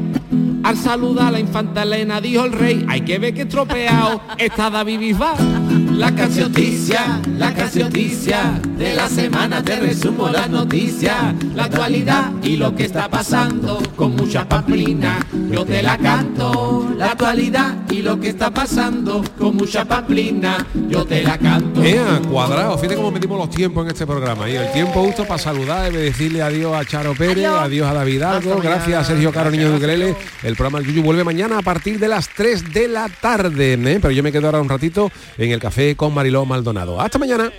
Al 0.62 0.76
saludar 0.76 1.28
a 1.28 1.30
la 1.32 1.40
infanta 1.40 1.82
Elena 1.82 2.20
dijo 2.20 2.44
el 2.44 2.52
rey, 2.52 2.84
hay 2.88 3.00
que 3.02 3.18
ver 3.18 3.34
que 3.34 3.42
estropeado 3.42 4.20
está 4.38 4.70
David 4.70 4.98
Bisbal. 5.00 5.59
La 5.70 6.14
cancioticia, 6.14 7.20
la 7.38 7.54
cancioticia 7.54 8.60
de 8.76 8.94
la 8.94 9.08
semana 9.08 9.62
te 9.62 9.76
resumo 9.76 10.28
las 10.28 10.48
noticias, 10.48 11.34
la 11.54 11.64
actualidad 11.64 12.32
y 12.42 12.56
lo 12.56 12.74
que 12.74 12.84
está 12.86 13.08
pasando 13.08 13.80
con 13.94 14.16
mucha 14.16 14.48
pamplina. 14.48 15.20
Yo 15.50 15.64
te 15.64 15.82
la 15.82 15.98
canto, 15.98 16.92
la 16.96 17.12
actualidad 17.12 17.74
y 17.90 18.02
lo 18.02 18.18
que 18.18 18.30
está 18.30 18.50
pasando 18.50 19.22
con 19.38 19.56
mucha 19.56 19.84
pamplina. 19.84 20.66
Yo 20.88 21.04
te 21.04 21.22
la 21.22 21.38
canto. 21.38 21.82
Ea, 21.82 22.20
cuadrado, 22.28 22.76
fíjate 22.76 22.96
cómo 22.96 23.10
metimos 23.10 23.38
los 23.38 23.50
tiempos 23.50 23.84
en 23.84 23.92
este 23.92 24.06
programa. 24.06 24.48
Y 24.48 24.56
el 24.56 24.72
tiempo 24.72 25.04
justo 25.04 25.24
para 25.24 25.38
saludar 25.38 25.92
y 25.92 25.96
decirle 25.96 26.42
adiós 26.42 26.74
a 26.74 26.84
Charo 26.84 27.14
Pérez, 27.14 27.46
adiós, 27.46 27.88
a 27.88 27.94
David 27.94 28.22
Algo, 28.22 28.56
gracias 28.60 29.00
a 29.00 29.04
Sergio 29.04 29.32
Caro 29.32 29.50
Niño 29.50 29.70
de 29.70 29.76
Ukelele. 29.76 30.16
El 30.42 30.56
programa 30.56 30.78
El 30.78 30.86
Yuyu 30.86 31.02
vuelve 31.02 31.22
mañana 31.22 31.58
a 31.58 31.62
partir 31.62 31.98
de 31.98 32.08
las 32.08 32.28
3 32.28 32.72
de 32.72 32.88
la 32.88 33.08
tarde. 33.08 33.74
¿eh? 33.74 33.98
Pero 34.00 34.10
yo 34.10 34.22
me 34.22 34.32
quedo 34.32 34.46
ahora 34.46 34.60
un 34.60 34.68
ratito 34.68 35.12
en 35.36 35.59
café 35.60 35.94
con 35.94 36.12
Mariló 36.12 36.44
Maldonado. 36.44 37.00
Hasta 37.00 37.18
mañana. 37.18 37.52